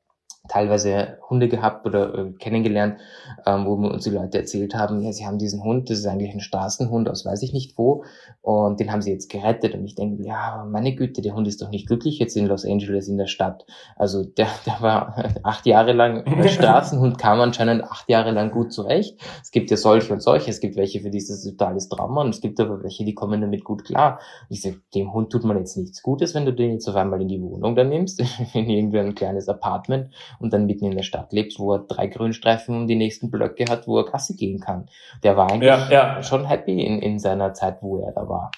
teilweise 0.48 1.18
Hunde 1.28 1.48
gehabt 1.48 1.86
oder 1.86 2.14
äh, 2.14 2.32
kennengelernt, 2.38 2.98
ähm, 3.46 3.66
wo 3.66 3.74
uns 3.74 4.04
die 4.04 4.10
Leute 4.10 4.38
erzählt 4.38 4.74
haben, 4.74 5.02
ja, 5.02 5.12
sie 5.12 5.26
haben 5.26 5.38
diesen 5.38 5.62
Hund, 5.62 5.90
das 5.90 5.98
ist 5.98 6.06
eigentlich 6.06 6.32
ein 6.32 6.40
Straßenhund 6.40 7.08
aus 7.08 7.26
weiß 7.26 7.42
ich 7.42 7.52
nicht 7.52 7.76
wo 7.76 8.04
und 8.42 8.80
den 8.80 8.92
haben 8.92 9.02
sie 9.02 9.10
jetzt 9.10 9.30
gerettet 9.30 9.74
und 9.74 9.84
ich 9.84 9.94
denke, 9.94 10.22
ja, 10.22 10.66
meine 10.70 10.94
Güte, 10.94 11.20
der 11.20 11.34
Hund 11.34 11.48
ist 11.48 11.60
doch 11.60 11.70
nicht 11.70 11.86
glücklich 11.86 12.18
jetzt 12.18 12.36
in 12.36 12.46
Los 12.46 12.64
Angeles 12.64 13.08
in 13.08 13.18
der 13.18 13.26
Stadt. 13.26 13.66
Also 13.96 14.24
der, 14.24 14.46
der 14.66 14.80
war 14.80 15.32
acht 15.42 15.66
Jahre 15.66 15.92
lang 15.92 16.24
Straßenhund, 16.48 17.18
kam 17.18 17.40
anscheinend 17.40 17.84
acht 17.84 18.08
Jahre 18.08 18.30
lang 18.30 18.50
gut 18.50 18.72
zurecht. 18.72 19.18
Es 19.42 19.50
gibt 19.50 19.70
ja 19.70 19.76
solche 19.76 20.12
und 20.12 20.22
solche, 20.22 20.50
es 20.50 20.60
gibt 20.60 20.76
welche, 20.76 21.00
für 21.00 21.10
die 21.10 21.18
ist 21.18 21.30
das 21.30 21.42
totales 21.42 21.88
Trauma 21.88 22.22
und 22.22 22.30
es 22.30 22.40
gibt 22.40 22.60
aber 22.60 22.82
welche, 22.82 23.04
die 23.04 23.14
kommen 23.14 23.40
damit 23.40 23.64
gut 23.64 23.84
klar. 23.84 24.20
ich 24.48 24.62
sage, 24.62 24.80
dem 24.94 25.12
Hund 25.12 25.30
tut 25.30 25.44
man 25.44 25.58
jetzt 25.58 25.76
nichts 25.76 26.02
Gutes, 26.02 26.34
wenn 26.34 26.46
du 26.46 26.52
den 26.52 26.72
jetzt 26.72 26.88
auf 26.88 26.96
einmal 26.96 27.20
in 27.20 27.28
die 27.28 27.42
Wohnung 27.42 27.74
dann 27.74 27.88
nimmst, 27.88 28.20
in 28.54 28.68
irgendwie 28.68 29.00
ein 29.00 29.14
kleines 29.14 29.48
Apartment 29.48 30.10
und 30.38 30.52
dann 30.52 30.66
mitten 30.66 30.86
in 30.86 30.96
der 30.96 31.02
Stadt 31.02 31.32
lebst, 31.32 31.58
wo 31.58 31.74
er 31.74 31.80
drei 31.80 32.06
Grünstreifen 32.06 32.76
und 32.76 32.86
die 32.86 32.96
nächsten 32.96 33.30
Blöcke 33.30 33.66
hat, 33.68 33.86
wo 33.86 33.98
er 33.98 34.06
Kasse 34.06 34.36
gehen 34.36 34.60
kann. 34.60 34.88
Der 35.22 35.36
war 35.36 35.50
eigentlich 35.50 35.68
ja, 35.68 35.90
ja. 35.90 36.22
schon 36.22 36.46
happy 36.46 36.84
in, 36.84 37.00
in 37.00 37.18
seiner 37.18 37.54
Zeit, 37.54 37.82
wo 37.82 37.98
er 37.98 38.12
da 38.12 38.28
war. 38.28 38.50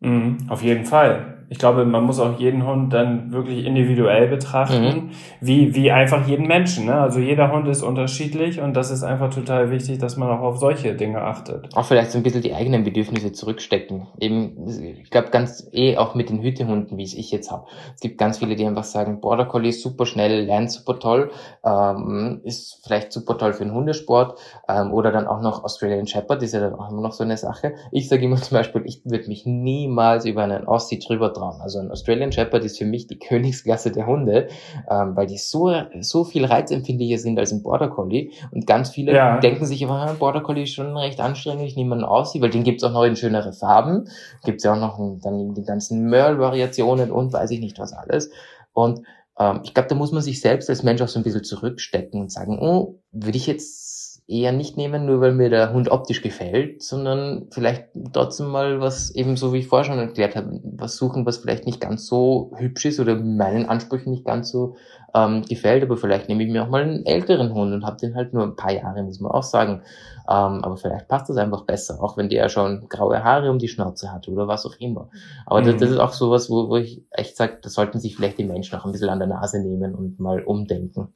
Mhm, 0.00 0.46
auf 0.48 0.62
jeden 0.62 0.86
Fall 0.86 1.39
ich 1.50 1.58
glaube, 1.58 1.84
man 1.84 2.04
muss 2.04 2.20
auch 2.20 2.38
jeden 2.38 2.64
Hund 2.64 2.92
dann 2.92 3.32
wirklich 3.32 3.66
individuell 3.66 4.28
betrachten, 4.28 4.84
mhm. 4.84 5.10
wie, 5.40 5.74
wie 5.74 5.90
einfach 5.90 6.28
jeden 6.28 6.46
Menschen. 6.46 6.86
Ne? 6.86 6.94
Also 6.94 7.18
jeder 7.18 7.50
Hund 7.50 7.66
ist 7.66 7.82
unterschiedlich 7.82 8.60
und 8.60 8.74
das 8.74 8.92
ist 8.92 9.02
einfach 9.02 9.34
total 9.34 9.72
wichtig, 9.72 9.98
dass 9.98 10.16
man 10.16 10.30
auch 10.30 10.42
auf 10.42 10.58
solche 10.58 10.94
Dinge 10.94 11.20
achtet. 11.22 11.68
Auch 11.74 11.84
vielleicht 11.84 12.12
so 12.12 12.18
ein 12.18 12.22
bisschen 12.22 12.42
die 12.42 12.54
eigenen 12.54 12.84
Bedürfnisse 12.84 13.32
zurückstecken. 13.32 14.06
Eben, 14.20 14.64
ich 15.02 15.10
glaube 15.10 15.30
ganz 15.30 15.68
eh 15.72 15.96
auch 15.96 16.14
mit 16.14 16.30
den 16.30 16.40
Hütehunden, 16.40 16.96
wie 16.98 17.02
es 17.02 17.14
ich 17.14 17.32
jetzt 17.32 17.50
habe. 17.50 17.66
Es 17.96 18.00
gibt 18.00 18.16
ganz 18.16 18.38
viele, 18.38 18.54
die 18.54 18.64
einfach 18.64 18.84
sagen, 18.84 19.20
Border 19.20 19.46
Collie 19.46 19.70
ist 19.70 19.82
super 19.82 20.06
schnell, 20.06 20.44
lernt 20.44 20.70
super 20.70 21.00
toll, 21.00 21.32
ähm, 21.64 22.42
ist 22.44 22.78
vielleicht 22.84 23.10
super 23.10 23.36
toll 23.36 23.54
für 23.54 23.64
den 23.64 23.74
Hundesport 23.74 24.38
ähm, 24.68 24.92
oder 24.92 25.10
dann 25.10 25.26
auch 25.26 25.40
noch 25.40 25.64
Australian 25.64 26.06
Shepherd, 26.06 26.44
ist 26.44 26.54
ja 26.54 26.60
dann 26.60 26.76
auch 26.76 26.92
immer 26.92 27.02
noch 27.02 27.12
so 27.12 27.24
eine 27.24 27.36
Sache. 27.36 27.74
Ich 27.90 28.08
sage 28.08 28.24
immer 28.24 28.36
zum 28.36 28.56
Beispiel, 28.56 28.82
ich 28.84 29.02
würde 29.04 29.26
mich 29.26 29.46
niemals 29.46 30.26
über 30.26 30.44
einen 30.44 30.68
Aussie 30.68 31.00
drüber 31.00 31.39
Traum. 31.40 31.60
Also 31.60 31.78
ein 31.78 31.90
Australian 31.90 32.32
Shepherd 32.32 32.64
ist 32.64 32.78
für 32.78 32.84
mich 32.84 33.06
die 33.06 33.18
Königsklasse 33.18 33.90
der 33.90 34.06
Hunde, 34.06 34.48
ähm, 34.90 35.16
weil 35.16 35.26
die 35.26 35.38
so, 35.38 35.72
so 36.00 36.24
viel 36.24 36.44
reizempfindlicher 36.44 37.18
sind 37.18 37.38
als 37.38 37.52
ein 37.52 37.62
Border 37.62 37.88
Collie. 37.88 38.30
Und 38.50 38.66
ganz 38.66 38.90
viele 38.90 39.14
ja. 39.14 39.38
denken 39.40 39.66
sich 39.66 39.84
aber, 39.84 40.02
ein 40.02 40.18
Border 40.18 40.40
Collie 40.40 40.64
ist 40.64 40.74
schon 40.74 40.96
recht 40.96 41.20
anstrengend, 41.20 41.64
ich 41.64 41.76
nehme 41.76 41.94
einen 41.94 42.04
Aussie, 42.04 42.40
weil 42.40 42.50
den 42.50 42.64
gibt's 42.64 42.84
auch 42.84 42.92
noch 42.92 43.04
in 43.04 43.16
schönere 43.16 43.52
Farben. 43.52 44.08
Gibt's 44.44 44.64
ja 44.64 44.74
auch 44.74 44.80
noch 44.80 44.98
dann 45.22 45.54
die 45.54 45.64
ganzen 45.64 46.08
Merle-Variationen 46.08 47.10
und 47.10 47.32
weiß 47.32 47.50
ich 47.50 47.60
nicht 47.60 47.78
was 47.78 47.92
alles. 47.92 48.30
Und 48.72 49.02
ähm, 49.38 49.60
ich 49.64 49.74
glaube, 49.74 49.88
da 49.88 49.94
muss 49.94 50.12
man 50.12 50.22
sich 50.22 50.40
selbst 50.40 50.68
als 50.68 50.82
Mensch 50.82 51.00
auch 51.00 51.08
so 51.08 51.18
ein 51.18 51.22
bisschen 51.22 51.44
zurückstecken 51.44 52.20
und 52.20 52.30
sagen, 52.30 52.58
oh, 52.60 53.00
würde 53.12 53.36
ich 53.36 53.46
jetzt 53.46 53.89
eher 54.30 54.52
nicht 54.52 54.76
nehmen, 54.76 55.06
nur 55.06 55.20
weil 55.20 55.32
mir 55.32 55.50
der 55.50 55.72
Hund 55.72 55.90
optisch 55.90 56.22
gefällt, 56.22 56.82
sondern 56.82 57.48
vielleicht 57.50 57.88
trotzdem 58.12 58.46
mal 58.46 58.80
was, 58.80 59.10
eben 59.10 59.36
so 59.36 59.52
wie 59.52 59.58
ich 59.58 59.66
vorher 59.66 59.84
schon 59.84 59.98
erklärt 59.98 60.36
habe, 60.36 60.60
was 60.62 60.96
suchen, 60.96 61.26
was 61.26 61.38
vielleicht 61.38 61.66
nicht 61.66 61.80
ganz 61.80 62.06
so 62.06 62.52
hübsch 62.56 62.84
ist 62.84 63.00
oder 63.00 63.16
meinen 63.16 63.66
Ansprüchen 63.66 64.12
nicht 64.12 64.24
ganz 64.24 64.50
so 64.50 64.76
ähm, 65.14 65.42
gefällt, 65.42 65.82
aber 65.82 65.96
vielleicht 65.96 66.28
nehme 66.28 66.44
ich 66.44 66.50
mir 66.50 66.62
auch 66.62 66.68
mal 66.68 66.82
einen 66.82 67.04
älteren 67.04 67.52
Hund 67.52 67.72
und 67.72 67.84
habe 67.84 67.96
den 67.96 68.14
halt 68.14 68.32
nur 68.32 68.44
ein 68.44 68.54
paar 68.54 68.72
Jahre, 68.72 69.02
muss 69.02 69.20
man 69.20 69.32
auch 69.32 69.42
sagen. 69.42 69.82
Ähm, 70.28 70.62
aber 70.62 70.76
vielleicht 70.76 71.08
passt 71.08 71.28
das 71.28 71.36
einfach 71.36 71.64
besser, 71.64 72.00
auch 72.00 72.16
wenn 72.16 72.28
der 72.28 72.48
schon 72.48 72.88
graue 72.88 73.24
Haare 73.24 73.50
um 73.50 73.58
die 73.58 73.66
Schnauze 73.66 74.12
hat 74.12 74.28
oder 74.28 74.46
was 74.46 74.64
auch 74.64 74.76
immer. 74.78 75.10
Aber 75.44 75.60
mhm. 75.60 75.66
das, 75.66 75.76
das, 75.78 75.90
ist 75.90 75.98
auch 75.98 76.12
sowas, 76.12 76.48
wo, 76.48 76.68
wo 76.68 76.76
ich 76.76 77.02
echt 77.10 77.36
sage, 77.36 77.58
da 77.60 77.68
sollten 77.68 77.98
sich 77.98 78.14
vielleicht 78.14 78.38
die 78.38 78.44
Menschen 78.44 78.78
auch 78.78 78.84
ein 78.84 78.92
bisschen 78.92 79.08
an 79.08 79.18
der 79.18 79.28
Nase 79.28 79.60
nehmen 79.60 79.94
und 79.96 80.20
mal 80.20 80.44
umdenken. 80.44 81.08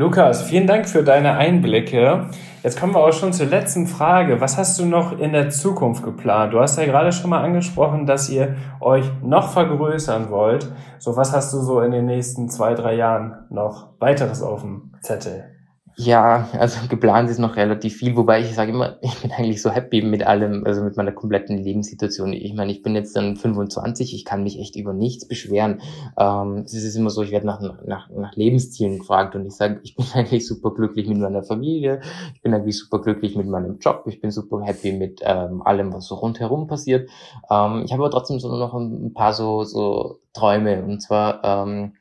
Lukas, 0.00 0.44
vielen 0.44 0.66
Dank 0.66 0.88
für 0.88 1.02
deine 1.02 1.32
Einblicke. 1.32 2.30
Jetzt 2.62 2.80
kommen 2.80 2.94
wir 2.94 3.04
auch 3.04 3.12
schon 3.12 3.34
zur 3.34 3.44
letzten 3.44 3.86
Frage. 3.86 4.40
Was 4.40 4.56
hast 4.56 4.78
du 4.78 4.86
noch 4.86 5.18
in 5.18 5.34
der 5.34 5.50
Zukunft 5.50 6.02
geplant? 6.02 6.54
Du 6.54 6.60
hast 6.60 6.78
ja 6.78 6.86
gerade 6.86 7.12
schon 7.12 7.28
mal 7.28 7.44
angesprochen, 7.44 8.06
dass 8.06 8.30
ihr 8.30 8.56
euch 8.80 9.04
noch 9.22 9.52
vergrößern 9.52 10.30
wollt. 10.30 10.72
So, 10.98 11.18
was 11.18 11.34
hast 11.34 11.52
du 11.52 11.58
so 11.58 11.82
in 11.82 11.90
den 11.90 12.06
nächsten 12.06 12.48
zwei, 12.48 12.72
drei 12.72 12.94
Jahren 12.94 13.46
noch 13.50 14.00
weiteres 14.00 14.42
auf 14.42 14.62
dem 14.62 14.94
Zettel? 15.02 15.59
Ja, 16.02 16.48
also 16.58 16.80
geplant 16.88 17.28
ist 17.28 17.38
noch 17.38 17.56
relativ 17.56 17.96
viel, 17.96 18.16
wobei 18.16 18.40
ich 18.40 18.54
sage 18.54 18.72
immer, 18.72 18.96
ich 19.02 19.20
bin 19.20 19.32
eigentlich 19.32 19.60
so 19.60 19.70
happy 19.70 20.00
mit 20.00 20.26
allem, 20.26 20.64
also 20.64 20.82
mit 20.82 20.96
meiner 20.96 21.12
kompletten 21.12 21.58
Lebenssituation. 21.58 22.32
Ich 22.32 22.54
meine, 22.54 22.72
ich 22.72 22.82
bin 22.82 22.94
jetzt 22.94 23.14
dann 23.16 23.36
25, 23.36 24.14
ich 24.14 24.24
kann 24.24 24.42
mich 24.42 24.58
echt 24.58 24.76
über 24.76 24.94
nichts 24.94 25.28
beschweren. 25.28 25.82
Ähm, 26.18 26.62
es 26.64 26.72
ist 26.72 26.96
immer 26.96 27.10
so, 27.10 27.22
ich 27.22 27.32
werde 27.32 27.46
nach, 27.46 27.60
nach, 27.84 28.08
nach 28.08 28.34
Lebenszielen 28.34 28.98
gefragt 28.98 29.34
und 29.34 29.44
ich 29.44 29.54
sage, 29.54 29.80
ich 29.82 29.94
bin 29.94 30.06
eigentlich 30.14 30.46
super 30.46 30.72
glücklich 30.72 31.06
mit 31.06 31.18
meiner 31.18 31.42
Familie, 31.42 32.00
ich 32.34 32.40
bin 32.40 32.54
eigentlich 32.54 32.78
super 32.78 33.02
glücklich 33.02 33.36
mit 33.36 33.46
meinem 33.46 33.78
Job, 33.78 34.04
ich 34.06 34.22
bin 34.22 34.30
super 34.30 34.62
happy 34.62 34.92
mit 34.92 35.20
ähm, 35.22 35.60
allem, 35.62 35.92
was 35.92 36.06
so 36.06 36.14
rundherum 36.14 36.66
passiert. 36.66 37.10
Ähm, 37.50 37.82
ich 37.84 37.92
habe 37.92 38.04
aber 38.04 38.10
trotzdem 38.10 38.40
so 38.40 38.48
noch 38.56 38.72
ein 38.72 39.12
paar 39.12 39.34
so, 39.34 39.64
so 39.64 40.20
Träume 40.32 40.82
und 40.82 41.00
zwar, 41.00 41.44
ähm, 41.44 41.92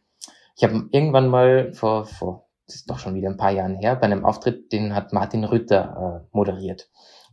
ich 0.56 0.64
habe 0.64 0.88
irgendwann 0.92 1.28
mal 1.28 1.74
vor, 1.74 2.06
vor 2.06 2.49
das 2.70 2.78
ist 2.78 2.90
doch 2.90 3.00
schon 3.00 3.16
wieder 3.16 3.30
ein 3.30 3.38
paar 3.38 3.52
Jahren 3.52 3.76
her, 3.76 3.96
bei 3.96 4.04
einem 4.04 4.26
Auftritt, 4.26 4.72
den 4.72 4.96
hat 4.96 5.12
Martin 5.12 5.44
Rütter 5.44 6.24
äh, 6.24 6.28
moderiert. 6.38 6.90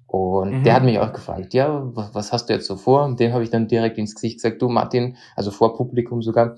Und 0.07 0.61
mhm. 0.61 0.63
der 0.63 0.75
hat 0.75 0.85
mich 0.85 0.99
auch 0.99 1.13
gefragt, 1.13 1.53
ja, 1.53 1.83
was, 1.95 2.15
was 2.15 2.33
hast 2.33 2.49
du 2.49 2.55
jetzt 2.55 2.67
so 2.67 2.77
vor? 2.77 3.05
Und 3.05 3.19
dem 3.19 3.33
habe 3.33 3.43
ich 3.43 3.51
dann 3.51 3.69
direkt 3.69 3.99
ins 3.99 4.15
Gesicht 4.15 4.37
gesagt, 4.37 4.63
du 4.63 4.69
Martin, 4.69 5.17
also 5.35 5.51
vor 5.51 5.77
Publikum 5.77 6.23
sogar, 6.23 6.57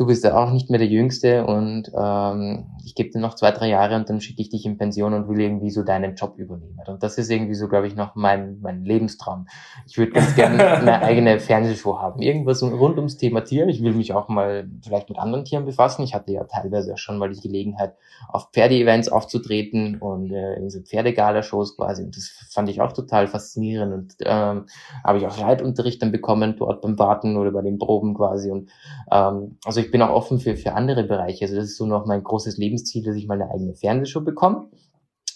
du 0.00 0.06
bist 0.06 0.24
ja 0.24 0.34
auch 0.34 0.50
nicht 0.50 0.70
mehr 0.70 0.78
der 0.78 0.88
Jüngste 0.88 1.44
und 1.44 1.92
ähm, 1.94 2.64
ich 2.86 2.94
gebe 2.94 3.10
dir 3.10 3.20
noch 3.20 3.34
zwei, 3.34 3.50
drei 3.50 3.68
Jahre 3.68 3.96
und 3.96 4.08
dann 4.08 4.22
schicke 4.22 4.40
ich 4.40 4.48
dich 4.48 4.64
in 4.64 4.78
Pension 4.78 5.12
und 5.12 5.28
will 5.28 5.38
irgendwie 5.38 5.68
so 5.68 5.82
deinen 5.82 6.14
Job 6.14 6.38
übernehmen. 6.38 6.78
Und 6.86 7.02
das 7.02 7.18
ist 7.18 7.30
irgendwie 7.30 7.54
so, 7.54 7.68
glaube 7.68 7.86
ich, 7.86 7.96
noch 7.96 8.14
mein, 8.14 8.58
mein 8.62 8.82
Lebenstraum. 8.82 9.46
Ich 9.86 9.98
würde 9.98 10.12
ganz 10.12 10.34
gerne 10.34 10.66
eine 10.78 11.02
eigene 11.02 11.38
Fernsehshow 11.38 11.98
haben. 11.98 12.22
Irgendwas 12.22 12.62
rund 12.62 12.96
ums 12.96 13.18
Thema 13.18 13.42
Tier. 13.42 13.68
Ich 13.68 13.82
will 13.82 13.92
mich 13.92 14.14
auch 14.14 14.28
mal 14.28 14.70
vielleicht 14.82 15.10
mit 15.10 15.18
anderen 15.18 15.44
Tieren 15.44 15.66
befassen. 15.66 16.02
Ich 16.02 16.14
hatte 16.14 16.32
ja 16.32 16.44
teilweise 16.44 16.96
schon 16.96 17.18
mal 17.18 17.28
die 17.28 17.40
Gelegenheit, 17.40 17.94
auf 18.28 18.48
Pferdeevents 18.52 19.10
aufzutreten 19.10 19.98
und 19.98 20.32
äh, 20.32 20.54
in 20.54 20.70
so 20.70 20.80
Pferdegala-Shows 20.80 21.76
quasi. 21.76 22.04
Und 22.04 22.16
das 22.16 22.30
fand 22.48 22.70
ich 22.70 22.80
auch 22.80 22.94
total 22.94 23.26
faszinierend. 23.26 23.92
Und 23.92 24.14
ähm, 24.24 24.64
habe 25.04 25.18
ich 25.18 25.26
auch 25.26 25.38
Reitunterricht 25.38 26.00
dann 26.00 26.10
bekommen, 26.10 26.56
dort 26.56 26.80
beim 26.80 26.98
Warten 26.98 27.36
oder 27.36 27.52
bei 27.52 27.62
den 27.62 27.78
Proben 27.78 28.14
quasi. 28.14 28.50
Und 28.50 28.70
ähm, 29.12 29.58
also 29.64 29.80
ich 29.80 29.89
ich 29.90 29.92
bin 29.92 30.02
auch 30.02 30.14
offen 30.14 30.38
für, 30.38 30.56
für 30.56 30.74
andere 30.74 31.02
Bereiche. 31.02 31.46
Also 31.46 31.56
das 31.56 31.64
ist 31.64 31.76
so 31.76 31.84
noch 31.84 32.06
mein 32.06 32.22
großes 32.22 32.58
Lebensziel, 32.58 33.02
dass 33.02 33.16
ich 33.16 33.26
mal 33.26 33.42
eine 33.42 33.50
eigene 33.50 33.74
Fernsehshow 33.74 34.20
bekomme. 34.20 34.68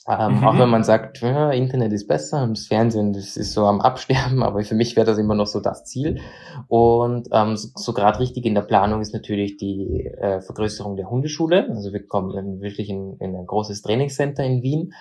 Ähm, 0.07 0.39
mhm. 0.39 0.45
Auch 0.45 0.57
wenn 0.57 0.69
man 0.69 0.85
sagt, 0.85 1.23
ja, 1.23 1.51
Internet 1.51 1.93
ist 1.93 2.07
besser 2.07 2.45
und 2.45 2.57
das 2.57 2.69
Fernsehen, 2.69 3.13
das 3.13 3.37
ist 3.37 3.53
so 3.53 3.65
am 3.65 3.81
Absterben, 3.81 4.43
aber 4.45 4.63
für 4.63 4.77
mich 4.77 4.95
wäre 4.95 5.07
das 5.07 5.19
immer 5.19 5.35
noch 5.35 5.49
so 5.49 5.59
das 5.59 5.87
Ziel. 5.87 6.21
Und 6.69 7.31
ähm, 7.33 7.57
so, 7.57 7.71
so 7.75 7.93
gerade 7.93 8.21
richtig 8.21 8.47
in 8.47 8.55
der 8.55 8.63
Planung 8.63 9.01
ist 9.01 9.13
natürlich 9.13 9.57
die 9.57 10.07
äh, 10.07 10.41
Vergrößerung 10.41 10.95
der 10.95 11.11
Hundeschule. 11.11 11.67
Also 11.69 11.93
wir 11.93 12.07
kommen 12.07 12.61
wirklich 12.61 12.91
in, 12.91 13.17
in 13.19 13.35
ein 13.35 13.47
großes 13.47 13.83
Trainingscenter 13.83 14.45
in 14.45 14.63
Wien 14.63 14.93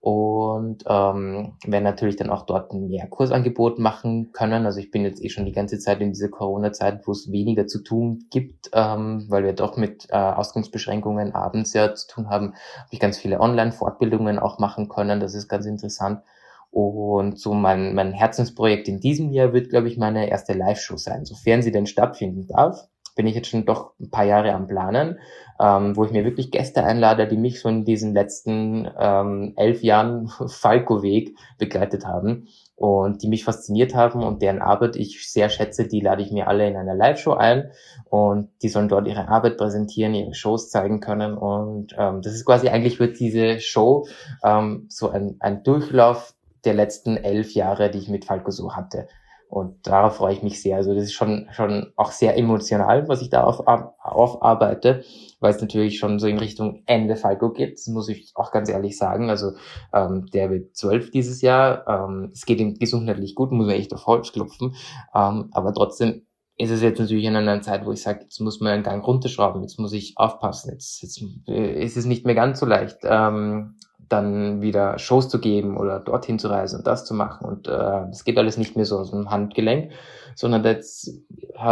und 0.00 0.84
ähm, 0.86 1.56
werden 1.66 1.84
natürlich 1.84 2.16
dann 2.16 2.30
auch 2.30 2.46
dort 2.46 2.72
mehr 2.72 3.08
Kursangebot 3.08 3.78
machen 3.80 4.30
können. 4.32 4.64
Also 4.64 4.78
ich 4.78 4.92
bin 4.92 5.02
jetzt 5.02 5.22
eh 5.24 5.28
schon 5.28 5.44
die 5.44 5.52
ganze 5.52 5.78
Zeit 5.78 6.00
in 6.00 6.12
dieser 6.12 6.28
Corona-Zeit, 6.28 7.06
wo 7.06 7.12
es 7.12 7.32
weniger 7.32 7.66
zu 7.66 7.82
tun 7.82 8.24
gibt, 8.30 8.70
ähm, 8.72 9.26
weil 9.28 9.44
wir 9.44 9.54
doch 9.54 9.76
mit 9.76 10.06
äh, 10.10 10.16
Ausgangsbeschränkungen 10.16 11.34
abends 11.34 11.72
ja 11.72 11.94
zu 11.94 12.06
tun 12.06 12.30
haben, 12.30 12.54
habe 12.76 12.88
ich 12.92 13.00
ganz 13.00 13.18
viele 13.18 13.40
Online-Fortbildungen 13.40 14.38
auch 14.38 14.60
machen 14.60 14.88
können. 14.88 15.18
Das 15.18 15.34
ist 15.34 15.48
ganz 15.48 15.66
interessant. 15.66 16.22
Und 16.70 17.40
so 17.40 17.54
mein, 17.54 17.94
mein 17.94 18.12
Herzensprojekt 18.12 18.88
in 18.88 19.00
diesem 19.00 19.30
Jahr 19.30 19.52
wird, 19.52 19.70
glaube 19.70 19.88
ich, 19.88 19.96
meine 19.96 20.28
erste 20.28 20.52
Live-Show 20.52 20.96
sein, 20.96 21.24
sofern 21.24 21.62
sie 21.62 21.72
denn 21.72 21.86
stattfinden 21.86 22.46
darf 22.46 22.88
bin 23.18 23.26
ich 23.26 23.34
jetzt 23.34 23.48
schon 23.48 23.66
doch 23.66 23.94
ein 23.98 24.10
paar 24.10 24.24
Jahre 24.24 24.54
am 24.54 24.68
Planen, 24.68 25.18
ähm, 25.60 25.96
wo 25.96 26.04
ich 26.04 26.12
mir 26.12 26.24
wirklich 26.24 26.52
Gäste 26.52 26.84
einlade, 26.84 27.26
die 27.26 27.36
mich 27.36 27.60
so 27.60 27.68
in 27.68 27.84
diesen 27.84 28.14
letzten 28.14 28.88
ähm, 28.96 29.54
elf 29.56 29.82
Jahren 29.82 30.28
Falco-Weg 30.46 31.36
begleitet 31.58 32.06
haben 32.06 32.46
und 32.76 33.20
die 33.24 33.28
mich 33.28 33.42
fasziniert 33.42 33.96
haben 33.96 34.22
und 34.22 34.40
deren 34.40 34.62
Arbeit 34.62 34.94
ich 34.94 35.28
sehr 35.28 35.48
schätze, 35.48 35.88
die 35.88 36.00
lade 36.00 36.22
ich 36.22 36.30
mir 36.30 36.46
alle 36.46 36.68
in 36.68 36.76
einer 36.76 36.94
Live-Show 36.94 37.32
ein 37.32 37.72
und 38.08 38.50
die 38.62 38.68
sollen 38.68 38.88
dort 38.88 39.08
ihre 39.08 39.26
Arbeit 39.26 39.56
präsentieren, 39.56 40.14
ihre 40.14 40.34
Shows 40.34 40.70
zeigen 40.70 41.00
können 41.00 41.36
und 41.36 41.96
ähm, 41.98 42.22
das 42.22 42.34
ist 42.34 42.44
quasi 42.44 42.68
eigentlich 42.68 43.00
wird 43.00 43.18
diese 43.18 43.58
Show 43.58 44.06
ähm, 44.44 44.86
so 44.88 45.10
ein, 45.10 45.38
ein 45.40 45.64
Durchlauf 45.64 46.34
der 46.64 46.74
letzten 46.74 47.16
elf 47.16 47.52
Jahre, 47.54 47.90
die 47.90 47.98
ich 47.98 48.08
mit 48.08 48.26
Falco 48.26 48.52
so 48.52 48.76
hatte. 48.76 49.08
Und 49.48 49.86
darauf 49.86 50.16
freue 50.16 50.34
ich 50.34 50.42
mich 50.42 50.60
sehr. 50.60 50.76
Also 50.76 50.94
das 50.94 51.04
ist 51.04 51.14
schon, 51.14 51.48
schon 51.52 51.90
auch 51.96 52.12
sehr 52.12 52.36
emotional, 52.36 53.08
was 53.08 53.22
ich 53.22 53.30
da 53.30 53.44
auf, 53.44 53.66
aufarbeite, 53.66 55.04
weil 55.40 55.54
es 55.54 55.60
natürlich 55.60 55.98
schon 55.98 56.18
so 56.18 56.26
in 56.26 56.38
Richtung 56.38 56.82
Ende 56.84 57.16
Falco 57.16 57.50
geht. 57.50 57.78
Das 57.78 57.86
muss 57.86 58.10
ich 58.10 58.32
auch 58.34 58.52
ganz 58.52 58.68
ehrlich 58.68 58.98
sagen. 58.98 59.30
Also 59.30 59.52
ähm, 59.94 60.26
der 60.34 60.50
wird 60.50 60.76
zwölf 60.76 61.10
dieses 61.10 61.40
Jahr. 61.40 61.88
Ähm, 61.88 62.30
es 62.34 62.44
geht 62.44 62.60
ihm 62.60 62.74
gesundheitlich 62.74 63.34
gut, 63.34 63.50
muss 63.50 63.66
man 63.66 63.76
echt 63.76 63.94
auf 63.94 64.06
Holz 64.06 64.32
klopfen. 64.32 64.74
Ähm, 65.14 65.48
aber 65.52 65.72
trotzdem 65.72 66.26
ist 66.58 66.70
es 66.70 66.82
jetzt 66.82 66.98
natürlich 66.98 67.24
in 67.24 67.36
einer 67.36 67.62
Zeit, 67.62 67.86
wo 67.86 67.92
ich 67.92 68.02
sage, 68.02 68.24
jetzt 68.24 68.40
muss 68.40 68.60
man 68.60 68.72
einen 68.72 68.82
Gang 68.82 69.06
runterschrauben, 69.06 69.62
jetzt 69.62 69.78
muss 69.78 69.92
ich 69.92 70.14
aufpassen, 70.16 70.72
jetzt, 70.72 71.00
jetzt 71.02 71.22
äh, 71.46 71.82
ist 71.82 71.96
es 71.96 72.04
nicht 72.04 72.26
mehr 72.26 72.34
ganz 72.34 72.58
so 72.58 72.66
leicht, 72.66 72.98
ähm, 73.04 73.76
dann 74.08 74.62
wieder 74.62 74.98
Shows 74.98 75.28
zu 75.28 75.40
geben 75.40 75.76
oder 75.76 76.00
dorthin 76.00 76.38
zu 76.38 76.48
reisen 76.48 76.78
und 76.78 76.86
das 76.86 77.04
zu 77.04 77.14
machen. 77.14 77.46
Und 77.46 77.68
äh, 77.68 77.70
das 77.70 78.24
geht 78.24 78.38
alles 78.38 78.56
nicht 78.56 78.76
mehr 78.76 78.84
so 78.84 78.98
aus 78.98 79.10
dem 79.10 79.30
Handgelenk, 79.30 79.92
sondern 80.34 80.64
jetzt 80.64 81.10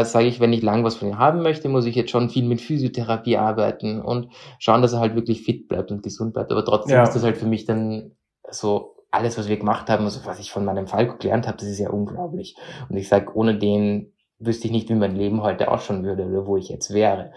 sage 0.02 0.26
ich, 0.26 0.40
wenn 0.40 0.52
ich 0.52 0.62
lang 0.62 0.84
was 0.84 0.96
von 0.96 1.08
ihm 1.08 1.18
haben 1.18 1.42
möchte, 1.42 1.68
muss 1.68 1.86
ich 1.86 1.94
jetzt 1.94 2.10
schon 2.10 2.28
viel 2.28 2.44
mit 2.44 2.60
Physiotherapie 2.60 3.36
arbeiten 3.36 4.00
und 4.00 4.32
schauen, 4.58 4.82
dass 4.82 4.92
er 4.92 5.00
halt 5.00 5.14
wirklich 5.14 5.42
fit 5.42 5.68
bleibt 5.68 5.90
und 5.90 6.02
gesund 6.02 6.34
bleibt. 6.34 6.52
Aber 6.52 6.64
trotzdem 6.64 6.96
ja. 6.96 7.02
ist 7.02 7.14
das 7.14 7.22
halt 7.22 7.36
für 7.36 7.46
mich 7.46 7.64
dann 7.64 8.12
so 8.50 8.96
alles, 9.10 9.38
was 9.38 9.48
wir 9.48 9.56
gemacht 9.56 9.88
haben, 9.88 10.04
also 10.04 10.20
was 10.24 10.38
ich 10.38 10.50
von 10.50 10.64
meinem 10.64 10.86
Falco 10.86 11.16
gelernt 11.16 11.46
habe, 11.46 11.56
das 11.56 11.68
ist 11.68 11.78
ja 11.78 11.90
unglaublich. 11.90 12.56
Und 12.88 12.96
ich 12.96 13.08
sage, 13.08 13.34
ohne 13.34 13.58
den 13.58 14.12
wüsste 14.38 14.66
ich 14.66 14.72
nicht, 14.72 14.88
wie 14.88 14.94
mein 14.94 15.16
Leben 15.16 15.42
heute 15.42 15.70
ausschauen 15.70 16.04
würde 16.04 16.26
oder 16.26 16.46
wo 16.46 16.56
ich 16.56 16.68
jetzt 16.68 16.92
wäre. 16.92 17.32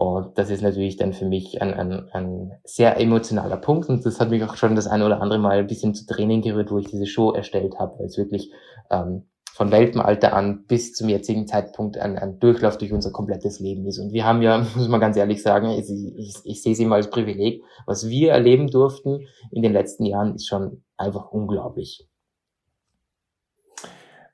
Und 0.00 0.38
das 0.38 0.48
ist 0.48 0.62
natürlich 0.62 0.96
dann 0.96 1.12
für 1.12 1.24
mich 1.24 1.60
ein, 1.60 1.74
ein, 1.74 2.08
ein 2.12 2.52
sehr 2.62 3.00
emotionaler 3.00 3.56
Punkt. 3.56 3.88
Und 3.88 4.06
das 4.06 4.20
hat 4.20 4.30
mich 4.30 4.44
auch 4.44 4.54
schon 4.54 4.76
das 4.76 4.86
eine 4.86 5.04
oder 5.04 5.20
andere 5.20 5.40
Mal 5.40 5.58
ein 5.58 5.66
bisschen 5.66 5.92
zu 5.92 6.06
Tränen 6.06 6.40
gerührt, 6.40 6.70
wo 6.70 6.78
ich 6.78 6.86
diese 6.86 7.04
Show 7.04 7.32
erstellt 7.32 7.80
habe, 7.80 7.98
weil 7.98 8.06
es 8.06 8.16
wirklich 8.16 8.52
ähm, 8.92 9.24
von 9.54 9.72
Welpenalter 9.72 10.34
an 10.34 10.66
bis 10.68 10.92
zum 10.92 11.08
jetzigen 11.08 11.48
Zeitpunkt 11.48 11.98
ein, 11.98 12.16
ein 12.16 12.38
Durchlauf 12.38 12.78
durch 12.78 12.92
unser 12.92 13.10
komplettes 13.10 13.58
Leben 13.58 13.88
ist. 13.88 13.98
Und 13.98 14.12
wir 14.12 14.24
haben 14.24 14.40
ja, 14.40 14.58
muss 14.76 14.86
man 14.86 15.00
ganz 15.00 15.16
ehrlich 15.16 15.42
sagen, 15.42 15.70
ich, 15.70 15.90
ich, 15.90 16.36
ich 16.44 16.62
sehe 16.62 16.74
es 16.74 16.78
immer 16.78 16.94
als 16.94 17.10
Privileg, 17.10 17.64
was 17.84 18.08
wir 18.08 18.30
erleben 18.30 18.68
durften 18.68 19.26
in 19.50 19.62
den 19.62 19.72
letzten 19.72 20.04
Jahren, 20.04 20.36
ist 20.36 20.46
schon 20.46 20.84
einfach 20.96 21.32
unglaublich. 21.32 22.07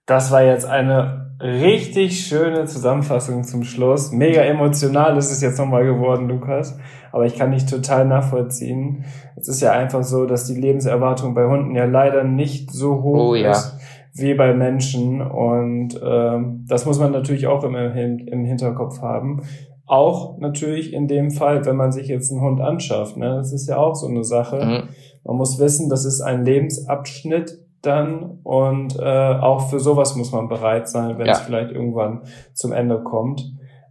Das 0.06 0.30
war 0.30 0.42
jetzt 0.42 0.66
eine 0.66 1.24
richtig 1.40 2.26
schöne 2.26 2.66
Zusammenfassung 2.66 3.44
zum 3.44 3.64
Schluss. 3.64 4.12
Mega 4.12 4.42
emotional 4.42 5.16
ist 5.16 5.30
es 5.30 5.40
jetzt 5.40 5.58
nochmal 5.58 5.84
geworden, 5.84 6.28
Lukas. 6.28 6.78
Aber 7.12 7.26
ich 7.26 7.36
kann 7.36 7.52
dich 7.52 7.66
total 7.66 8.06
nachvollziehen. 8.06 9.04
Es 9.36 9.48
ist 9.48 9.60
ja 9.60 9.72
einfach 9.72 10.02
so, 10.02 10.26
dass 10.26 10.46
die 10.46 10.60
Lebenserwartung 10.60 11.34
bei 11.34 11.46
Hunden 11.46 11.74
ja 11.74 11.84
leider 11.84 12.24
nicht 12.24 12.70
so 12.70 13.02
hoch 13.02 13.30
oh, 13.30 13.34
ja. 13.34 13.52
ist 13.52 13.78
wie 14.14 14.34
bei 14.34 14.54
Menschen. 14.54 15.20
Und 15.20 15.94
äh, 16.00 16.38
das 16.66 16.86
muss 16.86 16.98
man 16.98 17.12
natürlich 17.12 17.46
auch 17.46 17.64
im, 17.64 17.74
im 17.74 18.44
Hinterkopf 18.44 19.00
haben. 19.00 19.42
Auch 19.86 20.38
natürlich 20.38 20.92
in 20.92 21.08
dem 21.08 21.30
Fall, 21.30 21.66
wenn 21.66 21.76
man 21.76 21.92
sich 21.92 22.08
jetzt 22.08 22.30
einen 22.30 22.40
Hund 22.40 22.60
anschafft. 22.60 23.16
Ne? 23.16 23.36
Das 23.36 23.52
ist 23.52 23.68
ja 23.68 23.76
auch 23.76 23.94
so 23.94 24.06
eine 24.06 24.24
Sache. 24.24 24.64
Mhm. 24.64 24.88
Man 25.24 25.36
muss 25.36 25.58
wissen, 25.58 25.88
das 25.88 26.04
ist 26.04 26.20
ein 26.20 26.44
Lebensabschnitt, 26.44 27.63
dann 27.86 28.38
und 28.42 28.98
äh, 28.98 29.02
auch 29.02 29.68
für 29.70 29.80
sowas 29.80 30.16
muss 30.16 30.32
man 30.32 30.48
bereit 30.48 30.88
sein, 30.88 31.18
wenn 31.18 31.26
ja. 31.26 31.32
es 31.32 31.40
vielleicht 31.40 31.72
irgendwann 31.72 32.22
zum 32.52 32.72
Ende 32.72 33.02
kommt. 33.02 33.44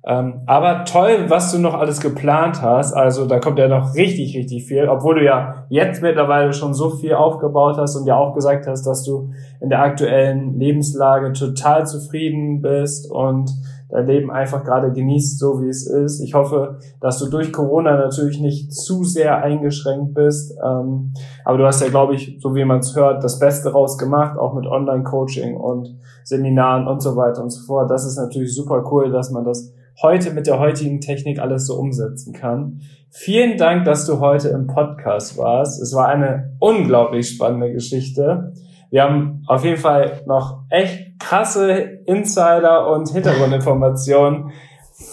Ähm, 0.06 0.42
aber 0.48 0.84
toll, 0.84 1.26
was 1.30 1.54
du 1.54 1.60
noch 1.60 1.76
alles 1.76 2.02
geplant 2.02 2.62
hast. 2.62 2.94
Also 2.94 3.26
da 3.26 3.40
kommt 3.40 3.58
ja 3.58 3.70
noch 3.70 3.96
richtig, 3.96 4.36
richtig 4.36 4.66
viel, 4.66 4.90
obwohl 4.90 5.16
du 5.16 5.24
ja 5.24 5.66
jetzt 5.70 6.02
mittlerweile 6.02 6.52
schon 6.52 6.74
so 6.74 6.90
viel 6.90 7.14
aufgebaut 7.14 7.78
hast 7.78 7.96
und 7.96 8.06
ja 8.06 8.18
auch 8.18 8.34
gesagt 8.34 8.68
hast, 8.68 8.86
dass 8.86 9.04
du 9.04 9.32
in 9.62 9.70
der 9.70 9.82
aktuellen 9.82 10.60
Lebenslage 10.60 11.32
total 11.32 11.88
zufrieden 11.88 12.62
bist 12.62 13.10
und 13.10 13.50
dein 13.94 14.08
Leben 14.08 14.32
einfach 14.32 14.64
gerade 14.64 14.92
genießt, 14.92 15.38
so 15.38 15.62
wie 15.62 15.70
es 15.70 15.86
ist. 15.86 16.20
Ich 16.20 16.34
hoffe, 16.34 16.80
dass 17.00 17.20
du 17.20 17.30
durch 17.30 17.54
Corona 17.54 17.96
natürlich 17.96 18.40
nicht 18.40 18.74
zu 18.74 19.04
sehr 19.04 19.44
eingeschränkt 19.44 20.16
bist. 20.16 20.58
Ähm, 20.66 21.14
aber 21.46 21.60
du 21.60 21.66
hast 21.66 21.80
ja, 21.82 21.90
glaube 21.90 22.16
ich, 22.16 22.40
so 22.42 22.56
wie 22.56 22.66
man 22.66 22.80
es 22.80 22.96
hört, 22.96 23.24
das 23.24 23.38
Beste 23.38 23.72
rausgemacht, 23.72 24.38
auch 24.40 24.56
mit 24.56 24.66
Online-Coaching 24.66 25.56
und 25.56 25.96
Seminaren 26.24 26.88
und 26.88 27.04
so 27.04 27.16
weiter 27.16 27.44
und 27.44 27.52
so 27.52 27.64
fort. 27.68 27.92
Das 27.92 28.04
ist 28.04 28.18
natürlich 28.18 28.56
super 28.56 28.84
cool, 28.92 29.12
dass 29.12 29.30
man 29.30 29.46
das 29.46 29.72
heute 30.02 30.32
mit 30.32 30.48
der 30.48 30.58
heutigen 30.58 31.00
Technik 31.00 31.40
alles 31.40 31.68
so 31.68 31.76
umsetzen 31.76 32.34
kann. 32.34 32.82
Vielen 33.12 33.60
Dank, 33.60 33.86
dass 33.86 34.08
du 34.08 34.20
heute 34.20 34.50
im 34.50 34.66
Podcast 34.66 35.38
warst. 35.38 35.80
Es 35.80 35.94
war 35.94 36.08
eine 36.08 36.56
unglaublich 36.60 37.30
spannende 37.30 37.72
Geschichte. 37.72 38.54
Wir 38.90 39.04
haben 39.04 39.44
auf 39.46 39.64
jeden 39.64 39.78
Fall 39.78 40.24
noch 40.26 40.64
echt 40.72 41.13
krasse 41.24 42.02
Insider 42.06 42.92
und 42.92 43.10
Hintergrundinformationen 43.10 44.52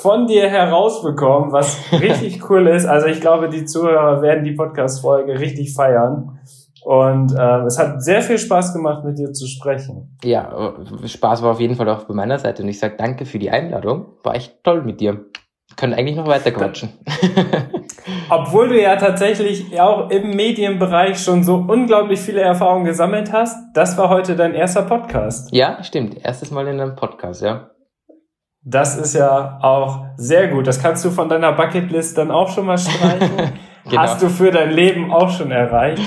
von 0.03 0.27
dir 0.27 0.49
herausbekommen, 0.49 1.53
was 1.53 1.79
richtig 1.93 2.49
cool 2.51 2.69
ist. 2.69 2.87
Also 2.87 3.07
ich 3.07 3.21
glaube, 3.21 3.49
die 3.49 3.65
Zuhörer 3.65 4.23
werden 4.23 4.45
die 4.45 4.53
Podcast-Folge 4.53 5.39
richtig 5.39 5.75
feiern. 5.75 6.39
Und 6.83 7.33
äh, 7.37 7.61
es 7.67 7.79
hat 7.79 8.03
sehr 8.03 8.23
viel 8.23 8.39
Spaß 8.39 8.73
gemacht, 8.73 9.05
mit 9.05 9.19
dir 9.19 9.33
zu 9.33 9.47
sprechen. 9.47 10.17
Ja, 10.25 10.75
Spaß 11.05 11.43
war 11.43 11.53
auf 11.53 11.61
jeden 11.61 11.75
Fall 11.75 11.89
auch 11.89 12.05
bei 12.05 12.15
meiner 12.15 12.39
Seite. 12.39 12.63
Und 12.63 12.69
ich 12.69 12.79
sage 12.79 12.95
danke 12.97 13.27
für 13.27 13.39
die 13.39 13.51
Einladung. 13.51 14.07
War 14.23 14.35
echt 14.35 14.65
toll 14.65 14.83
mit 14.83 15.01
dir. 15.01 15.27
Können 15.77 15.95
eigentlich 15.95 16.17
noch 16.17 16.27
weiter 16.27 16.51
quatschen. 16.51 16.91
Obwohl 18.29 18.69
du 18.69 18.81
ja 18.81 18.97
tatsächlich 18.97 19.81
auch 19.81 20.11
im 20.11 20.31
Medienbereich 20.31 21.23
schon 21.23 21.43
so 21.43 21.57
unglaublich 21.57 22.21
viele 22.21 22.41
Erfahrungen 22.41 22.85
gesammelt 22.85 23.33
hast, 23.33 23.57
das 23.75 23.97
war 23.99 24.09
heute 24.09 24.37
dein 24.37 24.55
erster 24.55 24.83
Podcast. 24.83 25.53
Ja, 25.53 25.83
stimmt. 25.83 26.17
Erstes 26.25 26.51
Mal 26.51 26.67
in 26.69 26.81
einem 26.81 26.97
Podcast, 26.97 27.43
ja. 27.43 27.71
Das 28.63 28.97
ist 28.97 29.15
ja 29.15 29.59
auch 29.63 30.05
sehr 30.17 30.49
gut. 30.49 30.67
Das 30.67 30.83
kannst 30.83 31.05
du 31.05 31.11
von 31.11 31.29
deiner 31.29 31.53
Bucketlist 31.53 32.19
dann 32.19 32.31
auch 32.31 32.51
schon 32.51 32.67
mal 32.67 32.79
streichen. 32.79 33.31
genau. 33.89 34.03
Hast 34.03 34.23
du 34.23 34.29
für 34.29 34.51
dein 34.51 34.71
Leben 34.71 35.11
auch 35.13 35.31
schon 35.31 35.51
erreicht. 35.51 36.03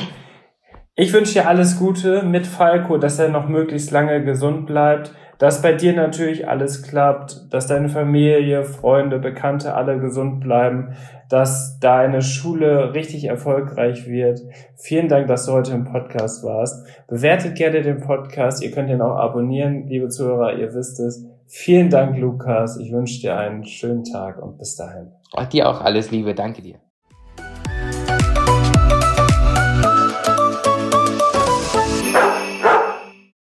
Ich 0.95 1.11
wünsche 1.11 1.34
dir 1.34 1.47
alles 1.47 1.80
Gute 1.80 2.22
mit 2.22 2.45
Falco, 2.45 2.99
dass 2.99 3.18
er 3.18 3.30
noch 3.30 3.47
möglichst 3.47 3.89
lange 3.89 4.24
gesund 4.24 4.68
bleibt, 4.68 5.11
dass 5.38 5.61
bei 5.61 5.73
dir 5.73 5.93
natürlich 5.93 6.47
alles 6.47 6.84
klappt, 6.84 7.53
dass 7.53 7.67
deine 7.67 7.89
Familie, 7.89 8.63
Freunde, 8.63 9.19
Bekannte 9.19 9.73
alle 9.73 9.99
gesund 9.99 10.39
bleiben, 10.39 10.95
dass 11.29 11.79
deine 11.79 12.21
Schule 12.21 12.93
richtig 12.93 13.25
erfolgreich 13.25 14.07
wird. 14.07 14.41
Vielen 14.75 15.07
Dank, 15.07 15.27
dass 15.27 15.45
du 15.45 15.53
heute 15.53 15.73
im 15.73 15.84
Podcast 15.84 16.43
warst. 16.43 16.88
Bewertet 17.07 17.55
gerne 17.55 17.81
den 17.81 17.99
Podcast. 17.99 18.63
Ihr 18.63 18.71
könnt 18.71 18.89
ihn 18.89 19.01
auch 19.01 19.15
abonnieren, 19.15 19.88
liebe 19.88 20.09
Zuhörer, 20.09 20.53
ihr 20.53 20.73
wisst 20.73 20.99
es. 20.99 21.25
Vielen 21.47 21.89
Dank, 21.89 22.17
Lukas. 22.17 22.77
Ich 22.77 22.91
wünsche 22.91 23.21
dir 23.21 23.38
einen 23.38 23.65
schönen 23.65 24.03
Tag 24.03 24.41
und 24.41 24.57
bis 24.57 24.75
dahin. 24.75 25.11
Dir 25.51 25.69
auch 25.69 25.81
alles 25.81 26.11
Liebe. 26.11 26.34
Danke 26.34 26.61
dir. 26.61 26.82